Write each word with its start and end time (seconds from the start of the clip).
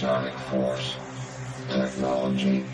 Sonic 0.00 0.32
Force 0.48 0.96
Technology. 1.68 2.64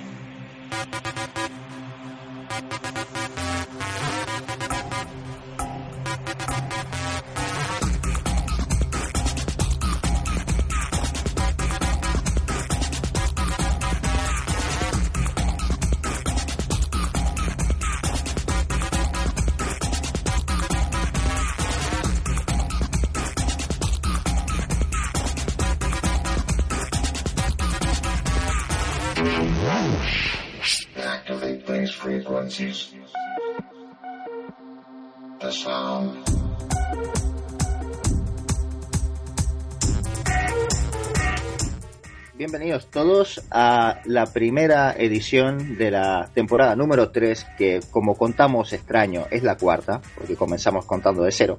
Bienvenidos 42.36 42.90
todos 42.90 43.40
a 43.50 44.02
la 44.04 44.26
primera 44.26 44.92
edición 44.92 45.78
de 45.78 45.90
la 45.90 46.28
temporada 46.34 46.76
número 46.76 47.10
3, 47.10 47.46
que 47.56 47.80
como 47.90 48.14
contamos 48.14 48.74
extraño 48.74 49.24
es 49.30 49.42
la 49.42 49.56
cuarta, 49.56 50.02
porque 50.14 50.36
comenzamos 50.36 50.84
contando 50.84 51.22
de 51.22 51.32
cero, 51.32 51.56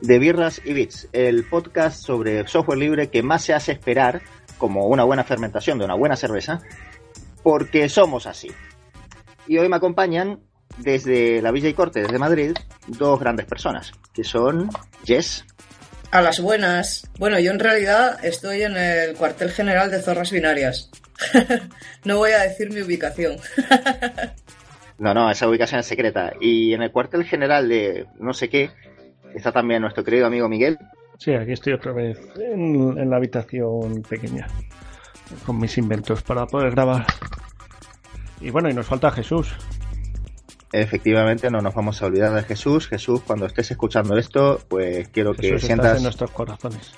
de 0.00 0.20
Birras 0.20 0.60
y 0.64 0.72
Bits, 0.72 1.08
el 1.12 1.42
podcast 1.48 2.00
sobre 2.00 2.46
software 2.46 2.78
libre 2.78 3.10
que 3.10 3.24
más 3.24 3.42
se 3.42 3.54
hace 3.54 3.72
esperar 3.72 4.22
como 4.56 4.86
una 4.86 5.02
buena 5.02 5.24
fermentación 5.24 5.80
de 5.80 5.84
una 5.84 5.96
buena 5.96 6.14
cerveza, 6.14 6.60
porque 7.42 7.88
somos 7.88 8.28
así. 8.28 8.52
Y 9.48 9.58
hoy 9.58 9.68
me 9.68 9.76
acompañan 9.76 10.38
desde 10.78 11.42
la 11.42 11.50
Villa 11.50 11.70
y 11.70 11.74
Corte, 11.74 12.02
desde 12.02 12.20
Madrid, 12.20 12.52
dos 12.86 13.18
grandes 13.18 13.46
personas, 13.46 13.90
que 14.12 14.22
son 14.22 14.70
Jess. 15.04 15.44
A 16.14 16.22
las 16.22 16.40
buenas. 16.40 17.10
Bueno, 17.18 17.40
yo 17.40 17.50
en 17.50 17.58
realidad 17.58 18.24
estoy 18.24 18.62
en 18.62 18.76
el 18.76 19.16
cuartel 19.16 19.50
general 19.50 19.90
de 19.90 20.00
Zorras 20.00 20.30
Binarias. 20.30 20.88
no 22.04 22.18
voy 22.18 22.30
a 22.30 22.42
decir 22.42 22.72
mi 22.72 22.82
ubicación. 22.82 23.36
No, 24.96 25.12
no, 25.12 25.28
esa 25.28 25.48
ubicación 25.48 25.80
es 25.80 25.86
secreta. 25.86 26.34
Y 26.40 26.72
en 26.72 26.82
el 26.82 26.92
cuartel 26.92 27.24
general 27.24 27.68
de 27.68 28.06
no 28.20 28.32
sé 28.32 28.48
qué 28.48 28.70
está 29.34 29.50
también 29.50 29.82
nuestro 29.82 30.04
querido 30.04 30.24
amigo 30.24 30.48
Miguel. 30.48 30.78
Sí, 31.18 31.34
aquí 31.34 31.50
estoy 31.50 31.72
otra 31.72 31.90
vez 31.90 32.16
en, 32.36 32.96
en 32.96 33.10
la 33.10 33.16
habitación 33.16 34.02
pequeña 34.08 34.46
con 35.44 35.58
mis 35.58 35.76
inventos 35.78 36.22
para 36.22 36.46
poder 36.46 36.70
grabar. 36.70 37.06
Y 38.40 38.50
bueno, 38.50 38.70
y 38.70 38.72
nos 38.72 38.86
falta 38.86 39.10
Jesús. 39.10 39.52
Efectivamente, 40.76 41.52
no 41.52 41.60
nos 41.60 41.72
vamos 41.72 42.02
a 42.02 42.06
olvidar 42.06 42.34
de 42.34 42.42
Jesús. 42.42 42.88
Jesús, 42.88 43.20
cuando 43.24 43.46
estés 43.46 43.70
escuchando 43.70 44.18
esto, 44.18 44.58
pues 44.66 45.06
quiero 45.08 45.32
que 45.32 45.46
estás 45.46 45.62
sientas... 45.62 45.98
en 45.98 46.02
nuestros 46.02 46.32
corazones. 46.32 46.92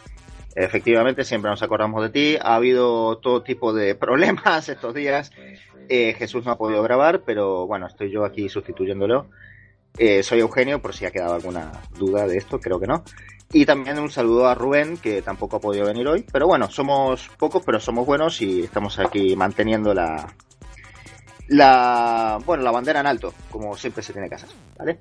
Efectivamente, 0.55 1.25
siempre 1.25 1.51
nos 1.51 1.63
acordamos 1.63 2.03
de 2.03 2.09
ti. 2.09 2.39
Ha 2.41 2.55
habido 2.55 3.19
todo 3.19 3.43
tipo 3.43 3.75
de 3.75 3.95
problemas 4.07 4.71
estos 4.71 4.95
días. 4.95 5.31
Eh, 5.91 6.15
Jesús 6.15 6.47
no 6.47 6.53
ha 6.53 6.57
podido 6.57 6.83
grabar, 6.83 7.21
pero 7.27 7.67
bueno, 7.67 7.87
estoy 7.87 8.11
yo 8.11 8.25
aquí 8.25 8.49
sustituyéndolo. 8.49 9.29
Eh, 9.99 10.23
soy 10.23 10.41
Eugenio, 10.41 10.81
por 10.81 10.95
si 10.95 11.05
ha 11.05 11.11
quedado 11.11 11.35
alguna 11.35 11.71
duda 11.99 12.27
de 12.27 12.39
esto, 12.39 12.59
creo 12.59 12.81
que 12.81 12.87
no. 12.87 13.05
Y 13.53 13.67
también 13.67 13.99
un 13.99 14.11
saludo 14.11 14.49
a 14.49 14.55
Rubén, 14.55 14.97
que 14.97 15.21
tampoco 15.21 15.57
ha 15.57 15.61
podido 15.61 15.85
venir 15.85 16.09
hoy. 16.09 16.25
Pero 16.33 16.47
bueno, 16.47 16.71
somos 16.71 17.29
pocos, 17.39 17.63
pero 17.63 17.79
somos 17.79 18.07
buenos 18.07 18.41
y 18.41 18.63
estamos 18.63 18.99
aquí 18.99 19.37
manteniendo 19.37 19.93
la, 19.93 20.35
la, 21.49 22.39
bueno, 22.45 22.63
la 22.63 22.71
bandera 22.71 23.01
en 23.01 23.07
alto, 23.07 23.35
como 23.51 23.77
siempre 23.77 24.03
se 24.03 24.13
tiene 24.13 24.29
que 24.29 24.37
¿vale? 24.77 25.01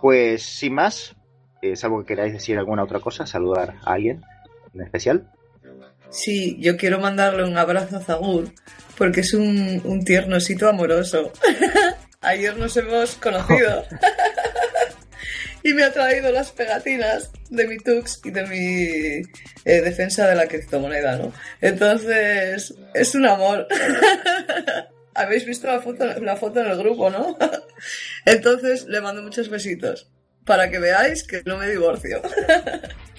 Pues 0.00 0.42
sin 0.42 0.74
más, 0.74 1.14
eh, 1.62 1.76
salvo 1.76 2.00
que 2.00 2.14
queráis 2.14 2.32
decir 2.32 2.58
alguna 2.58 2.84
otra 2.84 3.00
cosa, 3.00 3.26
saludar 3.26 3.74
a 3.84 3.92
alguien 3.92 4.22
en 4.74 4.82
especial. 4.82 5.30
Sí, 6.10 6.56
yo 6.60 6.76
quiero 6.76 7.00
mandarle 7.00 7.44
un 7.44 7.56
abrazo 7.56 7.96
a 7.96 8.00
Zagur 8.00 8.52
porque 8.96 9.20
es 9.20 9.34
un, 9.34 9.80
un 9.84 10.04
tiernosito 10.04 10.68
amoroso. 10.68 11.32
Ayer 12.20 12.56
nos 12.56 12.76
hemos 12.76 13.16
conocido 13.16 13.84
y 15.62 15.74
me 15.74 15.84
ha 15.84 15.92
traído 15.92 16.30
las 16.30 16.52
pegatinas 16.52 17.30
de 17.50 17.66
mi 17.66 17.76
Tux 17.78 18.20
y 18.24 18.30
de 18.30 18.46
mi 18.46 19.22
eh, 19.64 19.80
defensa 19.82 20.26
de 20.26 20.34
la 20.34 20.46
criptomoneda, 20.46 21.16
¿no? 21.18 21.32
Entonces, 21.60 22.74
es 22.94 23.14
un 23.14 23.26
amor. 23.26 23.66
Habéis 25.14 25.46
visto 25.46 25.66
la 25.66 25.80
foto, 25.80 26.04
la 26.20 26.36
foto 26.36 26.60
en 26.60 26.66
el 26.70 26.78
grupo, 26.78 27.10
¿no? 27.10 27.36
Entonces, 28.24 28.86
le 28.86 29.00
mando 29.00 29.22
muchos 29.22 29.48
besitos 29.48 30.10
para 30.44 30.70
que 30.70 30.78
veáis 30.78 31.26
que 31.26 31.42
no 31.44 31.56
me 31.58 31.68
divorcio. 31.70 32.20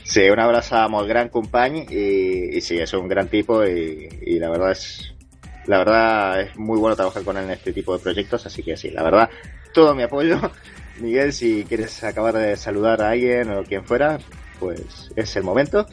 Sí, 0.07 0.29
un 0.29 0.39
abrazo 0.39 0.75
a 0.75 0.87
molt 0.87 1.09
gran 1.09 1.29
company 1.29 1.83
y, 1.89 2.55
y 2.57 2.61
sí, 2.61 2.77
es 2.77 2.93
un 2.93 3.07
gran 3.07 3.27
tipo 3.27 3.65
y, 3.65 4.07
y 4.21 4.37
la 4.37 4.51
verdad 4.51 4.71
es 4.73 5.15
la 5.65 5.79
verdad 5.79 6.41
es 6.41 6.55
muy 6.57 6.77
bueno 6.77 6.95
trabajar 6.95 7.23
con 7.23 7.37
él 7.37 7.45
en 7.45 7.49
este 7.49 7.73
tipo 7.73 7.97
de 7.97 8.03
proyectos, 8.03 8.45
así 8.45 8.61
que 8.61 8.77
sí, 8.77 8.91
la 8.91 9.01
verdad, 9.01 9.31
todo 9.73 9.95
mi 9.95 10.03
apoyo. 10.03 10.39
Miguel, 10.99 11.33
si 11.33 11.65
quieres 11.67 12.03
acabar 12.03 12.35
de 12.35 12.55
saludar 12.55 13.01
a 13.01 13.09
alguien 13.09 13.49
o 13.49 13.63
quien 13.63 13.83
fuera, 13.83 14.19
pues 14.59 15.09
es 15.15 15.35
el 15.37 15.43
momento. 15.43 15.87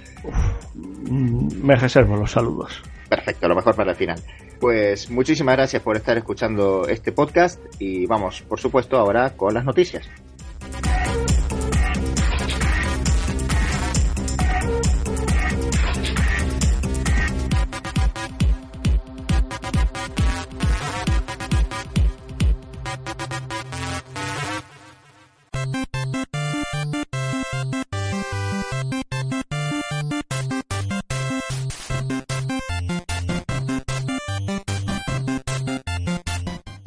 Mm, 0.74 1.64
Me 1.64 1.74
reservo 1.76 2.14
los 2.16 2.32
saludos. 2.32 2.82
Perfecto, 3.12 3.46
lo 3.46 3.54
mejor 3.54 3.74
para 3.74 3.90
el 3.90 3.96
final. 3.98 4.18
Pues 4.58 5.10
muchísimas 5.10 5.54
gracias 5.54 5.82
por 5.82 5.98
estar 5.98 6.16
escuchando 6.16 6.88
este 6.88 7.12
podcast 7.12 7.60
y 7.78 8.06
vamos, 8.06 8.40
por 8.40 8.58
supuesto, 8.58 8.96
ahora 8.96 9.36
con 9.36 9.52
las 9.52 9.66
noticias. 9.66 10.08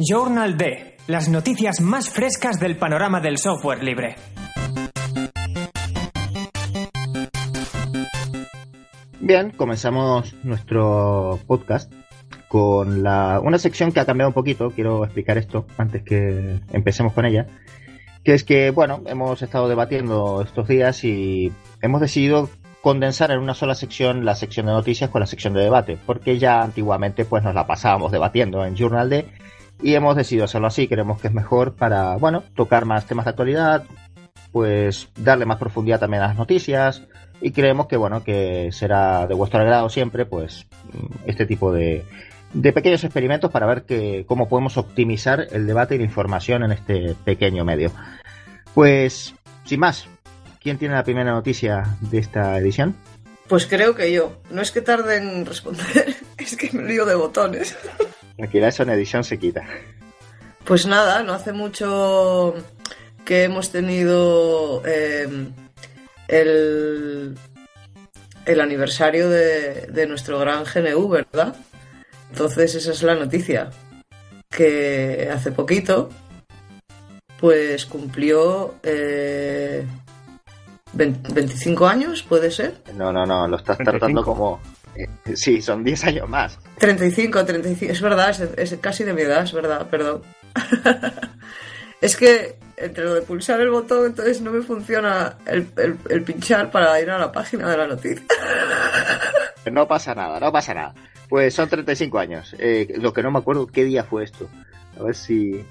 Journal 0.08 0.56
D, 0.56 0.98
las 1.08 1.30
noticias 1.30 1.82
más 1.82 2.12
frescas 2.12 2.60
del 2.60 2.78
panorama 2.78 3.22
del 3.22 3.40
software 3.40 3.84
libre. 3.84 4.16
Bien, 9.20 9.50
comenzamos 9.52 10.36
nuestro 10.44 11.40
podcast 11.48 11.92
con 12.50 13.02
la, 13.02 13.40
una 13.44 13.58
sección 13.58 13.92
que 13.92 14.00
ha 14.00 14.06
cambiado 14.06 14.30
un 14.30 14.36
poquito. 14.36 14.70
Quiero 14.70 15.04
explicar 15.06 15.40
esto 15.40 15.66
antes 15.78 16.04
que 16.04 16.60
empecemos 16.72 17.14
con 17.14 17.26
ella. 17.26 17.48
Que 18.24 18.36
es 18.36 18.44
que, 18.44 18.70
bueno, 18.70 19.02
hemos 19.08 19.42
estado 19.42 19.68
debatiendo 19.68 20.44
estos 20.44 20.68
días 20.68 21.04
y 21.04 21.52
hemos 21.82 22.02
decidido 22.02 22.50
condensar 22.82 23.32
en 23.32 23.40
una 23.40 23.56
sola 23.56 23.74
sección 23.74 24.24
la 24.24 24.36
sección 24.36 24.68
de 24.68 24.74
noticias 24.74 25.10
con 25.10 25.22
la 25.22 25.26
sección 25.26 25.54
de 25.54 25.62
debate, 25.62 25.98
porque 26.06 26.38
ya 26.38 26.62
antiguamente 26.62 27.26
pues 27.26 27.44
nos 27.44 27.56
la 27.56 27.66
pasábamos 27.66 28.12
debatiendo 28.12 28.64
en 28.64 28.76
Journal 28.76 29.10
D 29.10 29.26
y 29.86 29.94
hemos 29.94 30.16
decidido 30.16 30.46
hacerlo 30.46 30.66
así, 30.66 30.88
creemos 30.88 31.22
que 31.22 31.28
es 31.28 31.34
mejor 31.36 31.76
para, 31.76 32.16
bueno, 32.16 32.44
tocar 32.56 32.86
más 32.86 33.06
temas 33.06 33.26
de 33.26 33.30
actualidad, 33.30 33.84
pues 34.52 35.10
darle 35.16 35.46
más 35.46 35.60
profundidad 35.60 36.00
también 36.00 36.24
a 36.24 36.28
las 36.30 36.38
noticias 36.38 37.04
y 37.40 37.52
creemos 37.52 37.86
que, 37.86 37.96
bueno, 37.96 38.24
que 38.24 38.72
será 38.72 39.28
de 39.28 39.36
vuestro 39.36 39.60
agrado 39.60 39.88
siempre, 39.90 40.26
pues, 40.26 40.66
este 41.28 41.46
tipo 41.46 41.72
de, 41.72 42.04
de 42.52 42.74
pequeños 42.74 43.04
experimentos 43.04 43.52
para 43.52 43.68
ver 43.68 43.84
que, 43.84 44.26
cómo 44.28 44.50
podemos 44.50 44.76
optimizar 44.78 45.46
el 45.52 45.68
debate 45.68 45.94
y 45.94 45.98
la 46.00 46.06
información 46.06 46.64
en 46.64 46.72
este 46.72 47.16
pequeño 47.24 47.64
medio. 47.64 47.92
Pues, 48.74 49.36
sin 49.66 49.82
más, 49.82 50.08
¿quién 50.64 50.80
tiene 50.80 50.96
la 50.96 51.04
primera 51.04 51.32
noticia 51.32 51.84
de 52.02 52.18
esta 52.18 52.58
edición? 52.58 52.96
Pues 53.48 53.68
creo 53.68 53.94
que 53.94 54.12
yo. 54.12 54.42
No 54.50 54.64
es 54.64 54.72
que 54.72 54.82
tarde 54.82 55.18
en 55.18 55.46
responder, 55.46 56.16
es 56.40 56.58
que 56.58 56.72
me 56.76 56.90
lío 56.90 57.06
de 57.06 57.14
botones. 57.14 57.78
Tranquila, 58.38 58.68
eso 58.68 58.84
en 58.84 58.90
edición 58.90 59.24
se 59.24 59.40
quita. 59.40 59.64
Pues 60.64 60.86
nada, 60.86 61.24
no 61.24 61.34
hace 61.34 61.54
mucho 61.54 62.56
que 63.24 63.44
hemos 63.44 63.72
tenido 63.72 64.82
eh, 64.86 65.28
el, 66.28 67.38
el 68.46 68.62
aniversario 68.62 69.30
de, 69.30 69.88
de 69.88 70.08
nuestro 70.08 70.40
gran 70.40 70.64
GNU, 70.64 71.08
¿verdad? 71.08 71.56
Entonces 72.32 72.76
esa 72.76 72.92
es 72.92 73.04
la 73.04 73.16
noticia. 73.16 73.70
Que 74.50 75.30
hace 75.34 75.52
poquito, 75.52 76.10
pues 77.40 77.86
cumplió 77.86 78.76
eh, 78.84 79.86
20 80.94 81.34
25 81.34 81.88
años, 81.88 82.24
¿puede 82.24 82.52
ser? 82.52 82.82
No, 82.96 83.12
no, 83.12 83.26
no, 83.26 83.48
lo 83.48 83.58
estás 83.58 83.78
35. 83.78 83.92
tratando 83.92 84.24
como... 84.24 84.60
sí, 85.36 85.62
son 85.62 85.84
10 85.84 86.04
años 86.06 86.30
más. 86.30 86.58
35, 86.80 87.46
35, 87.46 87.92
es 87.94 88.02
verdad, 88.02 88.30
es, 88.58 88.72
es 88.74 88.80
casi 88.80 89.04
de 89.04 89.14
mi 89.14 89.22
edad, 89.24 89.44
es 89.44 89.54
verdad, 89.54 89.88
perdón. 89.90 90.22
es 92.02 92.16
que 92.16 92.56
entre 92.78 93.06
lo 93.06 93.14
de 93.16 93.22
pulsar 93.22 93.60
el 93.62 93.70
botón, 93.70 94.06
entonces 94.08 94.42
no 94.42 94.52
me 94.52 94.62
funciona 94.62 95.38
el, 95.46 95.68
el- 95.78 95.98
el 96.10 96.22
pinchar 96.24 96.70
para 96.72 97.00
ir 97.00 97.10
a 97.10 97.18
la 97.18 97.32
página 97.32 97.70
de 97.72 97.78
la 97.78 97.88
noticia. 97.88 98.26
No 99.72 99.88
pasa 99.88 100.14
nada, 100.14 100.40
no 100.40 100.52
pasa 100.52 100.76
nada. 100.76 100.94
Pues 101.28 101.56
son 101.56 101.68
35 101.68 102.20
años. 102.20 102.56
Eh, 102.60 102.94
lo 103.00 103.12
que 103.12 103.24
no 103.24 103.32
me 103.32 103.40
acuerdo, 103.40 103.66
¿qué 103.66 103.84
día 103.84 104.04
fue 104.04 104.24
esto? 104.24 104.48
A 105.00 105.02
ver 105.02 105.16
si... 105.16 105.66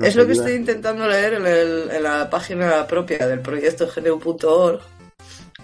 es 0.00 0.16
lo 0.16 0.24
que 0.26 0.32
estoy 0.32 0.52
intentando 0.54 1.06
leer 1.06 1.34
en, 1.34 1.46
el- 1.46 1.90
en 1.90 2.02
la 2.02 2.30
página 2.30 2.86
propia 2.86 3.26
del 3.26 3.40
proyecto 3.40 3.86
gnu.org, 3.94 4.80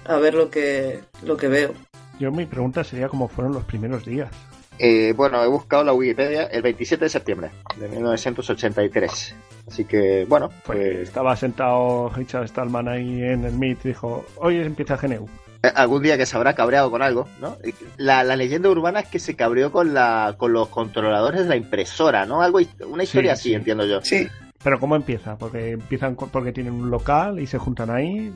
a 0.04 0.16
ver 0.18 0.34
lo 0.34 0.50
que, 0.50 1.00
lo 1.24 1.34
que 1.38 1.48
veo. 1.48 1.72
Yo 2.18 2.30
mi 2.30 2.46
pregunta 2.46 2.84
sería 2.84 3.08
cómo 3.08 3.28
fueron 3.28 3.52
los 3.52 3.64
primeros 3.64 4.04
días. 4.04 4.30
Eh, 4.78 5.12
bueno, 5.16 5.42
he 5.44 5.48
buscado 5.48 5.84
la 5.84 5.92
Wikipedia 5.92 6.44
el 6.44 6.62
27 6.62 7.04
de 7.04 7.08
septiembre 7.08 7.50
de 7.78 7.88
1983. 7.88 9.34
Así 9.68 9.84
que, 9.84 10.24
bueno, 10.28 10.48
Pues 10.64 10.78
pues 10.78 10.98
estaba 11.00 11.36
sentado 11.36 12.10
Richard 12.14 12.48
Stallman 12.48 12.88
ahí 12.88 13.22
en 13.22 13.44
el 13.44 13.52
Meet 13.54 13.84
y 13.84 13.88
dijo, 13.88 14.24
hoy 14.36 14.56
empieza 14.60 14.96
GNU. 14.96 15.28
eh, 15.62 15.70
algún 15.76 16.02
día 16.02 16.16
que 16.16 16.26
se 16.26 16.36
habrá 16.36 16.54
cabreado 16.54 16.90
con 16.90 17.02
algo, 17.02 17.28
¿no? 17.40 17.56
La, 17.96 18.24
la 18.24 18.34
leyenda 18.34 18.68
urbana 18.68 19.00
es 19.00 19.08
que 19.08 19.18
se 19.20 19.36
cabreó 19.36 19.70
con 19.70 19.94
la 19.94 20.34
con 20.36 20.52
los 20.52 20.68
controladores 20.68 21.42
de 21.42 21.48
la 21.48 21.56
impresora, 21.56 22.26
¿no? 22.26 22.42
Algo 22.42 22.58
una 22.88 23.04
historia 23.04 23.36
Sí, 23.36 23.40
así, 23.40 23.48
sí. 23.50 23.54
entiendo 23.54 23.84
yo. 23.86 24.00
Sí, 24.02 24.26
Pero 24.64 24.80
¿cómo 24.80 24.96
empieza? 24.96 25.36
Porque 25.36 25.72
empiezan 25.72 26.14
con- 26.16 26.30
porque 26.30 26.52
tienen 26.52 26.72
un 26.74 26.90
local 26.90 27.38
y 27.40 27.46
se 27.46 27.58
juntan 27.58 27.90
ahí. 27.90 28.32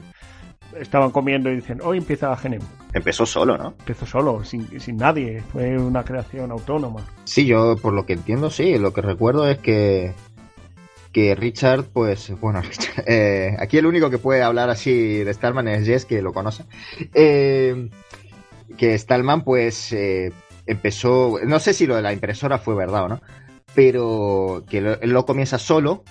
Estaban 0.79 1.11
comiendo 1.11 1.51
y 1.51 1.57
dicen, 1.57 1.81
hoy 1.83 1.99
empieza 1.99 2.35
GNU. 2.37 2.59
Empezó 2.93 3.25
solo, 3.27 3.57
¿no? 3.57 3.75
Empezó 3.79 4.05
solo, 4.07 4.45
sin, 4.45 4.79
sin 4.81 4.97
nadie. 4.97 5.43
Fue 5.53 5.79
una 5.79 6.05
creación 6.05 6.51
autónoma. 6.51 7.01
Sí, 7.25 7.47
yo 7.47 7.77
por 7.77 7.93
lo 7.93 8.05
que 8.07 8.13
entiendo, 8.15 8.51
sí. 8.51 8.77
Lo 8.79 8.93
que 8.93 9.01
recuerdo 9.03 9.49
es 9.49 9.59
que 9.59 10.13
que 11.13 11.35
Richard, 11.35 11.85
pues, 11.95 12.31
bueno, 12.41 12.61
Richard, 12.69 13.05
eh, 13.07 13.57
aquí 13.59 13.79
el 13.79 13.87
único 13.87 14.11
que 14.11 14.19
puede 14.19 14.43
hablar 14.43 14.69
así 14.69 15.25
de 15.25 15.33
Stallman 15.33 15.67
es 15.69 15.87
Jess, 15.87 16.05
que 16.05 16.21
lo 16.21 16.33
conoce. 16.35 16.65
Eh, 17.15 17.89
que 18.77 18.99
Stallman, 18.99 19.43
pues, 19.43 19.93
eh, 19.95 20.33
empezó, 20.67 21.39
no 21.45 21.59
sé 21.59 21.73
si 21.73 21.87
lo 21.87 21.97
de 21.97 22.03
la 22.03 22.13
impresora 22.13 22.59
fue 22.59 22.75
verdad 22.75 23.05
o 23.05 23.09
no, 23.09 23.23
pero 23.75 24.63
que 24.69 24.81
lo- 24.83 25.01
él 25.01 25.11
lo 25.11 25.25
comienza 25.25 25.59
solo 25.59 26.05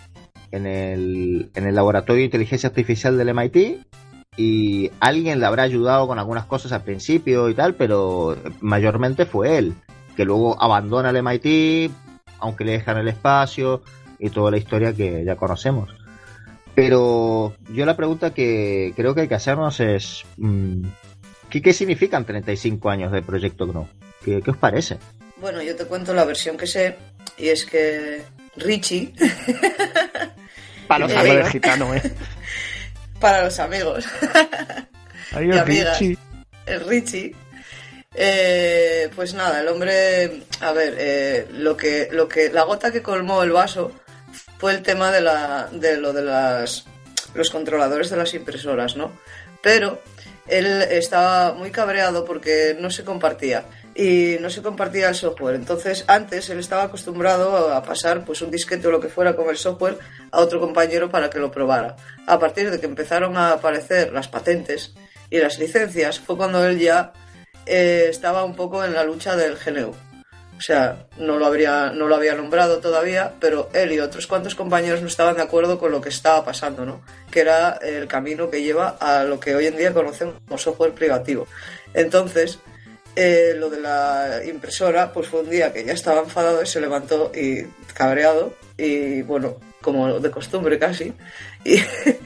en 0.52 0.66
el, 0.66 1.50
en 1.54 1.68
el 1.68 1.76
laboratorio 1.76 2.22
de 2.22 2.26
inteligencia 2.26 2.70
artificial 2.70 3.16
del 3.18 3.30
MIT 3.30 3.86
y 4.38 4.92
alguien 5.00 5.40
le 5.40 5.46
habrá 5.46 5.64
ayudado 5.64 6.08
con 6.08 6.20
algunas 6.20 6.46
cosas 6.46 6.72
al 6.72 6.84
principio 6.84 7.50
y 7.50 7.54
tal, 7.54 7.76
pero 7.76 8.38
mayormente 8.62 9.26
fue 9.26 9.58
él, 9.58 9.74
que 10.16 10.26
luego 10.26 10.62
abandona 10.62 11.10
el 11.10 11.24
MIT, 11.24 11.92
aunque 12.40 12.66
le 12.66 12.74
dejan 12.74 12.98
el 12.98 13.08
espacio 13.08 13.82
y 14.20 14.30
toda 14.30 14.52
la 14.52 14.58
historia 14.58 14.94
que 14.94 15.24
ya 15.26 15.36
conocemos. 15.36 15.90
Pero 16.74 17.56
yo 17.72 17.86
la 17.86 17.96
pregunta 17.96 18.34
que 18.34 18.92
creo 18.96 19.16
que 19.16 19.22
hay 19.22 19.28
que 19.30 19.36
hacernos 19.36 19.80
es, 19.80 20.24
mm, 20.38 20.84
¿qué, 21.50 21.62
qué 21.62 21.72
significan 21.72 22.26
35 22.26 22.90
años 22.90 23.12
del 23.14 23.24
proyecto 23.24 23.66
GNU? 23.68 23.88
¿Qué, 24.24 24.42
qué 24.42 24.52
os 24.52 24.58
parece? 24.58 24.98
bueno, 25.38 25.62
yo 25.62 25.76
te 25.76 25.86
cuento 25.86 26.14
la 26.14 26.26
versión 26.26 26.58
que 26.58 26.66
sé, 26.66 26.98
y 27.38 27.50
es 27.50 27.66
que 27.66 28.24
Richie, 28.58 29.14
Para 30.88 31.06
los 31.08 31.12
Eh, 31.12 31.18
Algo 31.18 31.24
de 31.24 31.32
amigos. 31.32 31.52
gitano, 31.52 31.94
¿eh? 31.94 32.02
para 33.20 33.44
los 33.44 33.60
amigos, 33.60 34.06
Adiós, 35.32 35.56
Y 35.56 35.60
amigas. 35.60 36.00
Richie. 36.00 36.18
el 36.66 36.80
Richie, 36.88 37.36
eh, 38.14 39.10
pues 39.16 39.34
nada, 39.34 39.62
el 39.62 39.68
hombre, 39.68 40.42
a 40.62 40.72
ver, 40.72 40.96
eh, 40.98 41.48
lo 41.52 41.76
que, 41.76 42.10
lo 42.12 42.28
que, 42.28 42.50
la 42.50 42.64
gota 42.64 42.92
que 42.92 43.02
colmó 43.02 43.44
el 43.44 43.52
vaso 43.52 43.92
fue 44.58 44.74
el 44.74 44.82
tema 44.82 45.12
de 45.12 45.22
la, 45.22 45.70
de 45.72 45.98
lo 45.98 46.14
de 46.14 46.24
las, 46.24 46.86
los 47.36 47.50
controladores 47.50 48.10
de 48.10 48.18
las 48.18 48.34
impresoras, 48.34 48.96
¿no? 48.96 49.12
Pero 49.62 50.02
él 50.48 50.66
estaba 50.84 51.54
muy 51.54 51.72
cabreado 51.72 52.24
porque 52.24 52.76
no 52.80 52.92
se 52.92 53.04
compartía 53.04 53.66
y 53.96 54.38
no 54.42 54.50
se 54.50 54.62
compartía 54.62 55.10
el 55.10 55.16
software. 55.16 55.56
Entonces, 55.56 56.04
antes 56.08 56.50
él 56.50 56.60
estaba 56.60 56.84
acostumbrado 56.84 57.74
a 57.74 57.82
pasar 57.84 58.26
pues 58.26 58.42
un 58.42 58.52
disquete 58.52 58.88
o 58.88 58.92
lo 58.92 59.00
que 59.00 59.10
fuera 59.10 59.36
con 59.36 59.50
el 59.50 59.58
software 59.58 59.98
a 60.32 60.42
otro 60.42 60.60
compañero 60.60 61.10
para 61.10 61.30
que 61.30 61.40
lo 61.40 61.52
probara. 61.52 61.96
A 62.28 62.38
partir 62.38 62.70
de 62.70 62.80
que 62.80 62.86
empezaron 62.86 63.38
a 63.38 63.54
aparecer 63.54 64.12
las 64.12 64.28
patentes 64.28 64.94
y 65.30 65.40
las 65.40 65.58
licencias, 65.58 66.20
fue 66.20 66.38
cuando 66.38 66.66
él 66.68 66.78
ya 66.78 67.14
eh, 67.66 68.08
estaba 68.10 68.44
un 68.44 68.56
poco 68.56 68.84
en 68.84 68.94
la 68.94 69.04
lucha 69.04 69.36
del 69.36 69.58
GNU. 69.58 69.94
O 70.58 70.62
sea, 70.62 71.08
no 71.18 71.38
lo, 71.38 71.46
habría, 71.46 71.92
no 71.92 72.08
lo 72.08 72.16
había 72.16 72.34
nombrado 72.34 72.80
todavía, 72.80 73.34
pero 73.40 73.70
él 73.74 73.92
y 73.92 74.00
otros 74.00 74.26
cuantos 74.26 74.56
compañeros 74.56 75.02
no 75.02 75.08
estaban 75.08 75.36
de 75.36 75.42
acuerdo 75.42 75.78
con 75.78 75.92
lo 75.92 76.00
que 76.00 76.10
estaba 76.10 76.46
pasando, 76.46 76.86
¿no? 76.86 77.02
Que 77.30 77.42
era 77.42 77.74
el 77.82 78.08
camino 78.08 78.50
que 78.50 78.64
lleva 78.64 78.96
a 79.00 79.24
lo 79.26 79.40
que 79.40 79.54
hoy 79.54 79.68
en 79.68 79.78
día 79.78 79.94
conocemos 79.94 80.36
como 80.46 80.58
software 80.58 80.94
privativo. 80.94 81.48
Entonces, 81.94 82.60
eh, 83.16 83.54
lo 83.58 83.70
de 83.70 83.82
la 83.82 84.42
impresora, 84.46 85.12
pues 85.12 85.28
fue 85.28 85.42
un 85.42 85.50
día 85.50 85.74
que 85.74 85.84
ya 85.84 85.94
estaba 85.94 86.22
enfadado 86.22 86.62
y 86.64 86.68
se 86.68 86.82
levantó 86.82 87.32
y 87.36 87.64
cabreado, 87.94 88.54
y 88.78 89.22
bueno, 89.22 89.58
como 89.82 90.20
de 90.20 90.32
costumbre 90.32 90.80
casi. 90.80 91.14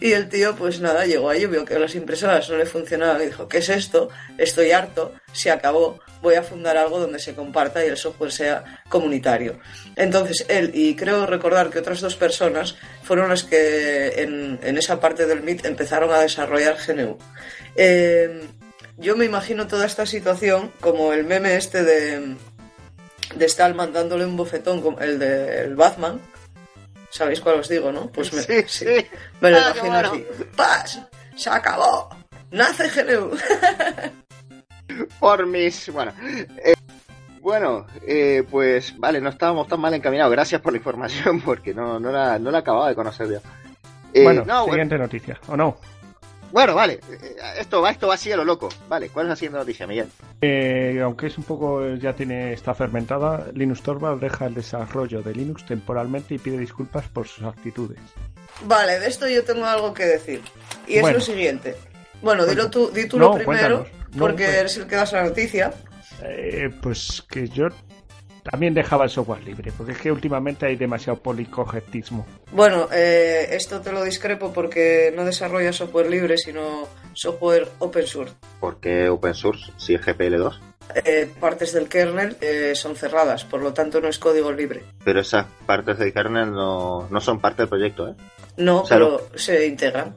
Y, 0.00 0.12
el 0.12 0.28
tío, 0.28 0.54
pues 0.54 0.80
nada, 0.80 1.04
llegó 1.06 1.28
ahí, 1.28 1.44
vio 1.46 1.64
que 1.64 1.76
las 1.76 1.96
impresoras 1.96 2.48
no 2.48 2.56
le 2.56 2.66
funcionaban 2.66 3.20
y 3.20 3.26
dijo, 3.26 3.48
¿qué 3.48 3.58
es 3.58 3.68
esto? 3.68 4.08
Estoy 4.38 4.70
harto, 4.70 5.12
se 5.32 5.50
acabó, 5.50 5.98
voy 6.22 6.36
a 6.36 6.44
fundar 6.44 6.76
algo 6.76 7.00
donde 7.00 7.18
se 7.18 7.34
comparta 7.34 7.84
y 7.84 7.88
el 7.88 7.96
software 7.96 8.30
sea 8.30 8.82
comunitario. 8.88 9.58
Entonces 9.96 10.46
él 10.48 10.70
y 10.72 10.94
creo 10.94 11.26
recordar 11.26 11.70
que 11.70 11.80
otras 11.80 12.00
dos 12.00 12.14
personas 12.14 12.76
fueron 13.02 13.28
las 13.28 13.42
que 13.42 14.22
en, 14.22 14.78
esa 14.78 15.00
parte 15.00 15.26
del 15.26 15.42
MIT 15.42 15.64
empezaron 15.64 16.12
a 16.12 16.20
desarrollar 16.20 16.76
GNU. 16.86 17.18
Eh, 17.74 18.46
yo 18.98 19.16
me 19.16 19.24
imagino 19.24 19.66
toda 19.66 19.86
esta 19.86 20.06
situación 20.06 20.72
como 20.80 21.12
el 21.12 21.24
meme 21.24 21.56
este 21.56 21.82
de, 21.82 22.36
de 23.34 23.48
Stallman 23.48 23.92
dándole 23.92 24.26
un 24.26 24.36
bofetón, 24.36 24.96
el 25.00 25.18
de 25.18 25.74
Batman. 25.74 26.20
¿Sabéis 27.10 27.40
cuál 27.40 27.60
os 27.60 27.68
digo, 27.68 27.90
no? 27.90 28.06
Pues 28.10 28.32
me, 28.32 28.42
Sí, 28.42 28.62
sí. 28.66 28.84
sí. 28.86 29.06
me 29.40 29.50
lo 29.50 29.56
Ah, 29.58 29.60
imagino 29.74 29.90
bueno. 29.92 30.08
así. 30.12 30.26
¡Paz! 30.56 31.00
¡Se 31.36 31.50
acabó! 31.50 32.08
¡Nace 32.50 32.88
GNU! 32.88 33.30
Por 35.20 35.46
mis. 35.46 35.90
Bueno. 35.92 36.12
eh, 36.64 36.74
bueno, 37.40 37.86
eh, 38.06 38.44
pues 38.50 38.98
vale, 38.98 39.20
no 39.20 39.30
estábamos 39.30 39.68
tan 39.68 39.80
mal 39.80 39.94
encaminados. 39.94 40.32
Gracias 40.32 40.60
por 40.60 40.72
la 40.72 40.78
información, 40.78 41.40
porque 41.44 41.72
no, 41.74 41.98
no, 42.00 42.10
la, 42.10 42.38
no 42.38 42.50
la 42.50 42.58
acababa 42.58 42.88
de 42.88 42.94
conocer 42.94 43.28
yo. 43.28 43.38
Eh, 44.12 44.22
bueno, 44.24 44.44
no, 44.46 44.60
bueno, 44.62 44.72
siguiente 44.72 44.98
noticia, 44.98 45.38
¿o 45.48 45.56
no? 45.56 45.76
Bueno, 46.52 46.74
vale. 46.74 47.00
eh, 47.10 47.36
Esto 47.58 47.80
va, 47.82 47.90
esto 47.90 48.08
va 48.08 48.14
así 48.14 48.30
a 48.32 48.36
lo 48.36 48.44
loco. 48.44 48.68
Vale, 48.88 49.08
¿cuál 49.10 49.26
es 49.26 49.30
la 49.30 49.36
siguiente 49.36 49.58
noticia, 49.58 49.86
Miguel? 49.86 50.08
Eh, 50.40 51.00
aunque 51.02 51.26
es 51.26 51.38
un 51.38 51.44
poco, 51.44 51.94
ya 51.96 52.14
tiene, 52.14 52.52
está 52.52 52.74
fermentada, 52.74 53.46
Linux 53.54 53.82
Torvald 53.82 54.20
deja 54.20 54.46
el 54.46 54.54
desarrollo 54.54 55.22
de 55.22 55.34
Linux 55.34 55.64
temporalmente 55.66 56.34
y 56.34 56.38
pide 56.38 56.58
disculpas 56.58 57.06
por 57.08 57.26
sus 57.28 57.44
actitudes. 57.44 57.98
Vale, 58.64 58.98
de 58.98 59.06
esto 59.06 59.28
yo 59.28 59.44
tengo 59.44 59.64
algo 59.66 59.92
que 59.94 60.04
decir. 60.04 60.40
Y 60.86 60.96
es 60.96 61.02
Bueno. 61.02 61.18
lo 61.18 61.24
siguiente. 61.24 61.76
Bueno, 62.22 62.44
dilo 62.46 62.68
tú, 62.70 62.90
di 62.90 63.06
tú 63.06 63.18
No, 63.18 63.28
lo 63.28 63.34
primero. 63.36 63.86
No, 64.12 64.18
porque 64.18 64.44
pues. 64.44 64.56
eres 64.56 64.76
el 64.78 64.86
que 64.86 64.96
das 64.96 65.12
la 65.12 65.22
noticia. 65.24 65.72
Eh, 66.22 66.70
pues 66.82 67.22
que 67.30 67.48
yo 67.48 67.68
también 68.50 68.74
dejaba 68.74 69.04
el 69.04 69.10
software 69.10 69.44
libre, 69.44 69.72
porque 69.76 69.92
es 69.92 69.98
que 69.98 70.10
últimamente 70.12 70.66
hay 70.66 70.76
demasiado 70.76 71.18
policorrectismo. 71.18 72.26
Bueno, 72.52 72.88
eh, 72.92 73.48
esto 73.52 73.80
te 73.80 73.92
lo 73.92 74.02
discrepo 74.04 74.52
porque 74.52 75.12
no 75.14 75.24
desarrolla 75.24 75.72
software 75.72 76.08
libre, 76.10 76.38
sino 76.38 76.88
software 77.12 77.68
open 77.78 78.06
source. 78.06 78.34
¿Por 78.60 78.80
qué 78.80 79.08
open 79.08 79.34
source 79.34 79.72
si 79.76 79.94
es 79.94 80.00
GPL2? 80.00 80.58
eh, 81.04 81.30
partes 81.38 81.72
del 81.74 81.88
kernel 81.88 82.36
eh, 82.40 82.72
son 82.74 82.96
cerradas, 82.96 83.44
por 83.44 83.62
lo 83.62 83.74
tanto 83.74 84.00
no 84.00 84.08
es 84.08 84.18
código 84.18 84.52
libre. 84.52 84.82
Pero 85.04 85.20
esas 85.20 85.46
partes 85.66 85.98
del 85.98 86.12
kernel 86.12 86.50
no, 86.50 87.08
no 87.10 87.20
son 87.20 87.40
parte 87.40 87.62
del 87.62 87.68
proyecto, 87.68 88.08
¿eh? 88.08 88.14
No, 88.56 88.80
O 88.82 88.86
sea, 88.86 88.96
pero 88.96 89.28
se 89.34 89.66
integran. 89.66 90.14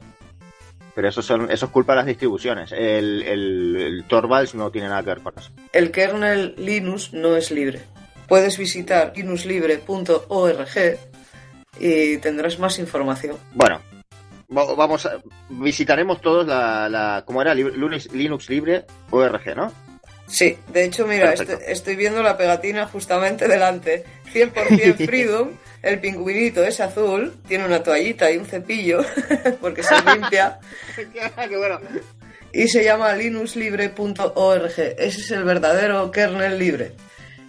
Pero 0.94 1.08
eso, 1.08 1.22
son, 1.22 1.50
eso 1.50 1.66
es 1.66 1.72
culpa 1.72 1.92
de 1.92 1.96
las 1.98 2.06
distribuciones. 2.06 2.70
El, 2.72 3.22
el, 3.22 3.76
el 3.76 4.04
Torvalds 4.04 4.54
no 4.54 4.70
tiene 4.70 4.88
nada 4.88 5.02
que 5.02 5.08
ver 5.08 5.20
con 5.20 5.32
eso. 5.38 5.50
El 5.72 5.90
kernel 5.90 6.54
Linux 6.58 7.12
no 7.14 7.36
es 7.36 7.50
libre. 7.50 7.80
Puedes 8.32 8.56
visitar 8.56 9.12
linuxlibre.org 9.14 10.98
y 11.78 12.16
tendrás 12.16 12.58
más 12.58 12.78
información. 12.78 13.36
Bueno, 13.52 13.82
va- 14.56 14.74
vamos 14.74 15.04
a, 15.04 15.20
visitaremos 15.50 16.22
todos 16.22 16.46
la, 16.46 16.88
la 16.88 17.24
¿cómo 17.26 17.42
era? 17.42 17.52
Linux, 17.52 18.10
Linux 18.10 18.48
Libre 18.48 18.86
ORG, 19.10 19.54
¿no? 19.54 19.70
Sí, 20.26 20.56
de 20.72 20.84
hecho, 20.84 21.06
mira, 21.06 21.34
este- 21.34 21.70
estoy 21.70 21.94
viendo 21.94 22.22
la 22.22 22.38
pegatina 22.38 22.86
justamente 22.86 23.46
delante. 23.48 24.02
100% 24.32 24.94
Freedom, 25.06 25.50
el 25.82 26.00
pingüinito 26.00 26.64
es 26.64 26.80
azul, 26.80 27.34
tiene 27.46 27.66
una 27.66 27.82
toallita 27.82 28.30
y 28.30 28.38
un 28.38 28.46
cepillo 28.46 29.04
porque 29.60 29.82
se 29.82 29.94
limpia 30.10 30.58
Qué 30.96 31.56
bueno. 31.58 31.80
y 32.50 32.66
se 32.66 32.82
llama 32.82 33.12
linuxlibre.org. 33.14 34.72
Ese 34.78 35.20
es 35.20 35.30
el 35.32 35.44
verdadero 35.44 36.10
kernel 36.10 36.58
libre 36.58 36.92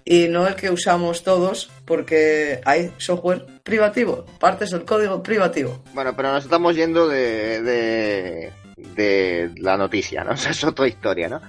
y 0.04 0.28
no 0.28 0.46
el 0.46 0.54
que 0.54 0.70
usamos 0.70 1.22
todos 1.22 1.70
porque 1.84 2.60
hay 2.64 2.92
software 2.98 3.46
privativo, 3.62 4.26
partes 4.38 4.70
del 4.70 4.84
código 4.84 5.22
privativo. 5.22 5.82
Bueno, 5.94 6.14
pero 6.14 6.32
nos 6.32 6.44
estamos 6.44 6.76
yendo 6.76 7.08
de, 7.08 7.62
de, 7.62 8.52
de 8.76 9.50
la 9.56 9.76
noticia, 9.76 10.24
¿no? 10.24 10.32
O 10.34 10.36
sea, 10.36 10.52
es 10.52 10.64
otra 10.64 10.86
historia, 10.86 11.28
¿no? 11.28 11.40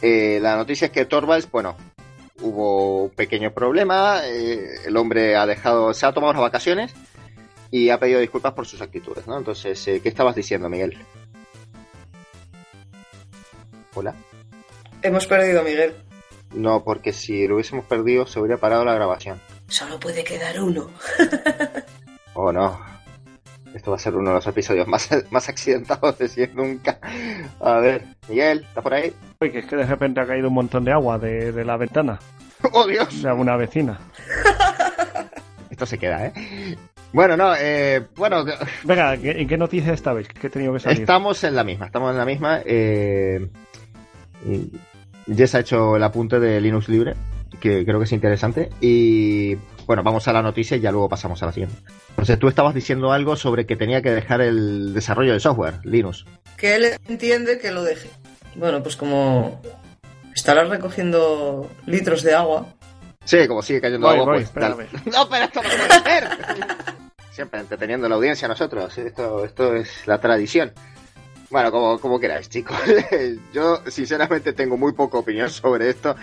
Eh, 0.00 0.40
la 0.42 0.56
noticia 0.56 0.86
es 0.86 0.90
que 0.90 1.04
Torvalds, 1.04 1.48
bueno, 1.50 1.76
hubo 2.40 3.04
un 3.04 3.10
pequeño 3.10 3.52
problema, 3.52 4.22
eh, 4.24 4.80
el 4.84 4.96
hombre 4.96 5.36
ha 5.36 5.46
dejado, 5.46 5.94
se 5.94 6.04
ha 6.06 6.12
tomado 6.12 6.32
unas 6.32 6.42
vacaciones 6.42 6.92
y 7.70 7.88
ha 7.88 8.00
pedido 8.00 8.18
disculpas 8.18 8.52
por 8.52 8.66
sus 8.66 8.82
actitudes, 8.82 9.26
¿no? 9.28 9.38
Entonces, 9.38 9.86
eh, 9.86 10.00
¿qué 10.02 10.08
estabas 10.08 10.34
diciendo, 10.34 10.68
Miguel? 10.68 10.98
Hola. 13.94 14.14
Hemos 15.02 15.26
perdido 15.26 15.60
a 15.60 15.64
Miguel. 15.64 15.94
No, 16.54 16.82
porque 16.84 17.12
si 17.12 17.46
lo 17.48 17.54
hubiésemos 17.54 17.84
perdido 17.86 18.26
se 18.26 18.38
hubiera 18.40 18.56
parado 18.58 18.84
la 18.84 18.94
grabación. 18.94 19.40
Solo 19.68 19.98
puede 19.98 20.22
quedar 20.24 20.60
uno. 20.60 20.90
Oh 22.34 22.50
no. 22.50 22.80
Esto 23.74 23.90
va 23.90 23.96
a 23.98 24.00
ser 24.00 24.14
uno 24.16 24.30
de 24.30 24.36
los 24.36 24.46
episodios 24.46 24.86
más, 24.88 25.08
más 25.30 25.48
accidentados 25.50 26.16
de 26.18 26.28
si 26.28 26.46
nunca. 26.54 26.98
A 27.60 27.74
ver, 27.78 28.04
Miguel, 28.28 28.64
¿estás 28.66 28.82
por 28.82 28.94
ahí? 28.94 29.12
Uy, 29.40 29.50
que 29.50 29.58
es 29.58 29.66
que 29.66 29.76
de 29.76 29.84
repente 29.84 30.18
ha 30.20 30.26
caído 30.26 30.48
un 30.48 30.54
montón 30.54 30.82
de 30.84 30.92
agua 30.92 31.18
de, 31.18 31.52
de 31.52 31.64
la 31.64 31.76
ventana 31.76 32.18
¡Oh, 32.72 32.86
Dios! 32.86 33.22
de 33.22 33.28
alguna 33.28 33.56
vecina. 33.56 33.98
Esto 35.70 35.84
se 35.86 35.98
queda, 35.98 36.26
¿eh? 36.26 36.76
Bueno, 37.12 37.36
no, 37.36 37.54
eh, 37.58 38.06
bueno, 38.16 38.44
Venga, 38.84 39.16
¿qué- 39.18 39.32
¿en 39.42 39.46
qué 39.48 39.58
noticia 39.58 39.92
estabais? 39.92 40.28
Que 40.28 40.46
he 40.46 40.50
tenido 40.50 40.72
que 40.72 40.80
salir. 40.80 41.00
estamos 41.00 41.42
en 41.44 41.54
la 41.54 41.64
misma, 41.64 41.86
estamos 41.86 42.12
en 42.12 42.16
la 42.18 42.24
misma. 42.24 42.60
Eh, 42.64 43.46
y 44.46 44.70
Jess 45.26 45.54
ha 45.54 45.60
hecho 45.60 45.96
el 45.96 46.02
apunte 46.02 46.40
de 46.40 46.60
Linux 46.60 46.88
Libre, 46.88 47.14
que 47.60 47.84
creo 47.84 47.98
que 47.98 48.04
es 48.04 48.12
interesante. 48.12 48.70
Y 48.80 49.56
bueno, 49.86 50.02
vamos 50.02 50.26
a 50.28 50.32
la 50.32 50.42
noticia 50.42 50.76
y 50.76 50.80
ya 50.80 50.90
luego 50.92 51.08
pasamos 51.08 51.42
a 51.42 51.46
la 51.46 51.52
siguiente. 51.52 51.76
Entonces, 52.10 52.38
tú 52.38 52.48
estabas 52.48 52.74
diciendo 52.74 53.12
algo 53.12 53.36
sobre 53.36 53.66
que 53.66 53.76
tenía 53.76 54.02
que 54.02 54.10
dejar 54.10 54.40
el 54.40 54.94
desarrollo 54.94 55.32
de 55.32 55.40
software, 55.40 55.74
Linux. 55.84 56.24
que 56.56 56.74
él 56.76 56.86
entiende 57.08 57.58
que 57.58 57.70
lo 57.72 57.82
deje. 57.82 58.10
Bueno, 58.54 58.82
pues 58.82 58.96
como 58.96 59.60
estarás 60.34 60.68
recogiendo 60.68 61.68
litros 61.86 62.22
de 62.22 62.34
agua, 62.34 62.66
Sí, 63.24 63.46
como 63.46 63.62
sigue 63.62 63.80
cayendo 63.80 64.06
Voy, 64.08 64.16
agua, 64.18 64.32
voy, 64.34 64.44
pues, 64.44 64.48
espérame. 64.48 64.86
No, 65.12 65.28
pero 65.28 65.44
esto 65.44 65.62
no 65.62 65.68
puede 65.68 66.02
ser. 66.02 66.28
Siempre 67.30 67.60
entreteniendo 67.60 68.06
a 68.06 68.10
la 68.10 68.16
audiencia 68.16 68.48
nosotros. 68.48 68.98
Esto, 68.98 69.44
esto 69.44 69.74
es 69.76 70.06
la 70.06 70.20
tradición. 70.20 70.72
Bueno, 71.52 71.70
como, 71.70 72.00
como 72.00 72.18
queráis, 72.18 72.48
chicos. 72.48 72.76
Yo, 73.52 73.82
sinceramente, 73.88 74.54
tengo 74.54 74.76
muy 74.78 74.92
poca 74.94 75.18
opinión 75.18 75.50
sobre 75.50 75.90
esto, 75.90 76.16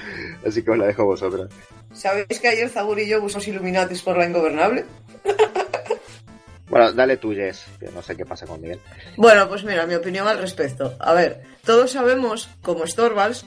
así 0.45 0.63
que 0.63 0.71
os 0.71 0.77
la 0.77 0.87
dejo 0.87 1.03
a 1.03 1.05
vosotros. 1.05 1.49
¿sabéis 1.93 2.39
que 2.41 2.47
ayer 2.47 2.69
Zagur 2.69 2.99
y 2.99 3.07
yo 3.07 3.21
usamos 3.23 3.47
Illuminatis 3.47 4.01
por 4.01 4.17
la 4.17 4.25
ingobernable? 4.25 4.85
Bueno, 6.69 6.91
dale 6.93 7.17
tú, 7.17 7.33
Jess, 7.33 7.65
que 7.79 7.87
no 7.87 8.03
sé 8.03 8.15
qué 8.15 8.27
pasa 8.27 8.45
con 8.45 8.61
Miguel. 8.61 8.79
Bueno, 9.17 9.49
pues 9.49 9.63
mira, 9.63 9.87
mi 9.87 9.95
opinión 9.95 10.27
al 10.27 10.37
respecto. 10.37 10.95
A 10.99 11.13
ver, 11.15 11.41
todos 11.65 11.89
sabemos, 11.93 12.47
como 12.61 12.85
Storvals, 12.85 13.43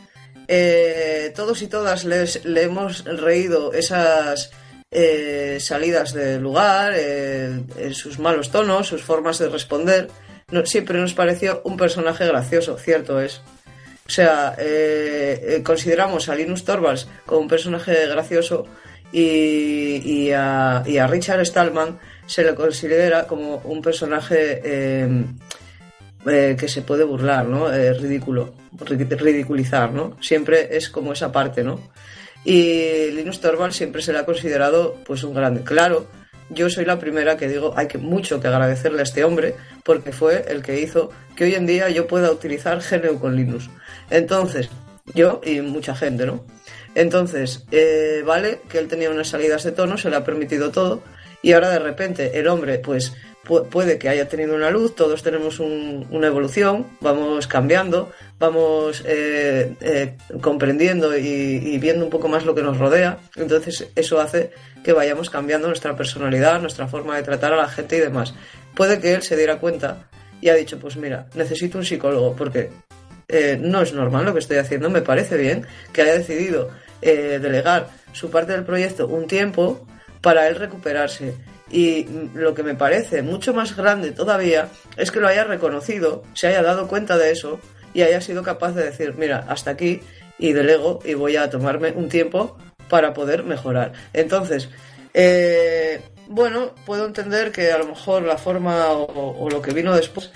eh, 0.48 1.32
todos 1.36 1.62
y 1.62 1.68
todas 1.68 2.04
les- 2.04 2.44
le 2.44 2.62
hemos 2.64 3.04
reído 3.04 3.72
esas 3.74 4.50
eh, 4.90 5.58
salidas 5.60 6.12
del 6.12 6.42
lugar, 6.42 6.94
eh, 6.96 7.60
sus 7.92 8.18
malos 8.18 8.50
tonos, 8.50 8.88
sus 8.88 9.02
formas 9.04 9.38
de 9.38 9.48
responder. 9.50 10.08
Siempre 10.64 10.98
nos 10.98 11.14
pareció 11.14 11.60
un 11.64 11.76
personaje 11.76 12.26
gracioso, 12.26 12.76
cierto 12.78 13.20
es. 13.20 13.40
O 14.06 14.10
sea, 14.10 14.54
eh, 14.58 15.40
eh, 15.58 15.62
consideramos 15.62 16.28
a 16.28 16.34
Linus 16.34 16.64
Torvalds 16.64 17.06
como 17.24 17.40
un 17.40 17.48
personaje 17.48 18.06
gracioso 18.08 18.66
y, 19.12 20.02
y 20.04 20.32
a, 20.32 20.82
y 20.84 20.98
a 20.98 21.06
Richard 21.06 21.44
Stallman 21.46 21.98
se 22.26 22.42
le 22.44 22.54
considera 22.54 23.26
como 23.26 23.56
un 23.64 23.80
personaje 23.80 24.60
eh, 24.64 25.24
eh, 26.26 26.56
que 26.58 26.68
se 26.68 26.82
puede 26.82 27.04
burlar, 27.04 27.46
¿no? 27.46 27.72
Eh, 27.72 27.92
ridículo, 27.94 28.54
ri- 28.78 29.08
ridiculizar, 29.18 29.92
¿no? 29.92 30.16
Siempre 30.20 30.76
es 30.76 30.88
como 30.88 31.12
esa 31.12 31.30
parte, 31.32 31.62
¿no? 31.62 31.80
Y 32.44 33.10
Linus 33.12 33.40
Torvalds 33.40 33.76
siempre 33.76 34.02
se 34.02 34.12
le 34.12 34.18
ha 34.18 34.24
considerado 34.26 34.96
pues 35.06 35.22
un 35.24 35.32
grande. 35.34 35.62
Claro, 35.62 36.06
yo 36.52 36.68
soy 36.70 36.84
la 36.84 36.98
primera 36.98 37.36
que 37.36 37.48
digo, 37.48 37.74
hay 37.76 37.86
que 37.88 37.98
mucho 37.98 38.40
que 38.40 38.48
agradecerle 38.48 39.00
a 39.00 39.02
este 39.02 39.24
hombre 39.24 39.54
porque 39.84 40.12
fue 40.12 40.44
el 40.48 40.62
que 40.62 40.80
hizo 40.80 41.10
que 41.36 41.44
hoy 41.44 41.54
en 41.54 41.66
día 41.66 41.88
yo 41.90 42.06
pueda 42.06 42.30
utilizar 42.30 42.80
GNU 42.80 43.18
con 43.18 43.36
Linux. 43.36 43.68
Entonces, 44.10 44.68
yo 45.14 45.40
y 45.44 45.60
mucha 45.60 45.94
gente, 45.94 46.26
¿no? 46.26 46.44
Entonces, 46.94 47.64
eh, 47.70 48.22
vale 48.24 48.60
que 48.68 48.78
él 48.78 48.88
tenía 48.88 49.10
unas 49.10 49.28
salidas 49.28 49.64
de 49.64 49.72
tono, 49.72 49.96
se 49.96 50.10
le 50.10 50.16
ha 50.16 50.24
permitido 50.24 50.70
todo, 50.70 51.02
y 51.40 51.52
ahora 51.52 51.70
de 51.70 51.78
repente 51.78 52.38
el 52.38 52.46
hombre, 52.48 52.78
pues 52.78 53.14
pu- 53.46 53.66
puede 53.68 53.98
que 53.98 54.08
haya 54.10 54.28
tenido 54.28 54.54
una 54.54 54.70
luz, 54.70 54.94
todos 54.94 55.22
tenemos 55.22 55.58
un- 55.58 56.06
una 56.10 56.26
evolución, 56.26 56.86
vamos 57.00 57.46
cambiando, 57.46 58.12
vamos 58.38 59.02
eh, 59.06 59.72
eh, 59.80 60.16
comprendiendo 60.42 61.16
y, 61.16 61.22
y 61.24 61.78
viendo 61.78 62.04
un 62.04 62.10
poco 62.10 62.28
más 62.28 62.44
lo 62.44 62.54
que 62.54 62.62
nos 62.62 62.78
rodea, 62.78 63.18
entonces 63.36 63.88
eso 63.96 64.20
hace 64.20 64.50
que 64.82 64.92
vayamos 64.92 65.30
cambiando 65.30 65.68
nuestra 65.68 65.96
personalidad, 65.96 66.60
nuestra 66.60 66.88
forma 66.88 67.16
de 67.16 67.22
tratar 67.22 67.52
a 67.52 67.56
la 67.56 67.68
gente 67.68 67.96
y 67.96 68.00
demás. 68.00 68.34
Puede 68.74 69.00
que 69.00 69.14
él 69.14 69.22
se 69.22 69.36
diera 69.36 69.58
cuenta 69.58 70.08
y 70.40 70.48
ha 70.48 70.54
dicho, 70.54 70.78
pues 70.78 70.96
mira, 70.96 71.26
necesito 71.34 71.78
un 71.78 71.84
psicólogo 71.84 72.34
porque 72.34 72.70
eh, 73.28 73.58
no 73.60 73.80
es 73.80 73.92
normal 73.92 74.24
lo 74.24 74.32
que 74.32 74.40
estoy 74.40 74.58
haciendo, 74.58 74.90
me 74.90 75.02
parece 75.02 75.36
bien 75.36 75.66
que 75.92 76.02
haya 76.02 76.18
decidido 76.18 76.70
eh, 77.00 77.38
delegar 77.40 77.88
su 78.12 78.30
parte 78.30 78.52
del 78.52 78.64
proyecto 78.64 79.06
un 79.06 79.26
tiempo 79.26 79.86
para 80.20 80.48
él 80.48 80.56
recuperarse. 80.56 81.34
Y 81.70 82.06
lo 82.34 82.52
que 82.54 82.62
me 82.62 82.74
parece 82.74 83.22
mucho 83.22 83.54
más 83.54 83.74
grande 83.74 84.12
todavía 84.12 84.68
es 84.96 85.10
que 85.10 85.20
lo 85.20 85.28
haya 85.28 85.44
reconocido, 85.44 86.22
se 86.34 86.48
haya 86.48 86.62
dado 86.62 86.86
cuenta 86.86 87.16
de 87.16 87.30
eso 87.30 87.60
y 87.94 88.02
haya 88.02 88.20
sido 88.20 88.42
capaz 88.42 88.72
de 88.72 88.84
decir, 88.84 89.14
mira, 89.16 89.46
hasta 89.48 89.70
aquí 89.70 90.00
y 90.38 90.52
delego 90.52 90.98
y 91.04 91.14
voy 91.14 91.36
a 91.36 91.48
tomarme 91.48 91.92
un 91.92 92.08
tiempo 92.08 92.58
para 92.92 93.14
poder 93.14 93.42
mejorar. 93.42 93.94
Entonces, 94.12 94.68
eh, 95.14 96.02
bueno, 96.28 96.74
puedo 96.84 97.06
entender 97.06 97.50
que 97.50 97.72
a 97.72 97.78
lo 97.78 97.86
mejor 97.86 98.20
la 98.20 98.36
forma 98.36 98.90
o, 98.90 99.48
lo 99.48 99.62
que 99.62 99.72
vino 99.72 99.96
después 99.96 100.30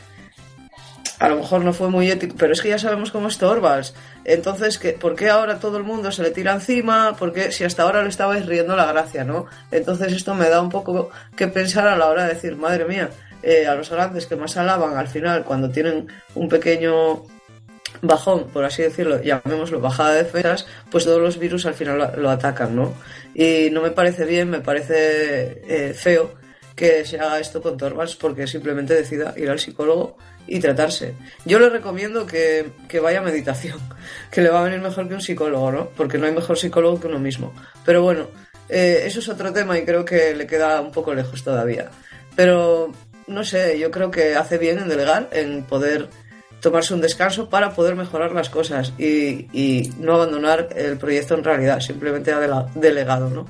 a 1.18 1.28
lo 1.28 1.36
mejor 1.36 1.62
no 1.64 1.74
fue 1.74 1.90
muy 1.90 2.10
ético, 2.10 2.34
pero 2.38 2.54
es 2.54 2.62
que 2.62 2.70
ya 2.70 2.78
sabemos 2.78 3.10
cómo 3.10 3.28
es 3.28 3.36
Torvalds. 3.36 3.94
Entonces, 4.24 4.78
¿qué, 4.78 4.92
¿por 4.92 5.16
qué 5.16 5.28
ahora 5.28 5.58
todo 5.58 5.76
el 5.76 5.82
mundo 5.82 6.10
se 6.12 6.22
le 6.22 6.30
tira 6.30 6.54
encima? 6.54 7.14
Porque 7.18 7.52
si 7.52 7.64
hasta 7.64 7.82
ahora 7.82 8.02
le 8.02 8.08
estabais 8.08 8.46
riendo 8.46 8.74
la 8.74 8.86
gracia, 8.86 9.24
¿no? 9.24 9.46
Entonces 9.70 10.12
esto 10.14 10.34
me 10.34 10.48
da 10.48 10.62
un 10.62 10.70
poco 10.70 11.10
que 11.36 11.48
pensar 11.48 11.88
a 11.88 11.96
la 11.96 12.06
hora 12.06 12.24
de 12.24 12.34
decir, 12.34 12.56
madre 12.56 12.86
mía, 12.86 13.10
eh, 13.42 13.66
a 13.66 13.74
los 13.74 13.90
grandes 13.90 14.26
que 14.26 14.36
más 14.36 14.56
alaban 14.56 14.96
al 14.96 15.08
final, 15.08 15.44
cuando 15.44 15.68
tienen 15.68 16.08
un 16.34 16.48
pequeño 16.48 17.22
bajón, 18.02 18.48
por 18.52 18.64
así 18.64 18.82
decirlo, 18.82 19.22
llamémoslo 19.22 19.80
bajada 19.80 20.12
de 20.12 20.24
defensas, 20.24 20.66
pues 20.90 21.04
todos 21.04 21.20
los 21.20 21.38
virus 21.38 21.66
al 21.66 21.74
final 21.74 22.12
lo, 22.16 22.30
atacan, 22.30 22.74
¿no? 22.74 22.94
Y 23.34 23.68
no 23.70 23.82
me 23.82 23.90
parece 23.90 24.24
bien, 24.24 24.50
me 24.50 24.60
parece 24.60 25.62
eh, 25.66 25.94
feo 25.94 26.34
que 26.74 27.04
se 27.06 27.18
haga 27.18 27.40
esto 27.40 27.62
con 27.62 27.76
Torvalds 27.76 28.16
porque 28.16 28.46
simplemente 28.46 28.94
decida 28.94 29.32
ir 29.36 29.48
al 29.48 29.58
psicólogo 29.58 30.18
y 30.46 30.60
tratarse. 30.60 31.14
Yo 31.44 31.58
le 31.58 31.70
recomiendo 31.70 32.26
que, 32.26 32.70
que 32.86 33.00
vaya 33.00 33.20
a 33.20 33.22
meditación, 33.22 33.78
que 34.30 34.42
le 34.42 34.50
va 34.50 34.60
a 34.60 34.64
venir 34.64 34.80
mejor 34.80 35.08
que 35.08 35.14
un 35.14 35.22
psicólogo, 35.22 35.72
¿no? 35.72 35.88
Porque 35.96 36.18
no 36.18 36.26
hay 36.26 36.32
mejor 36.32 36.58
psicólogo 36.58 37.00
que 37.00 37.06
uno 37.08 37.18
mismo. 37.18 37.54
Pero 37.84 38.02
bueno, 38.02 38.28
eh, 38.68 39.02
eso 39.04 39.20
es 39.20 39.28
otro 39.28 39.52
tema 39.52 39.78
y 39.78 39.84
creo 39.84 40.04
que 40.04 40.34
le 40.34 40.46
queda 40.46 40.80
un 40.80 40.92
poco 40.92 41.14
lejos 41.14 41.42
todavía. 41.42 41.90
Pero 42.34 42.92
no 43.26 43.44
sé, 43.44 43.78
yo 43.78 43.90
creo 43.90 44.10
que 44.10 44.34
hace 44.34 44.58
bien 44.58 44.78
en 44.78 44.88
delegar, 44.88 45.28
en 45.32 45.64
poder 45.64 46.08
tomarse 46.60 46.94
un 46.94 47.00
descanso 47.00 47.48
para 47.48 47.72
poder 47.74 47.94
mejorar 47.94 48.32
las 48.32 48.50
cosas 48.50 48.92
y, 48.98 49.90
no 49.98 50.14
abandonar 50.14 50.68
el 50.74 50.98
proyecto 50.98 51.34
en 51.34 51.44
realidad, 51.44 51.80
simplemente 51.80 52.32
delegado, 52.74 53.28
¿no? 53.30 53.46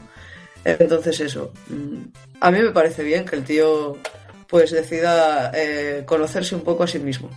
Entonces 0.64 1.20
eso, 1.20 1.52
mm, 1.68 1.96
a 2.40 2.50
mí 2.50 2.58
me 2.58 2.70
parece 2.70 3.04
bien 3.04 3.24
que 3.24 3.36
el 3.36 3.44
tío 3.44 3.96
pues 4.48 4.70
decida 4.70 5.52
eh, 5.54 6.02
conocerse 6.04 6.54
un 6.54 6.62
poco 6.62 6.84
a 6.84 6.86
sí 6.86 6.98
mismo. 6.98 7.30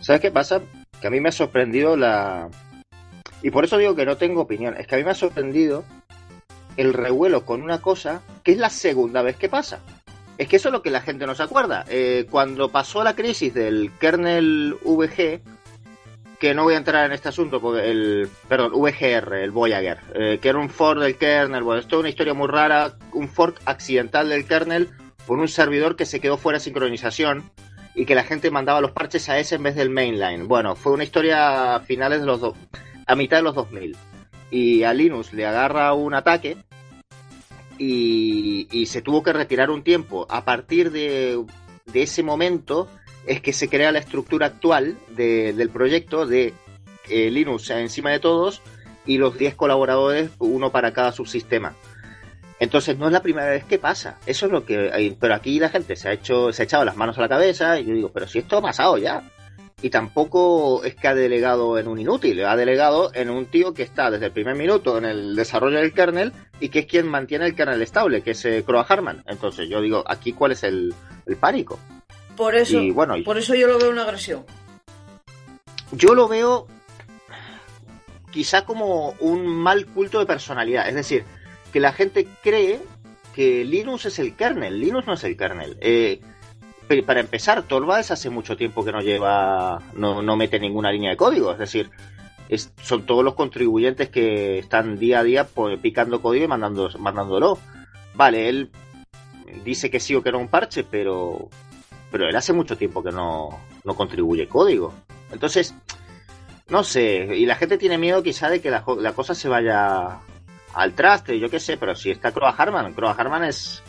¿Sabes 0.00 0.22
qué 0.22 0.30
pasa? 0.30 0.60
Que 1.00 1.06
a 1.06 1.10
mí 1.10 1.20
me 1.20 1.28
ha 1.28 1.32
sorprendido 1.32 1.96
la... 1.96 2.48
Y 3.42 3.50
por 3.50 3.64
eso 3.64 3.78
digo 3.78 3.94
que 3.94 4.06
no 4.06 4.16
tengo 4.16 4.42
opinión. 4.42 4.76
Es 4.76 4.86
que 4.86 4.94
a 4.94 4.98
mí 4.98 5.04
me 5.04 5.10
ha 5.10 5.14
sorprendido 5.14 5.84
el 6.76 6.92
revuelo 6.94 7.44
con 7.44 7.62
una 7.62 7.80
cosa 7.80 8.22
que 8.42 8.52
es 8.52 8.58
la 8.58 8.70
segunda 8.70 9.22
vez 9.22 9.36
que 9.36 9.48
pasa. 9.48 9.80
Es 10.40 10.48
que 10.48 10.56
eso 10.56 10.68
es 10.68 10.72
lo 10.72 10.80
que 10.82 10.90
la 10.90 11.02
gente 11.02 11.26
no 11.26 11.34
se 11.34 11.42
acuerda. 11.42 11.84
Eh, 11.88 12.26
cuando 12.30 12.70
pasó 12.70 13.04
la 13.04 13.14
crisis 13.14 13.52
del 13.52 13.90
kernel 14.00 14.74
VG, 14.82 15.40
que 16.38 16.54
no 16.54 16.62
voy 16.62 16.72
a 16.74 16.78
entrar 16.78 17.04
en 17.04 17.12
este 17.12 17.28
asunto, 17.28 17.60
porque 17.60 17.90
el, 17.90 18.26
perdón, 18.48 18.72
VGR, 18.72 19.34
el 19.34 19.50
Voyager, 19.50 19.98
eh, 20.14 20.38
que 20.40 20.48
era 20.48 20.58
un 20.58 20.70
fork 20.70 20.98
del 21.00 21.16
kernel, 21.16 21.62
bueno, 21.62 21.80
esto 21.80 21.96
es 21.96 22.00
una 22.00 22.08
historia 22.08 22.32
muy 22.32 22.48
rara, 22.48 22.94
un 23.12 23.28
fork 23.28 23.60
accidental 23.66 24.30
del 24.30 24.46
kernel 24.46 24.88
por 25.26 25.38
un 25.38 25.48
servidor 25.48 25.94
que 25.94 26.06
se 26.06 26.20
quedó 26.20 26.38
fuera 26.38 26.58
de 26.58 26.64
sincronización 26.64 27.50
y 27.94 28.06
que 28.06 28.14
la 28.14 28.24
gente 28.24 28.50
mandaba 28.50 28.80
los 28.80 28.92
parches 28.92 29.28
a 29.28 29.38
ese 29.38 29.56
en 29.56 29.64
vez 29.64 29.74
del 29.74 29.90
mainline. 29.90 30.48
Bueno, 30.48 30.74
fue 30.74 30.92
una 30.92 31.04
historia 31.04 31.74
a 31.74 31.80
finales 31.80 32.20
de 32.20 32.26
los 32.26 32.40
do- 32.40 32.56
a 33.06 33.14
mitad 33.14 33.36
de 33.36 33.42
los 33.42 33.54
2000 33.54 33.94
y 34.50 34.84
a 34.84 34.94
Linux 34.94 35.34
le 35.34 35.44
agarra 35.44 35.92
un 35.92 36.14
ataque 36.14 36.56
y, 37.82 38.86
se 38.86 39.02
tuvo 39.02 39.22
que 39.22 39.32
retirar 39.32 39.70
un 39.70 39.82
tiempo. 39.82 40.26
A 40.28 40.44
partir 40.44 40.90
de, 40.90 41.42
de 41.86 42.02
ese 42.02 42.22
momento 42.22 42.88
es 43.26 43.40
que 43.40 43.52
se 43.52 43.68
crea 43.68 43.92
la 43.92 43.98
estructura 44.00 44.46
actual 44.46 44.96
de- 45.16 45.52
del 45.52 45.70
proyecto 45.70 46.26
de 46.26 46.52
eh, 47.08 47.30
Linux 47.30 47.70
encima 47.70 48.10
de 48.10 48.18
todos 48.20 48.60
y 49.06 49.18
los 49.18 49.36
10 49.38 49.54
colaboradores, 49.54 50.30
uno 50.38 50.70
para 50.70 50.92
cada 50.92 51.12
subsistema. 51.12 51.74
Entonces 52.58 52.98
no 52.98 53.06
es 53.06 53.12
la 53.12 53.22
primera 53.22 53.48
vez 53.48 53.64
que 53.64 53.78
pasa. 53.78 54.18
Eso 54.26 54.46
es 54.46 54.52
lo 54.52 54.66
que 54.66 54.90
hay. 54.92 55.16
Pero 55.18 55.34
aquí 55.34 55.58
la 55.58 55.70
gente 55.70 55.96
se 55.96 56.08
ha 56.08 56.12
hecho, 56.12 56.52
se 56.52 56.62
ha 56.62 56.64
echado 56.66 56.84
las 56.84 56.96
manos 56.96 57.16
a 57.16 57.22
la 57.22 57.28
cabeza 57.28 57.80
y 57.80 57.86
yo 57.86 57.94
digo, 57.94 58.10
pero 58.12 58.28
si 58.28 58.38
esto 58.40 58.58
ha 58.58 58.62
pasado 58.62 58.98
ya. 58.98 59.22
Y 59.82 59.90
tampoco 59.90 60.84
es 60.84 60.94
que 60.94 61.08
ha 61.08 61.14
delegado 61.14 61.78
en 61.78 61.88
un 61.88 61.98
inútil, 61.98 62.44
ha 62.44 62.56
delegado 62.56 63.10
en 63.14 63.30
un 63.30 63.46
tío 63.46 63.72
que 63.72 63.82
está 63.82 64.10
desde 64.10 64.26
el 64.26 64.32
primer 64.32 64.54
minuto 64.54 64.98
en 64.98 65.06
el 65.06 65.34
desarrollo 65.34 65.78
del 65.78 65.94
kernel 65.94 66.32
y 66.60 66.68
que 66.68 66.80
es 66.80 66.86
quien 66.86 67.08
mantiene 67.08 67.46
el 67.46 67.54
kernel 67.54 67.80
estable, 67.80 68.22
que 68.22 68.32
es 68.32 68.44
eh, 68.44 68.62
Croa 68.66 68.86
Harman. 68.88 69.24
Entonces 69.26 69.68
yo 69.68 69.80
digo, 69.80 70.04
aquí 70.06 70.32
cuál 70.32 70.52
es 70.52 70.62
el, 70.64 70.94
el 71.26 71.36
pánico. 71.36 71.78
Por 72.36 72.54
eso, 72.54 72.78
Y 72.78 72.90
bueno, 72.90 73.14
por 73.24 73.38
eso 73.38 73.54
yo 73.54 73.66
lo 73.66 73.78
veo 73.78 73.90
una 73.90 74.02
agresión. 74.02 74.44
Yo 75.92 76.14
lo 76.14 76.28
veo 76.28 76.66
quizá 78.30 78.64
como 78.64 79.14
un 79.20 79.46
mal 79.46 79.86
culto 79.86 80.18
de 80.18 80.26
personalidad. 80.26 80.88
Es 80.88 80.94
decir, 80.94 81.24
que 81.72 81.80
la 81.80 81.92
gente 81.92 82.26
cree 82.42 82.80
que 83.34 83.64
Linux 83.64 84.06
es 84.06 84.18
el 84.18 84.34
kernel. 84.36 84.80
Linux 84.80 85.06
no 85.06 85.14
es 85.14 85.24
el 85.24 85.36
kernel. 85.36 85.76
Eh, 85.80 86.20
para 87.06 87.20
empezar, 87.20 87.62
Torvalds 87.62 88.10
hace 88.10 88.30
mucho 88.30 88.56
tiempo 88.56 88.84
que 88.84 88.92
no 88.92 89.00
lleva, 89.00 89.80
no, 89.94 90.22
no 90.22 90.36
mete 90.36 90.58
ninguna 90.58 90.90
línea 90.92 91.10
de 91.10 91.16
código. 91.16 91.52
Es 91.52 91.58
decir, 91.58 91.90
es- 92.48 92.72
son 92.82 93.06
todos 93.06 93.24
los 93.24 93.34
contribuyentes 93.34 94.08
que 94.08 94.58
están 94.58 94.98
día 94.98 95.20
a 95.20 95.22
día 95.24 95.44
pues, 95.44 95.78
picando 95.80 96.20
código 96.20 96.44
y 96.44 96.48
mandando, 96.48 96.90
mandándolo. 96.98 97.58
Vale, 98.14 98.48
él 98.48 98.70
dice 99.64 99.90
que 99.90 100.00
sí 100.00 100.14
o 100.14 100.22
que 100.22 100.32
no 100.32 100.38
un 100.38 100.48
parche, 100.48 100.84
pero, 100.84 101.48
pero 102.10 102.28
él 102.28 102.36
hace 102.36 102.52
mucho 102.52 102.76
tiempo 102.76 103.02
que 103.02 103.12
no, 103.12 103.48
no 103.84 103.94
contribuye 103.94 104.48
código. 104.48 104.92
Entonces, 105.32 105.74
no 106.68 106.82
sé, 106.84 107.36
y 107.36 107.46
la 107.46 107.56
gente 107.56 107.78
tiene 107.78 107.98
miedo 107.98 108.22
quizá 108.22 108.48
de 108.50 108.60
que 108.60 108.70
la, 108.70 108.84
la 108.98 109.12
cosa 109.12 109.34
se 109.34 109.48
vaya 109.48 110.18
al 110.74 110.92
traste, 110.94 111.38
yo 111.38 111.50
qué 111.50 111.58
sé, 111.60 111.76
pero 111.76 111.94
si 111.96 112.10
está 112.10 112.30
Croa 112.32 112.50
Harman, 112.56 112.94
Croa 112.94 113.12
Harman 113.12 113.44
es... 113.44 113.82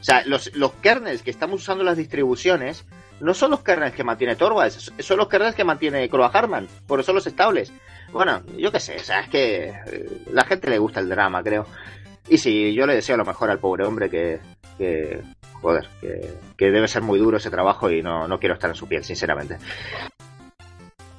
O 0.00 0.04
sea, 0.04 0.22
los, 0.24 0.54
los 0.54 0.72
kernels 0.74 1.22
que 1.22 1.30
estamos 1.30 1.60
usando 1.60 1.84
las 1.84 1.96
distribuciones 1.96 2.84
no 3.20 3.34
son 3.34 3.50
los 3.50 3.62
kernels 3.62 3.94
que 3.94 4.04
mantiene 4.04 4.36
Torvalds, 4.36 4.92
son 4.98 5.18
los 5.18 5.28
kernels 5.28 5.56
que 5.56 5.64
mantiene 5.64 6.08
Croa 6.08 6.30
Harman, 6.32 6.68
por 6.86 7.00
eso 7.00 7.12
los 7.12 7.26
estables. 7.26 7.72
Bueno, 8.12 8.42
yo 8.56 8.70
qué 8.70 8.80
sé, 8.80 8.96
o 8.96 9.04
sea, 9.04 9.20
es 9.20 9.28
que 9.28 9.68
eh, 9.68 10.22
la 10.30 10.44
gente 10.44 10.70
le 10.70 10.78
gusta 10.78 11.00
el 11.00 11.08
drama, 11.08 11.42
creo. 11.42 11.66
Y 12.28 12.38
sí, 12.38 12.74
yo 12.74 12.86
le 12.86 12.94
deseo 12.94 13.16
lo 13.16 13.24
mejor 13.24 13.50
al 13.50 13.58
pobre 13.58 13.84
hombre 13.84 14.08
que, 14.08 14.38
que 14.76 15.20
joder, 15.60 15.88
que, 16.00 16.34
que 16.56 16.70
debe 16.70 16.86
ser 16.86 17.02
muy 17.02 17.18
duro 17.18 17.38
ese 17.38 17.50
trabajo 17.50 17.90
y 17.90 18.02
no, 18.02 18.28
no 18.28 18.38
quiero 18.38 18.54
estar 18.54 18.70
en 18.70 18.76
su 18.76 18.86
piel, 18.86 19.02
sinceramente. 19.02 19.58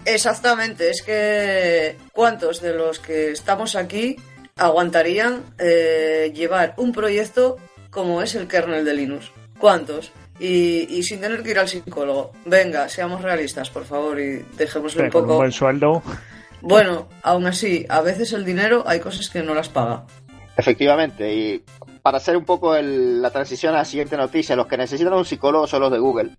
Exactamente, 0.05 0.89
es 0.89 1.01
que 1.01 1.97
¿cuántos 2.13 2.61
de 2.61 2.73
los 2.73 2.99
que 2.99 3.31
estamos 3.31 3.75
aquí 3.75 4.15
aguantarían 4.55 5.43
eh, 5.57 6.31
llevar 6.33 6.73
un 6.77 6.91
proyecto 6.91 7.57
como 7.89 8.21
es 8.21 8.35
el 8.35 8.47
kernel 8.47 8.85
de 8.85 8.93
Linux? 8.93 9.31
¿Cuántos? 9.57 10.11
Y, 10.39 10.87
y 10.89 11.03
sin 11.03 11.19
tener 11.19 11.43
que 11.43 11.51
ir 11.51 11.59
al 11.59 11.67
psicólogo. 11.67 12.31
Venga, 12.45 12.87
seamos 12.87 13.21
realistas, 13.21 13.69
por 13.69 13.83
favor, 13.85 14.19
y 14.19 14.45
dejémoslo 14.57 15.03
un 15.03 15.09
Con 15.09 15.21
un 15.21 15.27
poco. 15.27 15.37
buen 15.39 15.51
sueldo. 15.51 16.01
Bueno, 16.61 17.09
aún 17.23 17.45
así, 17.45 17.85
a 17.89 18.01
veces 18.01 18.31
el 18.33 18.45
dinero 18.45 18.83
hay 18.85 18.99
cosas 18.99 19.29
que 19.29 19.41
no 19.43 19.53
las 19.53 19.69
paga. 19.69 20.05
Efectivamente, 20.57 21.33
y 21.33 21.63
para 22.01 22.17
hacer 22.17 22.35
un 22.37 22.45
poco 22.45 22.75
el- 22.75 23.21
la 23.21 23.31
transición 23.31 23.73
a 23.73 23.79
la 23.79 23.85
siguiente 23.85 24.15
noticia, 24.17 24.55
los 24.55 24.67
que 24.67 24.77
necesitan 24.77 25.13
un 25.13 25.25
psicólogo 25.25 25.67
son 25.67 25.81
los 25.81 25.91
de 25.91 25.99
Google, 25.99 26.31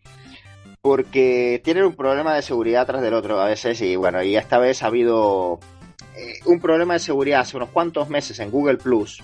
porque 0.82 1.60
tienen 1.64 1.84
un 1.84 1.94
problema 1.94 2.34
de 2.34 2.42
seguridad 2.42 2.86
tras 2.86 3.02
del 3.02 3.14
otro 3.14 3.40
a 3.40 3.46
veces, 3.46 3.80
y 3.82 3.96
bueno, 3.96 4.22
y 4.22 4.36
esta 4.36 4.58
vez 4.58 4.82
ha 4.82 4.86
habido 4.86 5.58
eh, 6.16 6.34
un 6.46 6.60
problema 6.60 6.94
de 6.94 7.00
seguridad 7.00 7.40
hace 7.40 7.56
unos 7.56 7.70
cuantos 7.70 8.08
meses 8.08 8.38
en 8.40 8.50
Google 8.50 8.78
Plus, 8.78 9.22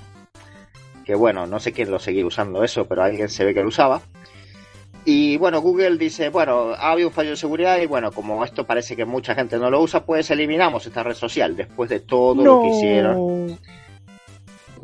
que 1.07 1.15
bueno, 1.15 1.47
no 1.47 1.61
sé 1.61 1.73
quién 1.73 1.91
lo 1.91 2.01
seguía 2.01 2.27
usando 2.27 2.65
eso, 2.65 2.87
pero 2.87 3.05
alguien 3.05 3.29
se 3.29 3.45
ve 3.45 3.55
que 3.55 3.63
lo 3.63 3.69
usaba. 3.69 4.03
Y 5.05 5.37
bueno, 5.37 5.61
Google 5.61 5.99
dice, 5.99 6.31
bueno, 6.31 6.73
ha 6.75 6.91
habido 6.91 7.09
un 7.09 7.15
fallo 7.15 7.31
de 7.31 7.37
seguridad 7.37 7.79
y 7.79 7.87
bueno, 7.87 8.11
como 8.11 8.45
esto 8.45 8.67
parece 8.67 8.97
que 8.97 9.05
mucha 9.05 9.37
gente 9.37 9.57
no 9.57 9.71
lo 9.71 9.81
usa, 9.81 10.05
pues 10.05 10.29
eliminamos 10.33 10.85
esta 10.85 11.05
red 11.05 11.15
social 11.15 11.57
después 11.57 11.89
de 11.89 12.01
todo 12.01 12.43
lo 12.43 12.61
que 12.61 12.69
hicieron. 12.71 13.59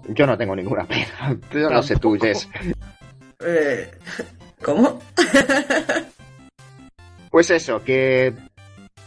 Yo 0.08 0.26
no 0.26 0.38
tengo 0.38 0.54
ninguna 0.54 0.84
pena. 0.84 1.36
Yo 1.52 1.68
no 1.68 1.82
sé 1.82 1.96
tú, 1.96 2.16
Jess. 2.16 2.48
Eh, 3.40 3.90
¿Cómo? 4.62 5.00
Pues 7.32 7.50
eso, 7.50 7.82
que 7.82 8.32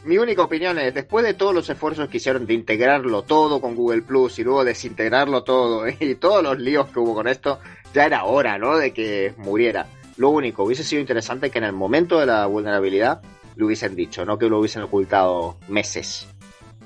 mi 0.06 0.18
única 0.20 0.44
opinión 0.44 0.78
es, 0.78 0.94
después 0.94 1.26
de 1.26 1.34
todos 1.34 1.54
los 1.54 1.70
esfuerzos 1.70 2.08
que 2.10 2.18
hicieron 2.18 2.46
de 2.46 2.54
integrarlo 2.54 3.24
todo 3.24 3.60
con 3.60 3.76
Google 3.76 4.04
Plus 4.04 4.38
y 4.40 4.44
luego 4.44 4.64
desintegrarlo 4.64 5.44
todo 5.44 5.88
y 6.00 6.16
todos 6.16 6.44
los 6.44 6.60
líos 6.60 6.88
que 6.90 7.00
hubo 7.00 7.16
con 7.16 7.28
esto, 7.28 7.60
ya 7.94 8.06
era 8.06 8.26
hora, 8.26 8.58
¿no? 8.58 8.78
De 8.78 8.94
que 8.94 9.34
muriera. 9.38 9.88
Lo 10.18 10.30
único, 10.30 10.64
hubiese 10.64 10.84
sido 10.84 11.02
interesante 11.02 11.50
que 11.50 11.58
en 11.58 11.66
el 11.66 11.74
momento 11.74 12.20
de 12.20 12.28
la 12.28 12.46
vulnerabilidad 12.46 13.22
lo 13.56 13.66
hubiesen 13.66 13.96
dicho, 13.96 14.26
no 14.26 14.38
que 14.38 14.48
lo 14.48 14.60
hubiesen 14.60 14.84
ocultado 14.84 15.58
meses, 15.68 16.28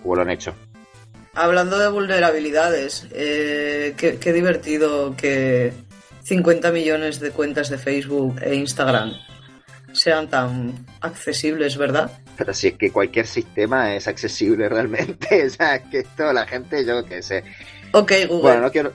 como 0.01 0.15
lo 0.15 0.21
han 0.21 0.29
hecho. 0.29 0.55
Hablando 1.33 1.77
de 1.77 1.89
vulnerabilidades, 1.89 3.07
eh, 3.11 3.93
qué, 3.97 4.33
divertido 4.33 5.15
que 5.15 5.73
50 6.23 6.71
millones 6.71 7.19
de 7.19 7.31
cuentas 7.31 7.69
de 7.69 7.77
Facebook 7.77 8.39
e 8.41 8.55
Instagram 8.55 9.13
sean 9.93 10.29
tan 10.29 10.85
accesibles, 11.01 11.77
¿verdad? 11.77 12.11
Pero 12.37 12.53
si 12.53 12.67
es 12.67 12.73
que 12.75 12.91
cualquier 12.91 13.27
sistema 13.27 13.95
es 13.95 14.07
accesible 14.07 14.69
realmente, 14.69 15.45
o 15.47 15.49
sea, 15.49 15.75
es 15.75 15.83
que 15.89 15.99
esto 15.99 16.31
la 16.33 16.45
gente, 16.45 16.85
yo 16.85 17.05
qué 17.05 17.21
sé. 17.21 17.43
Ok, 17.91 18.11
Google. 18.27 18.41
Bueno, 18.41 18.61
no 18.61 18.71
quiero, 18.71 18.93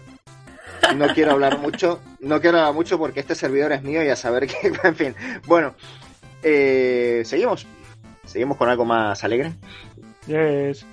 no 0.97 1.09
quiero 1.09 1.33
hablar 1.33 1.59
mucho, 1.59 2.01
no 2.21 2.41
quiero 2.41 2.59
hablar 2.59 2.75
mucho 2.75 2.99
porque 2.99 3.21
este 3.21 3.35
servidor 3.35 3.73
es 3.73 3.83
mío 3.83 4.03
y 4.03 4.09
a 4.09 4.17
saber 4.17 4.47
que, 4.47 4.73
en 4.85 4.97
fin. 4.97 5.15
Bueno, 5.47 5.75
eh, 6.43 7.23
seguimos, 7.25 7.67
seguimos 8.25 8.57
con 8.57 8.69
algo 8.69 8.85
más 8.85 9.23
alegre. 9.25 9.53
Yes. 10.27 10.85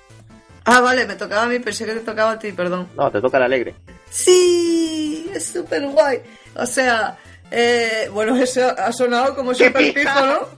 Ah, 0.64 0.80
vale, 0.80 1.06
me 1.06 1.14
tocaba 1.14 1.42
a 1.42 1.46
mí, 1.46 1.58
pensé 1.58 1.84
que 1.84 1.94
te 1.94 2.00
tocaba 2.00 2.32
a 2.32 2.38
ti, 2.38 2.52
perdón. 2.52 2.88
No, 2.96 3.10
te 3.10 3.20
toca 3.20 3.38
el 3.38 3.44
alegre. 3.44 3.74
Sí, 4.10 5.30
es 5.34 5.46
súper 5.46 5.86
guay. 5.88 6.20
O 6.54 6.66
sea, 6.66 7.16
eh, 7.52 8.08
bueno, 8.12 8.34
eso 8.36 8.74
ha 8.76 8.92
sonado 8.92 9.34
como 9.36 9.52
¡Qué 9.52 9.66
súper 9.68 9.94
pija! 9.94 10.14
pijo, 10.14 10.26
¿no? 10.26 10.48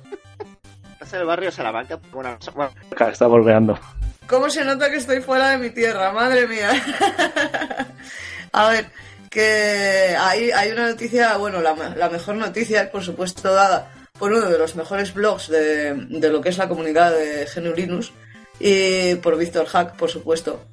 Estás 0.93 1.13
en 1.15 1.21
el 1.21 1.27
barrio 1.27 1.51
Salamanca. 1.51 1.99
Acá 2.93 3.09
está 3.11 3.27
volveando. 3.27 3.79
¿Cómo 4.27 4.49
se 4.49 4.65
nota 4.65 4.91
que 4.91 4.97
estoy 4.97 5.21
fuera 5.21 5.51
de 5.51 5.59
mi 5.59 5.71
tierra? 5.71 6.11
Madre 6.13 6.47
mía. 6.47 6.71
A 8.53 8.69
ver, 8.71 8.87
que 9.31 10.17
hay, 10.19 10.51
hay 10.51 10.71
una 10.71 10.89
noticia, 10.89 11.37
bueno, 11.37 11.61
la, 11.61 11.75
me- 11.75 11.97
la 11.97 12.09
mejor 12.09 12.37
noticia 12.37 12.83
es 12.83 12.89
por 12.91 13.03
supuesto 13.03 13.53
dada 13.53 13.91
por 14.19 14.33
uno 14.33 14.49
de 14.49 14.59
los 14.59 14.77
mejores 14.77 15.13
blogs 15.13 15.49
de, 15.49 15.95
de 16.09 16.31
lo 16.31 16.41
que 16.41 16.51
es 16.51 16.59
la 16.59 16.69
comunidad 16.69 17.11
de 17.13 17.47
GNU 17.53 17.75
Linux 17.75 18.13
y 18.61 19.17
por 19.17 19.37
Víctor 19.37 19.67
Hack, 19.67 19.97
por 19.97 20.09
supuesto. 20.09 20.65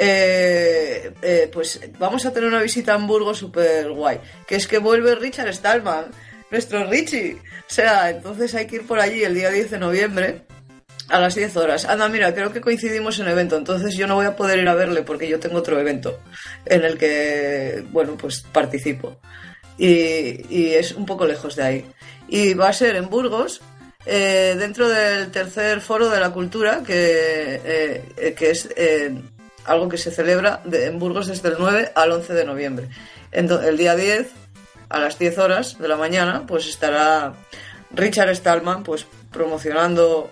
Eh, 0.00 1.12
eh, 1.22 1.50
pues 1.52 1.80
vamos 1.98 2.24
a 2.24 2.32
tener 2.32 2.48
una 2.48 2.62
visita 2.62 2.92
a 2.92 2.94
Hamburgo 2.94 3.34
súper 3.34 3.90
guay, 3.90 4.20
que 4.46 4.54
es 4.54 4.68
que 4.68 4.78
vuelve 4.78 5.16
Richard 5.16 5.52
Stallman. 5.52 6.06
nuestro 6.52 6.88
Richie. 6.88 7.34
O 7.34 7.74
sea, 7.74 8.08
entonces 8.10 8.54
hay 8.54 8.66
que 8.66 8.76
ir 8.76 8.86
por 8.86 9.00
allí 9.00 9.24
el 9.24 9.34
día 9.34 9.50
10 9.50 9.72
de 9.72 9.78
noviembre 9.78 10.42
a 11.08 11.18
las 11.18 11.34
10 11.34 11.56
horas. 11.56 11.84
Anda, 11.84 12.08
mira, 12.08 12.32
creo 12.32 12.52
que 12.52 12.60
coincidimos 12.60 13.18
en 13.18 13.28
evento, 13.28 13.56
entonces 13.56 13.96
yo 13.96 14.06
no 14.06 14.14
voy 14.14 14.26
a 14.26 14.36
poder 14.36 14.60
ir 14.60 14.68
a 14.68 14.74
verle 14.74 15.02
porque 15.02 15.28
yo 15.28 15.40
tengo 15.40 15.58
otro 15.58 15.78
evento 15.78 16.20
en 16.64 16.84
el 16.84 16.96
que, 16.96 17.84
bueno, 17.90 18.16
pues 18.16 18.40
participo. 18.52 19.18
Y, 19.76 20.74
es 20.74 20.92
un 20.92 21.06
poco 21.06 21.26
lejos 21.26 21.56
de 21.56 21.62
ahí. 21.64 21.84
Y 22.28 22.54
va 22.54 22.68
a 22.68 22.72
ser 22.72 22.96
en 22.96 23.10
Burgos, 23.10 23.60
eh, 24.06 24.54
dentro 24.58 24.88
del 24.88 25.30
tercer 25.30 25.80
foro 25.80 26.08
de 26.08 26.20
la 26.20 26.30
cultura, 26.30 26.82
que, 26.86 27.60
eh, 27.64 28.34
que 28.36 28.50
es 28.50 28.68
algo 29.64 29.88
que 29.88 29.98
se 29.98 30.10
celebra 30.10 30.62
en 30.70 30.98
Burgos 30.98 31.26
desde 31.26 31.48
el 31.48 31.56
9 31.58 31.92
al 31.94 32.12
11 32.12 32.32
de 32.34 32.44
noviembre. 32.44 32.88
Ento- 33.32 33.62
el 33.62 33.76
día 33.76 33.94
10, 33.96 34.30
a 34.88 35.00
las 35.00 35.18
10 35.18 35.38
horas 35.38 35.78
de 35.78 35.88
la 35.88 35.96
mañana, 35.96 36.44
pues 36.46 36.66
estará 36.68 37.34
Richard 37.90 38.34
Stallman 38.34 38.82
pues 38.82 39.06
promocionando 39.32 40.30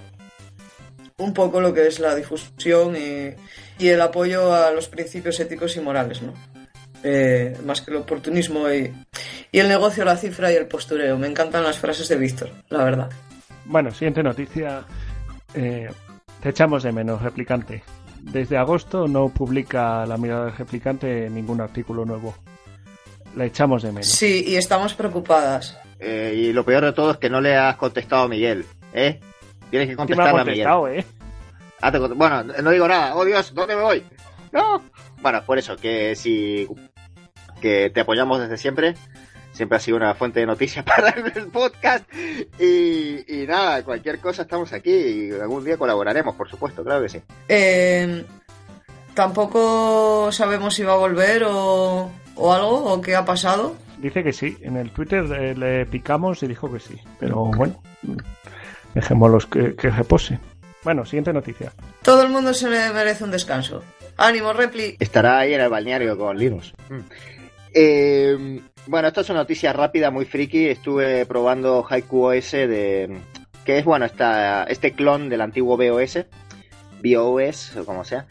un 1.18 1.32
poco 1.34 1.60
lo 1.60 1.72
que 1.72 1.86
es 1.86 1.98
la 1.98 2.14
difusión 2.14 2.96
y, 2.96 3.34
el 3.78 4.00
apoyo 4.00 4.54
a 4.54 4.70
los 4.70 4.88
principios 4.88 5.38
éticos 5.40 5.76
y 5.76 5.80
morales, 5.80 6.22
¿no? 6.22 6.32
Eh, 7.02 7.56
más 7.64 7.82
que 7.82 7.90
el 7.90 7.98
oportunismo 7.98 8.70
y, 8.70 8.92
y 9.52 9.58
el 9.58 9.68
negocio, 9.68 10.04
la 10.04 10.16
cifra 10.16 10.50
y 10.50 10.56
el 10.56 10.66
postureo. 10.66 11.16
Me 11.18 11.26
encantan 11.28 11.62
las 11.62 11.78
frases 11.78 12.08
de 12.08 12.16
Víctor, 12.16 12.50
la 12.70 12.84
verdad. 12.84 13.10
Bueno, 13.66 13.90
siguiente 13.92 14.22
noticia. 14.22 14.84
Eh, 15.54 15.88
te 16.42 16.48
echamos 16.48 16.82
de 16.82 16.92
menos, 16.92 17.20
replicante. 17.22 17.82
Desde 18.32 18.56
agosto 18.58 19.06
no 19.08 19.28
publica 19.28 20.04
la 20.04 20.16
mirada 20.16 20.46
del 20.46 20.56
replicante 20.56 21.30
ningún 21.30 21.60
artículo 21.60 22.04
nuevo. 22.04 22.34
Le 23.36 23.46
echamos 23.46 23.82
de 23.82 23.90
menos. 23.92 24.06
Sí, 24.06 24.44
y 24.46 24.56
estamos 24.56 24.94
preocupadas. 24.94 25.78
Eh, 26.00 26.34
y 26.36 26.52
lo 26.52 26.64
peor 26.64 26.84
de 26.84 26.92
todo 26.92 27.12
es 27.12 27.16
que 27.18 27.30
no 27.30 27.40
le 27.40 27.56
has 27.56 27.76
contestado 27.76 28.24
a 28.24 28.28
Miguel, 28.28 28.66
¿eh? 28.92 29.20
Tienes 29.70 29.88
que 29.88 29.92
Sí 29.94 29.96
me 29.96 30.02
ha 30.02 30.06
contestarle 30.06 30.40
a 30.40 30.44
Miguel. 30.44 30.66
contestado, 30.66 30.88
¿eh? 30.88 31.06
Ah, 31.80 31.92
te 31.92 31.98
cont- 31.98 32.14
bueno, 32.16 32.42
no 32.62 32.70
digo 32.70 32.88
nada. 32.88 33.14
Oh 33.14 33.24
Dios, 33.24 33.54
¿dónde 33.54 33.76
me 33.76 33.82
voy? 33.82 34.02
No. 34.52 34.82
Bueno, 35.20 35.42
por 35.44 35.58
eso, 35.58 35.76
que 35.76 36.14
si 36.16 36.66
que 37.60 37.90
te 37.90 38.00
apoyamos 38.00 38.40
desde 38.40 38.56
siempre. 38.58 38.94
Siempre 39.57 39.77
ha 39.77 39.81
sido 39.81 39.97
una 39.97 40.14
fuente 40.14 40.40
de 40.40 40.47
noticias 40.47 40.85
para 40.87 41.09
el 41.09 41.47
podcast. 41.49 42.05
Y, 42.61 43.25
y 43.42 43.47
nada, 43.47 43.83
cualquier 43.83 44.21
cosa 44.21 44.42
estamos 44.42 44.71
aquí 44.75 44.92
y 44.92 45.31
algún 45.33 45.64
día 45.64 45.79
colaboraremos, 45.79 46.35
por 46.35 46.49
supuesto, 46.49 46.85
claro 46.85 47.03
que 47.03 47.09
sí. 47.09 47.23
Eh, 47.49 48.23
tampoco 49.14 50.31
sabemos 50.31 50.75
si 50.75 50.83
va 50.83 50.92
a 50.92 50.97
volver 50.97 51.45
o, 51.45 52.11
o 52.35 52.53
algo, 52.53 52.92
o 52.92 53.01
qué 53.01 53.16
ha 53.16 53.25
pasado. 53.25 53.75
Dice 53.97 54.23
que 54.23 54.35
sí. 54.35 54.59
En 54.61 54.77
el 54.77 54.90
Twitter 54.90 55.25
eh, 55.33 55.55
le 55.55 55.87
picamos 55.87 56.42
y 56.42 56.49
dijo 56.49 56.71
que 56.71 56.79
sí. 56.79 57.01
Pero 57.19 57.47
bueno, 57.47 57.81
dejémoslos 58.95 59.47
que, 59.47 59.75
que 59.75 59.88
repose. 59.88 60.38
Bueno, 60.85 61.07
siguiente 61.07 61.33
noticia. 61.33 61.73
Todo 62.03 62.23
el 62.23 62.29
mundo 62.29 62.53
se 62.53 62.69
le 62.69 62.90
merece 62.92 63.25
un 63.25 63.31
descanso. 63.31 63.83
Ánimo, 64.19 64.53
Repli. 64.53 64.97
Estará 65.01 65.38
ahí 65.38 65.55
en 65.55 65.62
el 65.62 65.69
balneario 65.71 66.16
con 66.16 66.37
Linus. 66.38 66.75
Mm. 66.90 67.01
Eh, 67.78 68.62
bueno, 68.86 69.08
esto 69.08 69.20
es 69.20 69.28
una 69.28 69.40
noticia 69.40 69.70
rápida, 69.74 70.10
muy 70.10 70.24
friki. 70.24 70.66
Estuve 70.66 71.26
probando 71.26 71.86
Haiku 71.86 72.28
OS 72.28 72.52
de. 72.52 73.20
que 73.66 73.78
es, 73.78 73.84
bueno, 73.84 74.06
esta, 74.06 74.64
este 74.64 74.92
clon 74.92 75.28
del 75.28 75.42
antiguo 75.42 75.76
BOS. 75.76 76.24
BOS, 77.04 77.76
o 77.76 77.84
como 77.84 78.02
sea. 78.02 78.24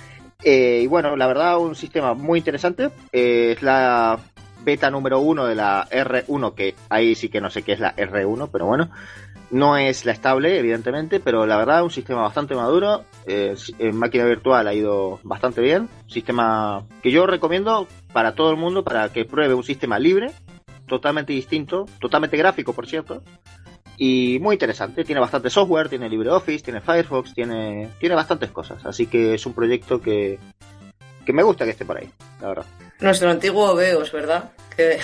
Eh, 0.43 0.79
y 0.81 0.88
bueno, 0.88 1.15
la 1.15 1.27
verdad, 1.27 1.60
un 1.60 1.75
sistema 1.75 2.15
muy 2.15 2.39
interesante. 2.39 2.89
Eh, 3.12 3.53
es 3.55 3.62
la 3.62 4.17
beta 4.63 4.89
número 4.89 5.19
uno 5.19 5.45
de 5.45 5.53
la 5.53 5.88
R1, 5.91 6.55
que 6.55 6.73
ahí 6.89 7.13
sí 7.13 7.29
que 7.29 7.39
no 7.39 7.51
sé 7.51 7.62
qué 7.62 7.73
es 7.73 7.79
la 7.79 7.95
R1, 7.95 8.49
pero 8.51 8.65
bueno. 8.65 8.89
No 9.51 9.77
es 9.77 10.05
la 10.05 10.12
estable, 10.12 10.58
evidentemente, 10.58 11.19
pero 11.19 11.45
la 11.45 11.55
verdad 11.58 11.84
un 11.84 11.91
sistema 11.91 12.23
bastante 12.23 12.55
maduro. 12.55 13.03
En 13.27 13.95
máquina 13.95 14.25
virtual 14.25 14.67
ha 14.67 14.73
ido 14.73 15.19
bastante 15.21 15.62
bien. 15.62 15.88
Sistema 16.08 16.84
que 17.03 17.12
yo 17.12 17.27
recomiendo 17.27 17.88
para 18.15 18.34
todo 18.34 18.49
el 18.49 18.56
mundo 18.56 18.82
para 18.82 19.10
que 19.10 19.25
pruebe 19.25 19.54
un 19.54 19.65
sistema 19.65 19.99
libre, 19.99 20.32
totalmente 20.88 21.34
distinto, 21.34 21.86
totalmente 21.99 22.38
gráfico, 22.38 22.71
por 22.71 22.88
cierto. 22.88 23.21
Y 23.97 24.39
muy 24.39 24.56
interesante. 24.56 25.04
Tiene 25.04 25.19
bastante 25.19 25.49
software, 25.49 25.89
tiene 25.89 26.08
LibreOffice, 26.08 26.63
tiene 26.63 26.80
Firefox, 26.80 27.34
tiene, 27.34 27.89
tiene 27.99 28.15
bastantes 28.15 28.51
cosas. 28.51 28.86
Así 28.86 29.08
que 29.08 29.34
es 29.34 29.45
un 29.45 29.51
proyecto 29.51 29.99
que, 29.99 30.39
que 31.25 31.34
me 31.34 31.43
gusta 31.43 31.65
que 31.65 31.71
esté 31.71 31.84
por 31.84 31.97
ahí, 31.97 32.10
la 32.39 32.47
verdad. 32.47 32.65
Nuestro 33.01 33.30
antiguo 33.30 33.75
Veos, 33.75 34.10
¿verdad? 34.13 34.51
Que... 34.73 34.97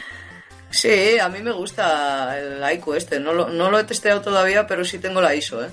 sí, 0.70 1.18
a 1.18 1.28
mí 1.28 1.42
me 1.42 1.52
gusta 1.52 2.40
el 2.40 2.64
Aiku 2.64 2.94
este. 2.94 3.20
No 3.20 3.34
lo, 3.34 3.50
no 3.50 3.70
lo 3.70 3.78
he 3.78 3.84
testeado 3.84 4.22
todavía, 4.22 4.66
pero 4.66 4.86
sí 4.86 4.98
tengo 4.98 5.20
la 5.20 5.34
ISO, 5.34 5.62
¿eh? 5.62 5.68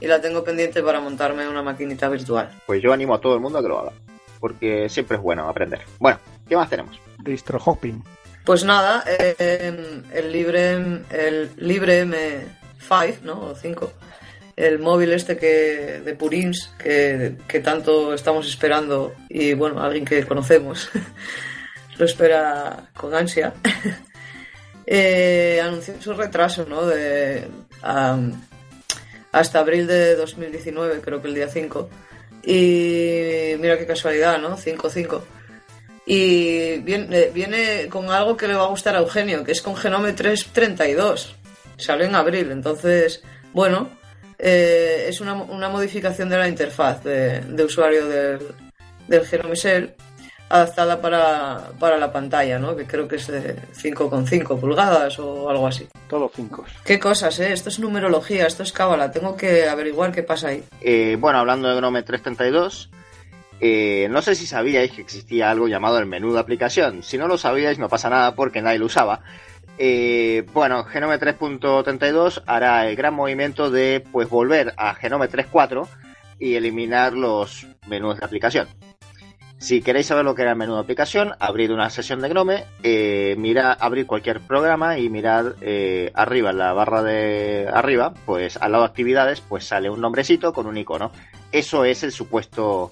Y 0.00 0.06
la 0.06 0.20
tengo 0.20 0.44
pendiente 0.44 0.80
para 0.80 1.00
montarme 1.00 1.48
una 1.48 1.64
maquinita 1.64 2.08
virtual. 2.08 2.50
Pues 2.66 2.80
yo 2.80 2.92
animo 2.92 3.16
a 3.16 3.20
todo 3.20 3.34
el 3.34 3.40
mundo 3.40 3.58
a 3.58 3.62
que 3.62 3.68
lo 3.68 3.80
haga. 3.80 3.92
Porque 4.40 4.88
siempre 4.88 5.18
es 5.18 5.22
bueno 5.22 5.48
aprender. 5.48 5.82
Bueno, 5.98 6.18
¿qué 6.48 6.56
más 6.56 6.68
tenemos? 6.68 6.98
Distro 7.18 7.60
hopping. 7.62 8.02
Pues 8.44 8.64
nada, 8.64 9.04
eh, 9.06 10.02
el 10.12 10.32
libre 10.32 10.72
el 11.10 11.50
libre 11.56 12.06
M5, 12.06 13.20
¿no? 13.22 13.40
O 13.40 13.54
5. 13.54 13.92
El 14.56 14.78
móvil 14.78 15.12
este 15.12 15.36
que 15.36 16.02
de 16.04 16.14
Purins 16.14 16.74
que, 16.78 17.36
que 17.46 17.60
tanto 17.60 18.12
estamos 18.12 18.48
esperando 18.48 19.14
y 19.28 19.54
bueno, 19.54 19.82
alguien 19.82 20.04
que 20.04 20.26
conocemos 20.26 20.90
lo 21.98 22.04
espera 22.04 22.90
con 22.96 23.14
ansia. 23.14 23.52
eh, 24.86 25.60
anunció 25.62 25.94
su 26.00 26.14
retraso, 26.14 26.66
¿no? 26.68 26.86
De 26.86 27.46
am, 27.82 28.32
hasta 29.32 29.60
abril 29.60 29.86
de 29.86 30.16
2019, 30.16 31.00
creo 31.00 31.22
que 31.22 31.28
el 31.28 31.34
día 31.34 31.48
5. 31.48 31.88
Y 32.42 33.54
mira 33.58 33.78
qué 33.78 33.86
casualidad, 33.86 34.38
¿no? 34.38 34.56
5-5. 34.56 35.20
Y 36.06 36.78
viene, 36.78 37.26
viene 37.26 37.86
con 37.88 38.10
algo 38.10 38.36
que 38.36 38.48
le 38.48 38.54
va 38.54 38.64
a 38.64 38.68
gustar 38.68 38.96
a 38.96 39.00
Eugenio, 39.00 39.44
que 39.44 39.52
es 39.52 39.62
con 39.62 39.76
Genome 39.76 40.12
332. 40.12 41.36
Salió 41.76 42.06
en 42.06 42.14
abril, 42.14 42.50
entonces, 42.50 43.22
bueno, 43.52 43.88
eh, 44.38 45.06
es 45.08 45.20
una, 45.20 45.34
una 45.34 45.68
modificación 45.68 46.28
de 46.28 46.38
la 46.38 46.48
interfaz 46.48 47.04
de, 47.04 47.40
de 47.40 47.64
usuario 47.64 48.06
del, 48.06 48.40
del 49.06 49.26
Genome 49.26 49.56
adaptada 50.50 51.00
para, 51.00 51.70
para 51.78 51.96
la 51.96 52.12
pantalla, 52.12 52.58
¿no? 52.58 52.76
Que 52.76 52.84
creo 52.84 53.06
que 53.06 53.16
es 53.16 53.28
de 53.28 53.56
5,5 53.56 54.58
pulgadas 54.58 55.18
o 55.20 55.48
algo 55.48 55.66
así. 55.66 55.88
Todo 56.08 56.30
cinco. 56.34 56.64
Qué 56.84 56.98
cosas, 56.98 57.38
¿eh? 57.38 57.52
Esto 57.52 57.68
es 57.68 57.78
numerología, 57.78 58.46
esto 58.46 58.64
es 58.64 58.72
cábala. 58.72 59.12
Tengo 59.12 59.36
que 59.36 59.68
averiguar 59.68 60.10
qué 60.10 60.24
pasa 60.24 60.48
ahí. 60.48 60.64
Eh, 60.80 61.16
bueno, 61.18 61.38
hablando 61.38 61.68
de 61.68 61.76
Gnome 61.76 62.02
332, 62.02 62.90
eh, 63.60 64.08
no 64.10 64.22
sé 64.22 64.34
si 64.34 64.46
sabíais 64.46 64.90
que 64.90 65.02
existía 65.02 65.50
algo 65.50 65.68
llamado 65.68 65.98
el 65.98 66.06
menú 66.06 66.32
de 66.32 66.40
aplicación. 66.40 67.04
Si 67.04 67.16
no 67.16 67.28
lo 67.28 67.38
sabíais, 67.38 67.78
no 67.78 67.88
pasa 67.88 68.10
nada 68.10 68.34
porque 68.34 68.60
nadie 68.60 68.80
lo 68.80 68.86
usaba. 68.86 69.20
Eh, 69.78 70.44
bueno, 70.52 70.84
Genome 70.84 71.20
3.32 71.20 72.42
hará 72.46 72.88
el 72.88 72.96
gran 72.96 73.14
movimiento 73.14 73.70
de 73.70 74.04
pues 74.10 74.28
volver 74.28 74.74
a 74.76 74.94
Genome 74.94 75.30
3.4 75.30 75.86
y 76.40 76.56
eliminar 76.56 77.12
los 77.12 77.68
menús 77.86 78.18
de 78.18 78.24
aplicación. 78.24 78.66
Si 79.60 79.82
queréis 79.82 80.06
saber 80.06 80.24
lo 80.24 80.34
que 80.34 80.40
era 80.40 80.52
el 80.52 80.56
menú 80.56 80.72
de 80.74 80.80
aplicación, 80.80 81.34
abrid 81.38 81.70
una 81.70 81.90
sesión 81.90 82.22
de 82.22 82.30
Gnome, 82.30 82.64
eh, 82.82 83.34
mirad, 83.38 83.76
abrid 83.78 84.06
cualquier 84.06 84.40
programa 84.40 84.96
y 84.98 85.10
mirad 85.10 85.52
eh, 85.60 86.10
arriba, 86.14 86.48
en 86.50 86.56
la 86.58 86.72
barra 86.72 87.02
de 87.02 87.68
arriba, 87.70 88.14
pues 88.24 88.56
al 88.56 88.72
lado 88.72 88.84
de 88.84 88.88
actividades, 88.88 89.42
pues 89.42 89.66
sale 89.66 89.90
un 89.90 90.00
nombrecito 90.00 90.54
con 90.54 90.66
un 90.66 90.78
icono. 90.78 91.12
Eso 91.52 91.84
es 91.84 92.02
el 92.02 92.10
supuesto 92.10 92.90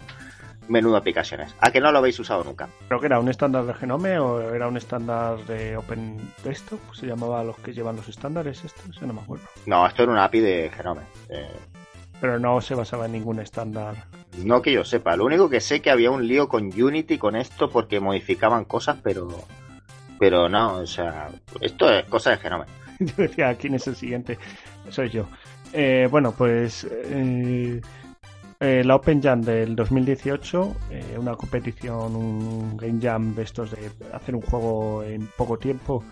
menú 0.68 0.90
de 0.92 0.98
aplicaciones. 0.98 1.54
¿A 1.58 1.70
que 1.70 1.80
no 1.80 1.90
lo 1.90 1.98
habéis 2.00 2.20
usado 2.20 2.44
nunca? 2.44 2.68
¿Creo 2.86 3.00
que 3.00 3.06
era 3.06 3.18
un 3.18 3.30
estándar 3.30 3.64
de 3.64 3.72
Genome 3.72 4.18
o 4.18 4.52
era 4.54 4.68
un 4.68 4.76
estándar 4.76 5.38
de 5.46 5.74
Open 5.74 6.18
Desktop? 6.44 6.80
¿Se 6.92 7.06
llamaba 7.06 7.42
los 7.44 7.56
que 7.56 7.72
llevan 7.72 7.96
los 7.96 8.08
estándares 8.10 8.62
estos? 8.62 9.00
No 9.00 9.14
me 9.14 9.22
acuerdo. 9.22 9.46
No, 9.64 9.86
esto 9.86 10.02
era 10.02 10.12
una 10.12 10.24
API 10.24 10.40
de 10.40 10.70
Genome. 10.76 11.00
Eh, 11.30 11.48
Pero 12.20 12.38
no 12.38 12.60
se 12.60 12.74
basaba 12.74 13.06
en 13.06 13.12
ningún 13.12 13.40
estándar. 13.40 13.94
No 14.44 14.62
que 14.62 14.72
yo 14.72 14.84
sepa. 14.84 15.16
Lo 15.16 15.24
único 15.24 15.48
que 15.48 15.60
sé 15.60 15.80
que 15.80 15.90
había 15.90 16.10
un 16.10 16.26
lío 16.26 16.48
con 16.48 16.66
Unity 16.66 17.18
con 17.18 17.36
esto 17.36 17.70
porque 17.70 18.00
modificaban 18.00 18.64
cosas, 18.64 18.98
pero... 19.02 19.28
Pero 20.18 20.48
no, 20.48 20.78
o 20.78 20.86
sea, 20.86 21.30
esto 21.60 21.88
es 21.90 22.04
cosa 22.06 22.30
de 22.30 22.38
Genome. 22.38 22.64
Yo 22.98 23.14
decía, 23.16 23.54
¿quién 23.54 23.74
es 23.74 23.86
el 23.86 23.94
siguiente? 23.94 24.36
Soy 24.90 25.10
yo. 25.10 25.28
Eh, 25.72 26.08
bueno, 26.10 26.32
pues 26.32 26.84
eh, 26.90 27.80
eh, 28.60 28.82
la 28.84 28.96
Open 28.96 29.22
Jam 29.22 29.42
del 29.42 29.76
2018, 29.76 30.76
eh, 30.90 31.16
una 31.18 31.36
competición, 31.36 32.16
un 32.16 32.76
Game 32.76 32.98
Jam 33.00 33.34
de 33.34 33.42
estos 33.42 33.70
de 33.72 33.90
hacer 34.12 34.34
un 34.34 34.42
juego 34.42 35.02
en 35.04 35.26
poco 35.36 35.58
tiempo, 35.58 36.02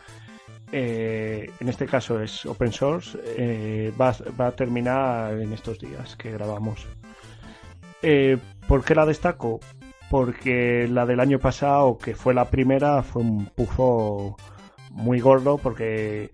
en 0.73 1.69
este 1.69 1.87
caso 1.87 2.21
es 2.21 2.45
open 2.45 2.73
source, 2.73 3.93
va, 3.99 4.15
va, 4.39 4.49
a 4.49 4.53
terminar 4.53 5.33
en 5.41 5.53
estos 5.53 5.79
días 5.79 6.17
que 6.17 6.33
grabamos. 6.33 6.87
Eh, 8.03 8.39
¿Por 8.69 8.85
qué 8.85 8.95
la 8.95 9.07
destaco? 9.07 9.61
Porque 10.11 10.89
la 10.91 11.07
del 11.07 11.21
año 11.21 11.39
pasado, 11.39 11.99
que 11.99 12.15
fue 12.15 12.35
la 12.35 12.49
primera, 12.51 13.03
fue 13.03 13.23
un 13.23 13.47
pufo 13.47 14.37
muy 14.91 15.21
gordo 15.21 15.59
porque 15.59 16.31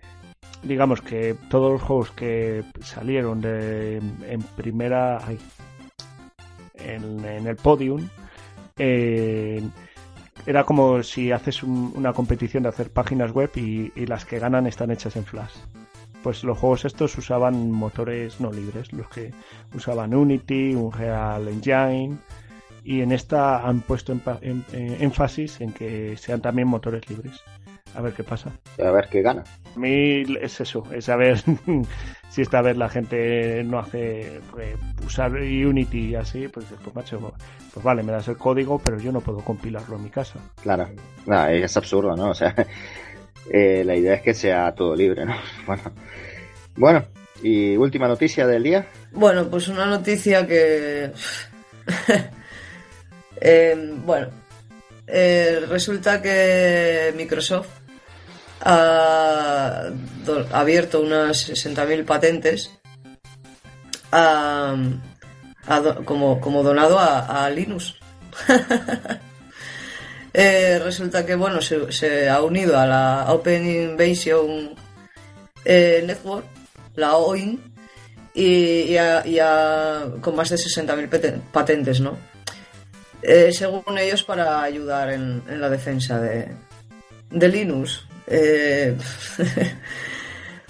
digamos 0.62 1.01
que 1.01 1.35
todos 1.48 1.72
los 1.72 1.83
juegos 1.83 2.11
que 2.12 2.62
salieron 2.81 3.40
de, 3.40 3.96
en 3.96 4.42
primera 4.57 5.18
en, 6.75 7.25
el 7.25 7.57
podium 7.57 8.09
eh, 8.79 9.62
era 10.46 10.64
como 10.64 11.03
si 11.03 11.33
haces 11.33 11.62
un- 11.62 11.92
una 11.96 12.12
competición 12.12 12.62
de 12.62 12.68
hacer 12.70 12.90
páginas 12.90 13.33
web 13.33 13.51
y 13.57 14.07
las 14.07 14.25
que 14.25 14.38
ganan 14.38 14.66
están 14.66 14.90
hechas 14.90 15.16
en 15.16 15.25
Flash. 15.25 15.55
Pues 16.22 16.44
los 16.44 16.56
juegos 16.58 16.85
estos 16.85 17.16
usaban 17.18 17.70
motores 17.70 18.40
no 18.40 18.52
libres, 18.52 18.92
los 18.92 19.08
que 19.08 19.32
usaban 19.74 20.14
Unity, 20.14 20.74
Unreal 20.74 21.48
Engine, 21.48 22.16
y 22.85 23.00
en 23.00 23.12
esta 23.12 23.66
han 23.66 23.80
puesto 23.80 24.12
em- 24.12 24.62
eh, 24.72 24.96
énfasis 25.00 25.61
en 25.61 25.72
que 25.72 26.16
sean 26.16 26.40
también 26.40 26.68
motores 26.68 27.08
libres. 27.11 27.40
A 27.94 28.00
ver 28.00 28.14
qué 28.14 28.24
pasa. 28.24 28.50
A 28.82 28.90
ver 28.90 29.08
qué 29.11 29.20
gana. 29.20 29.44
A 29.76 29.78
mí 29.78 30.22
es 30.40 30.61
eso, 30.61 30.85
es 30.92 31.04
saber 31.06 31.42
si 32.30 32.40
esta 32.40 32.62
vez 32.62 32.76
la 32.76 32.88
gente 32.88 33.62
no 33.64 33.78
hace 33.78 34.38
eh, 34.58 34.76
usar 35.04 35.32
Unity 35.32 36.11
y 36.11 36.14
así, 36.14 36.48
pues, 36.48 36.66
pues 36.82 36.94
macho, 36.96 37.35
pues 37.74 37.85
vale, 37.85 38.02
me 38.02 38.12
das 38.12 38.28
el 38.28 38.38
código, 38.38 38.78
pero 38.78 38.98
yo 38.98 39.12
no 39.12 39.20
puedo 39.20 39.40
compilarlo 39.40 39.96
en 39.96 40.04
mi 40.04 40.11
casa. 40.11 40.38
Claro. 40.62 40.88
No, 41.26 41.46
es 41.48 41.76
absurdo, 41.76 42.16
¿no? 42.16 42.30
O 42.30 42.35
sea, 42.35 42.54
eh, 43.50 43.83
la 43.85 43.94
idea 43.96 44.14
es 44.14 44.22
que 44.22 44.35
sea 44.35 44.72
todo 44.74 44.94
libre, 44.96 45.24
¿no? 45.24 45.35
Bueno. 45.66 45.83
Bueno, 46.74 47.05
y 47.42 47.76
última 47.76 48.09
noticia 48.09 48.46
del 48.46 48.62
día. 48.62 48.87
Bueno, 49.12 49.48
pues 49.48 49.68
una 49.68 49.87
noticia 49.87 50.46
que. 50.46 51.12
Eh, 53.44 53.76
bueno, 54.05 54.28
resulta 55.68 56.22
que 56.22 57.12
Microsoft 57.16 57.66
ha 58.61 59.88
abierto 60.52 61.00
unas 61.00 61.48
60.000 61.50 62.05
patentes 62.05 62.70
a- 64.12 64.76
como, 66.05 66.40
como 66.40 66.62
donado 66.62 67.00
a 67.00 67.50
Linux. 67.50 67.96
Eh, 70.35 70.81
resulta 70.83 71.27
que 71.27 71.35
bueno 71.35 71.61
se, 71.61 72.29
ha 72.29 72.42
unido 72.42 72.79
a 72.79 72.87
la 72.87 73.27
Open 73.29 73.66
Invasion 73.68 74.75
eh, 75.64 76.03
Network, 76.07 76.47
la 76.97 77.16
OIN, 77.16 77.61
y, 78.35 78.95
y 78.95 78.97
a- 78.97 80.07
con 80.23 80.35
más 80.35 80.49
de 80.49 80.57
60.000 80.57 81.09
peten- 81.11 81.40
patentes, 81.53 82.01
¿no? 82.01 82.16
Eh, 83.23 83.53
según 83.53 83.99
ellos, 83.99 84.23
para 84.25 84.62
ayudar 84.62 85.11
en, 85.12 85.42
la 85.61 85.68
defensa 85.68 86.18
de, 86.21 86.49
Linux. 87.31 88.07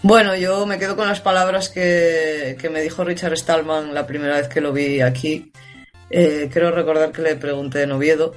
Bueno, 0.04 0.34
yo 0.34 0.66
me 0.66 0.80
quedo 0.80 0.96
con 0.96 1.06
las 1.06 1.20
palabras 1.20 1.68
que, 1.68 2.56
que 2.60 2.68
me 2.68 2.80
dijo 2.82 3.04
Richard 3.04 3.36
Stallman 3.36 3.94
la 3.94 4.04
primera 4.04 4.34
vez 4.34 4.48
que 4.48 4.60
lo 4.60 4.72
vi 4.72 5.00
aquí. 5.00 5.52
Creo 6.10 6.72
recordar 6.72 7.12
que 7.12 7.22
le 7.22 7.36
pregunté 7.36 7.82
en 7.82 7.92
Oviedo 7.92 8.34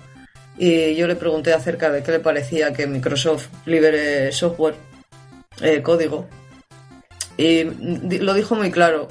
y 0.58 0.96
yo 0.96 1.08
le 1.08 1.16
pregunté 1.16 1.54
acerca 1.54 1.92
de 1.92 2.02
qué 2.04 2.12
le 2.12 2.20
parecía 2.20 2.74
que 2.74 2.88
Microsoft 2.88 3.48
libere 3.66 4.32
software, 4.32 4.76
eh, 5.62 5.82
código, 5.82 6.28
y 7.38 7.64
lo 8.20 8.34
dijo 8.34 8.56
muy 8.56 8.72
claro, 8.72 9.08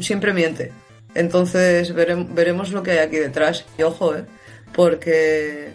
siempre 0.00 0.32
miente. 0.32 0.72
Entonces 1.14 1.94
verem- 1.94 2.34
veremos 2.34 2.72
lo 2.72 2.82
que 2.82 2.90
hay 2.92 2.98
aquí 2.98 3.16
detrás. 3.16 3.64
Y 3.78 3.82
ojo, 3.84 4.16
¿eh? 4.16 4.24
Porque 4.72 5.74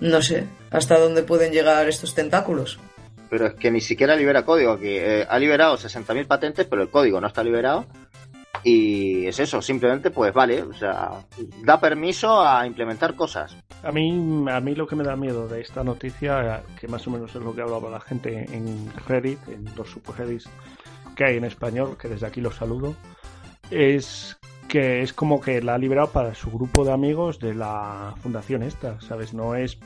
no 0.00 0.22
sé 0.22 0.44
hasta 0.70 0.98
dónde 0.98 1.22
pueden 1.22 1.52
llegar 1.52 1.86
estos 1.88 2.14
tentáculos. 2.14 2.78
Pero 3.28 3.48
es 3.48 3.54
que 3.54 3.70
ni 3.70 3.82
siquiera 3.82 4.16
libera 4.16 4.46
código 4.46 4.72
aquí. 4.72 4.88
Eh, 4.96 5.26
ha 5.28 5.38
liberado 5.38 5.76
60.000 5.76 6.26
patentes, 6.26 6.66
pero 6.68 6.80
el 6.82 6.88
código 6.88 7.20
no 7.20 7.26
está 7.26 7.44
liberado. 7.44 7.84
Y 8.64 9.26
es 9.26 9.38
eso, 9.38 9.62
simplemente 9.62 10.10
pues 10.10 10.32
vale, 10.32 10.62
o 10.62 10.72
sea, 10.72 11.24
da 11.62 11.80
permiso 11.80 12.40
a 12.40 12.66
implementar 12.66 13.14
cosas. 13.14 13.56
A 13.82 13.92
mí, 13.92 14.44
a 14.50 14.60
mí 14.60 14.74
lo 14.74 14.86
que 14.86 14.96
me 14.96 15.04
da 15.04 15.16
miedo 15.16 15.46
de 15.46 15.60
esta 15.60 15.84
noticia, 15.84 16.62
que 16.80 16.88
más 16.88 17.06
o 17.06 17.10
menos 17.10 17.34
es 17.34 17.42
lo 17.42 17.54
que 17.54 17.62
hablaba 17.62 17.90
la 17.90 18.00
gente 18.00 18.46
en 18.52 18.90
Reddit, 19.06 19.38
en 19.48 19.64
los 19.76 19.90
subreddits 19.90 20.48
que 21.14 21.24
hay 21.24 21.36
en 21.36 21.44
español, 21.44 21.96
que 22.00 22.08
desde 22.08 22.26
aquí 22.26 22.40
los 22.40 22.56
saludo, 22.56 22.94
es 23.70 24.38
que 24.68 25.00
es 25.02 25.12
como 25.12 25.40
que 25.40 25.62
la 25.62 25.74
ha 25.74 25.78
liberado 25.78 26.10
para 26.10 26.34
su 26.34 26.50
grupo 26.50 26.84
de 26.84 26.92
amigos 26.92 27.38
de 27.40 27.54
la 27.54 28.14
fundación 28.22 28.62
esta, 28.62 29.00
¿sabes? 29.00 29.34
No 29.34 29.54
es 29.54 29.78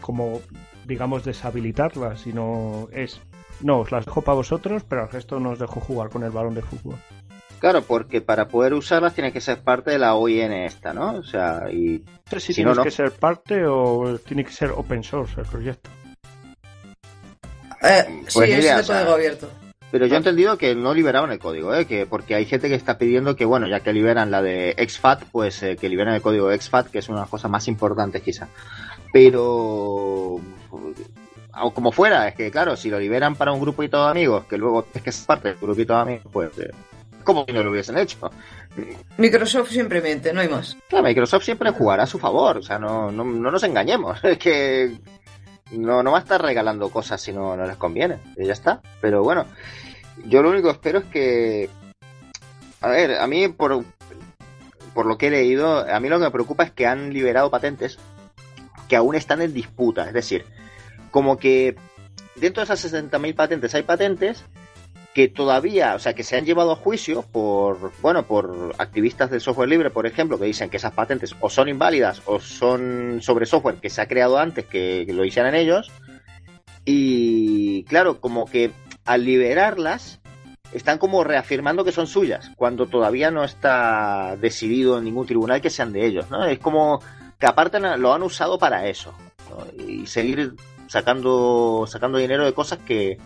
como, 0.00 0.40
digamos, 0.86 1.24
deshabilitarla, 1.24 2.16
sino 2.16 2.88
es, 2.92 3.20
no, 3.60 3.80
os 3.80 3.92
las 3.92 4.06
dejo 4.06 4.22
para 4.22 4.36
vosotros, 4.36 4.84
pero 4.88 5.02
al 5.02 5.10
resto 5.10 5.40
no 5.40 5.50
os 5.50 5.58
dejo 5.58 5.80
jugar 5.80 6.08
con 6.08 6.22
el 6.22 6.30
balón 6.30 6.54
de 6.54 6.62
fútbol. 6.62 6.96
Claro, 7.62 7.82
porque 7.82 8.20
para 8.20 8.48
poder 8.48 8.74
usarlas 8.74 9.14
tiene 9.14 9.32
que 9.32 9.40
ser 9.40 9.60
parte 9.60 9.92
de 9.92 9.98
la 10.00 10.16
OIN 10.16 10.50
esta, 10.52 10.92
¿no? 10.92 11.14
O 11.18 11.22
sea, 11.22 11.70
y 11.70 12.02
No 12.02 12.30
sé 12.32 12.40
si, 12.40 12.46
Si 12.48 12.54
tienes 12.54 12.76
no. 12.76 12.82
que 12.82 12.90
ser 12.90 13.12
parte 13.12 13.64
o 13.64 14.18
tiene 14.18 14.44
que 14.44 14.50
ser 14.50 14.72
open 14.72 15.04
source 15.04 15.40
el 15.40 15.46
proyecto. 15.46 15.88
Eh, 17.80 18.22
Pues 18.34 18.50
sí, 18.50 18.52
es 18.56 18.64
de 18.88 18.92
código 18.92 19.12
abierto. 19.12 19.48
Pero 19.92 20.06
yo 20.06 20.14
he 20.14 20.18
entendido 20.18 20.58
que 20.58 20.74
no 20.74 20.92
liberaron 20.92 21.30
el 21.30 21.38
código, 21.38 21.72
¿eh? 21.72 21.86
que 21.86 22.04
porque 22.04 22.34
hay 22.34 22.46
gente 22.46 22.68
que 22.68 22.74
está 22.74 22.98
pidiendo 22.98 23.36
que, 23.36 23.44
bueno, 23.44 23.68
ya 23.68 23.78
que 23.78 23.92
liberan 23.92 24.32
la 24.32 24.42
de 24.42 24.70
exFAT, 24.76 25.22
pues 25.30 25.62
eh, 25.62 25.76
que 25.76 25.88
liberen 25.88 26.14
el 26.14 26.20
código 26.20 26.50
exFAT, 26.50 26.88
que 26.90 26.98
es 26.98 27.08
una 27.10 27.18
de 27.18 27.22
las 27.22 27.30
cosas 27.30 27.48
más 27.48 27.68
importantes 27.68 28.22
quizá. 28.22 28.48
Pero, 29.12 30.40
o 31.60 31.72
como 31.72 31.92
fuera, 31.92 32.26
es 32.26 32.34
que 32.34 32.50
claro, 32.50 32.74
si 32.74 32.90
lo 32.90 32.98
liberan 32.98 33.36
para 33.36 33.52
un 33.52 33.60
grupito 33.60 34.02
de 34.04 34.10
amigos, 34.10 34.46
que 34.46 34.58
luego 34.58 34.84
es 34.92 35.00
que 35.00 35.10
es 35.10 35.20
parte 35.20 35.50
del 35.50 35.58
grupito 35.58 35.94
de 35.94 36.00
amigos, 36.00 36.26
pues 36.32 36.58
eh, 36.58 36.72
como 37.22 37.44
si 37.44 37.52
no 37.52 37.62
lo 37.62 37.70
hubiesen 37.70 37.98
hecho. 37.98 38.30
Microsoft 39.18 39.70
siempre 39.70 40.00
miente, 40.00 40.32
no 40.32 40.40
hay 40.40 40.48
más. 40.48 40.76
Claro, 40.88 41.04
Microsoft 41.04 41.44
siempre 41.44 41.70
jugará 41.70 42.04
a 42.04 42.06
su 42.06 42.18
favor, 42.18 42.58
o 42.58 42.62
sea, 42.62 42.78
no, 42.78 43.10
no, 43.10 43.24
no 43.24 43.50
nos 43.50 43.62
engañemos, 43.62 44.18
es 44.24 44.38
que 44.38 44.96
no, 45.72 46.02
no 46.02 46.12
va 46.12 46.18
a 46.18 46.22
estar 46.22 46.40
regalando 46.40 46.90
cosas 46.90 47.20
si 47.20 47.32
no, 47.32 47.56
no 47.56 47.66
les 47.66 47.76
conviene, 47.76 48.18
y 48.36 48.46
ya 48.46 48.52
está. 48.52 48.80
Pero 49.00 49.22
bueno, 49.22 49.46
yo 50.24 50.42
lo 50.42 50.50
único 50.50 50.68
que 50.68 50.72
espero 50.72 50.98
es 51.00 51.04
que, 51.06 51.70
a 52.80 52.88
ver, 52.88 53.18
a 53.18 53.26
mí 53.26 53.48
por, 53.48 53.84
por 54.94 55.06
lo 55.06 55.18
que 55.18 55.28
he 55.28 55.30
leído, 55.30 55.78
a 55.78 56.00
mí 56.00 56.08
lo 56.08 56.18
que 56.18 56.24
me 56.24 56.30
preocupa 56.30 56.64
es 56.64 56.70
que 56.70 56.86
han 56.86 57.12
liberado 57.12 57.50
patentes 57.50 57.98
que 58.88 58.96
aún 58.96 59.14
están 59.14 59.40
en 59.42 59.54
disputa, 59.54 60.06
es 60.06 60.12
decir, 60.12 60.44
como 61.10 61.36
que 61.38 61.76
dentro 62.36 62.64
de 62.64 62.64
esas 62.64 62.92
60.000 62.92 63.34
patentes 63.34 63.74
hay 63.74 63.82
patentes 63.82 64.44
que 65.14 65.28
todavía, 65.28 65.94
o 65.94 65.98
sea, 65.98 66.14
que 66.14 66.22
se 66.22 66.36
han 66.36 66.46
llevado 66.46 66.72
a 66.72 66.76
juicio 66.76 67.22
por, 67.22 67.92
bueno, 68.00 68.22
por 68.22 68.74
activistas 68.78 69.30
del 69.30 69.42
software 69.42 69.68
libre, 69.68 69.90
por 69.90 70.06
ejemplo, 70.06 70.38
que 70.38 70.46
dicen 70.46 70.70
que 70.70 70.78
esas 70.78 70.92
patentes 70.92 71.34
o 71.38 71.50
son 71.50 71.68
inválidas 71.68 72.22
o 72.24 72.40
son 72.40 73.20
sobre 73.20 73.44
software 73.44 73.76
que 73.76 73.90
se 73.90 74.00
ha 74.00 74.08
creado 74.08 74.38
antes 74.38 74.64
que, 74.64 75.06
lo 75.12 75.24
hicieran 75.24 75.54
ellos. 75.54 75.90
Y 76.84 77.84
claro, 77.84 78.20
como 78.20 78.46
que 78.46 78.70
al 79.04 79.24
liberarlas, 79.24 80.20
están 80.72 80.96
como 80.96 81.22
reafirmando 81.22 81.84
que 81.84 81.92
son 81.92 82.06
suyas, 82.06 82.50
cuando 82.56 82.86
todavía 82.86 83.30
no 83.30 83.44
está 83.44 84.36
decidido 84.40 84.96
en 84.96 85.04
ningún 85.04 85.26
tribunal 85.26 85.60
que 85.60 85.68
sean 85.68 85.92
de 85.92 86.06
ellos, 86.06 86.30
¿no? 86.30 86.46
Es 86.46 86.58
como 86.58 87.02
que 87.38 87.46
aparte 87.46 87.78
lo 87.80 88.14
han 88.14 88.22
usado 88.22 88.58
para 88.58 88.88
eso. 88.88 89.12
Y 89.76 90.06
seguir 90.06 90.54
sacando, 90.86 91.84
sacando 91.86 92.16
dinero 92.16 92.46
de 92.46 92.54
cosas 92.54 92.78
que, 92.78 93.18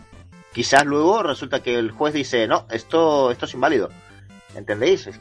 quizás 0.57 0.87
luego 0.87 1.23
resulta 1.23 1.61
que 1.63 1.79
el 1.79 1.91
juez 1.91 2.15
dice, 2.15 2.49
no, 2.49 2.65
esto, 2.71 3.31
esto 3.31 3.45
es 3.45 3.53
inválido. 3.53 3.91
¿Entendéis? 4.55 5.07
Es 5.07 5.21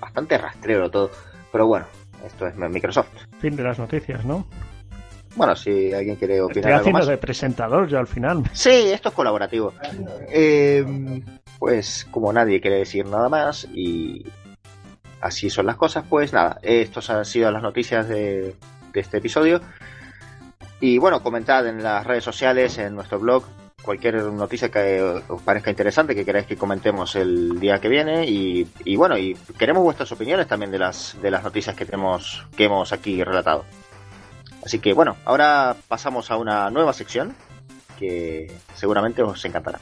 bastante 0.00 0.36
rastrero 0.36 0.90
todo. 0.90 1.08
Pero 1.52 1.68
bueno, 1.68 1.86
esto 2.26 2.48
es 2.48 2.56
Microsoft. 2.56 3.06
Fin 3.38 3.54
de 3.54 3.62
las 3.62 3.78
noticias, 3.78 4.24
¿no? 4.24 4.44
Bueno, 5.36 5.54
si 5.54 5.92
alguien 5.92 6.16
quiere 6.16 6.40
opinar 6.40 6.56
Estoy 6.56 6.72
algo 6.72 6.80
haciendo 6.80 6.98
más. 6.98 7.06
de 7.06 7.16
presentador 7.16 7.86
yo 7.88 8.00
al 8.00 8.08
final. 8.08 8.42
Sí, 8.52 8.70
esto 8.70 9.10
es 9.10 9.14
colaborativo. 9.14 9.72
Eh, 10.28 11.22
pues 11.60 12.04
como 12.10 12.32
nadie 12.32 12.60
quiere 12.60 12.78
decir 12.78 13.06
nada 13.06 13.28
más 13.28 13.68
y 13.72 14.26
así 15.20 15.48
son 15.48 15.66
las 15.66 15.76
cosas, 15.76 16.04
pues 16.10 16.32
nada, 16.32 16.58
estos 16.60 17.08
han 17.08 17.24
sido 17.24 17.52
las 17.52 17.62
noticias 17.62 18.08
de, 18.08 18.56
de 18.92 19.00
este 19.00 19.18
episodio. 19.18 19.60
Y 20.80 20.98
bueno, 20.98 21.22
comentad 21.22 21.68
en 21.68 21.84
las 21.84 22.04
redes 22.04 22.24
sociales, 22.24 22.78
en 22.78 22.96
nuestro 22.96 23.20
blog, 23.20 23.44
cualquier 23.82 24.22
noticia 24.22 24.70
que 24.70 25.02
os 25.28 25.42
parezca 25.42 25.70
interesante, 25.70 26.14
que 26.14 26.24
queráis 26.24 26.46
que 26.46 26.56
comentemos 26.56 27.16
el 27.16 27.58
día 27.60 27.80
que 27.80 27.88
viene. 27.88 28.26
Y, 28.26 28.66
y 28.84 28.96
bueno, 28.96 29.18
y 29.18 29.34
queremos 29.58 29.82
vuestras 29.82 30.10
opiniones 30.12 30.46
también 30.46 30.70
de 30.70 30.78
las, 30.78 31.16
de 31.20 31.30
las 31.30 31.42
noticias 31.42 31.76
que 31.76 31.84
tenemos, 31.84 32.46
que 32.56 32.64
hemos 32.64 32.92
aquí 32.92 33.22
relatado. 33.22 33.64
Así 34.64 34.78
que 34.78 34.92
bueno, 34.92 35.16
ahora 35.24 35.76
pasamos 35.88 36.30
a 36.30 36.36
una 36.36 36.70
nueva 36.70 36.92
sección 36.92 37.34
que 37.98 38.50
seguramente 38.74 39.22
os 39.22 39.44
encantará. 39.44 39.80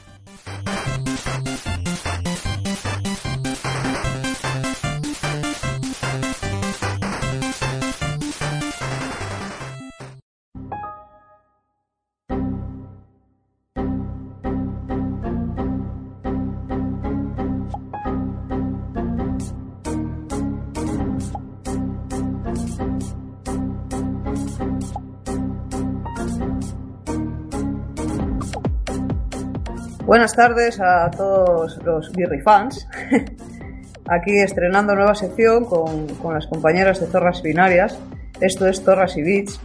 Buenas 30.11 30.35
tardes 30.35 30.77
a 30.81 31.09
todos 31.09 31.81
los 31.85 32.11
Birri 32.11 32.41
fans. 32.41 32.85
Aquí 34.09 34.39
estrenando 34.39 34.93
nueva 34.93 35.15
sección 35.15 35.63
con, 35.63 36.05
con 36.15 36.33
las 36.33 36.47
compañeras 36.47 36.99
de 36.99 37.07
Zorras 37.07 37.41
Binarias. 37.41 37.97
Esto 38.41 38.67
es 38.67 38.83
Zorras 38.83 39.15
y 39.15 39.21
Bits. 39.21 39.61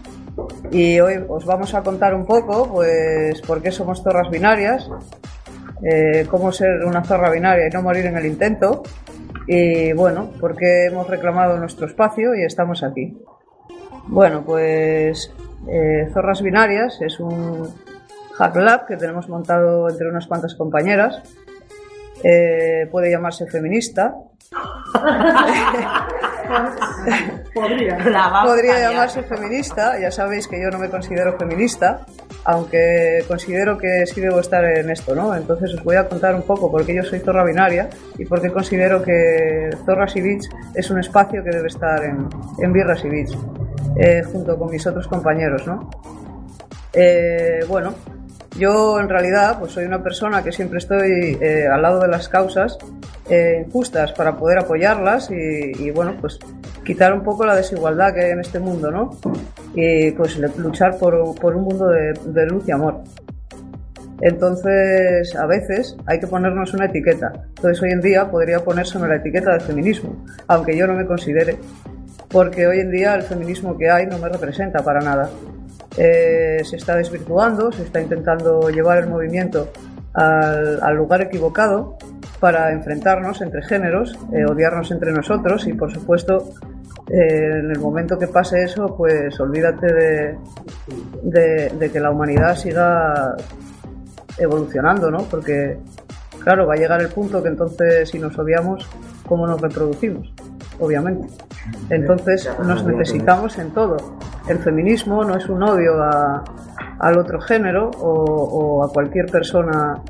Y 0.70 1.00
hoy 1.00 1.14
os 1.28 1.44
vamos 1.46 1.74
a 1.74 1.82
contar 1.82 2.14
un 2.14 2.24
poco, 2.24 2.70
pues, 2.72 3.42
por 3.42 3.60
qué 3.60 3.72
somos 3.72 4.04
zorras 4.04 4.30
binarias, 4.30 4.88
eh, 5.82 6.28
cómo 6.30 6.52
ser 6.52 6.84
una 6.84 7.02
zorra 7.02 7.28
binaria 7.32 7.66
y 7.66 7.70
no 7.70 7.82
morir 7.82 8.06
en 8.06 8.16
el 8.16 8.26
intento. 8.26 8.84
Y 9.48 9.94
bueno, 9.94 10.30
por 10.38 10.54
qué 10.54 10.84
hemos 10.84 11.08
reclamado 11.08 11.58
nuestro 11.58 11.88
espacio 11.88 12.36
y 12.36 12.44
estamos 12.44 12.84
aquí. 12.84 13.18
Bueno, 14.06 14.44
pues 14.46 15.28
eh, 15.68 16.08
Zorras 16.14 16.40
Binarias 16.40 17.00
es 17.00 17.18
un 17.18 17.68
hack 18.38 18.56
lab 18.56 18.86
que 18.86 18.96
tenemos 18.96 19.28
montado 19.28 19.88
entre 19.88 20.08
unas 20.08 20.26
cuantas 20.26 20.54
compañeras. 20.54 21.22
Eh, 22.22 22.88
puede 22.90 23.10
llamarse 23.10 23.46
feminista. 23.46 24.14
Podría. 27.54 27.98
Podría 28.44 28.80
llamarse 28.80 29.22
feminista. 29.22 29.98
Ya 29.98 30.10
sabéis 30.10 30.48
que 30.48 30.60
yo 30.60 30.70
no 30.70 30.78
me 30.78 30.88
considero 30.88 31.36
feminista, 31.38 32.06
aunque 32.44 33.24
considero 33.26 33.76
que 33.76 34.06
sí 34.06 34.20
debo 34.20 34.40
estar 34.40 34.64
en 34.64 34.90
esto, 34.90 35.14
¿no? 35.14 35.34
Entonces 35.34 35.74
os 35.74 35.82
voy 35.82 35.96
a 35.96 36.08
contar 36.08 36.34
un 36.34 36.42
poco 36.42 36.70
por 36.70 36.84
qué 36.86 36.94
yo 36.94 37.02
soy 37.02 37.20
zorra 37.20 37.44
binaria 37.44 37.88
y 38.18 38.24
por 38.24 38.40
qué 38.40 38.50
considero 38.50 39.02
que 39.02 39.70
Zorras 39.84 40.16
y 40.16 40.20
Beach 40.20 40.48
es 40.74 40.90
un 40.90 41.00
espacio 41.00 41.42
que 41.42 41.50
debe 41.50 41.68
estar 41.68 42.02
en, 42.04 42.28
en 42.58 42.72
Birras 42.72 43.04
y 43.04 43.08
Beach, 43.08 43.36
eh, 43.96 44.22
junto 44.30 44.58
con 44.58 44.70
mis 44.70 44.86
otros 44.86 45.06
compañeros, 45.08 45.66
¿no? 45.66 45.90
Eh, 46.92 47.60
bueno, 47.68 47.94
yo 48.58 48.98
en 49.00 49.08
realidad 49.08 49.58
pues 49.58 49.72
soy 49.72 49.84
una 49.84 50.02
persona 50.02 50.42
que 50.42 50.52
siempre 50.52 50.78
estoy 50.78 51.38
eh, 51.40 51.66
al 51.66 51.82
lado 51.82 52.00
de 52.00 52.08
las 52.08 52.28
causas 52.28 52.78
eh, 53.28 53.64
injustas 53.66 54.12
para 54.12 54.36
poder 54.36 54.58
apoyarlas 54.58 55.30
y, 55.30 55.90
bueno 55.90 56.16
pues 56.20 56.38
quitar 56.84 57.12
un 57.12 57.22
poco 57.22 57.44
la 57.44 57.56
desigualdad 57.56 58.14
que 58.14 58.20
hay 58.20 58.30
en 58.30 58.40
este 58.40 58.60
mundo, 58.60 58.92
¿no? 58.92 59.18
Y 59.74 60.12
pues 60.12 60.38
luchar 60.56 60.96
por, 60.98 61.34
por 61.34 61.56
un 61.56 61.64
mundo 61.64 61.88
de, 61.88 62.12
de 62.26 62.46
luz 62.46 62.62
y 62.68 62.70
amor. 62.70 63.02
Entonces, 64.20 65.34
a 65.36 65.46
veces 65.46 65.96
hay 66.06 66.20
que 66.20 66.26
ponernos 66.26 66.72
una 66.72 66.86
etiqueta. 66.86 67.32
Entonces, 67.48 67.82
hoy 67.82 67.90
en 67.90 68.00
día 68.00 68.30
podría 68.30 68.60
ponérseme 68.60 69.08
la 69.08 69.16
etiqueta 69.16 69.52
de 69.52 69.60
feminismo, 69.60 70.24
aunque 70.46 70.76
yo 70.76 70.86
no 70.86 70.94
me 70.94 71.04
considere, 71.04 71.58
porque 72.28 72.66
hoy 72.66 72.80
en 72.80 72.90
día 72.90 73.14
el 73.14 73.22
feminismo 73.22 73.76
que 73.76 73.90
hay 73.90 74.06
no 74.06 74.18
me 74.18 74.28
representa 74.28 74.82
para 74.82 75.00
nada. 75.00 75.28
Eh, 75.96 76.62
se 76.64 76.76
está 76.76 76.94
desvirtuando, 76.96 77.72
se 77.72 77.82
está 77.82 78.00
intentando 78.00 78.68
llevar 78.70 78.98
el 78.98 79.08
movimiento 79.08 79.68
al, 80.12 80.80
al 80.82 80.96
lugar 80.96 81.22
equivocado 81.22 81.96
para 82.40 82.70
enfrentarnos 82.72 83.40
entre 83.40 83.62
géneros, 83.62 84.18
eh, 84.32 84.44
odiarnos 84.44 84.90
entre 84.90 85.12
nosotros 85.12 85.66
y, 85.66 85.72
por 85.72 85.92
supuesto, 85.92 86.50
eh, 87.08 87.60
en 87.60 87.70
el 87.70 87.78
momento 87.78 88.18
que 88.18 88.26
pase 88.26 88.62
eso, 88.62 88.94
pues 88.96 89.38
olvídate 89.40 89.86
de, 89.92 90.38
de- 91.22 91.70
de 91.78 91.90
que 91.90 92.00
la 92.00 92.10
humanidad 92.10 92.56
siga 92.56 93.34
evolucionando, 94.38 95.10
¿no? 95.10 95.18
Porque, 95.24 95.78
claro, 96.42 96.66
va 96.66 96.74
a 96.74 96.76
llegar 96.76 97.00
el 97.00 97.08
punto 97.08 97.42
que 97.42 97.48
entonces, 97.48 98.08
si 98.10 98.18
nos 98.18 98.38
odiamos, 98.38 98.86
¿cómo 99.26 99.46
nos 99.46 99.60
reproducimos? 99.60 100.32
Obviamente. 100.78 101.26
Entonces, 101.90 102.48
nos 102.64 102.84
necesitamos 102.84 103.58
en 103.58 103.70
todo. 103.70 103.96
El 104.48 104.58
feminismo 104.58 105.24
no 105.24 105.36
es 105.36 105.48
un 105.48 105.62
odio 105.62 106.02
a- 106.02 106.42
al 107.00 107.18
otro 107.18 107.40
género 107.40 107.90
o, 108.00 108.84
a 108.84 108.88
cualquier 108.92 109.26
persona 109.26 110.00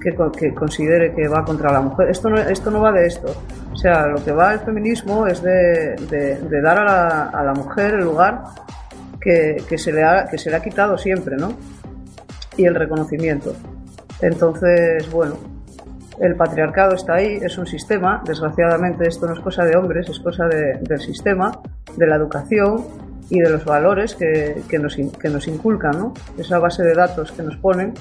que, 0.00 0.16
que 0.38 0.54
considere 0.54 1.12
que 1.14 1.26
va 1.28 1.44
contra 1.44 1.72
la 1.72 1.80
mujer. 1.80 2.08
Esto 2.10 2.30
no, 2.30 2.36
esto 2.38 2.70
no 2.70 2.80
va 2.80 2.92
de 2.92 3.06
esto. 3.06 3.28
O 3.72 3.76
sea, 3.76 4.06
lo 4.06 4.24
que 4.24 4.32
va 4.32 4.54
el 4.54 4.60
feminismo 4.60 5.26
es 5.26 5.42
de, 5.42 5.96
de- 6.10 6.38
de 6.40 6.60
dar 6.62 6.78
a 6.78 6.84
la, 6.84 7.22
a 7.30 7.42
la 7.44 7.52
mujer 7.52 7.94
el 7.94 8.04
lugar 8.04 8.42
que, 9.20 9.56
que 9.68 9.76
se 9.76 9.92
le 9.92 10.02
ha, 10.04 10.26
que 10.26 10.38
se 10.38 10.50
le 10.50 10.56
ha 10.56 10.62
quitado 10.62 10.96
siempre, 10.96 11.36
¿no? 11.36 11.52
Y 12.56 12.64
el 12.64 12.74
reconocimiento. 12.74 13.52
Entonces, 14.22 15.10
bueno, 15.10 15.34
el 16.20 16.36
patriarcado 16.36 16.94
está 16.94 17.14
ahí, 17.14 17.38
es 17.42 17.58
un 17.58 17.66
sistema. 17.66 18.22
Desgraciadamente, 18.24 19.06
esto 19.08 19.26
no 19.26 19.34
es 19.34 19.40
cosa 19.40 19.64
de 19.64 19.76
hombres, 19.76 20.08
es 20.08 20.20
cosa 20.20 20.46
de- 20.46 20.78
del 20.80 21.00
sistema, 21.00 21.52
de 21.96 22.06
la 22.06 22.16
educación 22.16 22.84
y 23.30 23.40
de 23.40 23.50
los 23.50 23.64
valores 23.64 24.14
que, 24.14 24.62
que 24.68 24.78
nos, 24.78 24.96
que 24.96 25.28
nos 25.28 25.48
inculcan, 25.48 25.98
¿no? 25.98 26.14
Esa 26.38 26.58
base 26.58 26.82
de 26.82 26.94
datos 26.94 27.32
que 27.32 27.42
nos 27.42 27.56
ponen, 27.56 27.94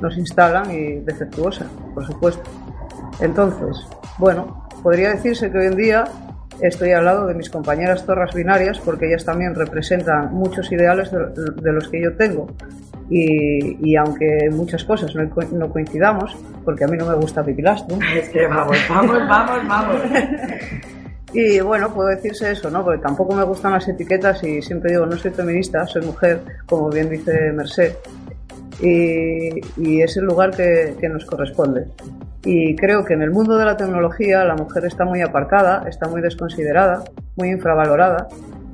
nos 0.00 0.16
instalan 0.16 0.70
y 0.70 1.00
defectuosa, 1.00 1.66
por 1.94 2.04
supuesto. 2.06 2.42
Entonces, 3.20 3.86
bueno, 4.18 4.68
podría 4.82 5.10
decirse 5.10 5.50
que 5.50 5.58
hoy 5.58 5.66
en 5.66 5.76
día 5.76 6.04
estoy 6.60 6.92
al 6.92 7.04
lado 7.04 7.26
de 7.26 7.34
mis 7.34 7.50
compañeras 7.50 8.04
zorras 8.04 8.34
binarias 8.34 8.78
porque 8.80 9.06
ellas 9.06 9.24
también 9.24 9.54
representan 9.54 10.32
muchos 10.34 10.70
ideales 10.72 11.10
de, 11.10 11.18
de 11.62 11.72
los 11.72 11.88
que 11.88 12.02
yo 12.02 12.16
tengo. 12.16 12.48
Y, 13.10 13.90
y 13.90 13.96
aunque 13.96 14.46
en 14.46 14.56
muchas 14.56 14.84
cosas 14.84 15.14
no, 15.14 15.28
no 15.52 15.70
coincidamos, 15.70 16.36
porque 16.64 16.84
a 16.84 16.86
mí 16.86 16.96
no 16.96 17.06
me 17.06 17.14
gusta 17.14 17.44
Pipilastrum, 17.44 18.00
Es 18.02 18.28
que 18.30 18.46
vamos, 18.46 18.76
vamos, 18.88 19.18
vamos, 19.28 19.68
vamos. 19.68 19.96
y 21.32 21.60
bueno, 21.60 21.92
puedo 21.92 22.08
decirse 22.08 22.50
eso, 22.50 22.70
¿no? 22.70 22.84
Porque 22.84 23.00
tampoco 23.02 23.34
me 23.34 23.44
gustan 23.44 23.72
las 23.72 23.88
etiquetas 23.88 24.42
y 24.44 24.60
siempre 24.60 24.92
digo, 24.92 25.06
no 25.06 25.16
soy 25.16 25.30
feminista, 25.30 25.86
soy 25.86 26.02
mujer, 26.02 26.40
como 26.66 26.90
bien 26.90 27.08
dice 27.08 27.52
Merced. 27.52 27.94
Y, 28.80 30.02
es 30.02 30.16
el 30.16 30.24
lugar 30.24 30.50
que, 30.50 30.96
nos 31.08 31.24
corresponde. 31.24 31.86
Y 32.44 32.74
creo 32.76 33.04
que 33.04 33.14
en 33.14 33.22
el 33.22 33.30
mundo 33.30 33.56
de 33.56 33.64
la 33.64 33.76
tecnología 33.76 34.44
la 34.44 34.56
mujer 34.56 34.84
está 34.84 35.04
muy 35.04 35.22
apartada, 35.22 35.84
está 35.88 36.08
muy 36.08 36.20
desconsiderada, 36.20 37.04
muy 37.36 37.50
infravalorada. 37.50 38.28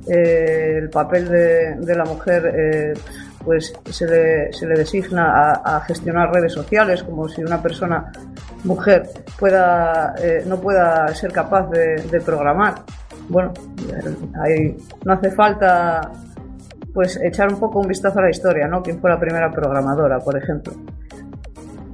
Eh, 0.07 0.79
el 0.79 0.89
papel 0.89 1.29
de, 1.29 1.75
de 1.75 1.95
la 1.95 2.03
mujer 2.03 2.51
eh, 2.55 2.93
pues 3.43 3.73
se 3.89 4.05
le, 4.05 4.53
se 4.53 4.67
le 4.67 4.75
designa 4.75 5.53
a, 5.53 5.81
gestionar 5.81 6.31
redes 6.33 6.53
sociales 6.53 7.03
como 7.03 7.27
si 7.27 7.41
una 7.41 7.61
persona 7.61 8.11
mujer 8.63 9.09
pueda 9.39 10.15
eh, 10.21 10.43
no 10.45 10.59
pueda 10.59 11.07
ser 11.15 11.31
capaz 11.31 11.69
de, 11.69 12.21
programar. 12.25 12.75
Bueno 13.29 13.53
ahí 14.43 14.75
no 15.05 15.13
hace 15.13 15.31
falta 15.31 16.11
pues 16.93 17.19
echar 17.23 17.53
un 17.53 17.59
poco 17.59 17.79
un 17.79 17.87
vistazo 17.87 18.19
a 18.19 18.23
la 18.23 18.29
historia 18.29 18.67
no 18.67 18.81
quién 18.81 18.99
fue 18.99 19.09
la 19.09 19.19
primera 19.19 19.51
programadora 19.51 20.19
por 20.19 20.35
ejemplo 20.35 20.73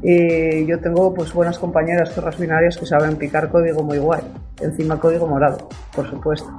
y 0.02 0.66
yo 0.66 0.80
tengo 0.80 1.14
pues 1.14 1.34
buenas 1.34 1.60
compañeras 1.60 2.14
zorras 2.14 2.38
binarias 2.38 2.78
que 2.78 2.86
saben 2.86 3.18
picar 3.18 3.50
código 3.50 3.84
muy 3.84 3.98
guay 3.98 4.22
encima 4.62 5.00
código 5.00 5.28
morado 5.28 5.68
por 5.94 6.10
supuesto. 6.10 6.50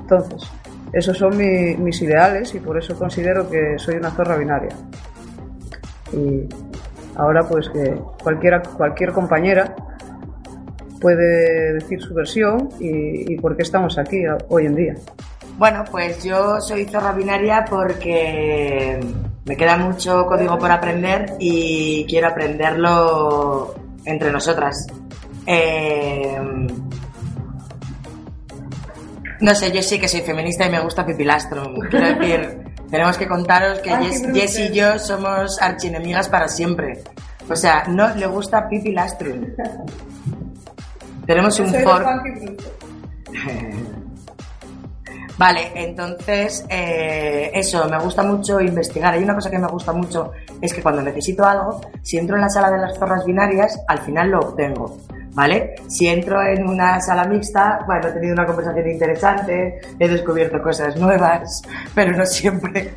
Entonces 0.00 0.50
esos 0.92 1.16
son 1.18 1.36
mi- 1.36 1.76
mis 1.76 2.00
ideales 2.02 2.54
y 2.54 2.60
por 2.60 2.78
eso 2.78 2.96
considero 2.98 3.48
que 3.50 3.74
soy 3.78 3.96
una 3.96 4.10
zorra 4.10 4.36
binaria 4.36 4.70
y 6.12 6.48
ahora 7.16 7.46
pues 7.48 7.68
que 7.68 7.94
cualquiera 8.22 8.62
cualquier 8.62 9.12
compañera 9.12 9.74
puede 11.00 11.74
decir 11.74 12.00
su 12.00 12.14
versión 12.14 12.68
y, 12.80 13.36
por 13.36 13.56
qué 13.56 13.62
estamos 13.62 13.98
aquí 13.98 14.22
hoy 14.48 14.66
en 14.66 14.74
día 14.74 14.94
Bueno, 15.58 15.84
pues 15.90 16.22
yo 16.24 16.60
soy 16.60 16.84
zorra 16.86 17.12
binaria 17.12 17.64
porque 17.68 18.98
me 19.44 19.56
queda 19.56 19.76
mucho 19.76 20.26
código 20.26 20.58
por 20.58 20.70
aprender 20.70 21.34
y 21.38 22.04
quiero 22.08 22.28
aprenderlo 22.28 23.74
entre 24.04 24.30
nosotras. 24.32 24.86
Eh, 25.46 26.36
no 29.46 29.54
sé, 29.54 29.70
yo 29.70 29.80
sí 29.80 30.00
que 30.00 30.08
soy 30.08 30.22
feminista 30.22 30.66
y 30.66 30.70
me 30.70 30.80
gusta 30.80 31.06
Pipilastro. 31.06 31.72
Quiero 31.88 32.18
decir, 32.18 32.64
tenemos 32.90 33.16
que 33.16 33.28
contaros 33.28 33.78
que 33.78 33.90
Ay, 33.92 34.10
Jess, 34.34 34.58
y 34.58 34.72
yo 34.72 34.98
somos 34.98 35.62
archienemigas 35.62 36.28
para 36.28 36.48
siempre. 36.48 37.04
O 37.48 37.54
sea, 37.54 37.84
no 37.86 38.12
le 38.16 38.26
gusta 38.26 38.68
Pipilastro. 38.68 39.30
Tenemos 41.26 41.60
un 41.60 41.72
fork. 41.72 42.08
Vale, 45.38 45.70
entonces 45.76 46.66
eh, 46.68 47.52
eso, 47.54 47.88
me 47.88 48.00
gusta 48.00 48.24
mucho 48.24 48.60
investigar. 48.60 49.14
Hay 49.14 49.22
una 49.22 49.36
cosa 49.36 49.48
que 49.48 49.60
me 49.60 49.68
gusta 49.68 49.92
mucho, 49.92 50.32
es 50.60 50.74
que 50.74 50.82
cuando 50.82 51.02
necesito 51.02 51.44
algo, 51.44 51.82
si 52.02 52.18
entro 52.18 52.34
en 52.34 52.42
la 52.42 52.48
sala 52.48 52.72
de 52.72 52.78
las 52.78 52.98
zorras 52.98 53.24
binarias, 53.24 53.78
al 53.86 54.00
final 54.00 54.30
lo 54.30 54.40
obtengo. 54.40 54.98
¿Vale? 55.36 55.74
Si 55.86 56.06
entro 56.06 56.42
en 56.42 56.66
una 56.66 56.98
sala 56.98 57.24
mixta, 57.24 57.80
bueno, 57.86 58.08
he 58.08 58.12
tenido 58.12 58.32
una 58.32 58.46
conversación 58.46 58.88
interesante, 58.88 59.82
he 59.98 60.08
descubierto 60.08 60.62
cosas 60.62 60.96
nuevas, 60.96 61.60
pero 61.94 62.16
no 62.16 62.24
siempre 62.24 62.94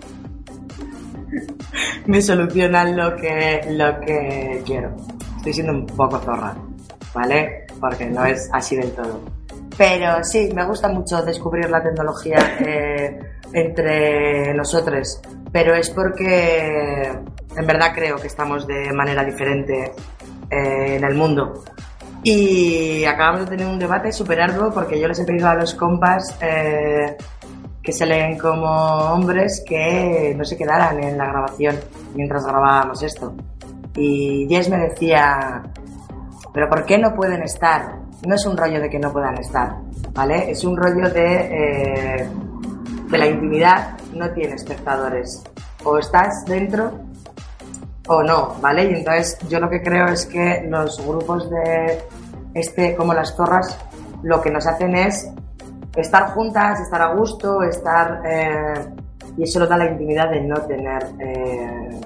me 2.05 2.21
solucionan 2.21 2.95
lo 2.95 3.13
que, 3.17 3.67
lo 3.71 3.99
que 3.99 4.63
quiero. 4.65 4.95
Estoy 5.35 5.51
siendo 5.51 5.73
un 5.73 5.85
poco 5.85 6.17
zorra, 6.19 6.55
¿vale? 7.13 7.67
Porque 7.77 8.05
no 8.05 8.23
es 8.23 8.49
así 8.53 8.77
del 8.77 8.93
todo. 8.93 9.19
Pero 9.77 10.23
sí, 10.23 10.49
me 10.55 10.65
gusta 10.65 10.87
mucho 10.87 11.21
descubrir 11.21 11.69
la 11.69 11.83
tecnología 11.83 12.57
eh, 12.61 13.19
entre 13.51 14.53
nosotros, 14.53 15.19
pero 15.51 15.75
es 15.75 15.89
porque 15.89 17.11
en 17.57 17.67
verdad 17.67 17.91
creo 17.93 18.15
que 18.15 18.27
estamos 18.27 18.65
de 18.65 18.93
manera 18.93 19.25
diferente 19.25 19.91
eh, 20.49 20.95
en 20.95 21.03
el 21.03 21.15
mundo. 21.15 21.65
Y 22.24 23.05
acabamos 23.05 23.41
de 23.41 23.57
tener 23.57 23.67
un 23.67 23.80
debate 23.80 24.11
súper 24.11 24.41
arduo 24.41 24.72
porque 24.72 24.99
yo 24.99 25.07
les 25.07 25.20
he 25.20 25.26
pedido 25.26 25.47
a 25.47 25.55
los 25.55 25.74
compas 25.74 26.38
eh, 26.41 27.15
que 27.82 27.91
se 27.93 28.05
leen 28.05 28.38
como 28.38 28.70
hombres 28.70 29.63
que 29.65 30.34
no 30.38 30.43
se 30.43 30.57
quedaran 30.57 31.01
en 31.01 31.17
la 31.17 31.28
grabación 31.28 31.78
mientras 32.15 32.45
grabábamos 32.45 33.01
esto. 33.03 33.34
Y 33.95 34.47
Jess 34.49 34.70
me 34.70 34.78
decía, 34.78 35.63
pero 36.53 36.70
¿por 36.70 36.86
qué 36.86 36.97
no 36.97 37.13
pueden 37.13 37.41
estar? 37.41 37.99
No 38.28 38.36
es 38.36 38.45
un 38.45 38.57
rollo 38.57 38.82
de 38.82 38.89
que 38.89 38.99
no 38.99 39.13
puedan 39.13 39.38
estar, 39.38 39.78
¿vale? 40.13 40.51
Es 40.51 40.63
un 40.65 40.76
rollo 40.76 41.09
de 41.09 41.36
eh, 41.36 42.30
que 43.09 43.17
la 43.17 43.28
intimidad 43.28 43.97
no 44.13 44.30
tiene 44.32 44.55
espectadores. 44.55 45.41
O 45.86 45.97
estás 45.97 46.43
dentro 46.45 47.09
o 48.10 48.24
no, 48.24 48.55
¿vale? 48.60 48.86
Y 48.86 48.95
entonces 48.95 49.38
yo 49.47 49.60
lo 49.60 49.70
que 49.70 49.82
creo 49.82 50.07
es 50.07 50.26
que 50.26 50.66
los 50.68 50.99
grupos 51.05 51.49
de 51.49 52.03
este, 52.55 52.95
como 52.95 53.14
las 53.14 53.36
zorras, 53.36 53.78
lo 54.24 54.41
que 54.41 54.49
nos 54.49 54.66
hacen 54.66 54.95
es 54.95 55.32
estar 55.95 56.32
juntas, 56.32 56.80
estar 56.82 57.01
a 57.01 57.14
gusto, 57.14 57.62
estar... 57.64 58.22
Eh, 58.26 58.74
y 59.38 59.43
eso 59.43 59.60
lo 59.60 59.68
da 59.68 59.78
la 59.78 59.91
intimidad 59.91 60.30
de 60.32 60.41
no 60.41 60.55
tener 60.64 61.05
eh, 61.20 62.01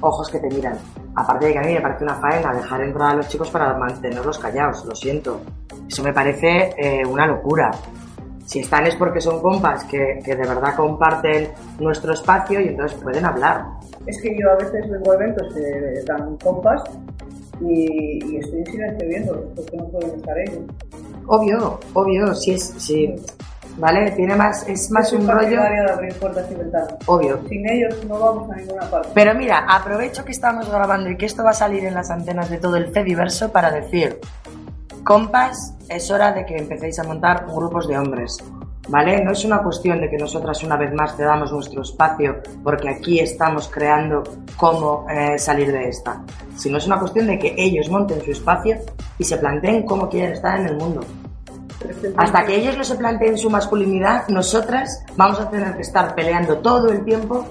ojos 0.00 0.28
que 0.28 0.38
te 0.38 0.48
miran. 0.48 0.76
Aparte 1.14 1.46
de 1.46 1.52
que 1.54 1.58
a 1.58 1.62
mí 1.62 1.72
me 1.72 1.80
parece 1.80 2.04
una 2.04 2.16
faena 2.16 2.52
dejar 2.52 2.82
entrar 2.82 3.10
a 3.12 3.14
los 3.14 3.28
chicos 3.28 3.50
para 3.50 3.76
mantenerlos 3.78 4.38
callados, 4.38 4.84
lo 4.84 4.94
siento. 4.94 5.40
Eso 5.88 6.02
me 6.02 6.12
parece 6.12 6.74
eh, 6.76 7.04
una 7.06 7.26
locura. 7.26 7.70
Si 8.44 8.60
están 8.60 8.86
es 8.86 8.94
porque 8.94 9.20
son 9.22 9.40
compas 9.40 9.84
que, 9.84 10.20
que, 10.22 10.36
de 10.36 10.46
verdad 10.46 10.76
comparten 10.76 11.50
nuestro 11.80 12.12
espacio 12.12 12.60
y 12.60 12.68
entonces 12.68 12.96
pueden 13.02 13.24
hablar. 13.24 13.64
Es 14.06 14.20
que 14.22 14.36
yo 14.38 14.50
a 14.50 14.56
veces 14.56 14.88
vengo 14.90 15.12
a 15.12 15.14
eventos 15.16 15.54
que 15.54 16.02
dan 16.06 16.36
compas 16.38 16.82
y, 17.60 18.24
y 18.24 18.36
estoy 18.36 18.60
en 18.60 18.66
silencio 18.66 19.08
viéndolos 19.08 19.44
porque 19.54 19.76
no 19.76 19.84
pueden 19.88 20.10
estar 20.16 20.38
ellos. 20.38 20.64
Obvio, 21.26 21.80
obvio, 21.94 22.34
si 22.34 22.52
es, 22.52 22.62
si, 22.78 23.16
¿vale? 23.78 24.10
Tiene 24.12 24.36
más, 24.36 24.68
es 24.68 24.90
más 24.90 25.12
un 25.12 25.26
rollo. 25.26 25.38
partidaria 25.38 25.82
de 25.82 25.90
abrir 25.90 26.14
puertas 26.14 26.50
y 26.50 26.54
ventanas. 26.54 26.94
Obvio. 27.06 27.40
Sin 27.48 27.68
ellos 27.68 28.04
no 28.06 28.18
vamos 28.18 28.50
a 28.50 28.56
ninguna 28.56 28.90
parte. 28.90 29.08
Pero 29.14 29.34
mira, 29.34 29.66
aprovecho 29.68 30.24
que 30.24 30.32
estamos 30.32 30.70
grabando 30.70 31.10
y 31.10 31.16
que 31.16 31.26
esto 31.26 31.42
va 31.42 31.50
a 31.50 31.54
salir 31.54 31.84
en 31.84 31.94
las 31.94 32.10
antenas 32.10 32.50
de 32.50 32.58
todo 32.58 32.76
el 32.76 32.92
Fediverso 32.92 33.50
para 33.50 33.70
decir, 33.70 34.20
compas, 35.04 35.74
es 35.88 36.10
hora 36.10 36.32
de 36.32 36.44
que 36.46 36.56
empecéis 36.56 36.98
a 36.98 37.04
montar 37.04 37.46
grupos 37.46 37.88
de 37.88 37.98
hombres. 37.98 38.38
¿Vale? 38.88 39.24
No 39.24 39.32
es 39.32 39.44
una 39.44 39.62
cuestión 39.62 40.00
de 40.00 40.08
que 40.08 40.16
nosotras 40.16 40.62
una 40.62 40.76
vez 40.76 40.92
más 40.94 41.16
cedamos 41.16 41.50
nuestro 41.52 41.82
espacio 41.82 42.36
porque 42.62 42.88
aquí 42.88 43.18
estamos 43.18 43.68
creando 43.68 44.22
cómo 44.56 45.06
eh, 45.10 45.38
salir 45.38 45.72
de 45.72 45.88
esta, 45.88 46.22
sino 46.56 46.78
es 46.78 46.86
una 46.86 46.98
cuestión 46.98 47.26
de 47.26 47.38
que 47.38 47.54
ellos 47.56 47.90
monten 47.90 48.22
su 48.22 48.30
espacio 48.30 48.76
y 49.18 49.24
se 49.24 49.38
planteen 49.38 49.84
cómo 49.84 50.08
quieren 50.08 50.32
estar 50.32 50.60
en 50.60 50.66
el 50.66 50.76
mundo. 50.76 51.00
Hasta 52.16 52.44
que 52.44 52.56
ellos 52.56 52.76
no 52.76 52.84
se 52.84 52.96
planteen 52.96 53.36
su 53.36 53.50
masculinidad, 53.50 54.28
nosotras 54.28 55.04
vamos 55.16 55.40
a 55.40 55.50
tener 55.50 55.74
que 55.74 55.82
estar 55.82 56.14
peleando 56.14 56.58
todo 56.58 56.90
el 56.90 57.04
tiempo. 57.04 57.46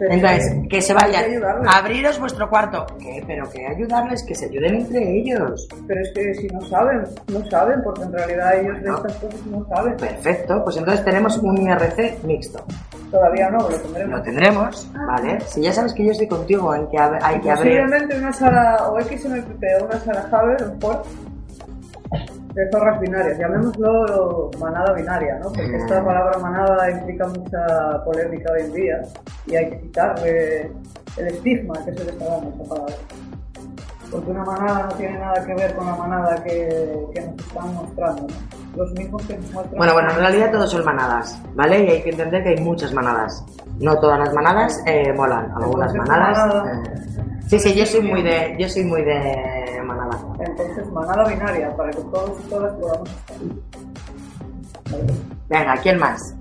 Entonces, 0.00 0.54
que 0.68 0.80
se 0.80 0.94
vayan. 0.94 1.24
que. 1.24 1.40
Abriros 1.66 2.18
vuestro 2.18 2.48
cuarto. 2.48 2.86
¿Qué? 2.98 3.22
Pero 3.26 3.48
que 3.50 3.66
ayudarles, 3.66 4.22
que 4.24 4.34
se 4.34 4.46
ayuden 4.46 4.76
entre 4.76 5.18
ellos. 5.18 5.68
Pero 5.86 6.00
es 6.00 6.12
que 6.14 6.34
si 6.34 6.46
no 6.48 6.60
saben, 6.62 7.02
no 7.32 7.50
saben, 7.50 7.82
porque 7.82 8.02
en 8.02 8.12
realidad 8.12 8.60
ellos 8.60 8.82
de 8.82 8.90
estas 8.90 9.14
cosas 9.16 9.46
no 9.46 9.66
saben. 9.68 9.96
Perfecto, 9.96 10.62
pues 10.64 10.76
entonces 10.76 11.04
tenemos 11.04 11.38
un 11.38 11.58
IRC 11.58 12.24
mixto. 12.24 12.64
Todavía 13.10 13.50
no, 13.50 13.58
lo 13.58 13.68
tendremos. 13.68 14.18
Lo 14.18 14.22
tendremos, 14.22 14.92
¿vale? 15.06 15.40
Si 15.40 15.62
ya 15.62 15.72
sabes 15.72 15.94
que 15.94 16.04
yo 16.04 16.12
estoy 16.12 16.28
contigo 16.28 16.74
en 16.74 16.86
que 16.88 16.98
hay 16.98 17.40
que 17.40 17.50
abrir. 17.50 17.80
Posiblemente 17.80 18.18
una 18.18 18.32
sala 18.32 18.88
o 18.88 19.00
XMPP 19.00 19.64
o 19.80 19.84
una 19.86 19.98
sala 20.00 20.28
Haber 20.30 20.62
o 20.62 20.80
Ford 20.80 21.06
de 22.54 22.70
zorras 22.72 23.00
binarias, 23.00 23.38
llamémoslo 23.38 24.50
manada 24.58 24.92
binaria, 24.94 25.38
¿no? 25.38 25.46
Porque 25.48 25.76
esta 25.76 26.04
palabra 26.04 26.38
manada 26.38 26.90
implica 26.90 27.26
mucha 27.28 28.04
polémica 28.04 28.52
hoy 28.52 28.60
en 28.62 28.72
día 28.72 29.02
y 29.46 29.56
hay 29.56 29.70
que 29.70 29.80
quitarle 29.80 30.70
el 31.16 31.26
estigma 31.28 31.74
que 31.84 31.92
se 31.94 32.04
le 32.04 32.10
está 32.10 32.24
dando 32.24 32.50
a 32.50 32.54
esa 32.54 32.64
palabra. 32.74 32.94
Porque 34.10 34.30
una 34.30 34.42
manada 34.44 34.86
no 34.90 34.96
tiene 34.96 35.18
nada 35.18 35.44
que 35.44 35.54
ver 35.54 35.74
con 35.74 35.86
la 35.86 35.94
manada 35.96 36.42
que, 36.42 37.06
que 37.14 37.20
nos 37.20 37.36
están 37.46 37.74
mostrando, 37.74 38.22
¿no? 38.22 38.76
Los 38.76 38.92
mismos 38.92 39.22
que 39.26 39.36
nos 39.36 39.52
muestran. 39.52 39.76
Bueno, 39.76 39.92
bueno, 39.92 40.10
en 40.12 40.16
realidad 40.16 40.50
todos 40.50 40.70
son 40.70 40.84
manadas, 40.84 41.38
¿vale? 41.54 41.84
Y 41.84 41.88
hay 41.90 42.02
que 42.02 42.10
entender 42.10 42.42
que 42.42 42.48
hay 42.50 42.60
muchas 42.60 42.92
manadas. 42.94 43.44
No 43.80 43.98
todas 44.00 44.18
las 44.20 44.32
manadas 44.32 44.82
eh, 44.86 45.12
molan, 45.12 45.50
algunas 45.56 45.92
manadas. 45.94 46.38
manada- 46.38 46.72
eh, 46.72 47.38
Sí, 47.48 47.58
sí, 47.58 47.74
yo 47.74 47.84
soy 47.86 48.02
muy 48.02 48.22
de, 48.22 48.56
yo 48.58 48.68
soy 48.68 48.84
muy 48.84 49.02
de. 49.02 49.57
Entonces, 50.40 50.90
manada 50.92 51.28
binaria, 51.28 51.76
para 51.76 51.90
que 51.90 52.00
todos 52.02 52.38
y 52.44 52.48
todas 52.48 52.72
podamos 52.74 53.10
estar. 53.10 53.36
Venga, 55.48 55.76
¿quién 55.82 55.98
más? 55.98 56.34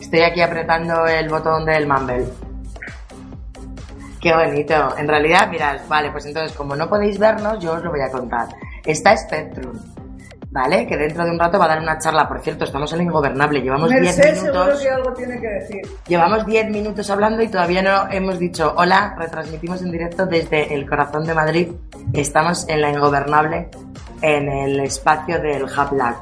Estoy 0.00 0.20
aquí 0.20 0.40
apretando 0.40 1.06
el 1.06 1.28
botón 1.28 1.64
del 1.64 1.86
Mumble. 1.86 2.26
Qué 4.20 4.34
bonito. 4.34 4.96
En 4.96 5.06
realidad, 5.06 5.48
mirad, 5.48 5.80
vale, 5.88 6.10
pues 6.10 6.26
entonces, 6.26 6.56
como 6.56 6.74
no 6.74 6.88
podéis 6.88 7.18
vernos, 7.18 7.62
yo 7.62 7.74
os 7.74 7.82
lo 7.82 7.90
voy 7.90 8.00
a 8.00 8.10
contar. 8.10 8.48
Está 8.84 9.16
Spectrum, 9.16 9.78
¿vale? 10.58 10.86
Que 10.86 10.96
dentro 10.96 11.24
de 11.24 11.30
un 11.30 11.38
rato 11.38 11.58
va 11.58 11.66
a 11.66 11.68
dar 11.68 11.80
una 11.80 11.98
charla. 11.98 12.26
Por 12.28 12.40
cierto, 12.40 12.64
estamos 12.64 12.90
en 12.92 12.98
la 12.98 13.04
ingobernable. 13.04 13.60
Llevamos 13.60 13.88
10 13.90 14.02
Merced 14.02 14.34
seguro 14.34 14.60
minutos. 14.64 14.80
que 14.82 14.88
algo 14.90 15.12
tiene 15.14 15.40
que 15.40 15.46
decir. 15.48 15.80
Llevamos 16.06 16.44
10 16.46 16.70
minutos 16.70 17.08
hablando 17.10 17.42
y 17.42 17.48
todavía 17.48 17.82
no 17.82 18.10
hemos 18.10 18.38
dicho 18.38 18.74
hola. 18.76 19.14
Retransmitimos 19.18 19.80
en 19.82 19.90
directo 19.92 20.26
desde 20.26 20.74
el 20.74 20.88
corazón 20.88 21.24
de 21.24 21.34
Madrid. 21.34 21.68
Estamos 22.12 22.68
en 22.68 22.80
la 22.80 22.90
ingobernable, 22.90 23.68
en 24.22 24.48
el 24.48 24.80
espacio 24.80 25.38
del 25.40 25.62
Hub 25.64 25.92
Lab. 25.96 26.16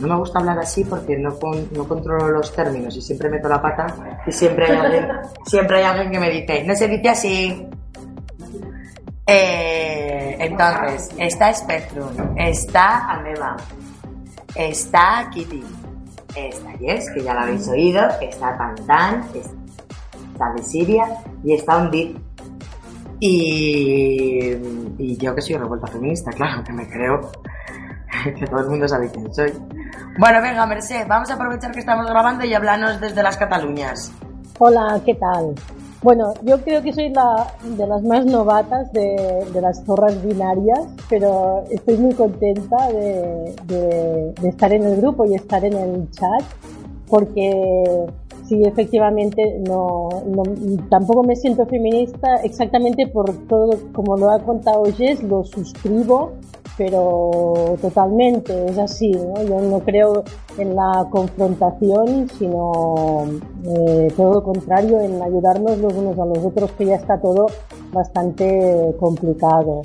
No 0.00 0.08
me 0.08 0.16
gusta 0.16 0.40
hablar 0.40 0.58
así 0.58 0.84
porque 0.84 1.16
no, 1.16 1.38
con- 1.38 1.68
no 1.72 1.86
controlo 1.86 2.28
los 2.28 2.52
términos 2.52 2.96
y 2.96 3.00
siempre 3.00 3.28
meto 3.30 3.48
la 3.48 3.62
pata 3.62 3.86
y 4.26 4.32
siempre 4.32 4.66
hay 4.66 4.76
alguien, 4.76 5.08
siempre 5.46 5.78
hay 5.78 5.84
alguien 5.84 6.10
que 6.10 6.18
me 6.18 6.30
dice, 6.30 6.64
no 6.64 6.74
se 6.74 6.88
dice 6.88 7.08
así. 7.10 7.68
Eh, 9.26 10.13
entonces, 10.38 11.10
está 11.18 11.52
Spectrum, 11.52 12.08
está 12.36 13.10
Ameba, 13.10 13.56
está 14.54 15.28
Kitty, 15.32 15.64
está 16.34 16.72
Yes, 16.78 17.10
que 17.14 17.22
ya 17.22 17.34
la 17.34 17.42
habéis 17.42 17.68
oído, 17.68 18.02
está 18.20 18.56
Tantan, 18.56 19.24
está 20.32 20.52
de 20.52 20.62
Siria 20.62 21.06
y 21.42 21.54
está 21.54 21.78
un 21.78 21.90
Deep. 21.90 22.20
Y, 23.20 24.50
y 24.98 25.16
yo 25.16 25.34
que 25.34 25.40
soy 25.40 25.56
revuelta 25.56 25.86
feminista, 25.86 26.30
claro, 26.32 26.62
que 26.64 26.72
me 26.72 26.86
creo 26.88 27.30
que 28.38 28.46
todo 28.46 28.60
el 28.60 28.68
mundo 28.68 28.88
sabe 28.88 29.10
quién 29.10 29.32
soy. 29.32 29.52
Bueno, 30.18 30.42
venga, 30.42 30.66
Merced, 30.66 31.06
vamos 31.08 31.30
a 31.30 31.34
aprovechar 31.34 31.72
que 31.72 31.80
estamos 31.80 32.06
grabando 32.06 32.44
y 32.44 32.54
hablarnos 32.54 33.00
desde 33.00 33.22
las 33.22 33.36
Cataluñas. 33.36 34.12
Hola, 34.58 35.00
¿qué 35.04 35.14
tal? 35.14 35.54
Bueno, 36.04 36.34
yo 36.42 36.60
creo 36.60 36.82
que 36.82 36.92
soy 36.92 37.08
la 37.08 37.50
de 37.62 37.86
las 37.86 38.02
más 38.02 38.26
novatas 38.26 38.92
de, 38.92 39.42
las 39.58 39.82
zorras 39.86 40.22
binarias, 40.22 40.80
pero 41.08 41.64
estoy 41.70 41.96
muy 41.96 42.12
contenta 42.12 42.92
de 42.92 44.34
estar 44.42 44.70
en 44.74 44.82
el 44.82 45.00
grupo 45.00 45.24
y 45.24 45.34
estar 45.34 45.64
en 45.64 45.72
el 45.72 46.10
chat, 46.10 46.42
porque 47.08 48.04
sí, 48.46 48.62
efectivamente, 48.64 49.62
no, 49.66 50.10
no- 50.26 50.42
tampoco 50.90 51.22
me 51.22 51.36
siento 51.36 51.64
feminista 51.64 52.36
exactamente 52.42 53.06
por 53.06 53.32
todo, 53.46 53.70
como 53.94 54.18
lo 54.18 54.30
ha 54.30 54.40
contado 54.40 54.84
Jess, 54.84 55.22
lo 55.22 55.42
suscribo, 55.42 56.32
pero 56.76 57.76
totalmente, 57.80 58.66
es 58.66 58.78
así, 58.78 59.10
¿no? 59.12 59.42
Yo 59.44 59.60
no 59.60 59.80
creo 59.80 60.24
en 60.58 60.74
la 60.74 61.06
confrontación, 61.10 62.28
sino 62.38 63.24
eh, 63.64 64.08
todo 64.16 64.34
lo 64.34 64.42
contrario, 64.42 65.00
en 65.00 65.22
ayudarnos 65.22 65.78
los 65.78 65.92
unos 65.94 66.18
a 66.18 66.24
los 66.26 66.38
otros, 66.38 66.70
que 66.72 66.86
ya 66.86 66.96
está 66.96 67.20
todo 67.20 67.46
bastante 67.92 68.94
complicado. 68.98 69.82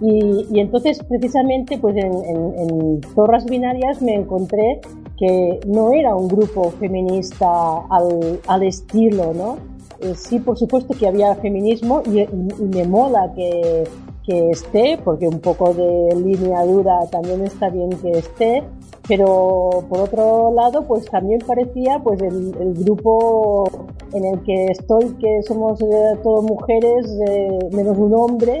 Y, 0.00 0.46
y 0.50 0.60
entonces, 0.60 0.98
precisamente, 1.08 1.78
pues 1.78 1.96
en, 1.96 2.12
en- 2.24 2.54
en 2.58 3.00
Zorras 3.14 3.44
Binarias 3.44 4.02
me 4.02 4.14
encontré 4.14 4.80
que 5.16 5.60
no 5.66 5.92
era 5.92 6.16
un 6.16 6.26
grupo 6.28 6.70
feminista 6.80 7.46
al, 7.88 8.40
al 8.48 8.62
estilo, 8.64 9.32
¿no? 9.34 9.56
Eh, 10.00 10.14
sí, 10.16 10.40
por 10.40 10.58
supuesto 10.58 10.94
que 10.98 11.06
había 11.06 11.34
feminismo 11.36 12.02
y, 12.06 12.20
y- 12.20 12.26
y 12.58 12.64
me 12.64 12.84
mola 12.84 13.32
que, 13.36 13.84
que 14.24 14.50
esté, 14.50 14.98
porque 15.04 15.26
un 15.26 15.40
poco 15.40 15.74
de 15.74 16.14
línea 16.16 16.64
dura 16.64 17.00
también 17.10 17.44
está 17.44 17.68
bien 17.68 17.90
que 17.90 18.10
esté, 18.12 18.62
pero 19.08 19.84
por 19.88 20.00
otro 20.00 20.52
lado, 20.54 20.86
pues 20.86 21.04
también 21.06 21.40
parecía 21.46 21.98
pues 21.98 22.20
el, 22.22 22.74
grupo 22.74 23.68
en 24.12 24.24
el 24.24 24.42
que 24.42 24.66
estoy, 24.66 25.10
que 25.14 25.42
somos 25.42 25.80
eh, 25.80 26.18
todas 26.22 26.44
mujeres, 26.44 27.06
eh, 27.28 27.58
menos 27.72 27.98
un 27.98 28.14
hombre, 28.14 28.60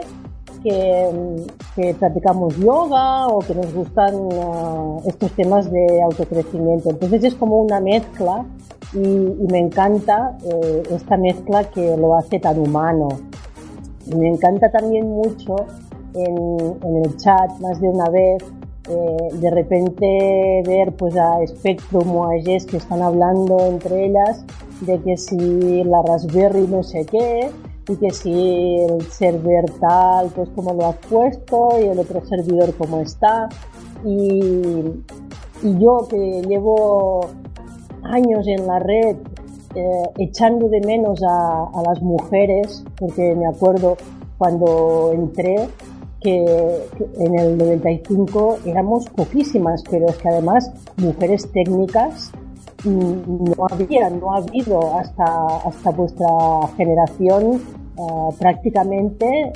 que, 0.62 1.10
que 1.74 1.94
practicamos 1.94 2.56
yoga 2.56 3.26
o 3.28 3.40
que 3.40 3.54
nos 3.54 3.72
gustan 3.72 4.14
ah, 4.32 4.96
estos 5.06 5.30
temas 5.32 5.70
de 5.70 6.02
autocrecimiento. 6.02 6.90
Entonces 6.90 7.24
es 7.24 7.34
como 7.34 7.60
una 7.60 7.80
mezcla 7.80 8.44
y, 8.92 8.98
y 8.98 9.46
me 9.50 9.58
encanta 9.58 10.36
eh, 10.44 10.82
esta 10.90 11.16
mezcla 11.16 11.64
que 11.64 11.96
lo 11.96 12.16
hace 12.16 12.38
tan 12.38 12.58
humano. 12.58 13.08
Me 14.06 14.28
encanta 14.28 14.70
también 14.70 15.08
mucho 15.08 15.56
en, 16.14 16.76
en 16.82 17.04
el 17.04 17.16
chat 17.16 17.50
más 17.60 17.80
de 17.80 17.88
una 17.88 18.08
vez 18.10 18.42
eh, 18.88 19.28
de 19.34 19.50
repente 19.50 20.62
ver 20.66 20.92
pues 20.96 21.16
a 21.16 21.38
Spectrum 21.46 22.16
o 22.16 22.24
a 22.24 22.40
Jess 22.42 22.66
que 22.66 22.78
están 22.78 23.00
hablando 23.00 23.60
entre 23.66 24.06
ellas 24.06 24.44
de 24.80 25.00
que 25.00 25.16
si 25.16 25.84
la 25.84 26.02
Raspberry 26.02 26.66
no 26.66 26.82
sé 26.82 27.06
qué 27.06 27.48
y 27.88 27.96
que 27.96 28.10
si 28.10 28.78
el 28.78 29.02
server 29.02 29.70
tal 29.80 30.30
pues 30.34 30.48
como 30.56 30.74
lo 30.74 30.86
has 30.86 30.96
puesto 30.96 31.68
y 31.80 31.84
el 31.84 31.98
otro 31.98 32.24
servidor 32.26 32.74
como 32.74 32.98
está. 32.98 33.48
Y, 34.04 34.40
y 35.62 35.78
yo 35.78 36.08
que 36.10 36.42
llevo 36.48 37.20
años 38.02 38.48
en 38.48 38.66
la 38.66 38.80
red 38.80 39.16
eh, 39.74 40.02
echando 40.18 40.68
de 40.68 40.80
menos 40.80 41.20
a, 41.22 41.82
las 41.86 42.02
mujeres 42.02 42.84
porque 42.98 43.34
me 43.34 43.46
acuerdo 43.46 43.96
cuando 44.38 45.12
entré 45.14 45.68
que, 46.20 46.86
en 47.18 47.38
el 47.38 47.58
95 47.58 48.58
éramos 48.66 49.08
poquísimas, 49.10 49.82
pero 49.90 50.08
es 50.08 50.16
que 50.18 50.28
además 50.28 50.70
mujeres 50.98 51.50
técnicas 51.52 52.30
mm, 52.84 53.44
no 53.56 53.66
había, 53.70 54.10
no 54.10 54.34
ha 54.34 54.38
habido 54.38 54.98
hasta, 54.98 55.24
hasta 55.66 55.90
vuestra 55.90 56.26
generación 56.76 57.60
eh, 57.96 58.34
prácticamente 58.38 59.26
eh, 59.26 59.52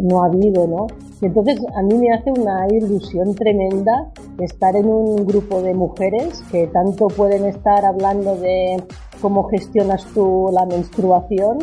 no 0.00 0.22
ha 0.22 0.26
habido, 0.26 0.66
¿no? 0.66 0.86
Entonces 1.22 1.58
a 1.74 1.82
mí 1.82 1.94
me 1.94 2.12
hace 2.12 2.30
una 2.30 2.66
ilusión 2.68 3.34
tremenda 3.34 4.12
estar 4.38 4.76
en 4.76 4.86
un 4.86 5.26
grupo 5.26 5.62
de 5.62 5.74
mujeres 5.74 6.42
que 6.50 6.66
tanto 6.66 7.08
pueden 7.08 7.46
estar 7.46 7.84
hablando 7.84 8.36
de 8.36 8.82
cómo 9.20 9.44
gestionas 9.44 10.04
tú 10.12 10.50
la 10.52 10.66
menstruación 10.66 11.58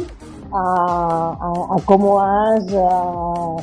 a, 0.53 1.75
cómo 1.85 2.19
has 2.21 2.65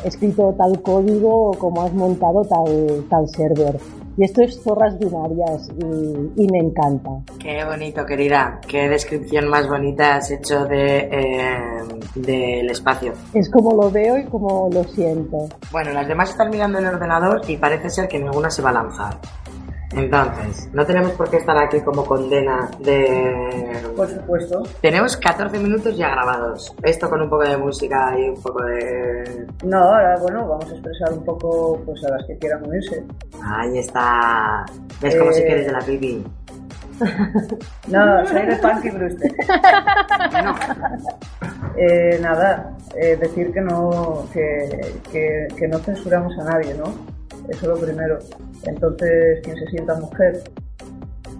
escrito 0.04 0.54
tal 0.56 0.80
código 0.82 1.50
o 1.50 1.52
cómo 1.52 1.82
has 1.82 1.92
montado 1.92 2.44
tal, 2.44 3.04
tal 3.08 3.28
server. 3.28 3.78
Y 4.16 4.24
esto 4.24 4.42
es 4.42 4.60
zorras 4.62 4.98
binarias 4.98 5.68
y, 5.78 6.46
me 6.46 6.58
encanta. 6.58 7.10
Qué 7.38 7.64
bonito, 7.64 8.04
querida. 8.04 8.60
Qué 8.66 8.88
descripción 8.88 9.48
más 9.48 9.68
bonita 9.68 10.16
has 10.16 10.30
hecho 10.30 10.64
de 10.64 11.08
eh, 11.10 11.80
del 12.14 12.70
espacio. 12.70 13.12
Es 13.32 13.50
como 13.50 13.74
lo 13.74 13.90
veo 13.90 14.18
y 14.18 14.24
como 14.24 14.68
lo 14.72 14.84
siento. 14.84 15.48
Bueno, 15.70 15.92
las 15.92 16.06
demás 16.08 16.30
están 16.30 16.50
mirando 16.50 16.78
el 16.78 16.86
ordenador 16.86 17.40
y 17.48 17.56
parece 17.56 17.88
ser 17.90 18.08
que 18.08 18.18
ninguna 18.18 18.50
se 18.50 18.62
va 18.62 18.70
a 18.70 18.74
lanzar. 18.74 19.18
Entonces, 19.92 20.68
no 20.72 20.86
tenemos 20.86 21.12
por 21.12 21.28
qué 21.30 21.38
estar 21.38 21.58
aquí 21.58 21.80
como 21.80 22.04
condena 22.04 22.70
de... 22.78 23.82
Por 23.96 24.08
supuesto. 24.08 24.62
Tenemos 24.80 25.16
14 25.16 25.58
minutos 25.58 25.96
ya 25.96 26.10
grabados. 26.10 26.72
Esto 26.82 27.10
con 27.10 27.22
un 27.22 27.28
poco 27.28 27.42
de 27.42 27.56
música 27.56 28.14
y 28.16 28.28
un 28.28 28.40
poco 28.40 28.62
de... 28.64 29.46
No, 29.64 29.78
ahora, 29.78 30.16
bueno, 30.20 30.46
vamos 30.46 30.66
a 30.66 30.74
expresar 30.74 31.12
un 31.12 31.24
poco 31.24 31.82
pues 31.84 32.04
a 32.04 32.10
las 32.10 32.24
que 32.26 32.38
quieran 32.38 32.64
unirse. 32.66 33.02
Ahí 33.42 33.78
está. 33.78 34.64
¿Ves 35.00 35.16
como 35.16 35.32
si 35.32 35.42
quieres 35.42 35.66
de 35.66 35.72
la 35.72 35.80
pipi? 35.80 36.24
no, 37.88 38.26
soy 38.26 38.46
de 38.46 38.56
Punky 38.56 38.90
Brewster. 38.90 39.32
no. 40.44 40.54
Eh, 41.76 42.18
nada, 42.20 42.76
eh, 42.94 43.16
decir 43.16 43.52
que 43.52 43.60
no, 43.60 44.26
que, 44.32 45.00
que, 45.10 45.48
que 45.56 45.68
no 45.68 45.78
censuramos 45.78 46.38
a 46.38 46.44
nadie, 46.44 46.74
¿no? 46.74 47.19
Eso 47.48 47.60
es 47.60 47.62
lo 47.62 47.78
primero. 47.78 48.18
Entonces, 48.64 49.40
quien 49.42 49.56
se 49.56 49.66
sienta 49.66 49.94
mujer 49.96 50.42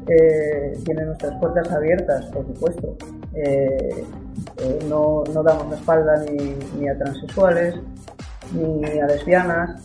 eh, 0.07 0.79
tiene 0.85 1.05
nuestras 1.05 1.39
puertas 1.39 1.71
abiertas, 1.71 2.25
por 2.27 2.47
supuesto. 2.47 2.97
Eh, 3.35 4.05
eh, 4.59 4.79
no, 4.89 5.23
damos 5.45 5.71
la 5.71 5.77
espalda 5.77 6.25
ni, 6.79 6.89
a 6.89 6.99
transexuales, 6.99 7.77
ni 8.53 8.99
a 8.99 9.07
lesbianas, 9.07 9.83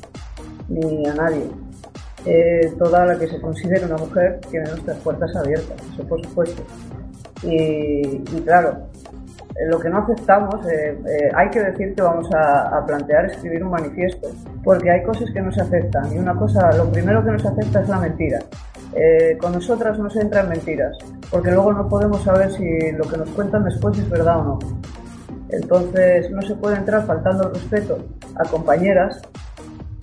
ni 0.70 1.06
a 1.08 1.14
nadie. 1.14 1.50
toda 2.80 3.06
la 3.06 3.20
que 3.20 3.28
se 3.28 3.40
considere 3.40 3.86
una 3.86 3.98
mujer 3.98 4.40
tiene 4.50 4.70
nuestras 4.70 4.98
puertas 5.00 5.36
abiertas, 5.36 5.78
eso 5.94 6.04
por 6.08 6.26
supuesto. 6.26 6.64
y 7.44 8.20
claro, 8.44 8.88
lo 9.64 9.80
que 9.80 9.90
no 9.90 10.00
aceptamos, 10.00 10.66
eh, 10.68 10.98
eh, 11.08 11.32
hay 11.34 11.50
que 11.50 11.64
decir 11.64 11.96
que 11.96 12.02
vamos 12.02 12.28
a, 12.34 12.84
plantear 12.86 13.26
escribir 13.26 13.64
un 13.64 13.72
manifiesto, 13.72 14.30
porque 14.64 14.92
hay 14.92 15.02
cosas 15.04 15.32
que 15.32 15.42
no 15.42 15.52
se 15.52 15.62
aceptan 15.62 16.14
y 16.14 16.18
una 16.18 16.36
cosa, 16.36 16.72
lo 16.76 16.92
primero 16.92 17.24
que 17.24 17.32
nos 17.32 17.46
acepta 17.46 17.82
es 17.82 17.90
la 17.90 18.00
mentira. 18.00 18.40
con 19.40 19.54
nosotras 19.54 19.98
no 19.98 20.10
se 20.10 20.22
entran 20.22 20.50
mentiras, 20.50 20.98
porque 21.32 21.52
luego 21.52 21.74
no 21.74 21.88
podemos 21.88 22.22
saber 22.24 22.52
si 22.52 22.92
lo 22.92 23.04
que 23.06 23.18
nos 23.18 23.30
cuentan 23.30 23.64
después 23.64 23.98
es 23.98 24.10
verdad 24.10 24.40
o 24.40 24.44
no. 24.44 24.60
Entonces 25.50 26.30
no 26.32 26.42
se 26.42 26.56
puede 26.56 26.78
entrar 26.78 27.06
faltando 27.06 27.48
el 27.48 27.56
respeto 27.56 27.98
a 28.36 28.44
compañeras 28.50 29.22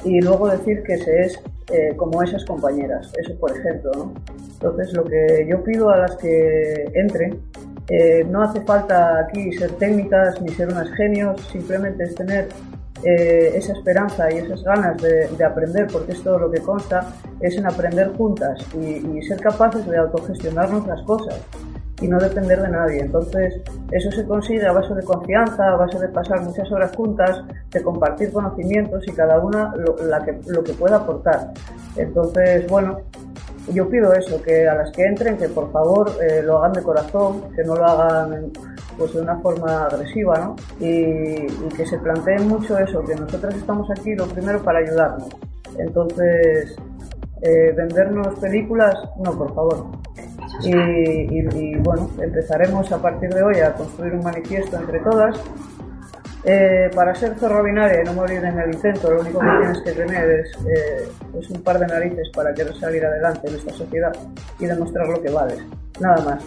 y 0.05 0.21
luego 0.21 0.49
decir 0.49 0.83
que 0.83 0.97
se 0.99 1.21
es 1.23 1.43
como 1.97 2.23
esas 2.23 2.45
compañeras, 2.45 3.11
eso 3.19 3.39
por 3.39 3.57
ejemplo. 3.57 4.13
Entonces 4.55 4.93
lo 4.95 5.05
que 5.05 5.47
yo 5.49 5.63
pido 5.63 5.91
a 5.91 5.97
las 5.99 6.17
que 6.17 6.91
entren 6.95 7.41
eh, 7.95 8.25
no 8.25 8.41
hace 8.43 8.63
falta 8.63 9.21
aquí 9.21 9.53
ser 9.53 9.73
técnicas 9.73 10.41
ni 10.41 10.49
ser 10.49 10.69
unas 10.69 10.91
genios, 10.93 11.39
simplemente 11.53 12.05
es 12.05 12.15
tener 12.15 12.49
eh, 13.05 13.53
esa 13.55 13.75
esperanza 13.75 14.33
y 14.33 14.39
esas 14.39 14.63
ganas 14.63 14.97
de, 15.03 15.45
aprender, 15.45 15.89
porque 15.93 16.13
es 16.13 16.23
todo 16.23 16.39
lo 16.39 16.51
que 16.51 16.61
consta, 16.61 17.13
es 17.41 17.55
en 17.59 17.67
aprender 17.67 18.11
juntas 18.17 18.65
y, 18.81 19.21
ser 19.21 19.41
capaces 19.41 19.87
de 19.87 19.99
autogestionarnos 19.99 20.87
las 20.87 21.03
cosas 21.03 21.39
y 22.01 22.09
no 22.09 22.19
depender 22.19 22.63
de 22.63 22.69
nadie. 22.71 23.01
Entonces, 23.01 23.61
eso 23.91 24.11
se 24.11 24.25
consigue 24.25 24.67
a 24.67 24.73
base 24.73 24.95
de 24.95 25.03
confianza, 25.03 25.69
a 25.69 25.77
base 25.77 25.99
de 25.99 26.09
pasar 26.09 26.41
muchas 26.41 26.73
horas 26.73 26.97
juntas, 26.97 27.43
de 27.73 27.83
compartir 27.83 28.33
conocimientos 28.33 29.07
y 29.07 29.13
cada 29.13 29.39
una 29.39 29.75
lo, 29.77 29.95
que, 30.25 30.41
lo 30.47 30.65
que 30.65 30.73
pueda 30.73 30.97
aportar. 30.97 31.53
Entonces, 31.97 32.67
bueno, 32.69 33.03
yo 33.73 33.89
pido 33.89 34.13
eso, 34.13 34.41
que 34.43 34.69
a 34.69 34.75
las 34.75 34.91
que 34.93 35.05
entren, 35.05 35.37
que 35.37 35.49
por 35.49 35.71
favor 35.73 36.11
eh, 36.21 36.43
lo 36.43 36.59
hagan 36.59 36.73
de 36.73 36.83
corazón, 36.83 37.43
que 37.55 37.65
no 37.65 37.75
lo 37.75 37.85
hagan 37.85 38.51
pues 38.97 39.15
de 39.15 39.21
una 39.21 39.39
forma 39.39 39.85
agresiva, 39.85 40.39
¿no? 40.39 40.57
Y, 40.79 41.47
que 41.77 41.87
se 41.87 41.99
planteen 41.99 42.49
mucho 42.49 42.79
eso, 42.79 43.03
que 43.05 43.15
nosotros 43.15 43.55
estamos 43.55 43.89
aquí 43.91 44.15
lo 44.15 44.27
primero 44.27 44.63
para 44.63 44.81
ayudarnos. 44.81 45.29
Entonces, 45.79 46.77
eh, 47.41 47.73
vendernos 47.77 48.39
películas, 48.39 48.95
no, 49.25 49.33
por 49.37 49.55
favor. 49.55 49.87
y, 50.63 51.77
bueno, 51.77 52.09
empezaremos 52.21 52.93
a 52.93 53.01
partir 53.01 53.31
de 53.31 53.43
hoy 53.43 53.61
a 53.61 53.73
construir 53.73 54.13
un 54.15 54.23
manifiesto 54.23 54.77
entre 54.77 55.01
todas 55.01 55.41
eh, 56.45 56.91
para 56.95 57.15
ser 57.15 57.35
zorro 57.37 57.63
binaria 57.63 58.01
y 58.03 58.05
no 58.05 58.15
morir 58.15 58.45
en 58.45 58.59
el 58.59 58.75
intento, 58.75 59.11
lo 59.13 59.21
único 59.21 59.39
que 59.39 59.47
tienes 59.47 59.83
que 59.83 59.93
tener 59.93 60.31
es, 60.31 60.53
eh, 60.67 61.09
pues 61.31 61.49
un 61.51 61.63
par 61.63 61.79
de 61.79 61.87
narices 61.87 62.29
para 62.35 62.53
querer 62.53 62.75
salir 62.77 63.05
adelante 63.05 63.49
en 63.49 63.55
esta 63.55 63.73
sociedad 63.73 64.13
y 64.59 64.67
demostrar 64.67 65.09
lo 65.09 65.23
que 65.23 65.31
vales. 65.31 65.59
Nada 66.01 66.25
más. 66.25 66.45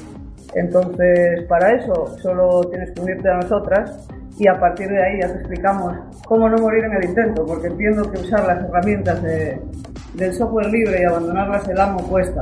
Entonces, 0.54 1.43
para 1.48 1.74
eso 1.74 2.18
solo 2.22 2.62
tienes 2.70 2.91
que 2.91 3.02
unirte 3.02 3.30
a 3.30 3.36
nosotras 3.36 4.08
y 4.38 4.48
a 4.48 4.60
partir 4.60 4.89
de 4.89 5.02
ahí 5.02 5.20
ya 5.22 5.28
te 5.28 5.39
explicamos 5.39 5.96
cómo 6.26 6.50
no 6.50 6.58
morir 6.58 6.84
en 6.84 6.93
el 6.93 7.06
intento, 7.06 7.46
porque 7.46 7.68
entiendo 7.68 8.10
que 8.12 8.20
usar 8.20 8.46
las 8.46 8.64
herramientas 8.64 9.22
del 9.22 10.34
software 10.34 10.68
libre 10.68 11.02
y 11.02 11.06
abandonarlas 11.06 11.68
el 11.70 11.80
amo 11.80 12.00
cuesta 12.10 12.41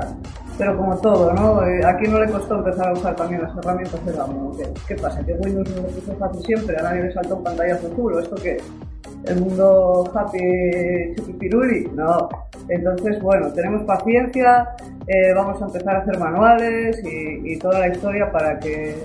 pero 0.57 0.77
como 0.77 0.97
todo, 0.97 1.33
¿no? 1.33 1.65
Eh, 1.65 1.81
aquí 1.85 2.07
no 2.07 2.19
le 2.19 2.31
costó 2.31 2.55
empezar 2.55 2.89
a 2.89 2.93
usar 2.93 3.15
también 3.15 3.41
las 3.41 3.57
herramientas 3.57 4.05
de 4.05 4.11
Gamo. 4.13 4.55
¿Qué, 4.57 4.69
¿Qué 4.87 4.95
pasa? 5.01 5.25
¿Que 5.25 5.33
Windows 5.33 5.69
no 5.75 5.81
lo 5.81 5.87
puso 5.87 6.15
fácil 6.15 6.45
siempre? 6.45 6.77
A 6.77 6.83
nadie 6.83 7.03
le 7.03 7.13
saltó 7.13 7.35
un 7.37 7.43
pantallazo 7.43 7.89
culo. 7.89 8.19
¿Esto 8.19 8.35
qué 8.35 8.57
¿El 9.25 9.39
mundo 9.39 10.11
happy 10.13 11.15
chupipiruli? 11.15 11.89
No. 11.93 12.27
Entonces, 12.67 13.21
bueno, 13.21 13.51
tenemos 13.53 13.83
paciencia, 13.83 14.69
eh, 15.07 15.33
vamos 15.33 15.61
a 15.61 15.65
empezar 15.65 15.95
a 15.95 15.99
hacer 15.99 16.19
manuales 16.19 17.01
y, 17.03 17.57
toda 17.57 17.79
la 17.79 17.87
historia 17.87 18.31
para 18.31 18.59
que 18.59 18.95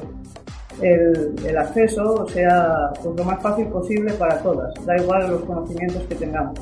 el, 0.82 1.34
el, 1.44 1.58
acceso 1.58 2.26
sea 2.28 2.90
pues, 3.02 3.16
lo 3.16 3.24
más 3.24 3.40
fácil 3.40 3.66
posible 3.66 4.12
para 4.14 4.38
todas, 4.38 4.74
da 4.86 4.96
igual 4.96 5.30
los 5.30 5.42
conocimientos 5.42 6.02
que 6.04 6.14
tengamos. 6.16 6.58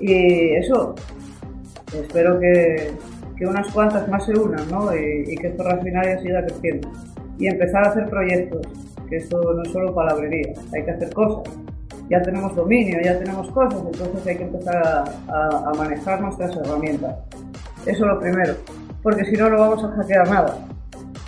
Y 0.00 0.54
eso, 0.56 0.94
espero 1.94 2.38
que, 2.38 2.92
que 3.36 3.46
unas 3.46 3.70
cuantas 3.72 4.08
más 4.08 4.24
se 4.24 4.32
unan, 4.32 4.68
¿no? 4.70 4.94
Y, 4.94 5.36
que 5.36 5.52
Zorras 5.56 5.82
Binarias 5.82 6.22
siga 6.22 6.42
creciendo. 6.42 6.90
Y 7.38 7.46
empezar 7.48 7.84
a 7.84 7.90
hacer 7.90 8.08
proyectos, 8.08 8.66
que 9.08 9.16
esto 9.16 9.40
no 9.52 9.62
es 9.62 9.70
solo 9.70 9.94
palabrería, 9.94 10.54
hay 10.74 10.84
que 10.84 10.90
hacer 10.90 11.12
cosas. 11.12 11.54
Ya 12.08 12.22
tenemos 12.22 12.54
dominio, 12.54 12.98
ya 13.02 13.18
tenemos 13.18 13.50
cosas, 13.50 13.82
entonces 13.84 14.26
hay 14.26 14.36
que 14.36 14.44
empezar 14.44 14.76
a, 15.28 15.72
manejar 15.76 16.20
nuestras 16.20 16.56
herramientas. 16.56 17.16
Eso 17.84 18.04
es 18.04 18.12
lo 18.12 18.20
primero, 18.20 18.54
porque 19.02 19.24
si 19.24 19.32
no, 19.32 19.50
no 19.50 19.58
vamos 19.58 19.84
a 19.84 19.88
hackear 19.88 20.28
nada. 20.28 20.58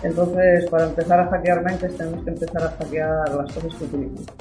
Entonces, 0.01 0.69
para 0.69 0.85
empezar 0.85 1.19
a 1.19 1.27
hackear 1.27 1.63
mentes, 1.63 1.95
tenemos 1.97 2.23
que 2.23 2.29
empezar 2.31 2.63
a 2.63 2.69
hackear 2.69 3.35
las 3.35 3.53
cosas 3.53 3.75
que 3.75 3.83
utilizan 3.83 4.35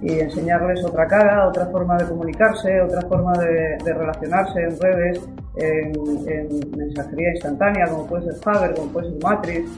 y 0.00 0.20
enseñarles 0.20 0.84
otra 0.84 1.06
cara, 1.06 1.48
otra 1.48 1.66
forma 1.66 1.96
de 1.96 2.04
comunicarse, 2.06 2.80
otra 2.80 3.02
forma 3.02 3.32
de, 3.38 3.78
relacionarse 3.84 4.62
en 4.62 4.80
redes, 4.80 5.28
en, 5.58 6.70
mensajería 6.76 7.32
instantánea, 7.32 7.86
como 7.88 8.06
puede 8.06 8.24
ser 8.24 8.34
Faber, 8.36 8.74
como 8.74 8.92
puede 8.92 9.10
ser 9.10 9.22
Matrix, 9.22 9.70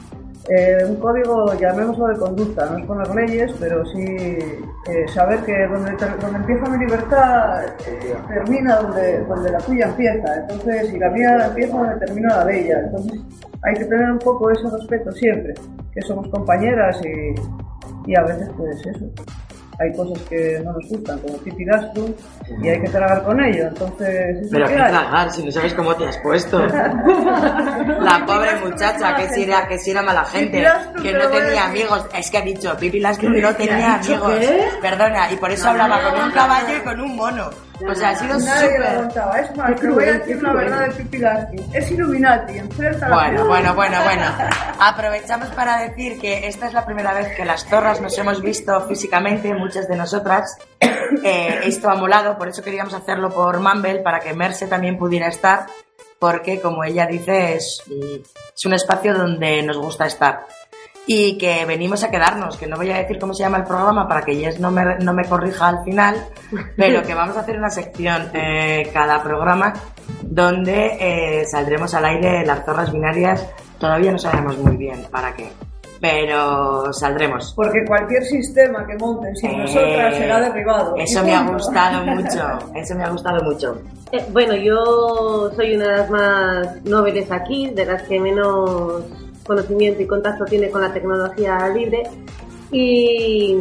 eh, 0.49 0.85
un 0.87 0.95
código, 0.95 1.53
llamémoslo 1.53 2.07
de 2.07 2.17
conducta, 2.17 2.65
no 2.65 2.79
es 2.79 2.85
poner 2.85 3.13
leyes, 3.13 3.53
pero 3.59 3.85
sí 3.85 4.03
eh, 4.03 5.07
saber 5.13 5.39
que 5.41 5.67
donde, 5.67 5.91
donde 6.19 6.37
empieza 6.37 6.69
mi 6.69 6.79
libertad 6.79 7.65
eh, 7.87 8.15
termina 8.27 8.77
donde, 8.77 9.19
donde 9.25 9.51
la 9.51 9.59
tuya 9.59 9.85
empieza. 9.85 10.35
Entonces, 10.41 10.93
y 10.93 10.97
la 10.97 11.09
mía 11.11 11.45
empieza 11.45 11.77
donde 11.77 12.05
termina 12.05 12.37
la 12.37 12.45
de 12.45 12.59
ella. 12.59 12.79
Entonces, 12.85 13.21
hay 13.61 13.75
que 13.75 13.85
tener 13.85 14.11
un 14.11 14.19
poco 14.19 14.49
ese 14.49 14.67
respeto 14.69 15.11
siempre, 15.11 15.53
que 15.93 16.01
somos 16.01 16.27
compañeras 16.29 16.99
y, 17.05 18.09
y 18.09 18.15
a 18.15 18.23
veces, 18.23 18.49
pues 18.57 18.83
eso. 18.87 19.05
Hay 19.81 19.91
cosas 19.93 20.21
que 20.29 20.61
no 20.63 20.73
nos 20.73 20.87
gustan, 20.87 21.17
como 21.19 21.37
Pipi 21.39 21.65
Gastro, 21.65 22.05
y 22.61 22.69
hay 22.69 22.81
que 22.81 22.89
tragar 22.89 23.23
con 23.23 23.43
ello. 23.43 23.67
Entonces, 23.67 24.47
Pero 24.51 24.67
que 24.67 24.75
tragar, 24.75 25.31
si 25.31 25.43
no 25.43 25.51
sabes 25.51 25.73
cómo 25.73 25.95
te 25.95 26.05
has 26.05 26.17
puesto. 26.17 26.59
La 26.67 28.23
pobre 28.25 28.55
muchacha, 28.63 29.15
que 29.15 29.29
si 29.29 29.43
era, 29.43 29.67
que 29.67 29.79
si 29.79 29.91
era 29.91 30.03
mala 30.03 30.23
gente, 30.25 30.63
que 31.01 31.13
no 31.13 31.27
tenía 31.29 31.65
amigos. 31.65 32.05
Es 32.15 32.29
que 32.29 32.37
ha 32.37 32.41
dicho, 32.41 32.77
Pipi 32.77 32.99
Lastro 32.99 33.31
que 33.31 33.41
no 33.41 33.55
¿Qué 33.55 33.67
tenía 33.67 33.95
amigos. 33.95 34.33
Perdona, 34.81 35.31
y 35.31 35.35
por 35.37 35.49
eso 35.51 35.69
hablaba 35.69 36.01
con 36.01 36.21
un 36.25 36.31
caballo 36.31 36.77
y 36.77 36.81
con 36.81 37.01
un 37.01 37.15
mono. 37.15 37.70
O 37.89 37.95
sea, 37.95 38.09
ha 38.09 38.15
sido 38.15 38.37
Nadie 38.39 38.79
lo. 38.79 39.35
Es 39.35 39.55
más, 39.55 39.79
te 39.79 39.89
voy 39.89 40.03
a 40.05 40.13
decir 40.13 40.41
la 40.41 40.53
verdad 40.53 40.87
de 40.87 40.93
Pipi 40.93 41.17
Lasky. 41.17 41.57
Es 41.73 41.91
Illuminati, 41.91 42.57
enfrenta 42.57 43.09
la 43.09 43.15
Bueno, 43.15 43.47
bueno, 43.47 43.75
bueno, 43.75 43.97
bueno. 44.03 44.25
Aprovechamos 44.79 45.49
para 45.49 45.77
decir 45.77 46.19
que 46.19 46.47
esta 46.47 46.67
es 46.67 46.73
la 46.73 46.85
primera 46.85 47.13
vez 47.13 47.35
que 47.35 47.45
las 47.45 47.65
zorras 47.65 48.01
nos 48.01 48.17
hemos 48.17 48.41
visto 48.41 48.81
físicamente, 48.87 49.53
muchas 49.53 49.87
de 49.87 49.95
nosotras. 49.95 50.57
Eh, 51.25 51.59
esto 51.65 51.89
ha 51.89 51.95
molado, 51.95 52.37
por 52.37 52.47
eso 52.47 52.63
queríamos 52.63 52.93
hacerlo 52.93 53.29
por 53.29 53.59
Mumble, 53.59 53.99
para 53.99 54.21
que 54.21 54.33
Merce 54.33 54.67
también 54.67 54.97
pudiera 54.97 55.27
estar, 55.27 55.65
porque 56.19 56.61
como 56.61 56.85
ella 56.85 57.05
dice, 57.05 57.55
es, 57.55 57.83
mm, 57.85 58.21
es 58.55 58.65
un 58.65 58.73
espacio 58.73 59.13
donde 59.13 59.61
nos 59.61 59.77
gusta 59.77 60.05
estar. 60.05 60.45
Y 61.07 61.37
que 61.37 61.65
venimos 61.65 62.03
a 62.03 62.11
quedarnos, 62.11 62.57
que 62.57 62.67
no 62.67 62.77
voy 62.77 62.91
a 62.91 62.97
decir 62.97 63.17
cómo 63.19 63.33
se 63.33 63.43
llama 63.43 63.57
el 63.57 63.63
programa 63.63 64.07
para 64.07 64.21
que 64.21 64.35
Jess 64.35 64.59
no 64.59 64.71
me, 64.71 64.97
no 64.99 65.13
me 65.13 65.25
corrija 65.25 65.67
al 65.67 65.83
final, 65.83 66.15
pero 66.77 67.01
que 67.01 67.13
vamos 67.15 67.35
a 67.35 67.41
hacer 67.41 67.57
una 67.57 67.69
sección 67.71 68.29
eh, 68.33 68.89
cada 68.93 69.21
programa 69.23 69.73
donde 70.21 70.97
eh, 70.99 71.45
saldremos 71.45 71.93
al 71.95 72.05
aire 72.05 72.45
las 72.45 72.63
zorras 72.65 72.91
binarias. 72.93 73.45
Todavía 73.79 74.11
no 74.11 74.19
sabemos 74.19 74.57
muy 74.59 74.77
bien 74.77 75.03
para 75.09 75.33
qué, 75.35 75.49
pero 75.99 76.93
saldremos. 76.93 77.53
Porque 77.55 77.83
cualquier 77.85 78.23
sistema 78.23 78.85
que 78.85 78.95
monten 78.97 79.35
sin 79.35 79.57
nosotras 79.57 80.13
Eh, 80.13 80.17
será 80.17 80.39
derribado. 80.39 80.95
Eso 80.97 81.23
me 81.23 81.33
ha 81.33 81.41
gustado 81.43 82.05
mucho, 82.05 82.59
eso 82.75 82.95
me 82.95 83.03
ha 83.03 83.09
gustado 83.09 83.43
mucho. 83.43 83.81
Eh, 84.11 84.23
bueno, 84.31 84.55
yo 84.55 85.51
soy 85.55 85.75
una 85.75 85.87
de 85.87 85.97
las 85.97 86.09
más 86.11 86.83
nobles 86.83 87.31
aquí, 87.31 87.71
de 87.71 87.85
las 87.85 88.03
que 88.03 88.19
menos 88.19 89.03
conocimiento 89.51 90.01
y 90.01 90.07
contacto 90.07 90.45
tiene 90.45 90.69
con 90.69 90.81
la 90.81 90.93
tecnología 90.93 91.67
libre. 91.69 92.03
Y, 92.71 93.57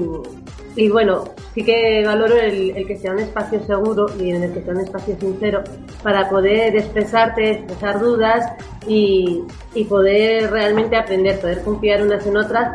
y 0.76 0.88
bueno, 0.88 1.24
sí 1.52 1.64
que 1.64 2.04
valoro 2.06 2.36
el, 2.36 2.70
el 2.76 2.86
que 2.86 2.96
sea 2.96 3.12
un 3.12 3.18
espacio 3.18 3.58
seguro 3.64 4.06
y 4.20 4.30
en 4.30 4.42
el 4.44 4.52
que 4.52 4.62
sea 4.62 4.72
un 4.74 4.80
espacio 4.80 5.16
sincero 5.18 5.62
para 6.02 6.28
poder 6.28 6.76
expresarte, 6.76 7.50
expresar 7.50 8.00
dudas 8.00 8.52
y, 8.86 9.42
y 9.74 9.84
poder 9.84 10.50
realmente 10.50 10.96
aprender, 10.96 11.40
poder 11.40 11.62
confiar 11.62 12.02
unas 12.02 12.24
en 12.26 12.36
otras 12.36 12.66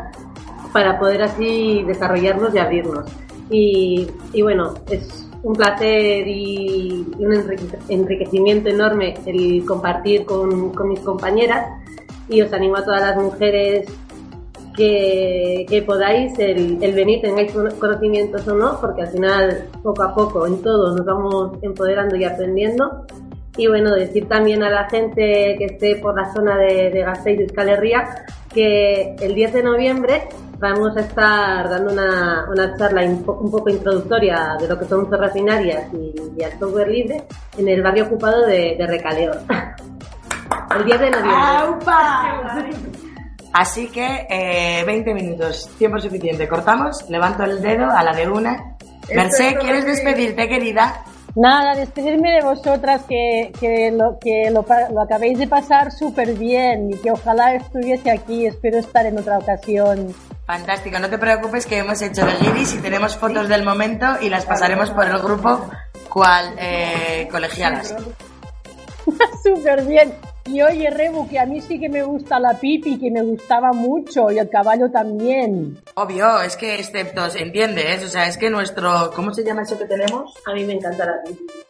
para 0.72 0.98
poder 0.98 1.22
así 1.22 1.82
desarrollarnos 1.86 2.54
y 2.54 2.58
abrirnos. 2.58 3.06
Y, 3.48 4.06
y 4.32 4.42
bueno, 4.42 4.74
es 4.90 5.26
un 5.42 5.54
placer 5.54 6.26
y 6.28 7.06
un 7.18 7.32
enrique- 7.32 7.78
enriquecimiento 7.88 8.68
enorme 8.68 9.14
el 9.24 9.64
compartir 9.64 10.26
con, 10.26 10.70
con 10.74 10.88
mis 10.88 11.00
compañeras 11.00 11.64
y 12.28 12.42
os 12.42 12.52
animo 12.52 12.76
a 12.76 12.84
todas 12.84 13.00
las 13.00 13.16
mujeres 13.16 13.86
que, 14.76 15.64
que 15.68 15.82
podáis 15.82 16.38
el, 16.38 16.82
el 16.82 16.92
venir, 16.92 17.20
tengáis 17.22 17.52
cono- 17.52 17.74
conocimientos 17.78 18.46
o 18.48 18.54
no, 18.54 18.78
porque 18.80 19.02
al 19.02 19.08
final 19.08 19.64
poco 19.82 20.02
a 20.02 20.14
poco 20.14 20.46
en 20.46 20.60
todo 20.62 20.94
nos 20.96 21.06
vamos 21.06 21.58
empoderando 21.62 22.16
y 22.16 22.24
aprendiendo. 22.24 23.06
Y 23.56 23.68
bueno, 23.68 23.94
decir 23.94 24.28
también 24.28 24.62
a 24.62 24.68
la 24.68 24.84
gente 24.90 25.56
que 25.58 25.64
esté 25.64 25.96
por 25.96 26.14
la 26.14 26.30
zona 26.34 26.58
de, 26.58 26.90
de 26.90 27.00
Gasteiz 27.02 27.38
y 27.40 27.42
Euskal 27.44 27.70
Herria 27.70 28.26
que 28.52 29.16
el 29.20 29.34
10 29.34 29.52
de 29.54 29.62
noviembre 29.62 30.22
vamos 30.58 30.94
a 30.96 31.00
estar 31.00 31.68
dando 31.70 31.92
una, 31.92 32.46
una 32.50 32.76
charla 32.76 33.02
un, 33.04 33.22
po- 33.22 33.38
un 33.40 33.50
poco 33.50 33.70
introductoria 33.70 34.56
de 34.60 34.68
lo 34.68 34.78
que 34.78 34.84
son 34.84 35.08
zorras 35.08 35.32
binarias 35.32 35.86
y, 35.94 36.14
y 36.38 36.42
el 36.42 36.52
software 36.58 36.88
libre 36.88 37.22
en 37.56 37.68
el 37.68 37.82
barrio 37.82 38.04
ocupado 38.04 38.42
de, 38.46 38.76
de 38.78 38.86
Recaleo. 38.86 39.32
El 40.74 40.84
10 40.84 41.00
de 41.00 41.10
noviembre. 41.10 41.86
Así 43.52 43.88
que 43.88 44.26
eh, 44.28 44.84
20 44.84 45.14
minutos, 45.14 45.70
tiempo 45.78 45.98
suficiente. 45.98 46.48
Cortamos, 46.48 47.08
levanto 47.08 47.44
el 47.44 47.62
dedo 47.62 47.90
a 47.90 48.02
la 48.02 48.12
de 48.12 48.28
una. 48.28 48.76
Merced, 49.14 49.56
¿quieres 49.60 49.86
despedirte, 49.86 50.48
querida? 50.48 51.04
Nada, 51.36 51.74
despedirme 51.74 52.32
de 52.32 52.42
vosotras, 52.42 53.02
que, 53.08 53.52
que, 53.60 53.90
lo, 53.90 54.18
que 54.18 54.50
lo, 54.50 54.64
lo 54.92 55.02
acabéis 55.02 55.38
de 55.38 55.46
pasar 55.46 55.92
súper 55.92 56.34
bien 56.34 56.90
y 56.90 56.96
que 56.96 57.10
ojalá 57.10 57.54
estuviese 57.54 58.10
aquí. 58.10 58.46
Espero 58.46 58.78
estar 58.78 59.06
en 59.06 59.18
otra 59.18 59.38
ocasión. 59.38 60.14
Fantástico, 60.46 60.98
no 60.98 61.10
te 61.10 61.18
preocupes 61.18 61.66
que 61.66 61.78
hemos 61.78 62.00
hecho 62.02 62.24
de 62.24 62.32
guiris 62.36 62.74
y 62.74 62.78
tenemos 62.78 63.16
fotos 63.16 63.48
del 63.48 63.64
momento 63.64 64.06
y 64.20 64.28
las 64.28 64.44
pasaremos 64.44 64.90
por 64.90 65.06
el 65.06 65.18
grupo 65.18 65.68
cual 66.08 66.54
eh, 66.58 67.28
colegialas. 67.30 67.94
súper 69.42 69.84
bien. 69.84 70.14
Y 70.46 70.62
oye, 70.62 70.90
Rebu, 70.90 71.28
que 71.28 71.38
a 71.38 71.46
mí 71.46 71.60
sí 71.60 71.78
que 71.80 71.88
me 71.88 72.02
gusta 72.02 72.38
la 72.38 72.54
pipi, 72.54 72.98
que 72.98 73.10
me 73.10 73.22
gustaba 73.22 73.72
mucho, 73.72 74.30
y 74.30 74.38
el 74.38 74.48
caballo 74.48 74.90
también. 74.90 75.78
Obvio, 75.94 76.40
es 76.40 76.56
que 76.56 76.76
excepto, 76.76 77.22
¿entiendes? 77.34 78.04
O 78.04 78.08
sea, 78.08 78.26
es 78.28 78.38
que 78.38 78.48
nuestro, 78.48 79.10
¿cómo 79.14 79.34
se 79.34 79.44
llama 79.44 79.62
eso 79.62 79.76
que 79.76 79.86
tenemos? 79.86 80.34
A 80.46 80.54
mí 80.54 80.64
me 80.64 80.74
encanta 80.74 81.04
la 81.04 81.14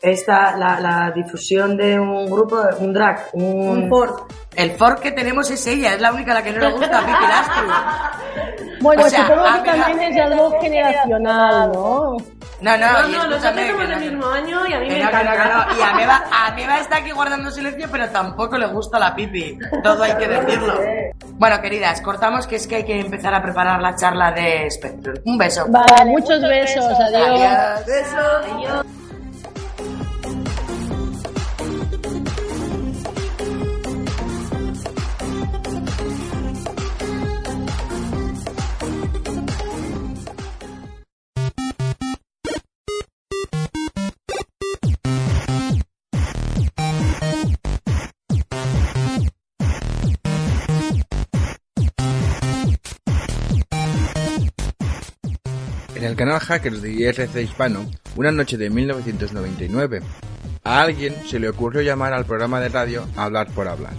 Esta, 0.03 0.57
la, 0.57 0.81
la 0.81 1.13
difusión 1.15 1.77
de 1.77 1.99
un 1.99 2.27
grupo, 2.27 2.61
un 2.79 2.93
drag, 2.93 3.31
un... 3.33 3.85
Un 3.85 3.89
fork. 3.89 4.27
El 4.57 4.73
fork 4.73 5.01
que 5.01 5.13
tenemos 5.13 5.51
es 5.51 5.67
ella, 5.67 5.93
es 5.95 6.01
la 6.01 6.13
única 6.13 6.33
a 6.33 6.37
la 6.37 6.43
que 6.43 6.51
no 6.53 6.59
le 6.61 6.71
gusta 6.73 7.01
Pipi 7.01 7.13
Lastru. 7.29 7.69
Bueno, 8.81 9.05
O 9.05 9.09
sea, 9.11 9.27
supongo 9.27 9.47
a 9.47 9.63
que 9.63 9.73
la- 9.73 9.85
también 9.87 10.13
es 10.13 10.21
algo 10.25 10.61
generacional, 10.61 11.73
¿no? 11.73 12.17
No, 12.61 12.77
no, 12.79 12.93
No, 13.03 13.09
y 13.09 13.13
no, 13.13 13.27
nosotros 13.29 13.43
somos 13.43 13.79
del 13.79 13.91
no- 13.91 13.97
mismo 13.99 14.27
año 14.27 14.67
y 14.67 14.73
a 14.73 14.79
mí 14.81 14.89
me 14.89 14.99
no, 14.99 15.11
no, 15.11 15.19
encanta. 15.21 15.67
no. 15.69 15.79
Y 15.79 15.83
Ameba, 15.83 16.25
Ameba 16.47 16.79
está 16.79 16.97
aquí 16.97 17.11
guardando 17.11 17.51
silencio, 17.51 17.87
pero 17.93 18.09
tampoco 18.09 18.57
le 18.57 18.67
gusta 18.67 18.99
la 18.99 19.15
pipi. 19.15 19.59
Todo 19.83 20.03
hay 20.05 20.15
que 20.17 20.27
decirlo. 20.29 20.75
Bueno, 21.35 21.61
queridas, 21.61 22.01
cortamos 22.01 22.47
que 22.47 22.57
es 22.57 22.67
que 22.67 22.77
hay 22.77 22.85
que 22.85 22.99
empezar 23.01 23.35
a 23.35 23.43
preparar 23.43 23.83
la 23.83 23.95
charla 23.95 24.33
de 24.33 24.71
Spectrum. 24.71 25.17
Un 25.27 25.37
beso. 25.37 25.67
Vale, 25.69 26.05
muchos, 26.07 26.41
besos, 26.41 26.85
adiós. 26.99 27.41
Adiós. 27.87 28.87
En 28.87 28.96
canal 56.17 56.41
Hackers 56.41 56.81
de 56.81 56.93
IRC 56.93 57.37
Hispano, 57.43 57.91
una 58.17 58.33
noche 58.33 58.57
de 58.57 58.71
1999, 58.71 60.01
a 60.65 60.81
alguien 60.81 61.15
se 61.27 61.39
le 61.39 61.49
ocurrió 61.49 61.83
llamar 61.83 62.15
al 62.15 62.25
programa 62.25 62.59
de 62.59 62.71
radio 62.71 63.07
Hablar 63.17 63.49
por 63.51 63.69
Hablar 63.69 63.93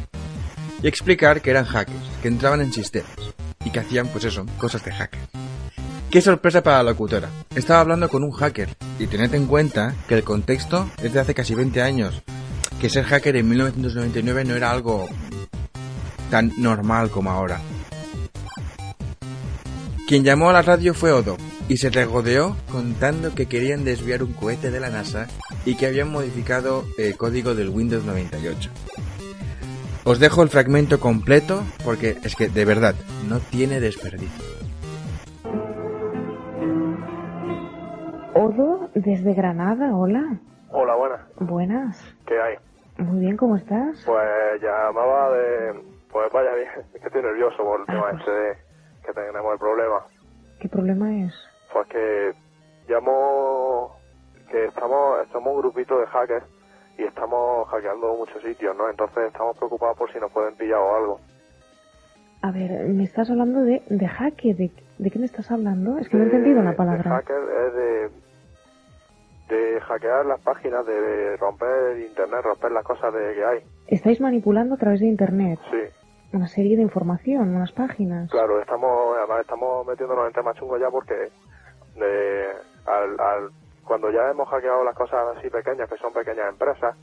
y 0.81 0.87
explicar 0.87 1.41
que 1.41 1.51
eran 1.51 1.65
hackers, 1.65 1.97
que 2.21 2.27
entraban 2.27 2.61
en 2.61 2.73
sistemas 2.73 3.11
y 3.63 3.69
que 3.69 3.79
hacían, 3.79 4.07
pues 4.07 4.25
eso, 4.25 4.45
cosas 4.57 4.83
de 4.83 4.91
hacker. 4.91 5.19
¡Qué 6.09 6.21
sorpresa 6.21 6.63
para 6.63 6.77
la 6.77 6.91
locutora! 6.91 7.29
Estaba 7.55 7.81
hablando 7.81 8.09
con 8.09 8.23
un 8.23 8.31
hacker 8.31 8.69
y 8.97 9.05
tened 9.05 9.33
en 9.35 9.45
cuenta 9.45 9.93
que 10.07 10.15
el 10.15 10.23
contexto 10.23 10.89
es 11.01 11.13
de 11.13 11.19
hace 11.19 11.35
casi 11.35 11.53
20 11.53 11.81
años, 11.83 12.23
que 12.81 12.89
ser 12.89 13.05
hacker 13.05 13.35
en 13.35 13.47
1999 13.47 14.45
no 14.45 14.55
era 14.55 14.71
algo 14.71 15.07
tan 16.31 16.51
normal 16.57 17.11
como 17.11 17.29
ahora. 17.29 17.61
Quien 20.07 20.23
llamó 20.23 20.49
a 20.49 20.53
la 20.53 20.61
radio 20.61 20.93
fue 20.93 21.11
Odo 21.11 21.37
y 21.69 21.77
se 21.77 21.89
regodeó 21.89 22.55
contando 22.71 23.35
que 23.35 23.47
querían 23.47 23.83
desviar 23.83 24.23
un 24.23 24.33
cohete 24.33 24.71
de 24.71 24.79
la 24.79 24.89
NASA 24.89 25.27
y 25.65 25.75
que 25.75 25.87
habían 25.87 26.11
modificado 26.11 26.83
el 26.97 27.17
código 27.17 27.55
del 27.55 27.69
Windows 27.69 28.05
98. 28.05 28.69
Os 30.05 30.19
dejo 30.19 30.41
el 30.41 30.49
fragmento 30.49 30.99
completo 30.99 31.63
porque 31.83 32.17
es 32.23 32.35
que 32.35 32.47
de 32.47 32.63
verdad 32.63 32.95
no 33.27 33.39
tiene 33.39 33.81
desperdicio. 33.81 34.45
Odo, 38.33 38.89
desde 38.95 39.33
Granada, 39.33 39.93
hola. 39.93 40.39
Hola, 40.71 40.95
buenas. 40.95 41.21
Buenas. 41.39 42.15
¿Qué 42.25 42.39
hay? 42.39 42.55
Muy 42.97 43.19
bien, 43.19 43.35
¿cómo 43.35 43.57
estás? 43.57 44.01
Pues 44.05 44.61
llamaba 44.61 45.31
de, 45.31 45.81
Pues 46.11 46.31
vaya 46.31 46.53
bien, 46.53 46.69
es 46.93 47.01
que 47.01 47.07
estoy 47.07 47.21
nervioso 47.21 47.57
por 47.57 47.81
el 47.81 47.85
tema 47.87 48.11
este 48.11 48.31
de 48.31 48.57
que 49.05 49.13
tenemos 49.13 49.53
el 49.53 49.59
problema. 49.59 50.05
¿Qué 50.59 50.69
problema 50.69 51.25
es? 51.25 51.33
Pues 51.77 51.87
que 51.89 52.33
llamo 52.91 53.95
que 54.49 54.65
estamos, 54.65 55.21
estamos 55.25 55.53
un 55.53 55.61
grupito 55.61 55.99
de 55.99 56.07
hackers 56.07 56.45
y 56.97 57.03
estamos 57.03 57.67
hackeando 57.69 58.15
muchos 58.15 58.41
sitios, 58.41 58.75
¿no? 58.75 58.89
Entonces 58.89 59.25
estamos 59.27 59.55
preocupados 59.57 59.95
por 59.97 60.11
si 60.11 60.19
nos 60.19 60.31
pueden 60.31 60.55
pillar 60.55 60.79
o 60.79 60.95
algo. 60.95 61.19
A 62.41 62.51
ver, 62.51 62.87
me 62.87 63.03
estás 63.03 63.29
hablando 63.29 63.61
de, 63.61 63.83
de 63.89 64.07
hacke, 64.07 64.55
¿De, 64.55 64.71
¿de 64.97 65.09
qué 65.11 65.19
me 65.19 65.25
estás 65.25 65.51
hablando? 65.51 65.97
Es 65.99 66.07
que 66.09 66.17
no 66.17 66.23
he 66.23 66.25
entendido 66.27 66.63
la 66.63 66.71
De 66.71 66.75
palabra. 66.77 67.03
hacker 67.17 67.37
es 67.67 67.73
de, 69.49 69.55
de 69.55 69.81
hackear 69.81 70.25
las 70.25 70.39
páginas, 70.41 70.85
de 70.85 71.35
romper 71.37 71.99
internet, 71.99 72.41
romper 72.43 72.71
las 72.71 72.83
cosas 72.83 73.13
de 73.13 73.35
que 73.35 73.45
hay. 73.45 73.59
Estáis 73.87 74.19
manipulando 74.21 74.75
a 74.75 74.77
través 74.77 74.99
de 74.99 75.07
Internet 75.07 75.59
Sí, 75.71 75.77
una 76.33 76.47
serie 76.47 76.75
de 76.77 76.83
información, 76.83 77.55
unas 77.55 77.71
páginas. 77.71 78.29
claro, 78.31 78.61
estamos, 78.61 79.15
además 79.17 79.41
estamos 79.41 79.85
metiéndonos 79.85 80.27
en 80.27 80.33
temas 80.33 80.55
chungos 80.57 80.79
ya 80.79 80.89
porque 80.89 81.29
de, 81.97 82.47
al, 82.85 83.19
al, 83.19 83.49
cuando 83.85 84.09
ya 84.11 84.29
hemos 84.29 84.47
hackeado 84.49 84.83
las 84.83 84.95
cosas 84.95 85.37
así 85.37 85.49
pequeñas, 85.49 85.89
que 85.89 85.97
son 85.97 86.11
pequeñas 86.13 86.49
empresas, 86.49 86.95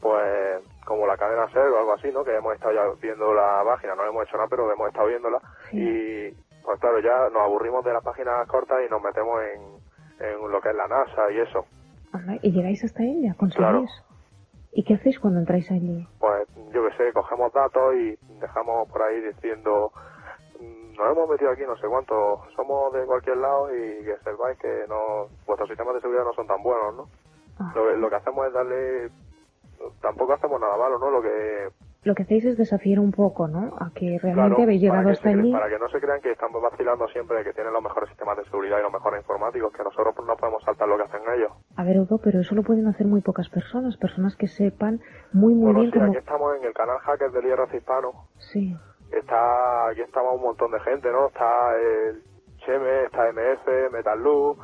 pues 0.00 0.60
como 0.84 1.06
la 1.06 1.16
cadena 1.16 1.48
SER 1.50 1.68
o 1.68 1.78
algo 1.78 1.92
así, 1.94 2.10
¿no? 2.12 2.24
Que 2.24 2.36
hemos 2.36 2.54
estado 2.54 2.72
ya 2.74 2.82
viendo 3.00 3.32
la 3.34 3.62
página, 3.64 3.94
no 3.94 4.04
hemos 4.04 4.26
hecho 4.26 4.36
nada, 4.36 4.48
pero 4.48 4.70
hemos 4.72 4.88
estado 4.88 5.08
viéndola 5.08 5.40
y 5.72 6.30
pues 6.64 6.80
claro, 6.80 6.98
ya 7.00 7.28
nos 7.30 7.42
aburrimos 7.42 7.84
de 7.84 7.92
las 7.92 8.02
páginas 8.04 8.46
cortas 8.48 8.78
y 8.86 8.90
nos 8.90 9.02
metemos 9.02 9.40
en, 9.42 10.24
en 10.26 10.50
lo 10.50 10.60
que 10.60 10.70
es 10.70 10.76
la 10.76 10.88
NASA 10.88 11.30
y 11.32 11.40
eso. 11.40 11.66
¿Y 12.42 12.52
llegáis 12.52 12.82
hasta 12.84 13.02
ella? 13.02 13.34
¿Conseguís? 13.36 13.56
Claro. 13.58 13.84
¿Y 14.72 14.82
qué 14.84 14.94
hacéis 14.94 15.18
cuando 15.20 15.40
entráis 15.40 15.70
allí? 15.70 16.06
Pues 16.18 16.48
yo 16.72 16.88
que 16.88 16.96
sé, 16.96 17.12
cogemos 17.12 17.52
datos 17.52 17.94
y 17.96 18.16
dejamos 18.40 18.88
por 18.88 19.02
ahí 19.02 19.20
diciendo 19.20 19.92
"Mm, 19.94 20.13
nos 20.98 21.10
hemos 21.12 21.28
metido 21.28 21.50
aquí 21.50 21.62
no 21.66 21.76
sé 21.76 21.86
cuánto, 21.88 22.40
somos 22.56 22.92
de 22.92 23.04
cualquier 23.06 23.36
lado 23.38 23.68
y 23.74 24.04
que 24.04 24.16
sepáis 24.24 24.58
que 24.58 24.84
no 24.88 25.28
vuestros 25.46 25.68
sistemas 25.68 25.94
de 25.94 26.00
seguridad 26.00 26.24
no 26.24 26.32
son 26.34 26.46
tan 26.46 26.62
buenos, 26.62 26.94
¿no? 26.96 27.08
Lo, 27.74 27.88
que- 27.88 27.96
lo 27.98 28.08
que 28.10 28.16
hacemos 28.16 28.46
es 28.46 28.52
darle 28.52 29.10
tampoco 30.00 30.32
hacemos 30.32 30.60
nada 30.60 30.76
malo, 30.76 30.98
¿no? 30.98 31.10
Lo 31.10 31.20
que 31.22 31.68
Lo 32.04 32.14
que 32.14 32.22
hacéis 32.22 32.44
es 32.44 32.56
desafiar 32.58 32.98
un 33.00 33.12
poco, 33.12 33.48
¿no? 33.48 33.74
A 33.80 33.90
que 33.94 34.18
realmente 34.22 34.32
claro, 34.56 34.62
habéis 34.62 34.80
llegado 34.82 35.08
hasta 35.10 35.28
allí. 35.30 35.52
para 35.52 35.68
que 35.68 35.78
no 35.78 35.88
se 35.88 36.00
crean 36.00 36.20
que 36.20 36.32
estamos 36.32 36.60
vacilando 36.62 37.06
siempre 37.08 37.38
de 37.38 37.44
que 37.44 37.52
tienen 37.52 37.72
los 37.72 37.82
mejores 37.82 38.08
sistemas 38.10 38.36
de 38.36 38.44
seguridad 38.44 38.78
y 38.78 38.82
los 38.82 38.92
mejores 38.92 39.20
informáticos, 39.20 39.72
que 39.72 39.82
nosotros 39.82 40.14
no 40.26 40.36
podemos 40.36 40.62
saltar 40.64 40.88
lo 40.88 40.96
que 40.96 41.02
hacen 41.04 41.22
ellos. 41.36 41.52
A 41.76 41.84
ver, 41.84 41.98
Udo, 42.00 42.18
pero 42.22 42.40
eso 42.40 42.54
lo 42.54 42.62
pueden 42.62 42.86
hacer 42.88 43.06
muy 43.06 43.20
pocas 43.20 43.48
personas, 43.48 43.96
personas 43.96 44.36
que 44.36 44.48
sepan 44.48 45.00
muy, 45.32 45.54
muy 45.54 45.64
Bueno, 45.64 45.80
bien 45.80 45.92
sí, 45.92 45.98
cómo... 45.98 46.10
aquí 46.10 46.18
estamos 46.18 46.56
en 46.58 46.64
el 46.64 46.74
canal 46.74 46.98
Hacker 46.98 47.30
del 47.30 47.46
IRC 47.46 47.74
Hispano, 47.74 48.10
Sí. 48.38 48.76
Está 49.18 49.88
aquí 49.88 50.00
estamos 50.02 50.34
un 50.36 50.42
montón 50.42 50.70
de 50.72 50.80
gente, 50.80 51.10
¿no? 51.10 51.28
Está 51.28 51.76
el 51.76 52.22
Cheme, 52.58 53.04
está 53.04 53.28
MF, 53.32 53.92
Metalú, 53.92 54.56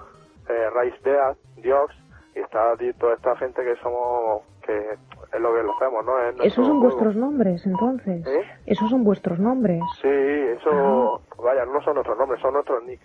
eh, 0.48 0.70
Rice 0.80 0.98
Dead, 1.04 1.36
Diox, 1.56 1.94
y 2.34 2.40
está 2.40 2.74
toda 2.98 3.14
esta 3.14 3.36
gente 3.36 3.62
que 3.62 3.76
somos, 3.76 4.42
que 4.62 4.76
es 4.92 5.40
lo 5.40 5.54
que 5.54 5.62
lo 5.62 5.74
hacemos, 5.76 6.04
¿no? 6.04 6.18
Es 6.20 6.34
Esos 6.52 6.66
son 6.66 6.78
juego. 6.80 6.80
vuestros 6.82 7.16
nombres, 7.16 7.66
entonces. 7.66 8.26
¿Eh? 8.26 8.42
Esos 8.66 8.88
son 8.90 9.04
vuestros 9.04 9.38
nombres. 9.38 9.80
Sí, 10.00 10.08
eso, 10.08 11.20
vaya, 11.42 11.64
no 11.66 11.80
son 11.82 11.94
nuestros 11.94 12.16
nombres, 12.18 12.40
son 12.40 12.54
nuestros 12.54 12.82
nicks. 12.84 13.04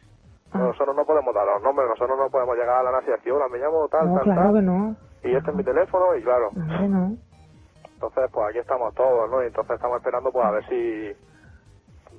Ah. 0.53 0.59
Nosotros 0.59 0.95
no 0.95 1.05
podemos 1.05 1.33
dar 1.35 1.45
los 1.45 1.61
nombres, 1.63 1.89
nosotros 1.89 2.17
no 2.17 2.29
podemos 2.29 2.55
llegar 2.55 2.77
a 2.79 2.83
la 2.83 2.91
nación 2.91 3.15
y 3.15 3.17
decir, 3.17 3.31
hola, 3.33 3.47
me 3.49 3.57
llamo 3.57 3.87
tal, 3.89 4.07
No, 4.07 4.15
tal, 4.15 4.23
claro 4.23 4.41
tal, 4.43 4.53
que 4.53 4.61
no. 4.61 4.95
y 5.23 5.35
este 5.35 5.49
es 5.51 5.55
mi 5.57 5.63
teléfono, 5.63 6.15
y 6.15 6.21
claro, 6.23 6.49
Hombre, 6.55 6.87
no. 6.87 7.17
entonces 7.93 8.29
pues 8.31 8.49
aquí 8.49 8.59
estamos 8.59 8.93
todos, 8.93 9.29
¿no? 9.29 9.43
Y 9.43 9.47
entonces 9.47 9.75
estamos 9.75 9.97
esperando 9.97 10.31
pues 10.31 10.45
a 10.45 10.51
ver 10.51 10.65
si 10.69 11.11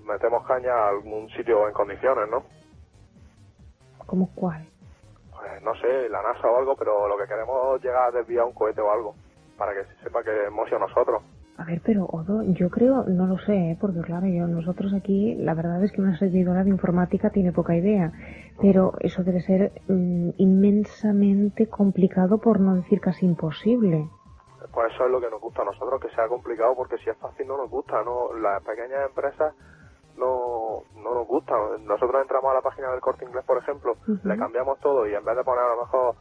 metemos 0.07 0.47
caña 0.47 0.73
a 0.73 0.89
algún 0.89 1.29
sitio 1.31 1.67
en 1.67 1.75
condiciones, 1.75 2.29
¿no? 2.31 2.45
¿Cómo 4.07 4.31
cuál? 4.35 4.67
Pues 5.33 5.63
no 5.63 5.75
sé, 5.75 6.09
la 6.09 6.23
NASA 6.23 6.49
o 6.49 6.59
algo, 6.59 6.77
pero 6.77 7.09
lo 7.09 7.19
que 7.19 7.27
queremos 7.27 7.77
es 7.77 7.83
llegar 7.83 8.09
a 8.09 8.11
desviar 8.11 8.45
un 8.45 8.53
cohete 8.53 8.81
o 8.81 8.91
algo, 8.91 9.15
para 9.59 9.75
que 9.75 9.85
se 9.85 10.05
sepa 10.05 10.23
que 10.23 10.45
hemos 10.47 10.67
sido 10.67 10.79
nosotros. 10.79 11.23
A 11.59 11.65
ver, 11.65 11.81
pero 11.85 12.05
Odo, 12.05 12.43
yo 12.43 12.69
creo, 12.69 13.05
no 13.05 13.27
lo 13.27 13.39
sé, 13.39 13.55
¿eh? 13.55 13.79
porque 13.81 14.01
claro, 14.03 14.27
yo, 14.27 14.47
nosotros 14.47 14.93
aquí, 14.93 15.35
la 15.37 15.55
verdad 15.55 15.83
es 15.83 15.91
que 15.91 16.03
una 16.03 16.17
servidora 16.19 16.63
de 16.63 16.71
informática 16.71 17.31
tiene 17.31 17.53
poca 17.53 17.75
idea, 17.75 18.13
pero 18.61 18.93
eso 19.01 19.25
debe 19.25 19.41
ser 19.41 19.73
mm, 19.89 20.31
inmensamente 20.37 21.67
complicado, 21.69 22.39
por 22.39 22.61
no 22.61 22.75
decir 22.75 23.01
casi 23.01 23.25
imposible. 23.25 24.11
Pues 24.71 24.93
eso 24.93 25.07
es 25.07 25.11
lo 25.11 25.19
que 25.19 25.31
nos 25.31 25.41
gusta 25.41 25.63
a 25.63 25.65
nosotros, 25.65 25.99
que 25.99 26.15
sea 26.15 26.29
complicado, 26.29 26.75
porque 26.77 26.99
si 26.99 27.09
es 27.09 27.17
fácil 27.17 27.47
no 27.47 27.57
nos 27.57 27.71
gusta, 27.71 28.03
¿no? 28.05 28.35
Las 28.35 28.63
pequeñas 28.63 29.09
empresas 29.09 29.55
no, 30.17 30.83
no 30.97 31.15
nos 31.15 31.27
gustan. 31.27 31.85
Nosotros 31.85 32.21
entramos 32.23 32.51
a 32.51 32.55
la 32.55 32.63
página 32.63 32.91
del 32.91 33.01
Corte 33.01 33.25
Inglés, 33.25 33.45
por 33.45 33.59
ejemplo, 33.59 33.97
le 34.25 34.37
cambiamos 34.37 34.79
todo 34.81 35.07
y 35.07 35.15
en 35.15 35.25
vez 35.25 35.37
de 35.37 35.45
poner 35.45 35.65
a 35.65 35.75
lo 35.75 35.81
mejor, 35.83 36.15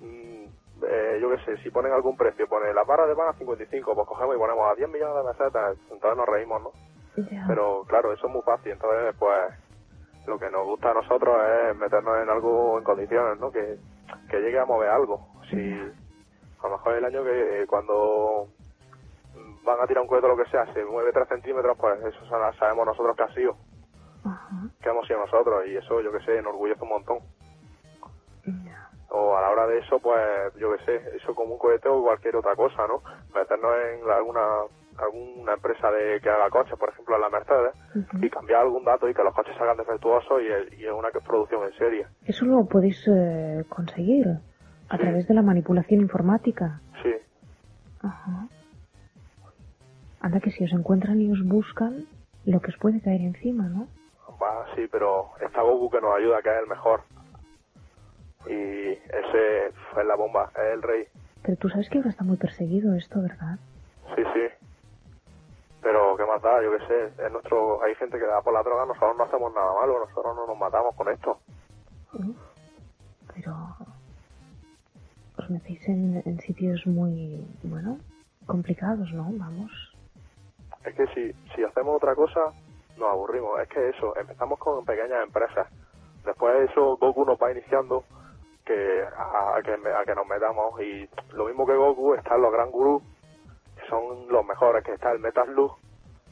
mm, 0.00 0.44
eh, 0.86 1.18
yo 1.20 1.30
qué 1.30 1.38
sé, 1.44 1.62
si 1.62 1.70
ponen 1.70 1.92
algún 1.92 2.16
precio, 2.16 2.48
pone 2.48 2.72
la 2.72 2.84
barra 2.84 3.06
de 3.06 3.14
pan 3.14 3.28
a 3.28 3.38
55, 3.38 3.94
pues 3.94 4.06
cogemos 4.06 4.36
y 4.36 4.38
ponemos 4.38 4.70
a 4.70 4.74
10 4.74 4.88
millones 4.88 5.24
de 5.24 5.32
pesetas, 5.32 5.76
entonces 5.90 6.16
nos 6.16 6.28
reímos, 6.28 6.62
¿no? 6.62 6.72
Pero 7.48 7.84
claro, 7.86 8.12
eso 8.12 8.26
es 8.26 8.32
muy 8.32 8.42
fácil, 8.42 8.72
entonces 8.72 9.14
pues 9.18 9.52
lo 10.26 10.38
que 10.38 10.50
nos 10.50 10.64
gusta 10.64 10.90
a 10.90 10.94
nosotros 10.94 11.36
es 11.68 11.76
meternos 11.76 12.16
en 12.22 12.30
algo 12.30 12.78
en 12.78 12.84
condiciones, 12.84 13.38
¿no? 13.40 13.50
Que, 13.50 13.78
que 14.30 14.40
llegue 14.40 14.58
a 14.58 14.64
mover 14.64 14.88
algo. 14.88 15.20
Si 15.50 15.56
a 15.56 16.68
lo 16.68 16.76
mejor 16.76 16.94
el 16.94 17.04
año 17.04 17.24
que 17.24 17.62
eh, 17.62 17.66
cuando 17.66 18.48
van 19.64 19.80
a 19.80 19.86
tirar 19.86 20.02
un 20.02 20.08
cohete 20.08 20.26
o 20.26 20.30
lo 20.30 20.42
que 20.42 20.50
sea 20.50 20.72
se 20.72 20.84
mueve 20.84 21.12
3 21.12 21.28
centímetros, 21.28 21.76
pues 21.78 21.98
eso 22.04 22.26
sa- 22.28 22.52
sabemos 22.58 22.86
nosotros 22.86 23.16
que 23.16 23.22
ha 23.22 23.34
sido, 23.34 23.56
que 24.80 24.88
hemos 24.88 25.06
sido 25.06 25.20
nosotros 25.20 25.64
y 25.66 25.76
eso 25.76 26.00
yo 26.00 26.10
que 26.12 26.20
sé, 26.24 26.38
enorgullece 26.38 26.82
un 26.82 26.88
montón. 26.90 27.18
O 29.12 29.36
a 29.36 29.40
la 29.42 29.50
hora 29.50 29.66
de 29.66 29.78
eso, 29.78 29.98
pues 29.98 30.20
yo 30.56 30.72
que 30.76 30.84
sé, 30.84 31.16
eso 31.16 31.34
como 31.34 31.54
un 31.54 31.58
cohete 31.58 31.88
o 31.88 32.00
cualquier 32.02 32.36
otra 32.36 32.54
cosa, 32.54 32.86
¿no? 32.86 33.02
Meternos 33.34 33.72
en 33.92 34.06
la- 34.06 34.16
alguna 34.16 34.40
alguna 34.98 35.54
empresa 35.54 35.90
de 35.90 36.20
que 36.20 36.28
haga 36.28 36.50
coches, 36.50 36.78
por 36.78 36.90
ejemplo 36.90 37.14
en 37.14 37.22
la 37.22 37.30
Mercedes, 37.30 37.72
y 38.22 38.28
cambiar 38.28 38.60
algún 38.60 38.84
dato 38.84 39.08
y 39.08 39.14
que 39.14 39.22
los 39.24 39.34
coches 39.34 39.56
salgan 39.56 39.78
defectuosos 39.78 40.42
y, 40.42 40.76
y 40.76 40.84
es 40.86 40.92
una 40.92 41.08
producción 41.10 41.64
en 41.64 41.72
serie. 41.78 42.06
Eso 42.26 42.44
lo 42.44 42.66
podéis 42.66 43.02
eh, 43.08 43.64
conseguir 43.68 44.26
a 44.90 44.98
través 44.98 45.26
de 45.26 45.32
la 45.34 45.40
manipulación 45.42 46.02
informática. 46.02 46.80
Sí, 47.02 47.14
Ajá. 48.02 48.46
Anda 50.20 50.40
que 50.40 50.50
si 50.50 50.64
os 50.64 50.72
encuentran 50.72 51.20
y 51.20 51.30
os 51.32 51.42
buscan, 51.44 52.06
lo 52.44 52.60
que 52.60 52.70
os 52.70 52.76
puede 52.78 53.00
caer 53.00 53.22
encima, 53.22 53.64
¿no? 53.64 53.88
va, 54.40 54.66
sí, 54.74 54.86
pero 54.90 55.30
está 55.40 55.62
Goku 55.62 55.90
que 55.90 56.00
nos 56.00 56.16
ayuda, 56.16 56.38
es 56.38 56.46
el 56.46 56.66
mejor. 56.66 57.02
Y 58.46 58.92
ese 58.92 59.66
es 59.66 60.06
la 60.06 60.16
bomba, 60.16 60.50
es 60.54 60.74
el 60.74 60.82
rey. 60.82 61.04
Pero 61.42 61.56
tú 61.58 61.68
sabes 61.68 61.88
que 61.88 61.98
ahora 61.98 62.10
está 62.10 62.24
muy 62.24 62.36
perseguido 62.36 62.94
esto, 62.94 63.20
¿verdad? 63.20 63.58
Sí, 64.16 64.22
sí. 64.34 64.66
Pero 65.82 66.16
qué 66.16 66.24
más 66.24 66.42
da, 66.42 66.62
yo 66.62 66.76
qué 66.76 66.86
sé, 66.86 67.24
es 67.24 67.32
nuestro, 67.32 67.82
hay 67.82 67.94
gente 67.94 68.18
que 68.18 68.26
da 68.26 68.42
por 68.42 68.52
la 68.52 68.62
droga, 68.62 68.84
nosotros 68.86 69.16
no 69.16 69.24
hacemos 69.24 69.54
nada 69.54 69.72
malo, 69.74 70.04
nosotros 70.06 70.36
no 70.36 70.46
nos 70.46 70.58
matamos 70.58 70.94
con 70.94 71.08
esto. 71.08 71.38
Pero 73.34 73.54
os 75.38 75.50
metéis 75.50 75.88
en, 75.88 76.22
en 76.26 76.40
sitios 76.40 76.86
muy, 76.86 77.46
bueno, 77.62 77.98
complicados, 78.46 79.10
¿no? 79.12 79.30
Vamos. 79.32 79.89
Es 80.84 80.94
que 80.94 81.06
si, 81.08 81.32
si 81.54 81.62
hacemos 81.64 81.96
otra 81.96 82.14
cosa, 82.14 82.40
nos 82.96 83.08
aburrimos. 83.10 83.60
Es 83.60 83.68
que 83.68 83.88
eso, 83.90 84.16
empezamos 84.16 84.58
con 84.58 84.84
pequeñas 84.84 85.22
empresas. 85.24 85.68
Después 86.24 86.54
de 86.58 86.64
eso, 86.66 86.96
Goku 86.96 87.24
nos 87.24 87.38
va 87.38 87.50
iniciando 87.52 88.04
que 88.64 89.02
a, 89.16 89.56
a 89.56 89.62
que, 89.62 89.72
a 89.72 90.04
que 90.04 90.14
nos 90.14 90.26
metamos. 90.26 90.80
Y 90.80 91.08
lo 91.34 91.46
mismo 91.46 91.66
que 91.66 91.74
Goku, 91.74 92.14
están 92.14 92.40
los 92.42 92.52
Gran 92.52 92.70
Gurú, 92.70 93.02
que 93.76 93.86
son 93.88 94.28
los 94.28 94.44
mejores, 94.44 94.84
que 94.84 94.92
está 94.94 95.12
el 95.12 95.18
Metal 95.20 95.46
Slug, 95.46 95.72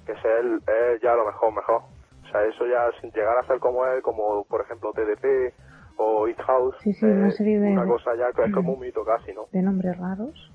que 0.07 0.13
es, 0.13 0.25
el, 0.25 0.63
es 0.67 1.01
ya 1.03 1.15
lo 1.15 1.27
mejor, 1.27 1.53
mejor. 1.55 1.83
O 2.25 2.31
sea, 2.31 2.45
eso 2.45 2.67
ya 2.67 2.91
sin 3.01 3.11
llegar 3.13 3.39
a 3.39 3.47
ser 3.47 3.59
como 3.59 3.87
él, 3.87 4.03
como 4.03 4.45
por 4.45 4.61
ejemplo 4.61 4.93
TDP 4.93 5.55
o 5.97 6.29
It 6.29 6.39
House, 6.43 6.77
Sí, 6.83 6.93
sí, 6.93 7.07
una 7.07 7.29
eh, 7.29 7.33
serie 7.33 7.59
de- 7.59 7.73
una 7.73 7.87
cosa 7.87 8.15
ya 8.15 8.31
que 8.33 8.45
es 8.45 8.53
como 8.55 8.73
un 8.75 8.81
mito 8.81 9.03
casi, 9.05 9.33
¿no? 9.33 9.47
De 9.51 9.63
nombres 9.63 9.99
raros. 9.99 10.53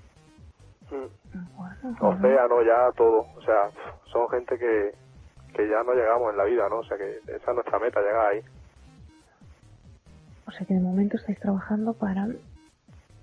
Mm. 0.94 2.04
Océano, 2.04 2.62
ya 2.64 2.92
todo. 2.96 3.26
O 3.36 3.42
sea, 3.42 3.70
son 4.12 4.30
gente 4.30 4.58
que, 4.58 4.92
que 5.54 5.68
ya 5.68 5.84
no 5.84 5.94
llegamos 5.94 6.32
en 6.32 6.38
la 6.38 6.44
vida, 6.46 6.70
¿no? 6.70 6.78
O 6.78 6.84
sea, 6.84 6.98
que 6.98 7.18
esa 7.28 7.52
es 7.52 7.56
nuestra 7.56 7.80
meta, 7.80 8.02
llegar 8.02 8.28
ahí. 8.28 8.42
O 10.46 10.52
sea 10.52 10.68
que 10.68 10.74
de 10.74 10.82
momento 10.82 11.18
estáis 11.18 11.40
trabajando 11.40 11.94
para 11.94 12.28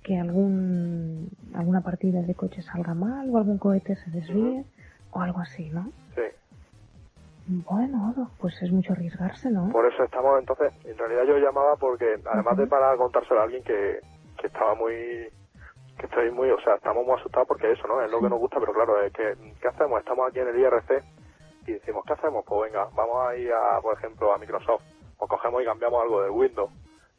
que 0.02 0.18
algún 0.18 1.28
alguna 1.54 1.82
partida 1.82 2.22
de 2.22 2.34
coche 2.34 2.62
salga 2.62 2.94
mal 2.94 3.28
o 3.30 3.36
algún 3.36 3.58
cohete 3.58 3.94
se 3.96 4.10
desvíe 4.10 4.64
o 5.12 5.20
algo 5.20 5.40
así, 5.40 5.68
¿no? 5.70 5.92
Sí. 6.14 6.22
Bueno, 7.46 8.30
pues 8.40 8.60
es 8.62 8.70
mucho 8.72 8.92
arriesgarse, 8.92 9.50
¿no? 9.50 9.70
Por 9.70 9.86
eso 9.92 10.04
estamos, 10.04 10.38
entonces, 10.38 10.72
en 10.84 10.96
realidad 10.96 11.24
yo 11.24 11.38
llamaba 11.38 11.76
porque, 11.76 12.16
además 12.24 12.56
de 12.56 12.66
para 12.66 12.96
contárselo 12.96 13.40
a 13.40 13.44
alguien 13.44 13.62
que, 13.64 13.98
que 14.40 14.46
estaba 14.46 14.74
muy, 14.74 15.28
que 16.00 16.06
estoy 16.06 16.30
muy, 16.30 16.50
o 16.50 16.60
sea, 16.60 16.76
estamos 16.76 17.04
muy 17.04 17.14
asustados 17.14 17.46
porque 17.46 17.70
eso, 17.70 17.86
¿no? 17.86 18.00
Es 18.02 18.10
lo 18.10 18.20
que 18.20 18.28
nos 18.28 18.38
gusta, 18.38 18.58
pero 18.58 18.72
claro, 18.72 19.00
es 19.02 19.12
que, 19.12 19.34
¿qué 19.60 19.68
hacemos? 19.68 20.00
Estamos 20.00 20.28
aquí 20.28 20.40
en 20.40 20.48
el 20.48 20.58
IRC 20.58 21.02
y 21.66 21.72
decimos, 21.72 22.04
¿qué 22.06 22.14
hacemos? 22.14 22.44
Pues 22.46 22.72
venga, 22.72 22.88
vamos 22.94 23.28
a 23.28 23.36
ir 23.36 23.52
a, 23.52 23.80
por 23.82 23.96
ejemplo, 23.96 24.32
a 24.32 24.38
Microsoft. 24.38 24.82
Pues 25.18 25.28
cogemos 25.28 25.62
y 25.62 25.66
cambiamos 25.66 26.02
algo 26.02 26.22
del 26.22 26.30
Windows. 26.30 26.70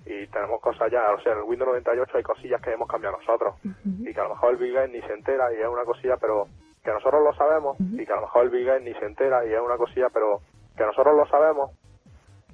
Y 0.04 0.26
tenemos 0.28 0.60
cosas 0.62 0.92
ya, 0.92 1.12
o 1.12 1.22
sea, 1.22 1.34
en 1.34 1.40
el 1.40 1.44
Windows 1.44 1.70
98 1.70 2.18
hay 2.18 2.24
cosillas 2.24 2.62
que 2.62 2.72
hemos 2.72 2.88
cambiado 2.88 3.18
nosotros. 3.18 3.56
Y 3.86 4.14
que 4.14 4.20
a 4.20 4.24
lo 4.24 4.30
mejor 4.30 4.52
el 4.52 4.58
Big 4.58 4.74
Game 4.74 4.88
ni 4.88 5.02
se 5.02 5.14
entera 5.14 5.54
y 5.54 5.62
es 5.62 5.68
una 5.68 5.86
cosilla, 5.86 6.18
pero 6.18 6.48
que 6.84 6.92
nosotros 6.92 7.24
lo 7.24 7.34
sabemos. 7.36 7.78
Y 7.80 8.04
que 8.04 8.12
a 8.12 8.16
lo 8.16 8.24
mejor 8.24 8.44
el 8.46 8.50
Big 8.50 8.66
Game 8.66 8.82
ni 8.82 8.94
se 8.96 9.06
entera 9.06 9.46
y 9.46 9.54
es 9.54 9.62
una 9.62 9.78
cosilla, 9.78 10.10
pero 10.10 10.42
que 10.76 10.84
nosotros 10.84 11.16
lo 11.16 11.28
sabemos 11.28 11.72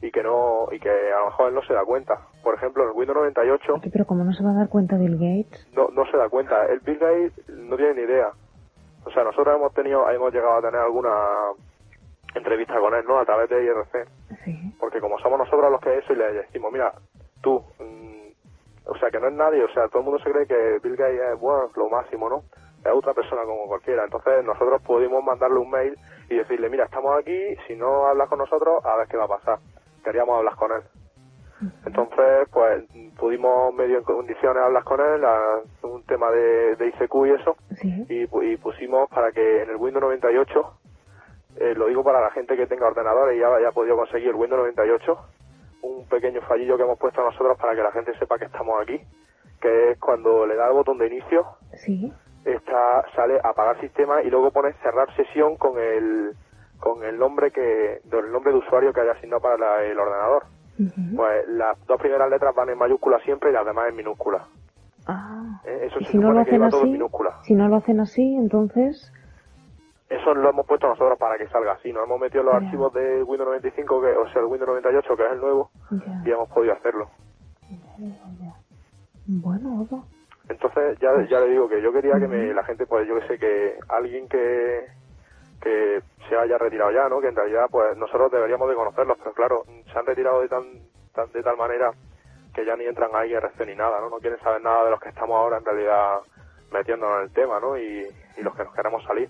y 0.02 0.12
que 0.12 0.22
no 0.24 0.68
y 0.72 0.80
que 0.80 0.90
a 0.90 1.20
lo 1.20 1.26
mejor 1.26 1.50
él 1.50 1.56
no 1.56 1.64
se 1.64 1.74
da 1.74 1.84
cuenta. 1.86 2.20
Por 2.44 2.56
ejemplo, 2.56 2.84
en 2.84 2.90
el 2.90 2.96
Windows 2.96 3.18
98 3.18 3.80
Sí, 3.84 3.90
pero 3.92 4.06
¿cómo 4.06 4.24
no 4.24 4.32
se 4.34 4.44
va 4.44 4.52
a 4.52 4.54
dar 4.54 4.70
cuenta 4.70 4.98
Bill 4.98 5.16
Gates? 5.18 5.68
no, 5.74 5.90
no 5.90 6.06
se 6.12 6.18
da 6.18 6.30
cuenta. 6.30 6.66
El 6.66 6.80
Bill 6.82 7.00
Gates 7.00 7.50
no 7.50 7.76
tiene 7.76 7.96
ni 7.96 8.02
idea. 8.02 8.30
O 9.06 9.12
sea, 9.12 9.24
nosotros 9.24 9.56
hemos 9.56 9.74
tenido, 9.74 10.10
hemos 10.10 10.34
llegado 10.34 10.58
a 10.58 10.62
tener 10.62 10.82
alguna 10.82 11.10
entrevista 12.36 12.78
con 12.80 12.94
él, 12.94 13.06
¿no? 13.08 13.20
A 13.20 13.26
través 13.26 13.50
de 13.50 13.64
IRC. 13.64 14.08
Porque 14.80 15.00
como 15.00 15.18
somos 15.20 15.40
nosotros 15.40 15.72
los 15.72 15.82
que 15.82 15.98
eso 15.98 16.14
y 16.14 16.18
le 16.18 16.34
decimos, 16.34 16.72
mira, 16.72 16.94
tú, 17.42 17.64
mm, 17.80 18.90
o 18.90 18.98
sea, 18.98 19.10
que 19.10 19.20
no 19.20 19.28
es 19.28 19.34
nadie, 19.34 19.64
o 19.64 19.70
sea, 19.70 19.88
todo 19.88 20.00
el 20.00 20.06
mundo 20.06 20.20
se 20.24 20.32
cree 20.32 20.46
que 20.46 20.80
Bill 20.84 20.96
Gates 20.96 21.22
es, 21.34 21.40
bueno, 21.40 21.70
lo 21.76 21.90
máximo, 21.90 22.30
¿no? 22.30 22.44
Es 22.84 22.92
otra 22.94 23.14
persona 23.14 23.44
como 23.44 23.66
cualquiera. 23.68 24.04
Entonces 24.04 24.44
nosotros 24.46 24.82
pudimos 24.84 25.24
mandarle 25.24 25.60
un 25.60 25.70
mail 25.70 25.98
y 26.30 26.36
decirle, 26.36 26.70
mira, 26.70 26.86
estamos 26.86 27.18
aquí, 27.18 27.56
si 27.68 27.76
no 27.76 28.06
hablas 28.08 28.30
con 28.30 28.40
nosotros, 28.40 28.86
a 28.86 28.96
ver 28.98 29.08
qué 29.08 29.18
va 29.18 29.26
a 29.26 29.30
pasar. 29.40 29.60
Queríamos 30.08 30.38
hablar 30.38 30.56
con 30.56 30.72
él. 30.72 30.82
Entonces, 31.86 32.48
pues 32.52 32.84
pudimos 33.18 33.74
medio 33.74 33.98
en 33.98 34.04
condiciones 34.04 34.62
hablar 34.64 34.84
con 34.84 35.00
él, 35.02 35.26
a 35.26 35.60
un 35.84 36.04
tema 36.04 36.30
de, 36.32 36.76
de 36.76 36.88
ICQ 36.88 37.16
y 37.26 37.32
eso, 37.32 37.56
y, 38.10 38.28
pu- 38.28 38.44
y 38.54 38.58
pusimos 38.58 39.10
para 39.10 39.32
que 39.32 39.64
en 39.64 39.70
el 39.72 39.76
Windows 39.78 40.04
98, 40.04 40.74
eh, 41.60 41.74
lo 41.76 41.88
digo 41.88 42.04
para 42.04 42.22
la 42.22 42.30
gente 42.32 42.56
que 42.56 42.68
tenga 42.68 42.86
ordenadores 42.88 43.36
y 43.36 43.40
ya 43.40 43.48
haya 43.56 43.72
podido 43.72 43.96
conseguir 43.98 44.30
el 44.30 44.36
Windows 44.36 44.60
98, 44.62 45.18
un 45.82 46.08
pequeño 46.08 46.42
fallillo 46.42 46.78
que 46.78 46.84
hemos 46.84 47.00
puesto 47.00 47.24
nosotros 47.24 47.58
para 47.58 47.76
que 47.76 47.82
la 47.82 47.92
gente 47.92 48.16
sepa 48.20 48.38
que 48.38 48.46
estamos 48.46 48.80
aquí, 48.82 49.02
que 49.60 49.92
es 49.92 50.00
cuando 50.00 50.46
le 50.46 50.56
da 50.56 50.68
el 50.68 50.74
botón 50.74 51.00
de 51.00 51.08
inicio, 51.08 51.44
Sí. 51.74 52.14
está, 52.46 53.04
sale 53.16 53.40
apagar 53.44 53.80
sistema 53.82 54.22
y 54.22 54.30
luego 54.30 54.52
pone 54.52 54.74
cerrar 54.84 55.12
sesión 55.16 55.58
con 55.58 55.80
el 55.80 56.34
con 56.80 57.04
el 57.04 57.18
nombre 57.18 57.52
que 57.52 58.00
del 58.04 58.32
nombre 58.32 58.52
de 58.54 58.60
usuario 58.60 58.94
que 58.94 59.02
haya 59.02 59.12
asignado 59.14 59.42
para 59.42 59.58
la- 59.58 59.84
el 59.84 59.98
ordenador. 60.00 60.44
Pues 61.16 61.48
las 61.48 61.84
dos 61.88 62.00
primeras 62.00 62.30
letras 62.30 62.54
van 62.56 62.70
en 62.70 62.78
mayúscula 62.78 63.20
siempre 63.22 63.50
y 63.50 63.54
las 63.54 63.66
demás 63.66 63.90
en 63.90 63.96
minúscula. 63.96 64.46
Ah. 65.08 65.60
Eh, 65.66 65.86
Eso 65.88 66.00
Y 66.00 66.06
si 66.06 66.18
no 66.18 66.32
lo 66.32 66.40
hacen 66.42 66.54
lleva 66.54 66.70
todo 66.70 66.82
en 66.82 66.88
así, 66.88 66.94
minúscula. 66.94 67.36
si 67.44 67.56
no 67.56 67.68
lo 67.68 67.76
hacen 67.78 68.00
así, 68.00 68.36
entonces 68.36 69.12
Eso 70.10 70.34
lo 70.34 70.50
hemos 70.52 70.66
puesto 70.66 70.88
nosotros 70.88 71.18
para 71.20 71.38
que 71.38 71.48
salga 71.50 71.74
así. 71.74 71.92
Nos 71.92 72.06
hemos 72.06 72.20
metido 72.22 72.42
los 72.44 72.54
archivos 72.54 72.94
de 72.94 73.24
Windows 73.24 73.50
95, 73.50 74.02
que, 74.02 74.08
o 74.16 74.26
sea, 74.32 74.42
el 74.42 74.48
Windows 74.48 74.70
98, 74.70 75.18
que 75.18 75.26
es 75.26 75.32
el 75.34 75.40
nuevo, 75.42 75.70
y 76.26 76.32
hemos 76.32 76.48
podido 76.50 76.74
hacerlo. 76.74 77.10
bueno, 79.28 79.82
Odo. 79.82 80.04
Entonces, 80.50 80.98
ya, 81.02 81.10
ya 81.30 81.40
le 81.42 81.50
digo 81.50 81.68
que 81.68 81.82
yo 81.82 81.92
quería 81.92 82.14
que 82.20 82.28
me, 82.28 82.54
la 82.54 82.64
gente, 82.64 82.86
pues 82.86 83.06
yo 83.08 83.20
que 83.20 83.28
sé, 83.28 83.38
que 83.38 83.78
alguien 83.90 84.30
que, 84.30 84.86
que 85.62 86.02
se 86.30 86.36
haya 86.38 86.58
retirado 86.58 86.92
ya, 86.92 87.08
¿no? 87.10 87.20
Que 87.20 87.28
en 87.28 87.36
realidad, 87.36 87.66
pues 87.72 87.98
nosotros 87.98 88.32
deberíamos 88.32 88.70
de 88.70 88.76
conocerlos, 88.76 89.18
pero 89.20 89.34
claro, 89.34 89.64
se 89.92 89.98
han 89.98 90.06
retirado 90.06 90.42
de, 90.42 90.50
tan, 90.50 90.64
tan- 91.14 91.32
de 91.32 91.42
tal 91.44 91.58
manera 91.58 91.92
que 92.54 92.66
ya 92.66 92.76
ni 92.76 92.86
entran 92.86 93.12
ahí 93.14 93.34
a 93.34 93.38
RC 93.40 93.66
ni 93.66 93.76
nada, 93.76 94.00
¿no? 94.02 94.10
No 94.10 94.18
quieren 94.18 94.40
saber 94.40 94.62
nada 94.62 94.86
de 94.86 94.92
los 94.92 95.00
que 95.00 95.10
estamos 95.10 95.36
ahora 95.36 95.58
en 95.58 95.66
realidad 95.66 96.20
metiéndonos 96.72 97.18
en 97.20 97.24
el 97.24 97.34
tema, 97.34 97.60
¿no? 97.60 97.78
Y, 97.78 98.08
y 98.38 98.42
los 98.42 98.56
que 98.56 98.64
nos 98.64 98.74
queremos 98.74 99.04
salir. 99.04 99.30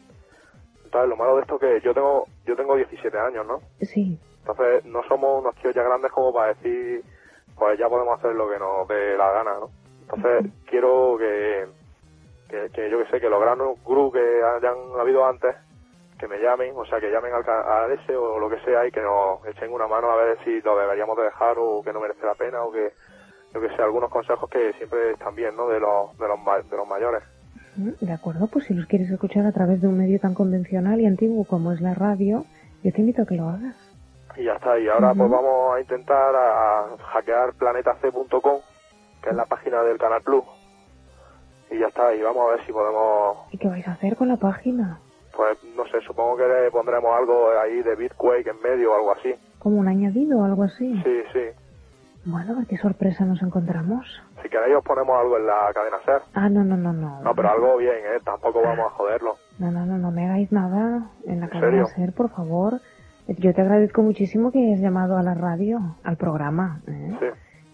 Entonces, 0.84 1.10
lo 1.10 1.18
malo 1.18 1.36
de 1.36 1.42
esto 1.42 1.56
es 1.56 1.62
que 1.62 1.82
yo 1.82 1.94
tengo, 1.94 2.26
yo 2.46 2.56
tengo 2.56 2.76
17 2.76 3.18
años, 3.20 3.46
¿no? 3.46 3.60
Sí. 3.82 4.20
Entonces, 4.40 4.86
no 4.86 5.04
somos 5.04 5.42
unos 5.42 5.56
tíos 5.56 5.76
ya 5.76 5.84
grandes 5.84 6.12
como 6.12 6.34
para 6.34 6.54
decir, 6.54 7.04
pues 7.58 7.78
ya 7.78 7.90
podemos 7.90 8.18
hacer 8.18 8.34
lo 8.36 8.50
que 8.50 8.58
nos 8.58 8.88
dé 8.88 9.18
la 9.18 9.32
gana, 9.32 9.54
¿no? 9.60 9.70
Entonces, 10.02 10.52
quiero 10.70 11.18
que, 11.18 11.68
que, 12.50 12.70
que 12.74 12.90
yo 12.90 13.00
que 13.00 13.12
sé, 13.12 13.20
que 13.20 13.30
los 13.30 13.42
granos 13.42 13.78
gru 13.84 14.10
que 14.12 14.20
hayan 14.56 14.78
habido 14.98 15.26
antes, 15.26 15.54
que 16.20 16.28
me 16.28 16.38
llamen, 16.40 16.74
o 16.76 16.86
sea, 16.86 17.00
que 17.00 17.12
llamen 17.12 17.32
al, 17.34 17.44
al 17.48 17.92
ese 17.92 18.16
o 18.16 18.40
lo 18.40 18.50
que 18.50 18.60
sea 18.62 18.86
y 18.88 18.92
que 18.92 19.02
nos 19.02 19.46
echen 19.46 19.72
una 19.72 19.88
mano 19.88 20.10
a 20.12 20.16
ver 20.16 20.38
si 20.44 20.62
lo 20.62 20.78
deberíamos 20.78 21.16
de 21.18 21.24
dejar 21.24 21.58
o 21.60 21.82
que 21.84 21.94
no 21.94 22.00
merece 22.00 22.26
la 22.26 22.36
pena 22.36 22.64
o 22.64 22.72
que, 22.72 22.92
yo 23.54 23.62
que 23.62 23.70
sé, 23.76 23.82
algunos 23.82 24.10
consejos 24.10 24.50
que 24.50 24.74
siempre 24.74 25.12
están 25.12 25.36
bien, 25.36 25.56
¿no? 25.56 25.68
De 25.68 25.80
los, 25.80 26.18
de 26.18 26.28
los, 26.28 26.70
de 26.70 26.78
los 26.78 26.88
mayores. 26.88 27.24
Mm, 27.76 27.92
De 28.06 28.12
acuerdo, 28.14 28.48
pues 28.48 28.66
si 28.66 28.74
los 28.74 28.88
quieres 28.88 29.10
escuchar 29.12 29.46
a 29.46 29.52
través 29.52 29.82
de 29.82 29.88
un 29.88 29.98
medio 29.98 30.20
tan 30.20 30.34
convencional 30.34 31.00
y 31.00 31.06
antiguo 31.06 31.46
como 31.46 31.72
es 31.72 31.82
la 31.82 31.94
radio, 31.94 32.46
yo 32.84 32.92
te 32.92 33.02
invito 33.02 33.22
a 33.22 33.26
que 33.26 33.36
lo 33.36 33.50
hagas. 33.50 33.76
Y 34.36 34.44
ya 34.44 34.54
está. 34.54 34.78
Y 34.80 34.88
ahora 34.88 35.14
pues 35.16 35.30
vamos 35.30 35.76
a 35.76 35.80
intentar 35.80 36.36
a 36.36 36.98
hackear 37.14 37.54
planetac.com, 37.54 38.60
que 39.24 39.30
es 39.30 39.36
la 39.36 39.46
página 39.46 39.82
del 39.84 39.98
Canal 39.98 40.22
Plus. 40.22 40.44
Y 41.72 41.80
ya 41.80 41.88
está. 41.88 42.14
Y 42.14 42.22
vamos 42.22 42.44
a 42.48 42.56
ver 42.56 42.66
si 42.66 42.72
podemos, 42.72 43.38
¿Y 43.52 43.58
qué 43.58 43.68
vais 43.68 43.88
a 43.88 43.94
hacer 43.94 44.16
con 44.16 44.28
la 44.28 44.38
página? 44.38 45.00
Pues 45.38 45.58
no 45.78 45.86
sé, 45.86 46.02
supongo 46.06 46.36
que 46.38 46.44
le 46.48 46.72
pondremos 46.72 47.16
algo 47.16 47.52
ahí 47.64 47.82
de 47.84 47.96
Bitquake 47.96 48.48
en 48.50 48.60
medio 48.62 48.92
o 48.92 48.96
algo 48.96 49.12
así. 49.14 49.34
¿Como 49.60 49.78
un 49.78 49.88
añadido 49.88 50.40
o 50.40 50.44
algo 50.44 50.64
así? 50.64 50.94
Sí, 51.04 51.20
sí. 51.32 51.40
Bueno, 52.26 52.58
qué 52.68 52.76
sorpresa 52.78 53.24
nos 53.24 53.42
encontramos. 53.42 54.06
Si 54.44 54.50
queréis 54.50 54.76
os 54.76 54.84
ponemos 54.84 55.18
algo 55.18 55.38
en 55.38 55.46
la 55.48 55.72
cadena 55.74 55.98
SER. 56.04 56.22
Ah, 56.34 56.50
no, 56.50 56.64
no, 56.66 56.76
no, 56.76 56.92
no. 56.92 57.22
No, 57.22 57.34
pero 57.36 57.50
algo 57.52 57.78
bien, 57.78 57.96
¿eh? 57.96 58.20
Tampoco 58.26 58.62
vamos 58.62 58.88
a 58.88 58.90
joderlo. 58.96 59.36
No, 59.60 59.72
no, 59.72 59.86
no, 59.86 59.98
no 59.98 60.12
me 60.12 60.26
hagáis 60.26 60.52
nada 60.52 61.10
en 61.26 61.40
la 61.40 61.46
¿En 61.46 61.52
cadena 61.52 61.60
serio? 61.70 61.86
SER, 61.96 62.14
por 62.14 62.30
favor. 62.30 62.82
Yo 63.28 63.54
te 63.54 63.62
agradezco 63.62 64.02
muchísimo 64.02 64.52
que 64.52 64.60
hayas 64.60 64.80
llamado 64.82 65.18
a 65.18 65.24
la 65.24 65.36
radio, 65.36 65.80
al 66.04 66.18
programa. 66.18 66.82
¿eh? 66.88 67.16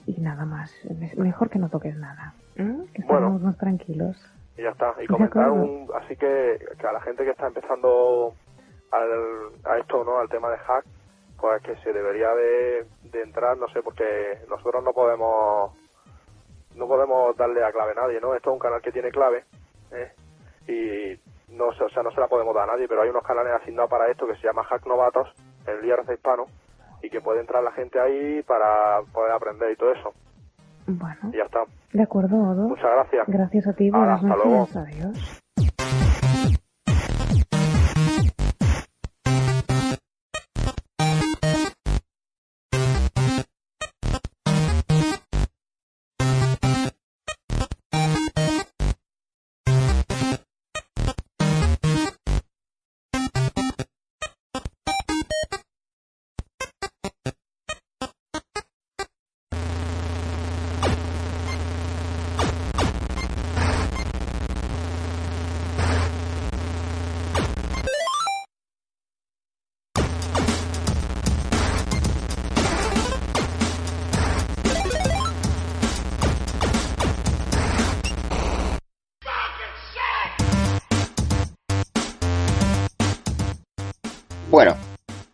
Sí. 0.05 0.13
Y 0.17 0.21
nada 0.21 0.45
más. 0.45 0.71
Mejor 1.17 1.49
que 1.49 1.57
no 1.59 1.69
toques 1.69 1.95
nada. 1.97 2.33
¿eh? 2.55 2.75
Que 2.93 3.01
Bueno. 3.03 3.19
estamos 3.27 3.41
más 3.41 3.57
tranquilos. 3.57 4.17
Y 4.57 4.63
ya 4.63 4.69
está. 4.69 4.95
Y 5.01 5.07
comentar 5.07 5.49
un, 5.49 5.89
así 5.95 6.15
que, 6.15 6.59
que 6.79 6.87
a 6.87 6.91
la 6.93 7.01
gente 7.01 7.23
que 7.23 7.31
está 7.31 7.47
empezando 7.47 8.33
al, 8.91 9.49
a 9.65 9.77
esto, 9.79 10.03
¿no? 10.03 10.19
Al 10.19 10.29
tema 10.29 10.49
de 10.49 10.57
hack, 10.57 10.85
pues 11.39 11.61
que 11.63 11.75
se 11.77 11.91
debería 11.91 12.33
de, 12.35 12.85
de 13.03 13.21
entrar, 13.21 13.57
no 13.57 13.67
sé, 13.69 13.81
porque 13.81 14.39
nosotros 14.49 14.83
no 14.83 14.93
podemos 14.93 15.71
no 16.75 16.87
podemos 16.87 17.35
darle 17.37 17.63
a 17.63 17.71
clave 17.71 17.91
a 17.91 18.01
nadie, 18.01 18.19
¿no? 18.19 18.33
Esto 18.33 18.49
es 18.49 18.53
un 18.53 18.59
canal 18.59 18.81
que 18.81 18.91
tiene 18.91 19.11
clave, 19.11 19.43
¿eh? 19.91 20.11
Y 20.67 21.53
no 21.53 21.67
o 21.67 21.73
sea, 21.73 22.03
no 22.03 22.11
se 22.11 22.19
la 22.19 22.27
podemos 22.27 22.55
dar 22.55 22.69
a 22.69 22.73
nadie, 22.73 22.87
pero 22.87 23.01
hay 23.01 23.09
unos 23.09 23.23
canales 23.23 23.53
asignados 23.53 23.89
para 23.89 24.09
esto 24.09 24.25
que 24.27 24.35
se 24.35 24.47
llama 24.47 24.63
Hack 24.63 24.85
Novatos, 24.85 25.29
el 25.67 25.85
IRC 25.85 26.13
hispano, 26.13 26.45
y 27.01 27.09
que 27.09 27.21
puede 27.21 27.41
entrar 27.41 27.63
la 27.63 27.71
gente 27.71 27.99
ahí 27.99 28.41
para 28.43 29.01
poder 29.11 29.33
aprender 29.33 29.71
y 29.71 29.75
todo 29.75 29.91
eso. 29.91 30.13
Bueno, 30.87 31.29
Y 31.31 31.37
ya 31.37 31.43
está. 31.43 31.63
De 31.93 32.03
acuerdo, 32.03 32.37
Odo. 32.37 32.69
Muchas 32.69 32.91
gracias. 32.91 33.27
Gracias 33.27 33.67
a 33.67 33.73
ti, 33.73 33.89
buenas 33.89 34.21
hasta 34.21 34.35
luego. 34.35 34.61
noches. 34.61 34.75
Adiós. 34.77 35.42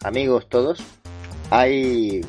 Amigos 0.10 0.50
todos, 0.50 0.84
hay 1.52 2.22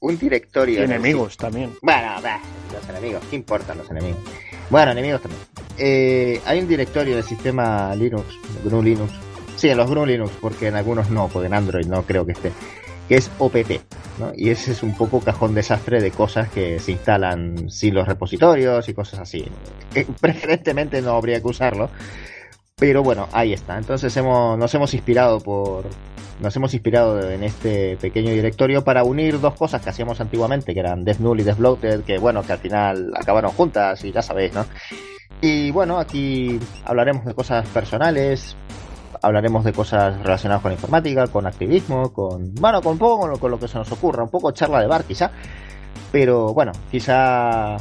un 0.00 0.18
directorio. 0.18 0.80
Y 0.80 0.82
en 0.82 0.90
enemigos 0.90 1.36
también. 1.36 1.72
Bueno, 1.80 2.08
bah, 2.22 2.40
los 2.72 2.88
enemigos, 2.88 3.22
¿qué 3.30 3.36
importan 3.36 3.78
los 3.78 3.90
enemigos? 3.90 4.20
Bueno, 4.68 4.92
enemigos 4.92 5.22
también. 5.22 5.42
Eh, 5.78 6.40
hay 6.44 6.58
un 6.58 6.68
directorio 6.68 7.14
del 7.14 7.24
sistema 7.24 7.94
Linux, 7.94 8.26
GNU 8.64 8.82
Linux. 8.82 9.12
Sí, 9.56 9.68
en 9.68 9.78
los 9.78 9.88
GNU 9.88 10.06
Linux, 10.06 10.32
porque 10.40 10.68
en 10.68 10.74
algunos 10.74 11.08
no, 11.10 11.28
porque 11.28 11.46
en 11.46 11.54
Android 11.54 11.86
no 11.86 12.02
creo 12.02 12.26
que 12.26 12.32
esté. 12.32 12.52
Que 13.08 13.16
es 13.16 13.30
¿no? 14.18 14.32
Y 14.36 14.50
ese 14.50 14.72
es 14.72 14.82
un 14.82 14.96
poco 14.96 15.20
cajón 15.20 15.54
desastre 15.54 16.00
de 16.00 16.10
cosas 16.10 16.48
que 16.48 16.78
se 16.78 16.92
instalan 16.92 17.70
sin 17.70 17.94
los 17.94 18.06
repositorios 18.06 18.88
y 18.88 18.94
cosas 18.94 19.20
así. 19.20 19.44
Que 19.92 20.04
preferentemente 20.20 21.00
no 21.00 21.12
habría 21.12 21.40
que 21.40 21.48
usarlo. 21.48 21.90
Pero 22.80 23.02
bueno, 23.02 23.28
ahí 23.32 23.52
está. 23.52 23.76
Entonces 23.76 24.16
hemos, 24.16 24.58
nos 24.58 24.74
hemos 24.74 24.92
inspirado 24.94 25.38
por. 25.38 25.84
Nos 26.40 26.56
hemos 26.56 26.72
inspirado 26.72 27.30
en 27.30 27.44
este 27.44 27.98
pequeño 27.98 28.30
directorio 28.30 28.82
para 28.82 29.04
unir 29.04 29.38
dos 29.38 29.54
cosas 29.54 29.82
que 29.82 29.90
hacíamos 29.90 30.22
antiguamente, 30.22 30.72
que 30.72 30.80
eran 30.80 31.04
Death 31.04 31.18
Null 31.18 31.40
y 31.40 31.42
Death 31.42 31.58
Bloated, 31.58 32.00
que 32.04 32.16
bueno, 32.16 32.42
que 32.42 32.54
al 32.54 32.58
final 32.58 33.12
acabaron 33.14 33.50
juntas 33.50 34.02
y 34.06 34.10
ya 34.10 34.22
sabéis, 34.22 34.54
¿no? 34.54 34.64
Y 35.42 35.70
bueno, 35.70 35.98
aquí 35.98 36.58
hablaremos 36.86 37.26
de 37.26 37.34
cosas 37.34 37.66
personales, 37.68 38.56
hablaremos 39.20 39.64
de 39.64 39.74
cosas 39.74 40.18
relacionadas 40.22 40.62
con 40.62 40.72
informática, 40.72 41.26
con 41.26 41.46
activismo, 41.46 42.10
con. 42.14 42.54
Bueno, 42.54 42.80
con 42.80 42.96
poco 42.96 43.20
con 43.20 43.30
lo, 43.30 43.38
con 43.38 43.50
lo 43.50 43.60
que 43.60 43.68
se 43.68 43.76
nos 43.76 43.92
ocurra, 43.92 44.22
un 44.22 44.30
poco 44.30 44.50
charla 44.52 44.80
de 44.80 44.86
bar 44.86 45.04
quizá. 45.04 45.30
Pero 46.10 46.54
bueno, 46.54 46.72
quizá 46.90 47.76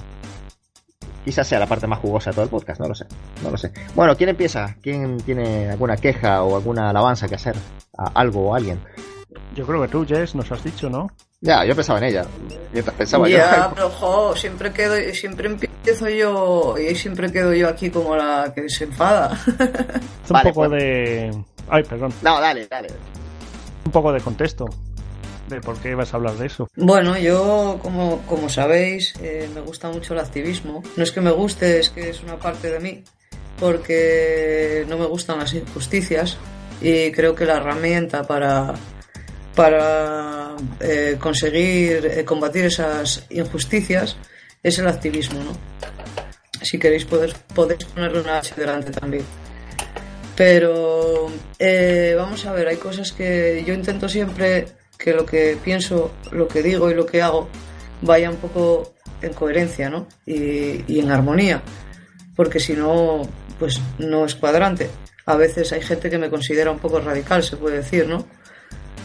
quizás 1.30 1.48
sea 1.48 1.60
la 1.60 1.68
parte 1.68 1.86
más 1.86 2.00
jugosa 2.00 2.32
de 2.32 2.34
todo 2.34 2.44
el 2.46 2.50
podcast, 2.50 2.82
no 2.82 2.88
lo 2.88 2.96
sé, 2.96 3.06
no 3.44 3.52
lo 3.52 3.58
sé. 3.58 3.72
Bueno, 3.94 4.18
¿quién 4.18 4.32
empieza? 4.32 4.76
¿Quién 4.82 5.18
tiene 5.20 5.70
alguna 5.70 5.96
queja 5.96 6.42
o 6.42 6.56
alguna 6.56 6.90
alabanza 6.90 7.28
que 7.28 7.36
hacer 7.36 7.56
a 7.96 8.10
algo 8.16 8.50
o 8.50 8.54
a 8.56 8.58
alguien? 8.58 8.80
Yo 9.56 9.64
creo 9.68 9.80
que 9.84 9.90
tú, 9.90 10.08
Jess, 10.08 10.34
nos 10.34 10.52
has 10.52 10.64
dicho, 10.64 10.90
¿no? 10.90 11.08
Ya, 11.42 11.64
yo 11.66 11.76
pensaba 11.76 12.00
en 12.00 12.06
ella. 12.06 12.26
Mientras 12.74 12.96
pensaba 12.96 13.30
ya, 13.30 13.68
yo. 13.68 13.76
pero 13.76 13.90
jo, 13.92 14.36
siempre 14.36 14.74
quedo, 14.74 14.96
siempre 15.14 15.50
empiezo 15.50 16.10
yo 16.10 16.76
y 16.80 16.96
siempre 16.96 17.32
quedo 17.32 17.54
yo 17.54 17.70
aquí 17.70 17.92
como 17.92 18.16
la 18.16 18.52
que 18.56 18.68
se 18.68 18.86
enfada. 18.86 19.40
Es 20.26 20.32
un 20.32 20.42
poco 20.42 20.68
de. 20.68 21.30
Ay, 21.70 21.84
perdón. 21.84 22.12
No, 22.24 22.42
dale, 22.42 22.66
dale. 22.66 22.90
Un 23.86 23.92
poco 23.92 24.12
de 24.12 24.20
contexto. 24.20 24.66
Por 25.58 25.78
qué 25.80 25.96
vas 25.96 26.14
a 26.14 26.18
hablar 26.18 26.36
de 26.36 26.46
eso. 26.46 26.70
Bueno, 26.76 27.18
yo, 27.18 27.80
como, 27.82 28.22
como 28.28 28.50
sabéis, 28.50 29.14
eh, 29.22 29.50
me 29.54 29.62
gusta 29.62 29.90
mucho 29.90 30.14
el 30.14 30.20
activismo. 30.20 30.84
No 30.96 31.04
es 31.04 31.12
que 31.12 31.22
me 31.22 31.32
guste, 31.32 31.80
es 31.80 31.90
que 31.90 32.10
es 32.10 32.22
una 32.22 32.38
parte 32.38 32.70
de 32.70 32.80
mí, 32.80 33.04
porque 33.60 34.86
no 34.88 34.98
me 34.98 35.06
gustan 35.06 35.40
las 35.40 35.54
injusticias 35.54 36.38
y 36.82 37.12
creo 37.12 37.36
que 37.36 37.46
la 37.46 37.58
herramienta 37.58 38.24
para, 38.24 38.76
para 39.56 40.56
eh, 40.80 41.18
conseguir 41.20 42.06
eh, 42.06 42.24
combatir 42.24 42.66
esas 42.66 43.26
injusticias 43.30 44.18
es 44.62 44.78
el 44.80 44.88
activismo, 44.88 45.44
¿no? 45.44 45.52
Si 46.62 46.78
queréis 46.78 47.06
podéis, 47.06 47.34
podéis 47.56 47.86
ponerle 47.86 48.22
una 48.22 48.42
delante 48.56 48.92
también. 48.92 49.24
Pero 50.36 51.30
vamos 52.18 52.46
a 52.46 52.54
ver, 52.54 52.68
hay 52.68 52.78
cosas 52.78 53.12
que 53.12 53.64
yo 53.66 53.74
intento 53.74 54.08
siempre 54.08 54.79
que 55.00 55.14
lo 55.14 55.26
que 55.26 55.58
pienso, 55.64 56.12
lo 56.32 56.48
que 56.48 56.62
digo 56.62 56.92
y 56.92 56.94
lo 56.94 57.06
que 57.06 57.22
hago 57.22 57.48
vaya 58.02 58.30
un 58.30 58.36
poco 58.36 58.94
en 59.22 59.34
coherencia, 59.34 59.90
¿no? 59.90 60.08
Y, 60.26 61.00
en 61.00 61.10
armonía, 61.10 61.64
porque 62.36 62.60
si 62.60 62.74
no, 62.74 63.22
pues 63.58 63.82
no 63.98 64.26
es 64.26 64.36
cuadrante. 64.36 64.90
A 65.26 65.36
veces 65.36 65.72
hay 65.72 65.82
gente 65.82 66.10
que 66.10 66.18
me 66.18 66.30
considera 66.30 66.70
un 66.70 66.80
poco 66.80 67.00
radical, 67.00 67.44
se 67.44 67.58
puede 67.58 67.78
decir, 67.78 68.08
¿no? 68.08 68.26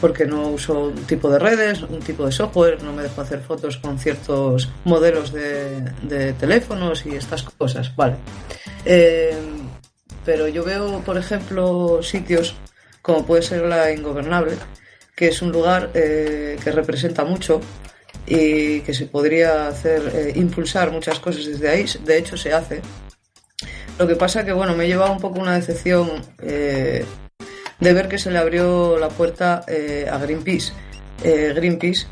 Porque 0.00 0.26
no 0.26 0.48
uso 0.48 0.86
un 0.86 1.06
tipo 1.06 1.30
de 1.30 1.38
redes, 1.38 1.82
un 1.82 2.00
tipo 2.00 2.26
de 2.26 2.32
software, 2.32 2.82
no 2.82 2.92
me 2.92 3.04
dejo 3.04 3.20
hacer 3.20 3.40
fotos 3.40 3.76
con 3.78 3.98
ciertos 3.98 4.70
modelos 4.84 5.32
de, 5.32 5.80
de 6.02 6.32
teléfonos 6.32 7.06
y 7.06 7.14
estas 7.14 7.44
cosas, 7.44 7.94
vale. 7.94 8.16
Eh, 8.84 9.36
pero 10.24 10.48
yo 10.48 10.64
veo, 10.64 11.00
por 11.00 11.16
ejemplo, 11.18 12.02
sitios 12.02 12.56
como 13.00 13.26
puede 13.26 13.42
ser 13.42 13.66
la 13.66 13.92
Ingobernable, 13.92 14.56
que 15.14 15.28
es 15.28 15.42
un 15.42 15.52
lugar 15.52 15.90
eh, 15.94 16.56
que 16.62 16.72
representa 16.72 17.24
mucho 17.24 17.60
y 18.26 18.80
que 18.80 18.94
se 18.94 19.06
podría 19.06 19.68
hacer 19.68 20.02
eh, 20.14 20.32
impulsar 20.36 20.90
muchas 20.90 21.20
cosas 21.20 21.46
desde 21.46 21.68
ahí. 21.68 21.86
De 22.04 22.18
hecho, 22.18 22.36
se 22.36 22.52
hace. 22.52 22.80
Lo 23.98 24.08
que 24.08 24.16
pasa 24.16 24.44
que, 24.44 24.52
bueno, 24.52 24.74
me 24.74 24.84
he 24.84 24.88
llevado 24.88 25.12
un 25.12 25.20
poco 25.20 25.38
una 25.38 25.54
decepción 25.54 26.10
eh, 26.42 27.04
de 27.78 27.92
ver 27.92 28.08
que 28.08 28.18
se 28.18 28.30
le 28.30 28.38
abrió 28.38 28.98
la 28.98 29.08
puerta 29.08 29.64
a 30.10 30.18
Greenpeace. 30.18 30.72
Greenpeace 31.22 32.06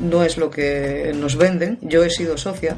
no 0.00 0.24
es 0.24 0.38
lo 0.38 0.50
que 0.50 1.12
nos 1.14 1.36
venden. 1.36 1.78
Yo 1.82 2.02
he 2.04 2.10
sido 2.10 2.38
socia 2.38 2.76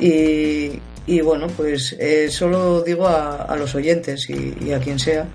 y, 0.00 0.80
y 1.06 1.20
bueno, 1.20 1.46
pues 1.48 1.96
solo 2.30 2.82
digo 2.82 3.06
a, 3.06 3.54
los 3.56 3.74
oyentes 3.74 4.28
y 4.28 4.72
a 4.72 4.80
quien 4.80 4.98
sea, 4.98 5.26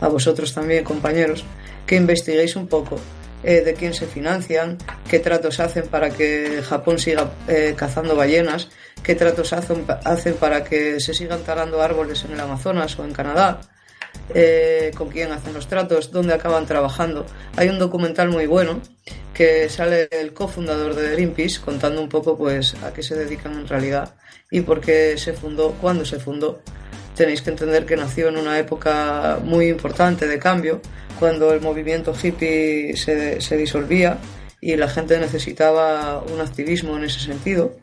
a 0.00 0.08
vosotros 0.08 0.52
también, 0.52 0.84
compañeros, 0.84 1.44
que 1.86 1.96
investiguéis 1.96 2.56
un 2.56 2.66
poco 2.66 2.98
eh, 3.42 3.60
de 3.60 3.74
quién 3.74 3.94
se 3.94 4.06
financian, 4.06 4.78
qué 5.08 5.18
tratos 5.18 5.60
hacen 5.60 5.86
para 5.86 6.10
que 6.10 6.62
Japón 6.62 6.98
siga 6.98 7.30
eh, 7.48 7.74
cazando 7.76 8.16
ballenas, 8.16 8.70
qué 9.02 9.14
tratos 9.14 9.52
hacen, 9.52 9.84
para 10.34 10.64
que 10.64 10.98
se 11.00 11.14
sigan 11.14 11.42
talando 11.44 11.80
árboles 11.80 12.24
en 12.24 12.32
el 12.32 12.40
Amazonas 12.40 12.98
o 12.98 13.04
en 13.04 13.12
Canadá, 13.12 13.60
eh, 14.34 14.90
con 14.96 15.10
quién 15.10 15.30
hacen 15.30 15.54
los 15.54 15.68
tratos, 15.68 16.10
dónde 16.10 16.34
acaban 16.34 16.66
trabajando. 16.66 17.24
Hay 17.56 17.68
un 17.68 17.78
documental 17.78 18.30
muy 18.30 18.46
bueno 18.46 18.80
que 19.32 19.68
sale 19.68 20.08
el 20.10 20.32
cofundador 20.32 20.94
de 20.94 21.10
Greenpeace 21.12 21.60
contando 21.60 22.00
un 22.02 22.08
poco 22.08 22.36
pues 22.36 22.74
a 22.82 22.92
qué 22.92 23.02
se 23.02 23.14
dedican 23.14 23.52
en 23.52 23.68
realidad 23.68 24.14
y 24.50 24.62
por 24.62 24.80
qué 24.80 25.18
se 25.18 25.34
fundó, 25.34 25.72
cuándo 25.72 26.04
se 26.04 26.18
fundó. 26.18 26.62
Tenéis 27.16 27.42
que 27.42 27.50
entender 27.50 27.86
que 27.86 27.96
nació 27.96 28.28
en 28.28 28.36
una 28.36 28.58
época 28.58 29.38
muy 29.42 29.68
importante 29.68 30.28
de 30.28 30.38
cambio, 30.38 30.80
cuando 31.18 31.52
el 31.52 31.60
movimiento 31.60 32.14
hippie 32.20 32.96
se, 32.96 33.40
se 33.40 33.56
disolvía 33.56 34.18
y 34.60 34.76
la 34.76 34.88
gente 34.88 35.18
necesitaba 35.18 36.22
un 36.22 36.40
activismo 36.40 36.96
en 36.96 37.04
ese 37.04 37.20
sentido, 37.20 37.74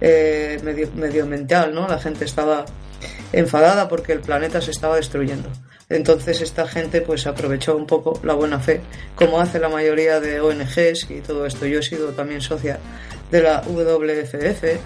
eh, 0.00 0.60
medio, 0.62 0.90
medioambiental, 0.94 1.74
¿no? 1.74 1.88
La 1.88 1.98
gente 1.98 2.24
estaba 2.24 2.64
enfadada 3.32 3.88
porque 3.88 4.12
el 4.12 4.20
planeta 4.20 4.60
se 4.60 4.70
estaba 4.70 4.96
destruyendo. 4.96 5.48
Entonces 5.88 6.40
esta 6.40 6.66
gente 6.66 7.00
pues 7.00 7.26
aprovechó 7.26 7.76
un 7.76 7.86
poco 7.86 8.20
la 8.24 8.34
buena 8.34 8.58
fe, 8.58 8.80
como 9.14 9.40
hace 9.40 9.60
la 9.60 9.68
mayoría 9.68 10.20
de 10.20 10.40
ONGs 10.40 11.10
y 11.10 11.20
todo 11.20 11.46
esto. 11.46 11.66
Yo 11.66 11.78
he 11.78 11.82
sido 11.82 12.08
también 12.10 12.40
socia 12.40 12.78
de 13.30 13.42
la 13.42 13.62
WFF, 13.62 14.78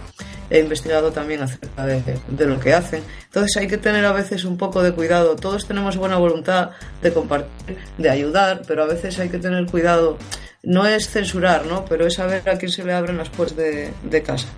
he 0.50 0.58
investigado 0.58 1.12
también 1.12 1.42
acerca 1.42 1.86
de, 1.86 2.02
de, 2.28 2.46
lo 2.46 2.58
que 2.58 2.74
hacen. 2.74 3.02
Entonces 3.24 3.56
hay 3.56 3.68
que 3.68 3.78
tener 3.78 4.04
a 4.04 4.12
veces 4.12 4.44
un 4.44 4.58
poco 4.58 4.82
de 4.82 4.92
cuidado. 4.92 5.36
Todos 5.36 5.66
tenemos 5.66 5.96
buena 5.96 6.18
voluntad 6.18 6.70
de 7.00 7.12
compartir, 7.12 7.78
de 7.96 8.10
ayudar, 8.10 8.62
pero 8.66 8.82
a 8.82 8.86
veces 8.86 9.18
hay 9.20 9.28
que 9.28 9.38
tener 9.38 9.66
cuidado. 9.66 10.18
No 10.62 10.86
es 10.86 11.08
censurar, 11.08 11.66
¿no? 11.66 11.84
Pero 11.86 12.06
es 12.06 12.14
saber 12.14 12.48
a 12.50 12.58
quién 12.58 12.70
se 12.70 12.84
le 12.84 12.92
abren 12.92 13.16
las 13.16 13.30
puertas 13.30 13.56
de, 13.56 13.92
de 14.02 14.22
casa. 14.22 14.48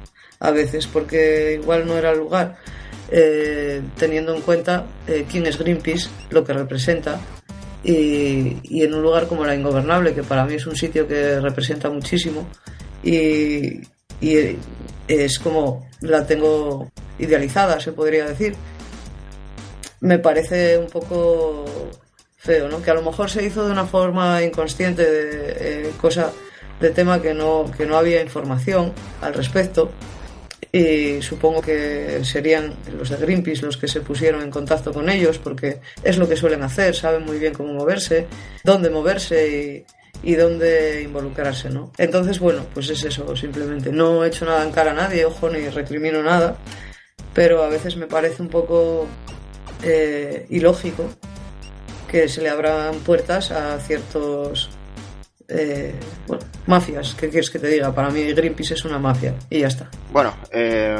A 0.40 0.50
veces, 0.50 0.86
porque 0.86 1.58
igual 1.60 1.86
no 1.86 1.96
era 1.96 2.10
el 2.10 2.18
lugar. 2.18 2.56
Eh, 3.14 3.82
teniendo 3.98 4.34
en 4.34 4.40
cuenta 4.40 4.86
eh, 5.06 5.26
quién 5.30 5.46
es 5.46 5.58
Greenpeace, 5.58 6.08
lo 6.30 6.42
que 6.42 6.54
representa, 6.54 7.20
y, 7.84 8.56
y, 8.62 8.82
en 8.84 8.94
un 8.94 9.02
lugar 9.02 9.26
como 9.26 9.44
la 9.44 9.54
Ingobernable, 9.54 10.14
que 10.14 10.22
para 10.22 10.46
mí 10.46 10.54
es 10.54 10.66
un 10.66 10.74
sitio 10.74 11.06
que 11.06 11.38
representa 11.38 11.90
muchísimo, 11.90 12.48
y, 13.02 13.82
y 14.22 14.56
es 15.08 15.38
como 15.40 15.86
la 16.00 16.26
tengo 16.26 16.90
idealizada, 17.18 17.80
se 17.80 17.92
podría 17.92 18.24
decir. 18.24 18.54
Me 20.00 20.18
parece 20.18 20.78
un 20.78 20.86
poco 20.86 21.64
feo, 22.36 22.68
¿no? 22.68 22.82
Que 22.82 22.90
a 22.90 22.94
lo 22.94 23.02
mejor 23.02 23.30
se 23.30 23.44
hizo 23.44 23.64
de 23.64 23.72
una 23.72 23.84
forma 23.84 24.42
inconsciente, 24.42 25.04
de 25.04 25.56
eh, 25.58 25.90
cosa 26.00 26.32
de 26.80 26.90
tema 26.90 27.20
que 27.20 27.34
no, 27.34 27.70
que 27.76 27.86
no 27.86 27.96
había 27.96 28.22
información 28.22 28.92
al 29.20 29.34
respecto. 29.34 29.90
Y 30.72 31.20
supongo 31.20 31.60
que 31.60 32.24
serían 32.24 32.74
los 32.96 33.10
de 33.10 33.16
Greenpeace 33.16 33.66
los 33.66 33.76
que 33.76 33.86
se 33.86 34.00
pusieron 34.00 34.42
en 34.42 34.50
contacto 34.50 34.92
con 34.92 35.10
ellos, 35.10 35.38
porque 35.38 35.80
es 36.02 36.16
lo 36.16 36.28
que 36.28 36.36
suelen 36.36 36.62
hacer, 36.62 36.96
saben 36.96 37.24
muy 37.24 37.38
bien 37.38 37.52
cómo 37.52 37.74
moverse, 37.74 38.26
dónde 38.64 38.88
moverse 38.88 39.84
y, 39.86 40.01
y 40.22 40.34
dónde 40.34 41.02
involucrarse, 41.02 41.70
¿no? 41.70 41.92
Entonces, 41.98 42.38
bueno, 42.38 42.64
pues 42.72 42.88
es 42.90 43.02
eso, 43.04 43.34
simplemente. 43.36 43.90
No 43.90 44.24
he 44.24 44.28
hecho 44.28 44.44
nada 44.44 44.64
en 44.64 44.72
cara 44.72 44.92
a 44.92 44.94
nadie, 44.94 45.24
ojo, 45.24 45.50
ni 45.50 45.68
recrimino 45.68 46.22
nada, 46.22 46.56
pero 47.34 47.62
a 47.62 47.68
veces 47.68 47.96
me 47.96 48.06
parece 48.06 48.42
un 48.42 48.48
poco 48.48 49.06
eh, 49.82 50.46
ilógico 50.50 51.08
que 52.10 52.28
se 52.28 52.42
le 52.42 52.50
abran 52.50 52.96
puertas 53.00 53.50
a 53.50 53.78
ciertos 53.80 54.70
eh, 55.48 55.94
bueno, 56.26 56.44
mafias, 56.66 57.14
¿qué 57.14 57.28
quieres 57.28 57.50
que 57.50 57.58
te 57.58 57.68
diga? 57.68 57.94
Para 57.94 58.10
mí 58.10 58.22
Greenpeace 58.32 58.74
es 58.74 58.84
una 58.84 58.98
mafia 58.98 59.34
y 59.50 59.60
ya 59.60 59.68
está. 59.68 59.90
Bueno, 60.12 60.34
eh, 60.50 60.96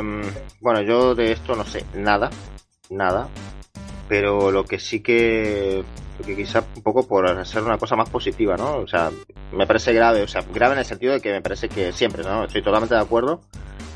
bueno, 0.60 0.82
yo 0.82 1.14
de 1.14 1.32
esto 1.32 1.54
no 1.54 1.64
sé 1.64 1.84
nada, 1.94 2.30
nada, 2.90 3.28
pero 4.12 4.50
lo 4.50 4.64
que 4.64 4.78
sí 4.78 5.00
que, 5.00 5.82
que 6.22 6.36
quizá 6.36 6.62
un 6.76 6.82
poco 6.82 7.08
por 7.08 7.26
hacer 7.26 7.62
una 7.62 7.78
cosa 7.78 7.96
más 7.96 8.10
positiva, 8.10 8.58
¿no? 8.58 8.76
O 8.76 8.86
sea, 8.86 9.10
me 9.52 9.66
parece 9.66 9.94
grave, 9.94 10.20
o 10.20 10.28
sea, 10.28 10.42
grave 10.52 10.74
en 10.74 10.80
el 10.80 10.84
sentido 10.84 11.14
de 11.14 11.20
que 11.22 11.32
me 11.32 11.40
parece 11.40 11.70
que 11.70 11.92
siempre, 11.92 12.22
¿no? 12.22 12.44
Estoy 12.44 12.60
totalmente 12.60 12.94
de 12.94 13.00
acuerdo 13.00 13.40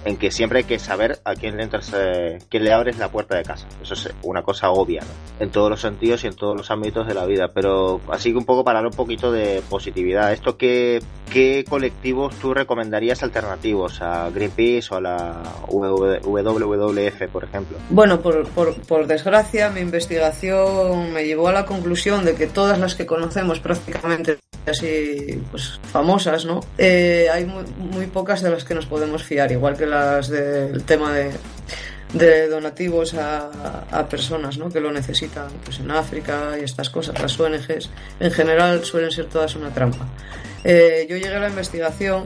en 0.06 0.16
que 0.16 0.30
siempre 0.30 0.60
hay 0.60 0.64
que 0.64 0.78
saber 0.78 1.18
a 1.24 1.34
quién 1.34 1.56
le 1.56 1.64
entras, 1.64 1.92
eh, 1.94 2.38
le 2.48 2.72
abres 2.72 2.96
la 2.96 3.10
puerta 3.10 3.36
de 3.36 3.42
casa. 3.42 3.66
Eso 3.82 3.94
es 3.94 4.08
una 4.22 4.42
cosa 4.42 4.70
obvia. 4.70 5.02
En 5.40 5.50
todos 5.50 5.68
los 5.68 5.80
sentidos 5.80 6.22
y 6.22 6.28
en 6.28 6.36
todos 6.36 6.56
los 6.56 6.70
ámbitos 6.70 7.08
de 7.08 7.14
la 7.14 7.26
vida. 7.26 7.48
Pero 7.52 8.00
así 8.08 8.30
que 8.30 8.38
un 8.38 8.44
poco 8.44 8.62
para 8.62 8.78
hablar 8.78 8.92
un 8.92 8.96
poquito 8.96 9.32
de 9.32 9.62
positividad. 9.68 10.32
¿Esto 10.32 10.56
qué, 10.56 11.02
qué 11.32 11.64
colectivos 11.68 12.36
tú 12.36 12.54
recomendarías 12.54 13.24
alternativos? 13.24 14.00
¿A 14.00 14.30
Greenpeace 14.30 14.94
o 14.94 14.98
a 14.98 15.00
la 15.00 15.42
WWF, 15.68 17.28
por 17.32 17.44
ejemplo? 17.44 17.76
Bueno, 17.90 18.20
por, 18.20 18.48
por, 18.50 18.80
por 18.82 19.08
desgracia, 19.08 19.70
mi 19.70 19.80
investigación 19.80 21.12
me 21.12 21.24
llevó 21.24 21.48
a 21.48 21.52
la 21.52 21.66
conclusión 21.66 22.24
de 22.24 22.36
que 22.36 22.46
todas 22.46 22.78
las 22.78 22.94
que 22.94 23.06
conocemos 23.06 23.58
prácticamente 23.58 24.38
así 24.70 25.42
pues 25.50 25.80
famosas, 25.92 26.44
¿no? 26.44 26.60
Eh, 26.78 27.28
hay 27.32 27.44
muy, 27.44 27.64
muy 27.78 28.06
pocas 28.06 28.42
de 28.42 28.50
las 28.50 28.64
que 28.64 28.74
nos 28.74 28.86
podemos 28.86 29.22
fiar, 29.22 29.52
igual 29.52 29.76
que 29.76 29.86
del 30.28 30.82
tema 30.84 31.12
de, 31.12 31.30
de 32.12 32.48
donativos 32.48 33.14
a, 33.14 33.84
a 33.90 34.08
personas 34.08 34.58
¿no? 34.58 34.70
que 34.70 34.80
lo 34.80 34.92
necesitan 34.92 35.48
pues 35.64 35.80
en 35.80 35.90
África 35.90 36.56
y 36.60 36.64
estas 36.64 36.90
cosas, 36.90 37.20
las 37.20 37.38
ONGs 37.38 37.90
en 38.20 38.30
general 38.30 38.84
suelen 38.84 39.10
ser 39.10 39.26
todas 39.26 39.54
una 39.56 39.70
trampa. 39.70 40.06
Eh, 40.64 41.06
yo 41.08 41.16
llegué 41.16 41.34
a 41.34 41.40
la 41.40 41.48
investigación 41.48 42.24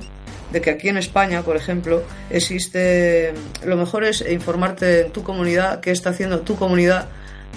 de 0.53 0.61
que 0.61 0.71
aquí 0.71 0.89
en 0.89 0.97
España, 0.97 1.43
por 1.43 1.57
ejemplo, 1.57 2.03
existe, 2.31 3.33
lo 3.65 3.77
mejor 3.77 4.05
es 4.05 4.25
informarte 4.29 5.03
en 5.03 5.13
tu 5.13 5.23
comunidad, 5.23 5.81
qué 5.81 5.91
está 5.91 6.11
haciendo 6.11 6.41
tu 6.41 6.57
comunidad 6.57 7.09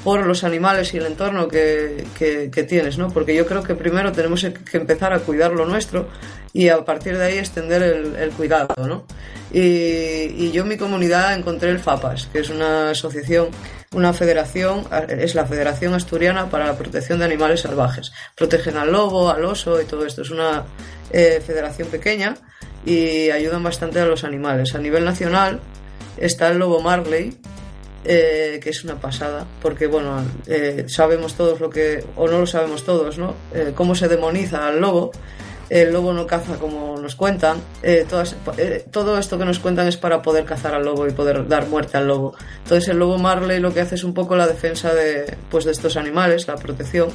por 0.03 0.25
los 0.25 0.43
animales 0.43 0.93
y 0.93 0.97
el 0.97 1.05
entorno 1.05 1.47
que, 1.47 2.05
que, 2.17 2.51
que 2.51 2.63
tienes, 2.63 2.97
¿no? 2.97 3.09
Porque 3.09 3.35
yo 3.35 3.45
creo 3.45 3.63
que 3.63 3.75
primero 3.75 4.11
tenemos 4.11 4.41
que 4.41 4.77
empezar 4.77 5.13
a 5.13 5.19
cuidar 5.19 5.51
lo 5.53 5.65
nuestro 5.65 6.09
y 6.51 6.69
a 6.69 6.83
partir 6.85 7.17
de 7.17 7.25
ahí 7.25 7.37
extender 7.37 7.81
el, 7.81 8.15
el 8.15 8.31
cuidado, 8.31 8.75
¿no? 8.85 9.05
Y, 9.51 9.59
y, 9.59 10.51
yo 10.51 10.63
en 10.63 10.69
mi 10.69 10.77
comunidad 10.77 11.33
encontré 11.33 11.69
el 11.69 11.79
FAPAS, 11.79 12.27
que 12.27 12.39
es 12.39 12.49
una 12.49 12.91
asociación, 12.91 13.49
una 13.93 14.13
federación, 14.13 14.85
es 15.09 15.35
la 15.35 15.45
Federación 15.45 15.93
Asturiana 15.93 16.49
para 16.49 16.65
la 16.65 16.77
Protección 16.77 17.19
de 17.19 17.25
Animales 17.25 17.61
Salvajes. 17.61 18.11
Protegen 18.35 18.77
al 18.77 18.91
lobo, 18.91 19.29
al 19.29 19.45
oso 19.45 19.79
y 19.79 19.85
todo 19.85 20.05
esto. 20.05 20.23
Es 20.23 20.31
una 20.31 20.63
eh, 21.11 21.41
federación 21.45 21.87
pequeña 21.89 22.35
y 22.85 23.29
ayudan 23.29 23.63
bastante 23.63 23.99
a 23.99 24.05
los 24.05 24.23
animales. 24.23 24.73
A 24.75 24.79
nivel 24.79 25.05
nacional 25.05 25.59
está 26.17 26.49
el 26.49 26.57
lobo 26.57 26.81
Marley, 26.81 27.37
eh, 28.05 28.59
que 28.61 28.69
es 28.69 28.83
una 28.83 28.95
pasada, 28.95 29.45
porque 29.61 29.87
bueno, 29.87 30.23
eh, 30.47 30.85
sabemos 30.87 31.35
todos 31.35 31.59
lo 31.59 31.69
que, 31.69 32.03
o 32.15 32.27
no 32.27 32.39
lo 32.39 32.45
sabemos 32.45 32.83
todos, 32.83 33.17
¿no? 33.17 33.33
Eh, 33.53 33.71
cómo 33.75 33.95
se 33.95 34.07
demoniza 34.07 34.67
al 34.67 34.81
lobo. 34.81 35.11
El 35.69 35.91
lobo 35.93 36.13
no 36.13 36.27
caza 36.27 36.57
como 36.59 36.99
nos 36.99 37.15
cuentan. 37.15 37.57
Todas, 38.07 38.35
todo 38.91 39.17
esto 39.17 39.39
que 39.39 39.45
nos 39.45 39.59
cuentan 39.59 39.87
es 39.87 39.97
para 39.97 40.21
poder 40.21 40.43
cazar 40.43 40.75
al 40.75 40.83
lobo 40.83 41.07
y 41.07 41.11
poder 41.11 41.47
dar 41.47 41.67
muerte 41.67 41.97
al 41.97 42.07
lobo. 42.07 42.35
Entonces 42.63 42.89
el 42.89 42.99
lobo 42.99 43.17
Marley 43.17 43.59
lo 43.59 43.73
que 43.73 43.79
hace 43.79 43.95
es 43.95 44.03
un 44.03 44.13
poco 44.13 44.35
la 44.35 44.45
defensa 44.45 44.93
de, 44.93 45.35
pues, 45.49 45.65
de 45.65 45.71
estos 45.71 45.97
animales, 45.97 46.47
la 46.47 46.55
protección 46.55 47.09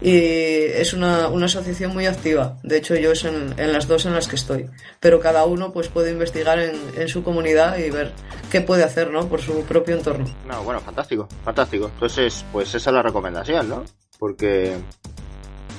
y 0.00 0.16
es 0.16 0.92
una, 0.92 1.28
una, 1.28 1.46
asociación 1.46 1.92
muy 1.92 2.06
activa. 2.06 2.58
De 2.62 2.76
hecho, 2.76 2.94
yo 2.96 3.12
es 3.12 3.24
en, 3.24 3.54
las 3.72 3.88
dos 3.88 4.06
en 4.06 4.14
las 4.14 4.28
que 4.28 4.36
estoy. 4.36 4.68
Pero 5.00 5.20
cada 5.20 5.44
uno 5.44 5.72
pues 5.72 5.88
puede 5.88 6.10
investigar 6.10 6.58
en, 6.58 6.76
en, 6.96 7.08
su 7.08 7.22
comunidad 7.22 7.78
y 7.78 7.90
ver 7.90 8.12
qué 8.50 8.60
puede 8.60 8.84
hacer, 8.84 9.10
¿no? 9.10 9.28
Por 9.28 9.40
su 9.40 9.62
propio 9.64 9.96
entorno. 9.96 10.26
No, 10.46 10.62
bueno, 10.62 10.80
fantástico, 10.80 11.28
fantástico. 11.44 11.90
Entonces, 11.94 12.44
pues 12.52 12.74
esa 12.74 12.90
es 12.90 12.94
la 12.94 13.02
recomendación, 13.02 13.68
¿no? 13.68 13.84
Porque, 14.18 14.76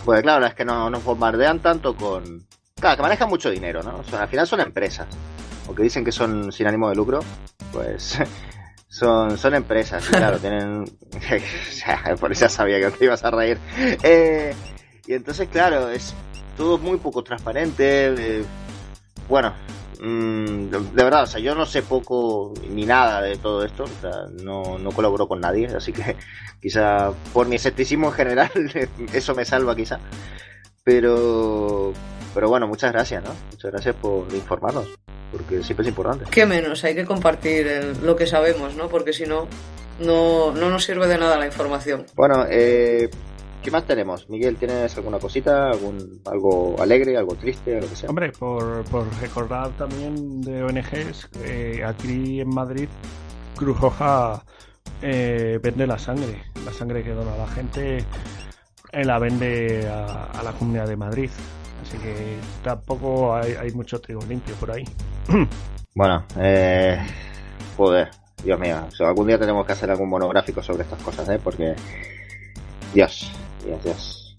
pues 0.03 0.21
claro, 0.21 0.45
es 0.45 0.53
que 0.53 0.65
no 0.65 0.89
nos 0.89 1.03
bombardean 1.03 1.59
tanto 1.59 1.95
con... 1.95 2.45
Claro, 2.79 2.97
que 2.97 3.01
manejan 3.03 3.29
mucho 3.29 3.49
dinero, 3.49 3.83
¿no? 3.83 4.01
O 4.11 4.15
al 4.15 4.27
final 4.27 4.47
son 4.47 4.59
empresas. 4.61 5.07
Aunque 5.67 5.83
dicen 5.83 6.03
que 6.03 6.11
son 6.11 6.51
sin 6.51 6.67
ánimo 6.67 6.89
de 6.89 6.95
lucro, 6.95 7.19
pues 7.71 8.19
son, 8.95 9.37
son 9.37 9.53
empresas, 9.55 10.07
claro, 10.07 10.39
tienen... 10.39 10.85
por 12.19 12.31
eso 12.31 12.47
sabía 12.47 12.79
que 12.79 12.97
te 12.97 13.05
ibas 13.05 13.23
a 13.25 13.31
reír. 13.31 13.57
Eh, 13.77 14.55
y 15.05 15.13
entonces, 15.13 15.49
claro, 15.49 15.89
es 15.89 16.13
todo 16.55 16.77
muy 16.77 16.97
poco 16.97 17.21
transparente. 17.21 18.13
Eh, 18.17 18.45
bueno, 19.27 19.53
mmm, 19.99 20.69
de, 20.69 20.79
de, 20.79 21.03
verdad, 21.03 21.23
o 21.23 21.27
sea, 21.27 21.41
yo 21.41 21.53
no 21.55 21.65
sé 21.65 21.81
poco 21.81 22.53
ni 22.69 22.85
nada 22.85 23.21
de 23.21 23.35
todo 23.35 23.65
esto, 23.65 23.83
o 23.83 24.01
sea, 24.01 24.27
no, 24.41 24.79
no 24.79 24.91
colaboro 24.91 25.27
con 25.27 25.41
nadie, 25.41 25.67
así 25.67 25.91
que 25.91 26.15
quizá 26.61 27.11
por 27.33 27.47
mi 27.47 27.57
escepticismo 27.57 28.07
en 28.07 28.13
general 28.13 28.51
eso 29.11 29.35
me 29.35 29.43
salva 29.43 29.75
quizá. 29.75 29.99
Pero, 30.85 31.93
pero 32.35 32.47
bueno, 32.47 32.67
muchas 32.67 32.91
gracias, 32.93 33.23
¿no? 33.23 33.31
Muchas 33.51 33.71
gracias 33.71 33.95
por 33.95 34.31
informarnos 34.33 34.87
porque 35.31 35.63
siempre 35.63 35.83
es 35.83 35.89
importante. 35.89 36.25
¿Qué 36.29 36.45
menos? 36.45 36.83
Hay 36.83 36.93
que 36.93 37.05
compartir 37.05 37.65
el, 37.65 38.05
lo 38.05 38.15
que 38.15 38.27
sabemos, 38.27 38.75
¿no? 38.75 38.87
Porque 38.87 39.11
si 39.11 39.25
no, 39.25 39.47
no, 39.99 40.51
no 40.51 40.69
nos 40.69 40.85
sirve 40.85 41.07
de 41.07 41.17
nada 41.17 41.37
la 41.37 41.47
información. 41.47 42.05
Bueno, 42.15 42.45
eh, 42.49 43.09
¿qué 43.63 43.71
más 43.71 43.85
tenemos? 43.85 44.29
Miguel, 44.29 44.57
¿tienes 44.57 44.95
alguna 44.95 45.17
cosita? 45.17 45.71
algún 45.71 46.21
algo 46.25 46.75
alegre, 46.79 47.17
algo 47.17 47.33
triste, 47.33 47.81
lo 47.81 47.89
que 47.89 47.95
sea? 47.95 48.09
Hombre, 48.09 48.31
por, 48.31 48.85
por 48.85 49.07
recordar 49.19 49.71
también 49.71 50.41
de 50.41 50.63
ONGs, 50.63 51.29
eh, 51.43 51.81
aquí 51.83 52.41
en 52.41 52.49
Madrid, 52.49 52.87
Cruz 53.55 53.79
Roja 53.79 54.43
eh, 55.01 55.59
vende 55.61 55.87
la 55.87 55.97
sangre. 55.97 56.43
La 56.63 56.71
sangre 56.71 57.03
que 57.03 57.11
dona 57.11 57.35
la 57.35 57.47
gente 57.47 58.05
la 59.03 59.19
vende 59.19 59.87
a, 59.89 60.41
la 60.43 60.51
Comunidad 60.53 60.87
de 60.87 60.95
Madrid. 60.95 61.29
Así 61.81 61.97
que 61.97 62.37
tampoco 62.63 63.35
hay, 63.35 63.71
mucho 63.73 63.99
trigo 63.99 64.21
limpio 64.27 64.55
por 64.55 64.71
ahí. 64.71 64.85
Bueno, 65.97 66.25
eh, 66.37 66.99
joder, 67.77 68.09
Dios 68.43 68.59
mío. 68.59 68.85
Algún 68.99 69.27
día 69.27 69.39
tenemos 69.39 69.65
que 69.65 69.71
hacer 69.71 69.89
algún 69.89 70.09
monográfico 70.09 70.61
sobre 70.61 70.83
estas 70.83 71.01
cosas, 71.01 71.29
¿eh? 71.29 71.39
Porque, 71.41 71.73
Dios, 72.93 73.31
Dios, 73.65 73.81
Dios. 73.81 74.35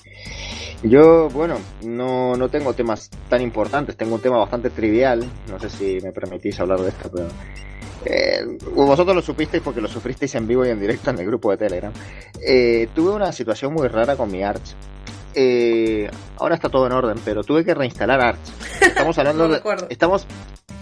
Yo, 0.83 1.31
bueno, 1.31 1.57
no, 1.83 2.37
no 2.37 2.51
tengo 2.51 2.75
temas 2.75 3.11
tan 3.31 3.41
importantes. 3.41 3.97
Tengo 3.97 4.17
un 4.17 4.21
tema 4.21 4.37
bastante 4.37 4.69
trivial. 4.69 5.27
No 5.49 5.59
sé 5.59 5.71
si 5.71 5.99
me 6.03 6.13
permitís 6.13 6.61
hablar 6.61 6.81
de 6.81 6.91
esto, 6.91 7.11
pero... 7.11 7.29
Eh, 8.07 8.59
vosotros 8.75 9.17
lo 9.17 9.23
supisteis 9.23 9.63
porque 9.63 9.81
lo 9.81 9.89
sufristeis 9.89 10.35
en 10.37 10.47
vivo 10.47 10.65
y 10.65 10.71
en 10.71 10.81
directo 10.81 11.11
en 11.11 11.19
el 11.19 11.27
grupo 11.27 11.51
de 11.51 11.57
Telegram. 11.57 11.93
Eh, 12.41 12.89
tuve 12.95 13.11
una 13.11 13.33
situación 13.33 13.75
muy 13.75 13.89
rara 13.89 14.17
con 14.17 14.31
mi 14.31 14.43
Arch 14.43 14.75
eh, 15.39 16.11
ahora 16.39 16.55
está 16.55 16.71
todo 16.71 16.87
en 16.87 16.93
orden, 16.93 17.19
pero 17.23 17.45
tuve 17.45 17.63
que 17.63 17.75
reinstalar 17.75 18.21
Arch. 18.21 18.39
Estamos 18.81 19.19
hablando 19.19 19.47
no 19.49 19.55
de, 19.55 19.61
estamos 19.91 20.27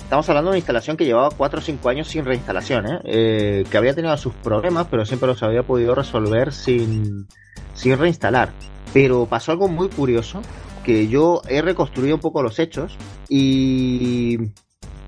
estamos 0.04 0.28
hablando 0.28 0.50
de 0.50 0.52
una 0.52 0.58
instalación 0.58 0.96
que 0.96 1.04
llevaba 1.04 1.30
4 1.36 1.58
o 1.58 1.62
5 1.62 1.88
años 1.88 2.06
sin 2.06 2.24
reinstalación, 2.24 2.86
¿eh? 2.86 3.00
¿eh? 3.04 3.64
que 3.68 3.76
había 3.76 3.94
tenido 3.94 4.16
sus 4.16 4.32
problemas, 4.32 4.86
pero 4.88 5.04
siempre 5.04 5.26
los 5.26 5.42
había 5.42 5.64
podido 5.64 5.94
resolver 5.96 6.52
sin, 6.52 7.26
sin 7.74 7.98
reinstalar. 7.98 8.52
Pero 8.92 9.26
pasó 9.26 9.50
algo 9.50 9.66
muy 9.66 9.88
curioso, 9.88 10.40
que 10.84 11.08
yo 11.08 11.42
he 11.48 11.60
reconstruido 11.60 12.14
un 12.14 12.20
poco 12.20 12.40
los 12.40 12.60
hechos 12.60 12.96
y, 13.28 14.38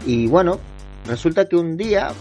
y 0.07 0.27
bueno, 0.27 0.59
resulta 1.07 1.49
que 1.49 1.57
un 1.57 1.77
día 1.77 2.13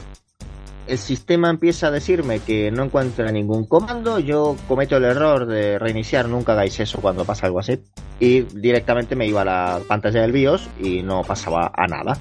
el 0.88 0.97
sistema 0.97 1.49
empieza 1.49 1.88
a 1.88 1.91
decirme 1.91 2.39
que 2.39 2.69
no 2.72 2.84
encuentra 2.84 3.31
ningún 3.31 3.65
comando, 3.65 4.19
yo 4.19 4.55
cometo 4.68 4.97
el 4.97 5.05
error 5.05 5.47
de 5.47 5.80
reiniciar, 5.80 6.30
nunca 6.30 6.53
hagáis 6.53 6.80
eso 6.80 6.99
cuando 7.01 7.26
pasa 7.26 7.47
algo 7.47 7.60
así, 7.60 7.80
y 8.19 8.41
directamente 8.41 9.15
me 9.15 9.26
iba 9.27 9.41
a 9.41 9.45
la 9.45 9.80
pantalla 9.88 10.22
del 10.22 10.31
BIOS 10.31 10.69
y 10.80 11.01
no 11.01 11.22
pasaba 11.23 11.72
a 11.76 11.88
nada. 11.88 12.18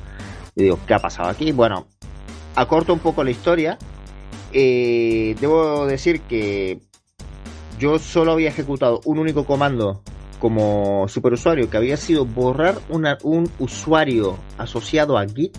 Y 0.56 0.64
digo, 0.64 0.78
¿qué 0.86 0.94
ha 0.94 0.98
pasado 0.98 1.28
aquí? 1.28 1.52
Bueno, 1.52 1.86
acorto 2.54 2.92
un 2.92 3.00
poco 3.00 3.24
la 3.24 3.30
historia. 3.30 3.76
Eh, 4.52 5.34
debo 5.40 5.86
decir 5.86 6.20
que 6.22 6.80
yo 7.78 7.98
solo 7.98 8.32
había 8.32 8.48
ejecutado 8.48 9.00
un 9.04 9.18
único 9.18 9.44
comando 9.44 10.02
como 10.38 11.08
superusuario, 11.08 11.68
que 11.68 11.76
había 11.76 11.96
sido 11.96 12.24
borrar 12.24 12.78
un 12.88 13.50
usuario 13.58 14.36
asociado 14.58 15.18
a 15.18 15.26
Git 15.26 15.56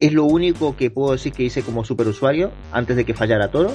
es 0.00 0.12
lo 0.14 0.24
único 0.24 0.76
que 0.76 0.90
puedo 0.90 1.12
decir 1.12 1.32
que 1.32 1.44
hice 1.44 1.62
como 1.62 1.84
superusuario 1.84 2.50
antes 2.72 2.96
de 2.96 3.04
que 3.04 3.14
fallara 3.14 3.50
todo. 3.50 3.72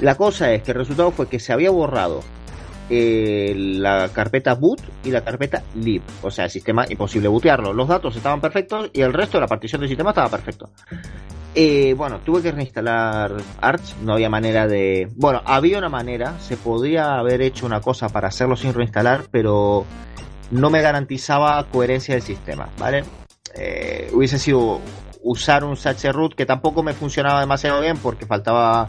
La 0.00 0.16
cosa 0.16 0.52
es 0.52 0.62
que 0.62 0.72
el 0.72 0.78
resultado 0.78 1.12
fue 1.12 1.28
que 1.28 1.38
se 1.38 1.52
había 1.52 1.70
borrado 1.70 2.22
eh, 2.90 3.54
la 3.56 4.10
carpeta 4.12 4.54
boot 4.54 4.80
y 5.04 5.10
la 5.10 5.22
carpeta 5.22 5.62
lib. 5.76 6.02
O 6.22 6.30
sea, 6.30 6.46
el 6.46 6.50
sistema 6.50 6.84
imposible 6.88 7.28
bootearlo. 7.28 7.72
Los 7.72 7.88
datos 7.88 8.16
estaban 8.16 8.40
perfectos 8.40 8.90
y 8.92 9.00
el 9.02 9.12
resto 9.12 9.38
de 9.38 9.42
la 9.42 9.46
partición 9.46 9.80
del 9.80 9.88
sistema 9.88 10.10
estaba 10.10 10.28
perfecto. 10.28 10.70
Eh, 11.54 11.94
bueno, 11.96 12.18
tuve 12.24 12.42
que 12.42 12.50
reinstalar 12.50 13.32
Arch. 13.60 13.94
No 14.02 14.14
había 14.14 14.28
manera 14.28 14.66
de. 14.66 15.08
Bueno, 15.14 15.40
había 15.44 15.78
una 15.78 15.88
manera. 15.88 16.40
Se 16.40 16.56
podría 16.56 17.14
haber 17.14 17.40
hecho 17.40 17.66
una 17.66 17.80
cosa 17.80 18.08
para 18.08 18.28
hacerlo 18.28 18.56
sin 18.56 18.74
reinstalar, 18.74 19.26
pero 19.30 19.86
no 20.50 20.70
me 20.70 20.82
garantizaba 20.82 21.64
coherencia 21.70 22.14
del 22.14 22.22
sistema, 22.22 22.68
¿vale? 22.78 23.04
Eh, 23.56 24.10
hubiese 24.12 24.38
sido 24.38 24.80
usar 25.24 25.64
un 25.64 25.76
root 26.12 26.34
que 26.34 26.46
tampoco 26.46 26.82
me 26.82 26.92
funcionaba 26.92 27.40
demasiado 27.40 27.80
bien 27.80 27.96
porque 27.96 28.26
faltaba 28.26 28.88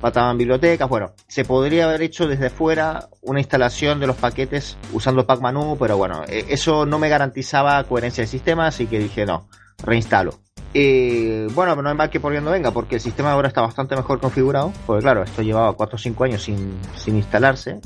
faltaban 0.00 0.36
bibliotecas. 0.36 0.88
Bueno, 0.88 1.12
se 1.26 1.44
podría 1.44 1.86
haber 1.86 2.02
hecho 2.02 2.26
desde 2.26 2.50
fuera 2.50 3.08
una 3.22 3.40
instalación 3.40 3.98
de 3.98 4.06
los 4.06 4.16
paquetes 4.16 4.76
usando 4.92 5.26
Pacmanu, 5.26 5.76
pero 5.78 5.96
bueno, 5.96 6.22
eh, 6.28 6.44
eso 6.48 6.84
no 6.84 6.98
me 6.98 7.08
garantizaba 7.08 7.82
coherencia 7.84 8.22
del 8.22 8.28
sistema, 8.28 8.66
así 8.66 8.86
que 8.86 8.98
dije 8.98 9.24
no. 9.24 9.48
reinstalo. 9.78 10.34
Y 10.72 11.46
bueno, 11.54 11.74
no 11.76 11.88
hay 11.88 11.94
mal 11.94 12.10
que 12.10 12.20
por 12.20 12.32
bien 12.32 12.44
no 12.44 12.50
venga, 12.50 12.70
porque 12.70 12.96
el 12.96 13.00
sistema 13.00 13.32
ahora 13.32 13.48
está 13.48 13.62
bastante 13.62 13.96
mejor 13.96 14.20
configurado. 14.20 14.72
Porque 14.86 15.02
claro, 15.02 15.22
esto 15.22 15.40
llevaba 15.40 15.72
4 15.72 15.96
o 15.96 15.98
5 15.98 16.24
años 16.24 16.42
sin, 16.42 16.76
sin 16.94 17.16
instalarse. 17.16 17.80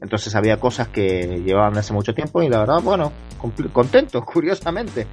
Entonces 0.00 0.34
había 0.34 0.58
cosas 0.58 0.88
que 0.88 1.42
llevaban 1.44 1.76
hace 1.78 1.92
mucho 1.92 2.14
tiempo 2.14 2.42
y 2.42 2.48
la 2.48 2.60
verdad, 2.60 2.82
bueno, 2.82 3.12
contento, 3.72 4.22
curiosamente. 4.24 5.06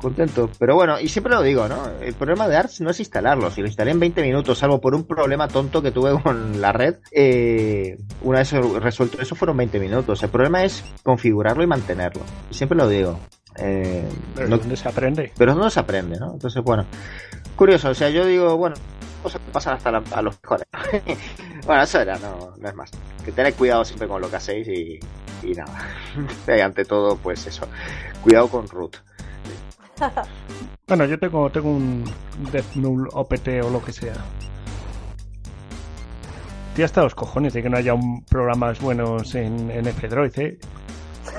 Contento. 0.00 0.50
Pero 0.58 0.74
bueno, 0.74 0.98
y 0.98 1.08
siempre 1.08 1.32
lo 1.32 1.42
digo, 1.42 1.68
¿no? 1.68 1.88
El 2.00 2.14
problema 2.14 2.48
de 2.48 2.56
Arts 2.56 2.80
no 2.80 2.90
es 2.90 2.98
instalarlo. 2.98 3.52
Si 3.52 3.60
lo 3.60 3.68
instalé 3.68 3.92
en 3.92 4.00
20 4.00 4.20
minutos, 4.22 4.58
salvo 4.58 4.80
por 4.80 4.96
un 4.96 5.06
problema 5.06 5.46
tonto 5.46 5.80
que 5.80 5.92
tuve 5.92 6.10
con 6.22 6.60
la 6.60 6.72
red, 6.72 6.96
eh, 7.12 7.96
una 8.22 8.40
vez 8.40 8.50
resuelto 8.50 9.22
eso 9.22 9.36
fueron 9.36 9.56
20 9.56 9.78
minutos. 9.78 10.20
El 10.24 10.30
problema 10.30 10.64
es 10.64 10.84
configurarlo 11.04 11.62
y 11.62 11.68
mantenerlo. 11.68 12.22
Y 12.50 12.54
siempre 12.54 12.76
lo 12.76 12.88
digo. 12.88 13.20
Eh, 13.56 14.08
Pero 14.34 14.48
no- 14.48 14.58
¿dónde 14.58 14.76
se 14.76 14.88
aprende? 14.88 15.32
pero 15.36 15.54
no 15.54 15.68
se 15.70 15.80
aprende, 15.80 16.18
¿no? 16.18 16.32
Entonces, 16.32 16.62
bueno, 16.62 16.86
curioso, 17.56 17.90
o 17.90 17.94
sea, 17.94 18.08
yo 18.10 18.24
digo, 18.26 18.56
bueno, 18.56 18.76
cosas 19.22 19.40
que 19.44 19.50
pasan 19.52 19.74
hasta 19.76 19.90
la- 19.92 20.02
a 20.12 20.22
los 20.22 20.36
mejores. 20.42 20.66
bueno, 21.66 21.82
eso 21.82 22.00
era, 22.00 22.18
no, 22.18 22.54
no 22.58 22.68
es 22.68 22.74
más. 22.74 22.90
Que 23.24 23.32
tened 23.32 23.54
cuidado 23.54 23.84
siempre 23.84 24.08
con 24.08 24.20
lo 24.22 24.30
que 24.30 24.36
hacéis 24.36 24.66
y, 24.68 25.00
y 25.42 25.54
nada. 25.54 25.78
y 26.48 26.60
ante 26.60 26.84
todo, 26.84 27.16
pues 27.16 27.46
eso, 27.46 27.66
cuidado 28.22 28.48
con 28.48 28.68
root. 28.68 28.96
Bueno, 30.88 31.06
yo 31.06 31.18
tengo, 31.18 31.48
tengo 31.48 31.70
un 31.70 32.04
Death 32.50 32.74
Null 32.74 33.08
OPT 33.12 33.48
o 33.64 33.70
lo 33.70 33.82
que 33.82 33.92
sea. 33.92 34.12
Estoy 36.70 36.84
hasta 36.84 37.02
los 37.02 37.14
cojones 37.14 37.52
de 37.54 37.62
que 37.62 37.70
no 37.70 37.76
haya 37.78 37.94
un 37.94 38.22
programas 38.24 38.80
buenos 38.80 39.34
en, 39.34 39.70
en 39.70 39.86
F-Droid, 39.86 40.38
¿eh? 40.38 40.58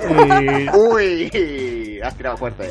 Eh, 0.10 0.68
Uy, 0.73 1.30
has 2.02 2.15
tirado 2.15 2.38
fuerte. 2.38 2.70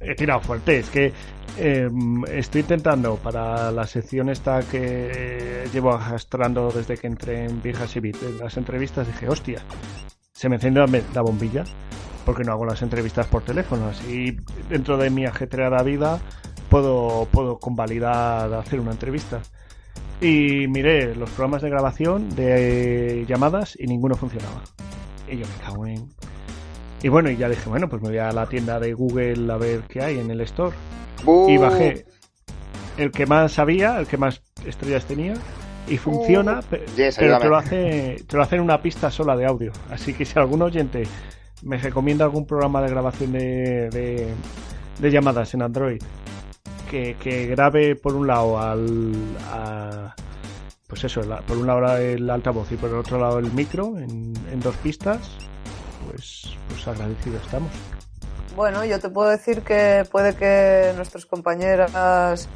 he 0.00 0.14
tirado 0.14 0.40
fuerte, 0.40 0.78
es 0.78 0.88
que 0.88 1.12
eh, 1.58 1.88
estoy 2.32 2.62
intentando 2.62 3.16
para 3.16 3.70
la 3.72 3.86
sección 3.86 4.30
esta 4.30 4.60
que 4.60 5.64
llevo 5.72 5.92
arrastrando 5.94 6.70
desde 6.70 6.96
que 6.96 7.06
entré 7.06 7.44
en 7.44 7.62
Viejas 7.62 7.96
y 7.96 8.00
Bit, 8.00 8.16
las 8.40 8.56
entrevistas, 8.56 9.06
dije, 9.06 9.28
hostia, 9.28 9.60
se 10.32 10.48
me 10.48 10.56
enciende 10.56 10.80
la, 10.80 11.02
la 11.14 11.22
bombilla 11.22 11.64
porque 12.24 12.44
no 12.44 12.52
hago 12.52 12.64
las 12.64 12.82
entrevistas 12.82 13.26
por 13.26 13.42
teléfono. 13.42 13.88
Así, 13.88 14.36
dentro 14.68 14.96
de 14.96 15.10
mi 15.10 15.26
ajetreada 15.26 15.82
vida, 15.82 16.20
puedo, 16.68 17.26
puedo 17.30 17.58
convalidar 17.58 18.52
hacer 18.54 18.80
una 18.80 18.92
entrevista. 18.92 19.40
Y 20.20 20.66
miré 20.68 21.14
los 21.14 21.30
programas 21.30 21.62
de 21.62 21.70
grabación 21.70 22.28
de 22.36 23.24
llamadas 23.26 23.76
y 23.78 23.86
ninguno 23.86 24.14
funcionaba. 24.14 24.62
Y 25.28 25.38
yo 25.38 25.46
me 25.46 25.64
cago 25.64 25.86
en. 25.86 26.08
Y 27.02 27.08
bueno, 27.08 27.30
y 27.30 27.36
ya 27.36 27.48
dije, 27.48 27.68
bueno, 27.68 27.88
pues 27.88 28.02
me 28.02 28.08
voy 28.08 28.18
a 28.18 28.32
la 28.32 28.46
tienda 28.46 28.78
de 28.78 28.92
Google 28.94 29.50
a 29.52 29.56
ver 29.56 29.82
qué 29.88 30.02
hay 30.02 30.18
en 30.18 30.30
el 30.30 30.40
store. 30.42 30.76
Y 31.50 31.56
bajé 31.58 32.06
el 32.96 33.10
que 33.10 33.26
más 33.26 33.52
sabía, 33.52 33.98
el 33.98 34.06
que 34.06 34.16
más 34.18 34.42
estrellas 34.66 35.06
tenía, 35.06 35.34
y 35.88 35.96
funciona, 35.96 36.60
Yes, 36.96 37.16
pero 37.16 37.32
te 37.38 37.48
lo, 37.48 37.56
hace, 37.56 38.24
te 38.26 38.36
lo 38.36 38.42
hace 38.42 38.56
en 38.56 38.62
una 38.62 38.82
pista 38.82 39.10
sola 39.10 39.36
de 39.36 39.46
audio. 39.46 39.72
Así 39.90 40.12
que 40.14 40.24
si 40.24 40.38
algún 40.38 40.62
oyente 40.62 41.04
me 41.62 41.78
recomienda 41.78 42.24
algún 42.24 42.46
programa 42.46 42.82
de 42.82 42.90
grabación 42.90 43.32
de, 43.32 43.90
de, 43.90 44.34
de 44.98 45.10
llamadas 45.10 45.54
en 45.54 45.62
Android 45.62 46.02
que, 46.90 47.16
que 47.20 47.46
grabe 47.46 47.96
por 47.96 48.14
un 48.14 48.26
lado 48.26 48.58
al. 48.60 49.12
a- 49.52 50.14
pues 50.86 51.04
eso, 51.04 51.20
por 51.46 51.56
un 51.56 51.66
lado 51.68 51.96
el 51.98 52.28
altavoz 52.28 52.72
y 52.72 52.76
por 52.76 52.90
el 52.90 52.96
otro 52.96 53.20
lado 53.20 53.38
el 53.38 53.52
micro 53.52 53.96
en, 53.96 54.32
en 54.52 54.60
dos 54.60 54.74
pistas, 54.78 55.20
pues, 56.10 56.56
pues 56.68 56.88
agradecidos 56.88 57.42
estamos. 57.44 57.70
Bueno, 58.56 58.84
yo 58.84 58.98
te 58.98 59.08
puedo 59.08 59.30
decir 59.30 59.62
que 59.62 60.04
puede 60.10 60.34
que 60.34 60.92
nuestras 60.96 61.24
compañeras, 61.24 62.48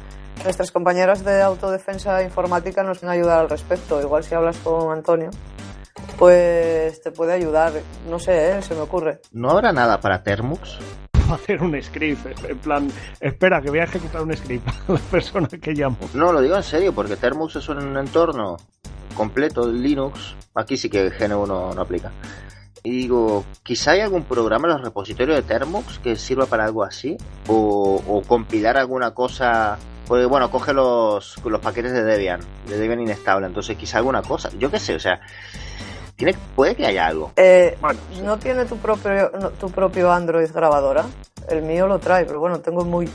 nuestras 0.43 0.71
compañeras 0.71 1.23
de 1.23 1.41
autodefensa 1.41 2.21
informática 2.21 2.83
nos 2.83 2.99
puedan 2.99 3.15
ayudar 3.15 3.39
al 3.39 3.49
respecto. 3.49 4.01
Igual 4.01 4.23
si 4.23 4.35
hablas 4.35 4.57
con 4.57 4.91
Antonio, 4.91 5.29
pues 6.19 7.01
te 7.01 7.11
puede 7.11 7.33
ayudar. 7.33 7.71
No 8.09 8.19
sé, 8.19 8.57
¿eh? 8.57 8.61
se 8.61 8.75
me 8.75 8.81
ocurre. 8.81 9.21
¿No 9.31 9.51
habrá 9.51 9.71
nada 9.71 9.99
para 9.99 10.21
Termux? 10.21 10.77
hacer 11.31 11.63
un 11.63 11.81
script, 11.81 12.43
en 12.47 12.57
plan, 12.59 12.91
espera 13.19 13.61
que 13.61 13.69
voy 13.69 13.79
a 13.79 13.85
ejecutar 13.85 14.21
un 14.21 14.35
script 14.35 14.67
a 14.87 14.93
la 14.93 14.99
persona 14.99 15.47
que 15.47 15.73
llamo. 15.73 15.97
No, 16.13 16.31
lo 16.31 16.41
digo 16.41 16.55
en 16.55 16.63
serio, 16.63 16.93
porque 16.93 17.15
Termux 17.15 17.55
es 17.55 17.69
un 17.69 17.97
entorno 17.97 18.57
completo 19.15 19.65
de 19.65 19.73
Linux. 19.73 20.35
Aquí 20.53 20.77
sí 20.77 20.89
que 20.89 21.09
GNU 21.09 21.47
no, 21.47 21.73
no 21.73 21.81
aplica. 21.81 22.11
Y 22.85 22.91
digo, 22.91 23.43
quizá 23.63 23.91
hay 23.91 24.01
algún 24.01 24.23
programa 24.23 24.67
en 24.67 24.75
los 24.75 24.83
repositorios 24.83 25.35
de 25.35 25.41
Termux 25.41 25.97
que 25.97 26.15
sirva 26.15 26.45
para 26.45 26.65
algo 26.65 26.83
así. 26.83 27.17
O, 27.47 28.01
o 28.07 28.21
compilar 28.21 28.77
alguna 28.77 29.11
cosa. 29.11 29.77
Pues 30.07 30.27
bueno, 30.27 30.51
coge 30.51 30.71
los, 30.71 31.43
los 31.43 31.59
paquetes 31.61 31.91
de 31.91 32.03
Debian, 32.03 32.39
de 32.67 32.77
Debian 32.77 33.01
inestable. 33.01 33.47
Entonces 33.47 33.75
quizá 33.75 33.97
alguna 33.97 34.21
cosa. 34.21 34.51
Yo 34.59 34.69
qué 34.69 34.77
sé, 34.77 34.93
o 34.93 34.99
sea, 34.99 35.19
tiene, 36.15 36.35
puede 36.55 36.75
que 36.75 36.85
haya 36.85 37.07
algo. 37.07 37.31
Eh, 37.35 37.75
¿No 38.23 38.37
tiene 38.37 38.65
tu 38.65 38.77
propio, 38.77 39.31
no, 39.41 39.49
tu 39.49 39.71
propio 39.71 40.11
Android 40.11 40.51
grabadora? 40.53 41.05
El 41.49 41.63
mío 41.63 41.87
lo 41.87 41.97
trae, 41.97 42.25
pero 42.25 42.39
bueno, 42.39 42.59
tengo 42.59 42.85
muy... 42.85 43.09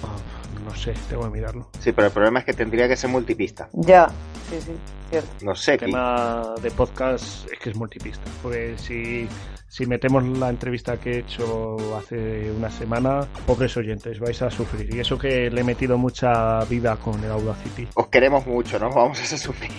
No 0.65 0.75
sé, 0.75 0.95
tengo 1.09 1.25
que 1.25 1.31
mirarlo. 1.31 1.69
Sí, 1.79 1.93
pero 1.93 2.07
el 2.09 2.13
problema 2.13 2.41
es 2.41 2.45
que 2.45 2.53
tendría 2.53 2.89
que 2.89 2.97
ser 2.97 3.11
multipista. 3.11 3.69
Ya, 3.73 4.09
sí, 4.51 4.61
sí, 4.61 4.73
cierto. 5.11 5.29
No 5.43 5.55
sé. 5.55 5.73
El 5.75 5.81
tema 5.81 6.55
de 6.61 6.71
podcast 6.71 7.51
es 7.51 7.59
que 7.59 7.71
es 7.71 7.77
multipista. 7.77 8.23
Porque 8.43 8.75
si, 8.77 9.27
si 9.69 9.87
metemos 9.87 10.25
la 10.25 10.51
entrevista 10.51 10.99
que 10.99 11.13
he 11.13 11.19
hecho 11.21 11.77
hace 11.97 12.51
una 12.51 12.71
semana, 12.71 13.27
pobres 13.47 13.77
oyentes, 13.77 14.21
vais 14.21 14.41
a 14.43 14.51
sufrir. 14.51 14.95
Y 14.95 15.01
eso 15.01 15.19
que 15.19 15.51
le 15.51 15.61
he 15.61 15.65
metido 15.65 15.97
mucha 15.97 16.61
vida 16.65 16.97
con 16.97 17.23
el 17.25 17.31
Audacity. 17.31 17.89
Os 17.95 18.09
queremos 18.09 18.47
mucho, 18.47 18.79
¿no? 18.79 18.91
Vamos 18.91 19.21
a 19.21 19.37
sufrir. 19.37 19.71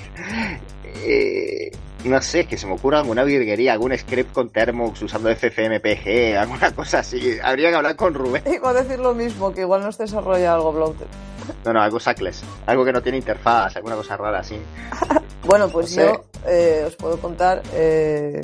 Eh, 1.04 1.72
no 2.06 2.22
sé, 2.22 2.46
que 2.46 2.58
se 2.58 2.66
me 2.68 2.74
ocurra 2.74 3.00
alguna 3.00 3.24
virguería, 3.24 3.74
algún 3.74 3.96
script 3.98 4.34
con 4.34 4.50
Termux 4.50 5.02
usando 5.02 5.30
FFmpeg, 5.36 6.36
alguna 6.38 6.72
cosa 6.74 7.00
así. 7.00 7.38
Habría 7.44 7.70
que 7.70 7.76
hablar 7.76 7.96
con 7.96 8.14
Rubén. 8.14 8.44
Iba 8.52 8.72
a 8.72 8.74
decir 8.74 9.00
lo 9.00 9.14
mismo, 9.14 9.54
que 9.54 9.62
igual 9.62 9.82
nos 9.84 9.98
desarrolla 9.98 10.54
algo 10.56 10.72
Bloated. 10.74 11.06
No, 11.66 11.74
no, 11.74 11.82
algo 11.82 12.00
sackless. 12.00 12.44
Algo 12.66 12.86
que 12.86 12.92
no 12.94 13.02
tiene 13.02 13.18
interfaz, 13.20 13.76
alguna 13.76 13.96
cosa 13.96 14.18
rara 14.18 14.40
así. 14.40 14.56
Bueno, 15.44 15.68
pues 15.70 15.96
No 15.98 16.02
sé. 16.04 16.08
yo 16.08 16.24
eh, 16.48 16.84
os 16.86 16.96
puedo 16.96 17.18
contar 17.20 17.64
eh, 17.74 18.42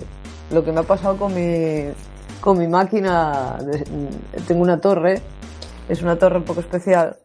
lo 0.51 0.65
que 0.65 0.71
me 0.71 0.79
ha 0.79 0.83
pasado 0.83 1.15
con 1.15 1.31
mi, 1.33 1.91
con 2.41 2.57
mi 2.57 2.67
máquina. 2.67 3.55
de- 3.61 3.83
tengo 4.47 4.63
una 4.63 4.81
torre, 4.81 5.21
es 5.87 6.01
una 6.01 6.17
torre 6.17 6.37
un 6.37 6.43
poco 6.43 6.59
especial. 6.61 7.15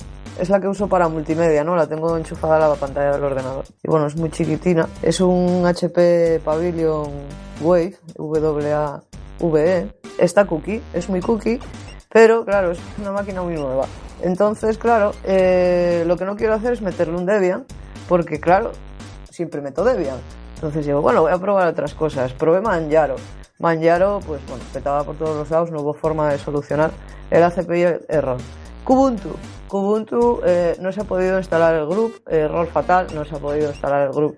Es 0.43 0.49
la 0.49 0.59
que 0.59 0.67
uso 0.67 0.89
para 0.89 1.07
multimedia, 1.07 1.63
¿no? 1.63 1.77
La 1.77 1.87
tengo 1.87 2.17
enchufada 2.17 2.57
a 2.57 2.71
la 2.71 2.75
pantalla 2.75 3.13
del 3.13 3.23
ordenador. 3.23 3.65
Y 3.81 3.89
bueno, 3.89 4.09
es 4.09 4.17
muy 4.17 4.29
chiquitina. 4.29 4.89
Es 5.01 5.21
un 5.21 5.65
HP 5.65 6.41
Pavilion 6.45 7.13
Wave, 7.61 7.95
W-A-V-E. 8.17 9.87
Está 10.19 10.45
cookie, 10.45 10.83
es 10.93 11.09
muy 11.09 11.21
cookie, 11.21 11.61
pero 12.09 12.45
claro, 12.45 12.73
es 12.73 12.81
una 13.01 13.13
máquina 13.13 13.41
muy 13.43 13.55
nueva. 13.55 13.87
Entonces, 14.21 14.79
claro, 14.79 15.13
eh, 15.23 16.03
lo 16.09 16.17
que 16.17 16.25
no 16.25 16.35
quiero 16.35 16.55
hacer 16.55 16.73
es 16.73 16.83
meterle 16.83 17.19
un 17.19 17.25
Debian, 17.25 17.65
porque 18.09 18.41
claro, 18.41 18.73
siempre 19.31 19.61
meto 19.61 19.85
Debian. 19.85 20.19
Entonces 20.57 20.85
digo, 20.85 21.01
bueno, 21.03 21.23
voy 21.23 21.31
a 21.31 21.39
probar 21.39 21.69
otras 21.69 21.95
cosas. 21.95 22.33
Probé 22.33 22.61
Manjaro. 22.61 23.15
Manjaro, 23.61 24.19
pues 24.27 24.45
bueno, 24.49 24.65
petaba 24.73 25.05
por 25.05 25.15
todos 25.15 25.37
los 25.37 25.51
lados, 25.51 25.71
no 25.71 25.83
hubo 25.83 25.95
forma 25.95 26.33
de 26.33 26.39
solucionar 26.39 26.91
el 27.31 27.45
ACPI 27.45 28.07
error. 28.09 28.39
Kubuntu. 28.85 29.31
Kubuntu 29.69 30.41
eh, 30.45 30.77
no 30.81 30.93
se 30.93 31.01
ha 31.01 31.05
podido 31.05 31.39
instalar 31.39 31.75
el 31.75 31.87
group, 31.87 32.23
error 32.29 32.67
fatal, 32.67 33.07
no 33.15 33.25
se 33.25 33.37
ha 33.37 33.39
podido 33.39 33.71
instalar 33.71 34.09
el 34.09 34.13
group. 34.13 34.37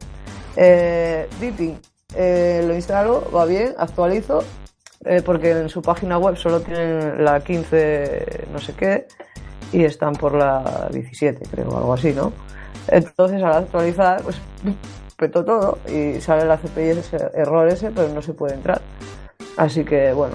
Eh, 0.57 1.29
Deepin, 1.41 1.81
eh, 2.15 2.63
lo 2.67 2.75
instalo, 2.75 3.25
va 3.35 3.45
bien, 3.45 3.75
actualizo, 3.77 4.45
eh, 5.05 5.23
porque 5.25 5.51
en 5.51 5.69
su 5.69 5.83
página 5.83 6.19
web 6.19 6.37
solo 6.37 6.61
tienen 6.61 7.25
la 7.25 7.41
15 7.41 8.47
no 8.53 8.59
sé 8.61 8.73
qué 8.75 9.07
y 9.73 9.85
están 9.85 10.15
por 10.15 10.35
la 10.35 10.89
17, 10.93 11.49
creo, 11.51 11.77
algo 11.77 11.93
así, 11.93 12.13
¿no? 12.13 12.33
Entonces 12.87 13.43
al 13.43 13.55
actualizar, 13.55 14.23
pues 14.23 14.37
petó 15.17 15.45
todo 15.45 15.79
y 15.89 16.21
sale 16.21 16.43
el 16.43 16.51
ACPI 16.51 16.81
ese 16.81 17.17
error 17.35 17.69
ese, 17.69 17.91
pero 17.91 18.09
no 18.09 18.23
se 18.23 18.35
puede 18.35 18.55
entrar. 18.55 18.81
Así 19.57 19.85
que 19.85 20.13
bueno, 20.13 20.35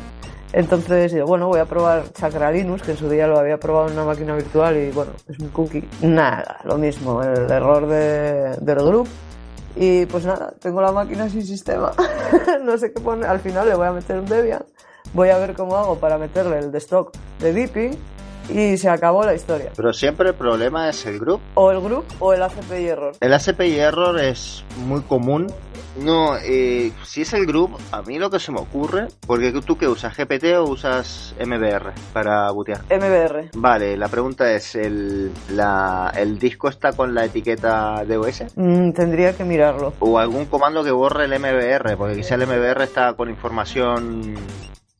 entonces 0.51 1.13
digo, 1.13 1.27
bueno, 1.27 1.47
voy 1.47 1.59
a 1.59 1.65
probar 1.65 2.11
Chakra 2.11 2.51
Linux, 2.51 2.81
que 2.81 2.91
en 2.91 2.97
su 2.97 3.09
día 3.09 3.27
lo 3.27 3.37
había 3.37 3.57
probado 3.59 3.87
en 3.87 3.93
una 3.93 4.05
máquina 4.05 4.35
virtual 4.35 4.77
y 4.77 4.91
bueno, 4.91 5.11
es 5.27 5.37
un 5.39 5.49
cookie. 5.49 5.87
Nada, 6.01 6.59
lo 6.63 6.77
mismo, 6.77 7.21
el 7.21 7.49
error 7.51 7.87
de, 7.87 8.57
del 8.59 8.77
group. 8.77 9.07
Y 9.75 10.05
pues 10.07 10.25
nada, 10.25 10.53
tengo 10.59 10.81
la 10.81 10.91
máquina 10.91 11.29
sin 11.29 11.45
sistema. 11.45 11.91
no 12.63 12.77
sé 12.77 12.91
qué 12.91 12.99
poner. 12.99 13.29
Al 13.29 13.39
final 13.39 13.69
le 13.69 13.75
voy 13.75 13.87
a 13.87 13.91
meter 13.91 14.19
un 14.19 14.25
Debian. 14.25 14.65
Voy 15.13 15.29
a 15.29 15.37
ver 15.37 15.53
cómo 15.53 15.75
hago 15.77 15.99
para 15.99 16.17
meterle 16.17 16.59
el 16.59 16.71
de 16.71 16.79
stock 16.79 17.13
de 17.39 17.53
Deepin. 17.53 17.97
Y 18.49 18.77
se 18.77 18.89
acabó 18.89 19.23
la 19.23 19.33
historia. 19.33 19.71
Pero 19.75 19.93
siempre 19.93 20.29
el 20.29 20.35
problema 20.35 20.89
es 20.89 21.05
el 21.05 21.19
group. 21.19 21.41
O 21.55 21.71
el 21.71 21.81
group 21.81 22.05
o 22.19 22.33
el 22.33 22.41
ACPI 22.41 22.87
error. 22.87 23.15
El 23.19 23.33
ACPI 23.33 23.79
error 23.79 24.19
es 24.19 24.63
muy 24.85 25.01
común. 25.01 25.47
No, 25.99 26.37
eh, 26.37 26.91
si 27.03 27.21
es 27.21 27.33
el 27.33 27.45
group, 27.45 27.77
a 27.91 28.01
mí 28.03 28.19
lo 28.19 28.29
que 28.29 28.39
se 28.39 28.51
me 28.51 28.59
ocurre, 28.59 29.07
porque 29.25 29.51
tú 29.51 29.77
que 29.77 29.87
usas 29.87 30.15
GPT 30.15 30.55
o 30.57 30.63
usas 30.63 31.35
MBR 31.39 31.91
para 32.13 32.49
bootear. 32.51 32.83
MBR. 32.89 33.49
Vale, 33.55 33.97
la 33.97 34.07
pregunta 34.07 34.49
es, 34.53 34.75
¿el, 34.75 35.31
la, 35.49 36.13
¿el 36.15 36.39
disco 36.39 36.69
está 36.69 36.93
con 36.93 37.13
la 37.13 37.25
etiqueta 37.25 38.05
DOS? 38.05 38.43
Mm, 38.55 38.91
tendría 38.91 39.35
que 39.35 39.43
mirarlo. 39.43 39.93
O 39.99 40.17
algún 40.17 40.45
comando 40.45 40.83
que 40.83 40.91
borre 40.91 41.25
el 41.25 41.37
MBR, 41.37 41.97
porque 41.97 42.15
quizá 42.17 42.35
el 42.35 42.47
MBR 42.47 42.83
está 42.83 43.13
con 43.13 43.29
información 43.29 44.35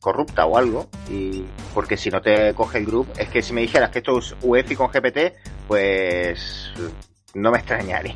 corrupta 0.00 0.46
o 0.46 0.56
algo 0.56 0.88
y 1.10 1.44
porque 1.74 1.96
si 1.96 2.10
no 2.10 2.20
te 2.20 2.54
coge 2.54 2.78
el 2.78 2.86
group 2.86 3.06
es 3.18 3.28
que 3.28 3.42
si 3.42 3.52
me 3.52 3.60
dijeras 3.60 3.90
que 3.90 3.98
esto 3.98 4.18
es 4.18 4.34
UEFI 4.42 4.76
con 4.76 4.88
GPT 4.88 5.34
pues 5.68 6.72
no 7.34 7.50
me 7.50 7.58
extrañaría 7.58 8.14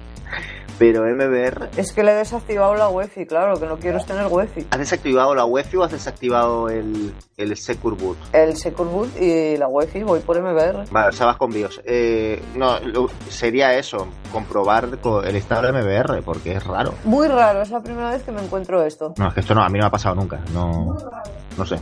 pero 0.77 1.05
MBR 1.05 1.69
Es 1.77 1.93
que 1.93 2.03
le 2.03 2.11
he 2.11 2.15
desactivado 2.16 2.74
la 2.74 2.89
UEFI, 2.89 3.27
claro, 3.27 3.61
que 3.61 3.66
no 3.66 3.77
quiero 3.78 3.99
es 3.99 4.07
tener 4.07 4.27
UEFI. 4.27 4.66
¿has 4.73 4.78
desactivado 4.81 5.32
la 5.32 5.45
UEFI 5.45 5.77
o 5.77 5.85
has 5.85 5.93
desactivado 5.93 6.69
el, 6.69 7.15
el 7.36 7.57
Secure 7.57 7.95
Boot? 7.95 8.19
El 8.32 8.57
Secure 8.57 8.91
Boot 8.91 9.16
y 9.20 9.57
la 9.57 9.69
UEFI 9.69 10.03
voy 10.03 10.19
por 10.19 10.41
MBR. 10.41 10.91
Vale, 10.91 11.09
o 11.11 11.12
sea, 11.12 11.27
vas 11.27 11.36
con 11.36 11.53
BIOS. 11.53 11.81
Eh, 11.85 12.43
no, 12.57 12.81
lo- 12.81 13.09
sería 13.28 13.73
eso, 13.78 14.09
comprobar 14.32 14.99
co- 14.99 15.23
el 15.23 15.36
estado 15.36 15.70
de 15.70 15.81
MBR, 15.81 16.23
porque 16.24 16.55
es 16.57 16.65
raro. 16.66 16.95
Muy 17.05 17.28
raro, 17.28 17.62
es 17.62 17.70
la 17.70 17.81
primera 17.81 18.11
vez 18.11 18.24
que 18.24 18.32
me 18.32 18.43
encuentro 18.43 18.82
esto. 18.82 19.15
No, 19.16 19.28
es 19.28 19.35
que 19.35 19.41
esto 19.41 19.55
no, 19.55 19.62
a 19.62 19.69
mí 19.69 19.78
no 19.78 19.85
me 19.85 19.86
ha 19.86 19.91
pasado 19.91 20.16
nunca. 20.16 20.41
No, 20.53 20.97
no 21.57 21.65
sé. 21.66 21.77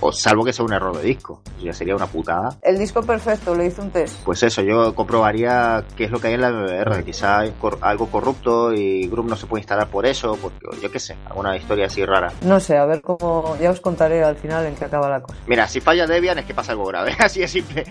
O 0.00 0.12
salvo 0.12 0.44
que 0.44 0.52
sea 0.52 0.64
un 0.64 0.72
error 0.72 0.96
de 0.96 1.02
disco. 1.02 1.42
Ya 1.60 1.72
sería 1.72 1.96
una 1.96 2.06
putada. 2.06 2.56
El 2.62 2.78
disco 2.78 3.02
perfecto, 3.02 3.54
le 3.54 3.66
hice 3.66 3.80
un 3.80 3.90
test. 3.90 4.22
Pues 4.24 4.42
eso, 4.42 4.62
yo 4.62 4.94
comprobaría 4.94 5.82
qué 5.96 6.04
es 6.04 6.10
lo 6.10 6.20
que 6.20 6.28
hay 6.28 6.34
en 6.34 6.40
la 6.42 6.50
MBR. 6.50 7.04
Quizá 7.04 7.40
hay 7.40 7.50
cor- 7.60 7.78
algo 7.80 8.06
corrupto 8.06 8.72
y 8.72 9.08
Group 9.08 9.26
no 9.28 9.36
se 9.36 9.46
puede 9.46 9.62
instalar 9.62 9.88
por 9.88 10.06
eso, 10.06 10.36
porque 10.40 10.58
yo 10.80 10.90
qué 10.90 11.00
sé, 11.00 11.16
alguna 11.28 11.56
historia 11.56 11.86
así 11.86 12.04
rara. 12.04 12.32
No 12.42 12.60
sé, 12.60 12.76
a 12.76 12.84
ver 12.86 13.00
cómo. 13.02 13.56
Ya 13.60 13.70
os 13.70 13.80
contaré 13.80 14.22
al 14.22 14.36
final 14.36 14.66
en 14.66 14.74
qué 14.76 14.84
acaba 14.84 15.08
la 15.08 15.20
cosa. 15.20 15.36
Mira, 15.46 15.66
si 15.66 15.80
falla 15.80 16.06
Debian 16.06 16.38
es 16.38 16.44
que 16.44 16.54
pasa 16.54 16.72
algo 16.72 16.84
grave, 16.86 17.16
así 17.18 17.40
de 17.40 17.48
simple. 17.48 17.84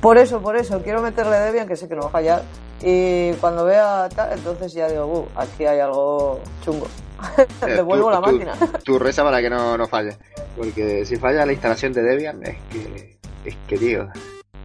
Por 0.00 0.18
eso, 0.18 0.40
por 0.40 0.56
eso, 0.56 0.82
quiero 0.82 1.00
meterle 1.00 1.36
Debian, 1.38 1.68
que 1.68 1.76
sé 1.76 1.88
que 1.88 1.94
no 1.94 2.02
va 2.02 2.08
a 2.08 2.10
fallar. 2.12 2.42
Y 2.82 3.32
cuando 3.34 3.64
vea 3.64 4.08
tal, 4.14 4.32
entonces 4.32 4.72
ya 4.72 4.88
digo, 4.88 5.06
uh, 5.06 5.28
aquí 5.40 5.64
hay 5.64 5.78
algo 5.80 6.40
chungo. 6.64 6.86
Devuelvo 7.66 8.06
Tú- 8.06 8.10
la 8.10 8.20
tú- 8.20 8.32
máquina. 8.32 8.54
Tu 8.84 8.98
reza 8.98 9.22
para 9.22 9.40
que 9.40 9.50
no, 9.50 9.76
no 9.76 9.86
falle. 9.86 10.16
Porque 10.56 11.04
si 11.04 11.16
falla 11.16 11.44
la 11.46 11.52
instalación 11.52 11.92
de 11.92 12.02
Debian, 12.02 12.42
es 12.44 12.56
que. 12.70 13.16
Es 13.44 13.56
que, 13.68 13.76
tío. 13.78 14.08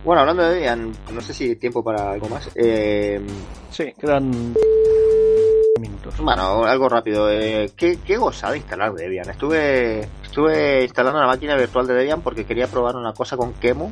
Bueno, 0.06 0.22
hablando 0.22 0.44
de 0.44 0.56
Debian, 0.56 0.94
no 1.12 1.20
sé 1.22 1.34
si 1.34 1.44
hay 1.50 1.56
tiempo 1.58 1.84
para 1.84 2.12
algo 2.12 2.30
más. 2.30 2.50
Eh, 2.56 3.20
Sí, 3.72 3.94
quedan 4.00 4.54
minutos. 5.80 6.16
Bueno, 6.20 6.64
algo 6.66 6.90
rápido. 6.90 7.30
Eh, 7.30 7.72
¿qué, 7.76 8.00
qué 8.06 8.18
gozada 8.18 8.56
instalar 8.58 8.94
Debian. 8.94 9.30
Estuve, 9.30 10.08
estuve 10.24 10.84
instalando 10.84 11.20
una 11.20 11.28
máquina 11.28 11.56
virtual 11.56 11.88
de 11.88 11.94
Debian 11.94 12.22
porque 12.22 12.46
quería 12.46 12.68
probar 12.68 12.96
una 12.96 13.14
cosa 13.14 13.38
con 13.38 13.54
Kemu. 13.54 13.90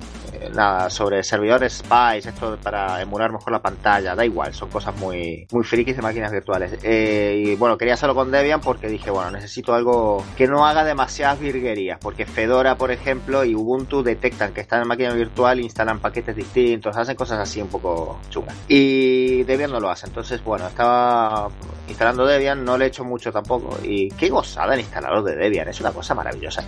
Nada, 0.54 0.90
sobre 0.90 1.24
servidores 1.24 1.74
Spice, 1.74 2.30
esto 2.30 2.58
para 2.62 3.02
emular 3.02 3.32
mejor 3.32 3.52
la 3.52 3.62
pantalla. 3.62 4.16
Da 4.16 4.26
igual, 4.26 4.54
son 4.54 4.70
cosas 4.70 4.96
muy, 4.98 5.48
muy 5.52 5.64
frikis 5.64 5.96
de 5.96 6.02
máquinas 6.02 6.32
virtuales. 6.32 6.78
Eh, 6.84 7.44
y 7.46 7.56
bueno, 7.56 7.78
quería 7.78 7.96
hacerlo 7.96 8.16
con 8.16 8.32
Debian 8.32 8.62
porque 8.62 8.88
dije, 8.88 9.12
bueno, 9.12 9.32
necesito 9.32 9.74
algo 9.74 10.24
que 10.36 10.48
no 10.48 10.66
haga 10.66 10.84
demasiadas 10.84 11.40
virguerías. 11.40 12.00
Porque 12.02 12.26
Fedora, 12.26 12.76
por 12.76 12.92
ejemplo, 12.92 13.44
y 13.44 13.56
Ubuntu 13.56 14.04
detectan 14.04 14.54
que 14.54 14.62
están 14.62 14.82
en 14.82 14.88
máquina 14.88 15.14
virtual, 15.14 15.60
instalan 15.60 16.00
paquetes 16.00 16.36
distintos, 16.36 16.96
hacen 16.98 17.16
cosas 17.16 17.40
así 17.40 17.62
un 17.62 17.70
poco 17.70 18.20
chungas. 18.30 18.56
Y 18.68 19.44
Debian 19.44 19.72
no 19.72 19.80
lo 19.80 19.90
hace. 19.90 20.08
Entonces, 20.08 20.44
bueno, 20.44 20.68
estaba 20.68 21.50
instalando 21.88 22.26
Debian, 22.26 22.64
no 22.64 22.78
le 22.78 22.86
he 22.86 22.88
hecho 22.88 23.04
mucho 23.04 23.32
tampoco. 23.32 23.78
Y 23.84 24.10
qué 24.12 24.30
gozada 24.30 24.74
el 24.74 24.82
instalador 24.82 25.24
de 25.24 25.36
Debian, 25.36 25.68
es 25.68 25.80
una 25.80 25.92
cosa 25.92 26.14
maravillosa. 26.14 26.64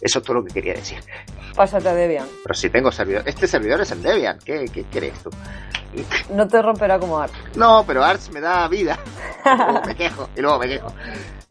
Eso 0.00 0.18
es 0.18 0.24
todo 0.24 0.34
lo 0.34 0.44
que 0.44 0.52
quería 0.52 0.74
decir. 0.74 0.98
Pásate 1.54 1.88
a 1.88 1.94
Debian. 1.94 2.26
Pero 2.42 2.54
si 2.54 2.68
tengo 2.68 2.90
servidor, 3.14 3.28
este 3.28 3.46
servidor 3.46 3.80
es 3.82 3.90
el 3.92 4.02
Debian, 4.02 4.38
¿qué, 4.44 4.66
qué 4.72 4.84
quieres 4.84 5.18
tú? 5.22 5.30
No 6.30 6.48
te 6.48 6.60
romperá 6.60 6.98
como 6.98 7.18
Arch. 7.20 7.32
No, 7.54 7.84
pero 7.86 8.02
Arch 8.02 8.30
me 8.30 8.40
da 8.40 8.66
vida. 8.68 8.98
Luego 9.44 9.82
me 9.86 9.94
quejo, 9.94 10.28
y 10.36 10.40
luego 10.40 10.58
me 10.58 10.68
quejo. 10.68 10.92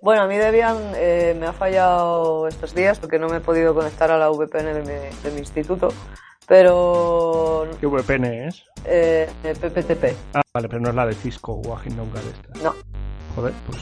Bueno, 0.01 0.23
a 0.23 0.27
mí 0.27 0.35
Debian 0.35 0.77
eh, 0.95 1.35
me 1.39 1.47
ha 1.47 1.53
fallado 1.53 2.47
estos 2.49 2.75
días 2.75 2.99
porque 2.99 3.17
no 3.19 3.29
me 3.29 3.37
he 3.37 3.39
podido 3.39 3.73
conectar 3.73 4.11
a 4.11 4.17
la 4.17 4.29
VPN 4.29 4.73
de 4.73 4.81
mi, 4.81 4.87
de 5.23 5.31
mi 5.31 5.39
instituto. 5.39 5.87
Pero. 6.45 7.65
¿Qué 7.79 7.87
VPN 7.87 8.25
es? 8.47 8.63
Eh, 8.83 9.29
PPTP. 9.43 10.13
Ah, 10.33 10.41
vale, 10.53 10.67
pero 10.67 10.81
no 10.81 10.89
es 10.89 10.95
la 10.95 11.05
de 11.05 11.13
Cisco 11.15 11.53
o 11.53 11.73
Aginonga 11.77 12.19
de 12.21 12.29
esta. 12.31 12.63
No. 12.63 12.75
Joder, 13.35 13.53
pues. 13.65 13.81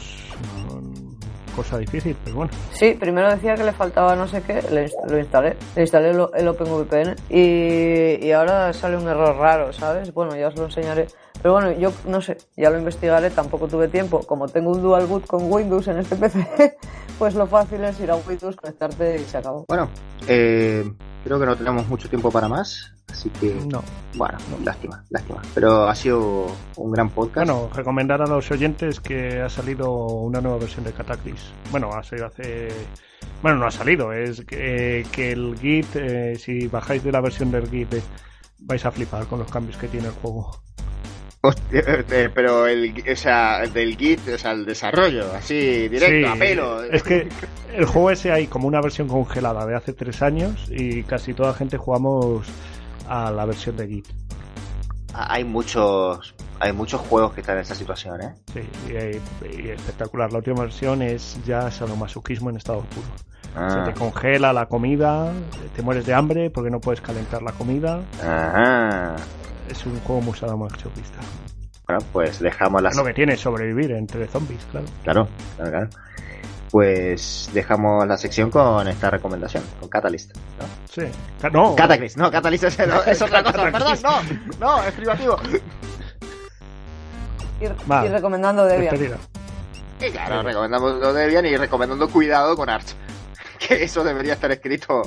no- 0.68 0.91
cosa 1.54 1.78
difícil, 1.78 2.16
pero 2.24 2.36
bueno. 2.36 2.50
Sí, 2.72 2.96
primero 2.98 3.30
decía 3.30 3.54
que 3.54 3.64
le 3.64 3.72
faltaba 3.72 4.16
no 4.16 4.26
sé 4.26 4.42
qué, 4.42 4.62
le 4.70 4.86
inst- 4.88 5.08
lo 5.08 5.18
instalé. 5.18 5.56
Le 5.76 5.82
instalé 5.82 6.10
el, 6.10 6.26
el 6.34 6.48
OpenVPN 6.48 7.16
y, 7.30 8.24
y 8.26 8.32
ahora 8.32 8.72
sale 8.72 8.96
un 8.96 9.06
error 9.08 9.36
raro, 9.36 9.72
¿sabes? 9.72 10.12
Bueno, 10.12 10.34
ya 10.36 10.48
os 10.48 10.56
lo 10.56 10.64
enseñaré. 10.64 11.06
Pero 11.40 11.54
bueno, 11.54 11.72
yo 11.72 11.92
no 12.06 12.20
sé, 12.20 12.36
ya 12.56 12.70
lo 12.70 12.78
investigaré, 12.78 13.30
tampoco 13.30 13.66
tuve 13.66 13.88
tiempo. 13.88 14.20
Como 14.20 14.48
tengo 14.48 14.70
un 14.70 14.80
dual 14.82 15.06
boot 15.06 15.26
con 15.26 15.50
Windows 15.52 15.88
en 15.88 15.98
este 15.98 16.14
PC, 16.16 16.76
pues 17.18 17.34
lo 17.34 17.46
fácil 17.46 17.82
es 17.84 17.98
ir 18.00 18.10
a 18.10 18.16
Windows, 18.16 18.54
conectarte 18.56 19.16
y 19.16 19.24
se 19.24 19.38
acabó. 19.38 19.64
Bueno, 19.68 19.88
eh, 20.28 20.84
creo 21.24 21.40
que 21.40 21.46
no 21.46 21.56
tenemos 21.56 21.88
mucho 21.88 22.08
tiempo 22.08 22.30
para 22.30 22.48
más, 22.48 22.92
así 23.12 23.30
que. 23.30 23.54
No. 23.66 23.82
Bueno, 24.14 24.38
lástima, 24.64 25.04
lástima. 25.10 25.42
Pero 25.54 25.88
ha 25.88 25.94
sido 25.94 26.46
un 26.76 26.90
gran 26.90 27.10
podcast. 27.10 27.48
Bueno, 27.48 27.70
recomendar 27.74 28.22
a 28.22 28.26
los 28.26 28.50
oyentes 28.50 29.00
que 29.00 29.40
ha 29.40 29.48
salido 29.48 29.90
una 29.92 30.40
nueva 30.40 30.58
versión 30.58 30.84
de 30.84 30.92
Cataclysm. 30.92 31.52
Bueno, 31.70 31.90
ha 31.92 32.02
salido 32.02 32.26
hace... 32.26 32.68
Bueno, 33.40 33.58
no 33.58 33.66
ha 33.66 33.70
salido, 33.70 34.12
es 34.12 34.44
que, 34.44 35.04
que 35.12 35.32
el 35.32 35.56
Git, 35.58 35.96
eh, 35.96 36.36
si 36.36 36.66
bajáis 36.66 37.02
de 37.02 37.12
la 37.12 37.20
versión 37.20 37.50
del 37.50 37.68
Git, 37.68 37.94
eh, 37.94 38.02
vais 38.60 38.84
a 38.84 38.90
flipar 38.90 39.26
con 39.26 39.38
los 39.38 39.50
cambios 39.50 39.76
que 39.76 39.88
tiene 39.88 40.08
el 40.08 40.12
juego. 40.14 40.62
Hostia, 41.44 41.82
eh, 41.86 42.30
pero 42.32 42.68
el, 42.68 42.94
o 43.10 43.16
sea, 43.16 43.66
del 43.66 43.96
Git, 43.96 44.28
o 44.28 44.38
sea, 44.38 44.52
el 44.52 44.64
desarrollo, 44.64 45.32
así, 45.32 45.88
directo, 45.88 46.06
Sí, 46.06 46.24
a 46.24 46.38
pelo. 46.38 46.84
Es 46.84 47.02
que 47.02 47.28
el 47.74 47.84
juego 47.84 48.12
ese 48.12 48.30
hay 48.30 48.46
como 48.46 48.68
una 48.68 48.80
versión 48.80 49.08
congelada 49.08 49.66
de 49.66 49.74
hace 49.74 49.92
tres 49.92 50.22
años 50.22 50.68
y 50.70 51.02
casi 51.02 51.34
toda 51.34 51.50
la 51.50 51.54
gente 51.56 51.76
jugamos 51.76 52.46
a 53.08 53.30
la 53.30 53.44
versión 53.44 53.76
de 53.76 53.88
Git. 53.88 54.06
Hay 55.14 55.44
muchos, 55.44 56.34
hay 56.58 56.72
muchos 56.72 57.00
juegos 57.02 57.34
que 57.34 57.42
están 57.42 57.56
en 57.56 57.62
esa 57.62 57.74
situación, 57.74 58.22
¿eh? 58.22 58.34
Sí, 58.52 58.60
y, 58.88 59.62
y 59.62 59.68
espectacular. 59.70 60.32
La 60.32 60.38
última 60.38 60.62
versión 60.62 61.02
es 61.02 61.38
ya 61.44 61.70
sadomasoquismo 61.70 62.50
en 62.50 62.56
estado 62.56 62.80
puro. 62.80 63.06
Ah. 63.54 63.84
Se 63.84 63.92
te 63.92 63.98
congela 63.98 64.52
la 64.52 64.66
comida, 64.66 65.30
te 65.76 65.82
mueres 65.82 66.06
de 66.06 66.14
hambre 66.14 66.50
porque 66.50 66.70
no 66.70 66.80
puedes 66.80 67.00
calentar 67.00 67.42
la 67.42 67.52
comida. 67.52 68.00
Ajá. 68.22 69.16
Es 69.68 69.84
un 69.84 70.00
juego 70.00 70.22
muy 70.22 70.34
sadomasoquista. 70.34 71.18
Bueno, 71.86 72.04
pues 72.12 72.40
dejamos 72.40 72.80
la 72.80 72.88
Es 72.88 72.96
lo 72.96 73.04
que 73.04 73.12
tiene 73.12 73.36
sobrevivir 73.36 73.92
entre 73.92 74.26
zombies, 74.28 74.64
claro. 74.70 74.86
Claro, 75.02 75.28
claro, 75.56 75.70
claro. 75.70 75.88
Pues 76.72 77.50
dejamos 77.52 78.06
la 78.08 78.16
sección 78.16 78.50
con 78.50 78.88
esta 78.88 79.10
recomendación, 79.10 79.62
con 79.78 79.90
Catalyst. 79.90 80.34
¿no? 80.34 80.64
Sí. 80.90 81.02
Ca- 81.40 81.50
No. 81.50 81.76
Catalyst, 81.76 82.16
no, 82.16 82.30
Catalyst 82.30 82.64
es, 82.64 82.78
no, 82.88 83.02
es 83.06 83.20
otra 83.22 83.42
cosa. 83.44 83.70
Perdón, 83.70 83.98
no, 84.02 84.22
no, 84.58 84.82
es 84.82 84.92
privativo. 84.94 85.36
Ir, 87.60 87.74
Va, 87.90 88.06
ir 88.06 88.10
recomendando 88.12 88.64
Debian. 88.64 88.90
despedida. 88.90 89.18
Y 90.00 90.10
claro, 90.10 90.42
recomendamos 90.42 90.94
lo 90.94 91.12
Debian 91.12 91.44
y 91.46 91.56
recomendando 91.56 92.08
cuidado 92.08 92.56
con 92.56 92.68
Arch. 92.70 92.94
Que 93.58 93.84
eso 93.84 94.02
debería 94.02 94.32
estar 94.32 94.50
escrito 94.50 95.02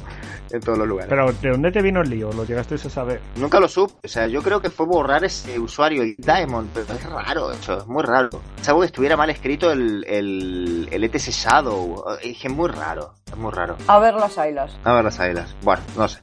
en 0.51 0.59
todos 0.61 0.77
los 0.77 0.87
lugares. 0.87 1.09
Pero 1.09 1.31
¿de 1.31 1.49
dónde 1.49 1.71
te 1.71 1.81
vino 1.81 2.01
el 2.01 2.09
lío? 2.09 2.31
¿Lo 2.31 2.45
llegaste 2.45 2.75
a 2.75 2.77
saber? 2.77 3.21
Nunca 3.37 3.59
lo 3.59 3.67
supe. 3.67 3.93
O 4.03 4.07
sea, 4.07 4.27
yo 4.27 4.41
creo 4.41 4.61
que 4.61 4.69
fue 4.69 4.85
borrar 4.85 5.23
ese 5.23 5.59
usuario, 5.59 6.03
el 6.03 6.15
Diamond, 6.17 6.69
pero 6.73 6.93
es 6.93 7.03
raro 7.03 7.51
eso, 7.51 7.77
es 7.79 7.87
muy 7.87 8.03
raro. 8.03 8.29
Es 8.59 8.67
algo 8.67 8.81
que 8.81 8.87
estuviera 8.87 9.17
mal 9.17 9.29
escrito 9.29 9.71
el, 9.71 10.03
el, 10.07 10.87
el 10.91 11.03
ETS 11.03 11.29
Shadow. 11.29 12.03
Es 12.21 12.37
que 12.39 12.47
es 12.47 12.53
muy 12.53 12.69
raro, 12.69 13.13
es 13.25 13.37
muy 13.37 13.51
raro. 13.51 13.77
A 13.87 13.99
ver 13.99 14.15
las 14.15 14.37
ailas. 14.37 14.77
A 14.83 14.93
ver 14.93 15.03
las 15.03 15.19
ailas. 15.19 15.55
Bueno, 15.63 15.81
no 15.97 16.07
sé. 16.07 16.21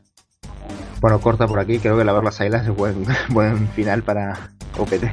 Bueno, 1.01 1.21
corta 1.21 1.47
por 1.47 1.59
aquí. 1.59 1.79
Creo 1.79 1.99
que 1.99 2.05
la 2.05 2.13
ver 2.13 2.23
las 2.23 2.41
ailas 2.41 2.67
es 2.67 2.75
buen, 2.75 3.05
buen 3.29 3.69
final 3.71 4.03
para 4.03 4.51
OPT. 4.79 5.05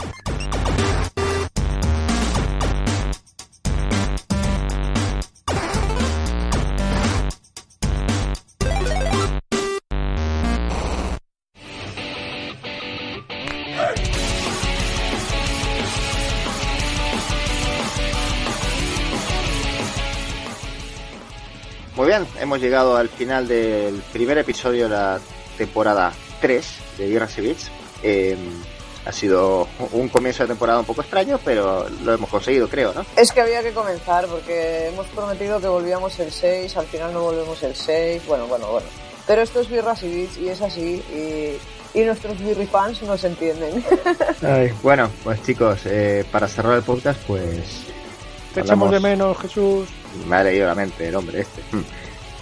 Hemos 22.40 22.60
llegado 22.60 22.96
al 22.96 23.10
final 23.10 23.48
del 23.48 24.02
primer 24.14 24.38
episodio 24.38 24.86
de 24.86 24.90
la 24.90 25.20
temporada 25.58 26.12
3 26.42 26.68
de 26.98 27.08
y 27.08 27.42
Beats. 27.42 27.72
Eh, 28.04 28.38
ha 29.06 29.12
sido 29.12 29.68
un 29.94 30.10
comienzo 30.10 30.44
de 30.44 30.50
temporada 30.50 30.80
un 30.80 30.86
poco 30.86 31.02
extraño, 31.02 31.40
pero 31.44 31.88
lo 32.04 32.14
hemos 32.14 32.30
conseguido, 32.30 32.68
creo, 32.68 32.94
¿no? 32.94 33.06
Es 33.16 33.32
que 33.32 33.42
había 33.42 33.64
que 33.64 33.72
comenzar 33.72 34.28
porque 34.28 34.88
hemos 34.88 35.08
prometido 35.08 35.60
que 35.60 35.68
volvíamos 35.68 36.20
el 36.20 36.32
6, 36.32 36.78
al 36.78 36.86
final 36.86 37.14
no 37.14 37.24
volvemos 37.24 37.62
el 37.64 37.76
6, 37.76 38.24
bueno, 38.28 38.48
bueno, 38.48 38.68
bueno. 38.68 38.88
Pero 39.26 39.42
esto 39.42 39.62
es 39.62 39.70
Birras 39.70 40.04
y 40.04 40.14
Beats 40.14 40.38
y 40.38 40.50
es 40.50 40.62
así 40.62 41.04
y, 41.94 41.98
y 41.98 42.04
nuestros 42.04 42.38
Birri 42.40 42.66
fans 42.66 43.02
nos 43.04 43.24
entienden. 43.24 43.84
Ay, 44.44 44.74
bueno, 44.84 45.10
pues 45.24 45.42
chicos, 45.44 45.80
eh, 45.86 46.26
para 46.32 46.48
cerrar 46.48 46.76
el 46.76 46.84
podcast, 46.84 47.20
pues... 47.26 47.86
Te 48.54 48.62
echamos 48.62 48.92
de 48.92 49.00
menos, 49.00 49.38
Jesús. 49.38 49.88
Me 50.28 50.38
ha 50.38 50.44
leído 50.44 50.68
la 50.68 50.76
mente 50.76 51.08
el 51.08 51.16
hombre 51.16 51.42
este. 51.42 51.62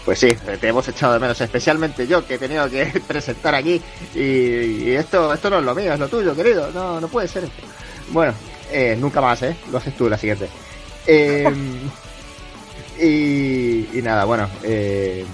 Pues 0.07 0.19
sí, 0.19 0.29
te 0.29 0.69
hemos 0.69 0.87
echado 0.87 1.11
de 1.11 1.19
menos, 1.19 1.41
especialmente 1.41 2.07
yo 2.07 2.25
que 2.25 2.35
he 2.35 2.37
tenido 2.37 2.69
que 2.69 2.85
presentar 3.07 3.53
aquí 3.53 3.81
y, 4.15 4.21
y 4.21 4.95
esto 4.95 5.33
esto 5.33 5.49
no 5.49 5.59
es 5.59 5.65
lo 5.65 5.75
mío, 5.75 5.91
es 5.91 5.99
lo 5.99 6.07
tuyo, 6.07 6.33
querido. 6.33 6.71
No, 6.71 7.01
no 7.01 7.09
puede 7.09 7.27
ser. 7.27 7.43
Bueno, 8.11 8.33
eh, 8.71 8.95
nunca 8.97 9.19
más, 9.19 9.43
¿eh? 9.43 9.57
Lo 9.69 9.79
haces 9.79 9.97
tú 9.97 10.07
la 10.07 10.17
siguiente. 10.17 10.47
Eh, 11.05 11.53
y, 13.01 13.99
y 13.99 14.01
nada, 14.01 14.23
bueno, 14.23 14.49
eh, 14.63 15.25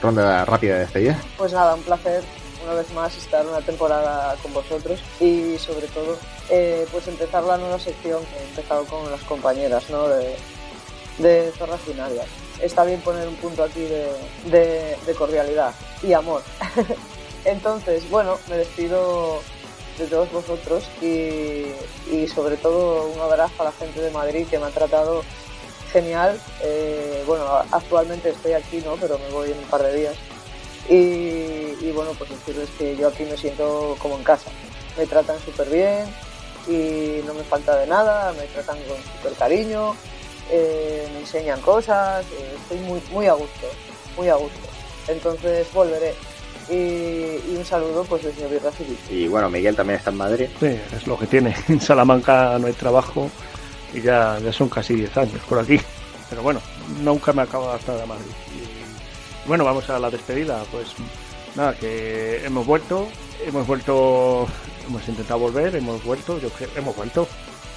ronda 0.00 0.46
rápida 0.46 0.76
de 0.76 0.80
despedida. 0.80 1.20
Pues 1.36 1.52
nada, 1.52 1.74
un 1.74 1.82
placer 1.82 2.24
una 2.64 2.72
vez 2.72 2.90
más 2.94 3.14
estar 3.14 3.46
una 3.46 3.60
temporada 3.60 4.36
con 4.42 4.54
vosotros 4.54 5.00
y 5.20 5.58
sobre 5.58 5.86
todo 5.88 6.16
eh, 6.48 6.86
pues 6.90 7.06
empezar 7.08 7.44
la 7.44 7.58
nueva 7.58 7.78
sección 7.78 8.24
que 8.24 8.38
he 8.38 8.48
empezado 8.48 8.86
con 8.86 9.10
las 9.10 9.20
compañeras 9.24 9.90
¿no? 9.90 10.08
de, 10.08 10.34
de 11.18 11.52
Zorras 11.56 11.84
Binarias. 11.86 12.26
Está 12.60 12.84
bien 12.84 13.00
poner 13.00 13.28
un 13.28 13.36
punto 13.36 13.62
aquí 13.62 13.82
de, 13.82 14.96
de, 15.06 15.14
cordialidad 15.14 15.74
y 16.02 16.12
amor. 16.12 16.42
Entonces, 17.44 18.08
bueno, 18.10 18.38
me 18.48 18.56
despido 18.56 19.40
de 19.98 20.06
todos 20.06 20.30
vosotros 20.32 20.84
y, 21.00 21.66
y, 22.10 22.28
sobre 22.34 22.56
todo 22.56 23.06
un 23.08 23.20
abrazo 23.20 23.62
a 23.62 23.64
la 23.66 23.72
gente 23.72 24.00
de 24.00 24.10
Madrid 24.10 24.46
que 24.48 24.58
me 24.58 24.66
ha 24.66 24.70
tratado 24.70 25.22
genial. 25.92 26.40
Eh, 26.62 27.22
bueno, 27.26 27.44
actualmente 27.70 28.30
estoy 28.30 28.52
aquí, 28.52 28.82
¿no? 28.84 28.96
Pero 28.96 29.18
me 29.18 29.28
voy 29.30 29.52
en 29.52 29.58
un 29.58 29.64
par 29.64 29.82
de 29.82 29.94
días. 29.94 30.16
Y, 30.88 31.86
y 31.86 31.92
bueno, 31.94 32.12
pues 32.18 32.30
decirles 32.30 32.68
que 32.78 32.96
yo 32.96 33.08
aquí 33.08 33.24
me 33.24 33.36
siento 33.36 33.96
como 33.98 34.16
en 34.16 34.24
casa. 34.24 34.50
Me 34.96 35.06
tratan 35.06 35.38
súper 35.44 35.68
bien 35.68 36.06
y 36.66 37.20
no 37.26 37.34
me 37.34 37.42
falta 37.44 37.76
de 37.76 37.86
nada, 37.86 38.32
me 38.32 38.46
tratan 38.46 38.78
con 38.84 38.96
súper 38.96 39.32
cariño, 39.34 39.94
eh, 40.50 41.08
me 41.12 41.20
enseñan 41.20 41.60
cosas, 41.60 42.24
eh, 42.26 42.54
estoy 42.60 42.78
muy, 42.80 43.00
muy 43.12 43.26
a 43.26 43.32
gusto, 43.34 43.66
muy 44.16 44.28
a 44.28 44.34
gusto. 44.36 44.58
Entonces 45.08 45.66
volveré. 45.72 46.14
Y, 46.70 46.72
y 47.52 47.54
un 47.58 47.64
saludo 47.64 48.04
pues 48.04 48.22
desde 48.22 48.48
Birra 48.48 48.70
Civil. 48.72 48.98
Y 49.10 49.28
bueno, 49.28 49.50
Miguel 49.50 49.76
también 49.76 49.98
está 49.98 50.10
en 50.10 50.16
Madrid. 50.16 50.48
Sí, 50.58 50.78
es 50.96 51.06
lo 51.06 51.18
que 51.18 51.26
tiene. 51.26 51.54
En 51.68 51.80
Salamanca 51.80 52.58
no 52.58 52.66
hay 52.68 52.72
trabajo 52.72 53.30
y 53.92 54.00
ya, 54.00 54.38
ya 54.42 54.52
son 54.52 54.68
casi 54.70 54.94
10 54.94 55.16
años 55.18 55.40
por 55.48 55.58
aquí. 55.58 55.78
Pero 56.30 56.42
bueno, 56.42 56.60
nunca 57.02 57.32
me 57.34 57.42
acabo 57.42 57.64
de 57.64 57.70
adaptar 57.70 58.00
a 58.00 58.06
Madrid. 58.06 58.32
Y 58.54 59.48
bueno, 59.48 59.64
vamos 59.64 59.88
a 59.90 59.98
la 59.98 60.08
despedida. 60.10 60.64
Pues 60.72 60.88
nada, 61.54 61.74
que 61.74 62.42
hemos 62.46 62.64
vuelto, 62.66 63.08
hemos 63.46 63.66
vuelto, 63.66 64.46
hemos 64.88 65.06
intentado 65.06 65.40
volver, 65.40 65.76
hemos 65.76 66.02
vuelto, 66.02 66.38
yo 66.40 66.48
creo, 66.48 66.70
hemos 66.76 66.96
vuelto. 66.96 67.28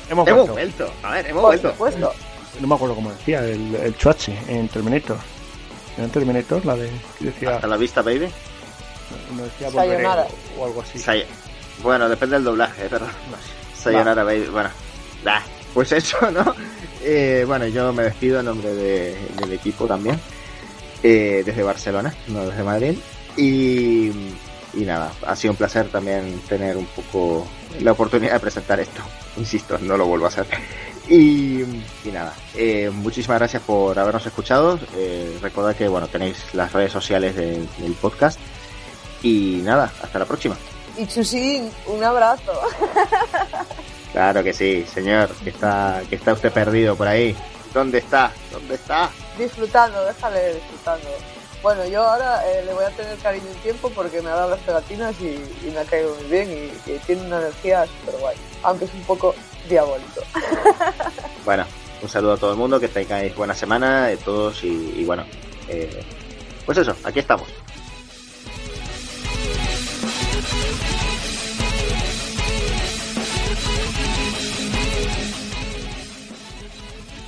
Hemos, 0.10 0.26
hemos 0.30 0.48
vuelto. 0.48 0.86
vuelto. 0.88 0.94
A 1.04 1.12
ver, 1.16 1.28
hemos 1.28 1.42
Por 1.42 1.50
vuelto. 1.50 1.72
supuesto. 1.72 2.14
No 2.60 2.68
me 2.68 2.76
acuerdo 2.76 2.96
cómo 2.96 3.12
decía, 3.12 3.40
el, 3.44 3.76
el 3.76 3.96
Chuache 3.98 4.38
en 4.48 4.68
Terminator. 4.70 5.18
¿Era 5.96 6.06
en 6.06 6.12
Terminator? 6.12 6.66
La 6.66 6.76
de. 6.76 6.90
decía, 7.20 7.56
Hasta 7.56 7.68
la 7.68 7.78
vista, 7.78 8.02
baby. 8.02 8.28
no 9.36 9.44
decía 9.44 9.70
volveré 9.70 10.04
Sayonara. 10.04 10.28
o, 10.58 10.62
o 10.62 10.66
algo 10.66 10.82
así. 10.82 11.00
Say- 11.00 11.26
bueno, 11.84 12.10
depende 12.10 12.36
del 12.36 12.44
doblaje, 12.46 12.88
pero 12.90 13.06
Sayonara, 13.76 14.24
baby. 14.24 14.46
Bueno, 14.52 14.70
da, 15.24 15.44
pues 15.74 15.92
eso, 15.92 16.32
¿no? 16.32 16.56
Eh, 17.04 17.44
bueno, 17.48 17.68
yo 17.68 17.94
me 17.94 18.04
despido 18.04 18.40
en 18.40 18.46
nombre 18.48 18.74
de- 18.74 19.16
del 19.40 19.54
equipo 19.54 19.86
también. 19.86 20.20
eh, 21.04 21.44
desde 21.46 21.62
Barcelona, 21.64 22.14
no 22.28 22.46
desde 22.48 22.64
Madrid. 22.64 22.98
Y, 23.38 24.08
y 24.74 24.82
nada, 24.84 25.12
ha 25.28 25.36
sido 25.36 25.52
un 25.52 25.58
placer 25.58 25.90
también 25.90 26.42
tener 26.50 26.76
un 26.76 26.88
poco 26.88 27.48
la 27.82 27.92
oportunidad 27.92 28.34
de 28.34 28.40
presentar 28.40 28.80
esto. 28.80 29.02
Insisto, 29.38 29.78
no 29.80 29.96
lo 29.96 30.08
vuelvo 30.08 30.26
a 30.26 30.30
hacer. 30.30 30.48
Y, 31.10 31.62
y 31.62 32.12
nada, 32.12 32.34
eh, 32.56 32.90
muchísimas 32.94 33.40
gracias 33.40 33.64
por 33.64 33.98
habernos 33.98 34.26
escuchado. 34.26 34.80
Eh, 34.96 35.38
recordad 35.42 35.76
que 35.76 35.88
bueno 35.88 36.08
tenéis 36.08 36.54
las 36.54 36.74
redes 36.74 36.92
sociales 36.92 37.36
del, 37.36 37.68
del 37.78 37.94
podcast. 37.94 38.40
Y 39.24 39.62
nada, 39.64 39.92
hasta 40.02 40.20
la 40.20 40.26
próxima. 40.26 40.58
Y 40.98 41.06
Chusín, 41.08 41.72
un 41.88 42.04
abrazo. 42.04 42.52
Claro 44.14 44.44
que 44.44 44.52
sí, 44.54 44.84
señor, 44.92 45.30
que 45.44 45.52
está, 45.52 46.02
que 46.10 46.16
está 46.16 46.34
usted 46.34 46.52
perdido 46.52 46.96
por 46.96 47.08
ahí. 47.08 47.36
¿Dónde 47.72 48.00
está? 48.00 48.32
¿Dónde 48.52 48.74
está? 48.76 49.12
disfrutando, 49.38 50.04
déjale 50.06 50.56
disfrutando. 50.56 51.08
Bueno, 51.64 51.86
yo 51.88 52.04
ahora 52.04 52.42
eh, 52.48 52.64
le 52.66 52.74
voy 52.74 52.86
a 52.86 52.90
tener 52.92 53.18
cariño 53.18 53.46
un 53.50 53.62
tiempo 53.62 53.90
porque 53.90 54.22
me 54.22 54.30
ha 54.30 54.36
dado 54.36 54.52
las 54.52 54.60
pegatinas 54.60 55.16
y, 55.20 55.44
y 55.66 55.72
me 55.72 55.80
ha 55.80 55.86
caído 55.86 56.16
muy 56.16 56.26
bien 56.26 56.50
y, 56.52 56.92
y 56.92 56.98
tiene 57.00 57.24
una 57.24 57.40
energía 57.42 57.86
súper 57.86 58.20
guay, 58.20 58.38
aunque 58.64 58.86
es 58.86 58.94
un 58.94 59.04
poco 59.04 59.36
diabólico. 59.70 60.22
Bueno, 61.46 61.66
un 62.02 62.10
saludo 62.10 62.34
a 62.34 62.38
todo 62.38 62.52
el 62.52 62.58
mundo, 62.58 62.78
que 62.78 62.90
tengáis 62.90 63.34
buena 63.34 63.56
semana, 63.56 64.12
eh, 64.12 64.18
todos, 64.18 64.62
y, 64.66 64.96
y 64.98 65.06
bueno, 65.06 65.26
eh, 65.70 66.04
pues 66.66 66.78
eso, 66.78 66.94
aquí 67.06 67.20
estamos. 67.20 67.48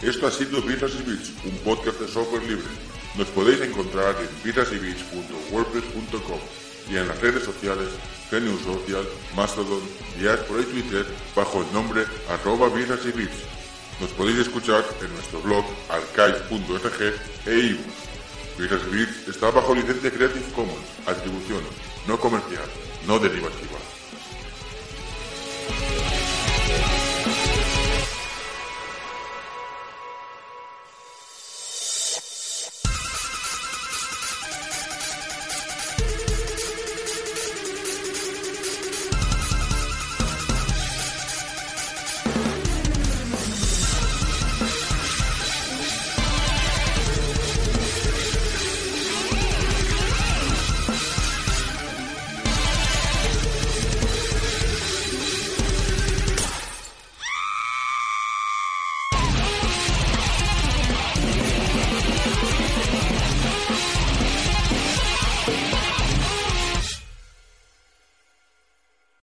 Esto 0.02 0.28
ha 0.28 0.32
sido 0.32 0.62
Birras 0.62 0.92
y 1.00 1.10
Bits, 1.10 1.32
un 1.46 1.58
podcast 1.60 2.00
de 2.00 2.08
software 2.08 2.44
libre. 2.44 2.68
Nos 3.16 3.28
podéis 3.30 3.62
encontrar 3.62 4.16
en 4.20 4.30
vidasybeats.wordpress.com 4.44 6.40
y 6.90 6.98
en 6.98 7.08
las 7.08 7.20
redes 7.22 7.44
sociales 7.44 7.90
Genius 8.30 8.62
Social, 8.62 9.08
Mastodon, 9.36 9.82
Diaspora 10.18 10.62
y 10.62 10.66
Twitter 10.66 11.06
bajo 11.36 11.62
el 11.62 11.74
nombre 11.74 12.06
arroba 12.30 12.70
vidas. 12.70 13.00
Nos 14.00 14.12
podéis 14.12 14.40
escuchar 14.40 14.86
en 15.02 15.14
nuestro 15.14 15.42
blog 15.42 15.66
archive.org 15.90 17.14
e 17.46 17.60
iBooks. 17.60 18.10
Vidas 18.58 18.82
está 19.28 19.52
bajo 19.52 19.74
licencia 19.74 20.12
Creative 20.12 20.52
Commons, 20.54 20.86
atribución 21.06 21.64
no 22.08 22.20
comercial, 22.20 22.66
no 23.06 23.20
derivativa. 23.20 23.78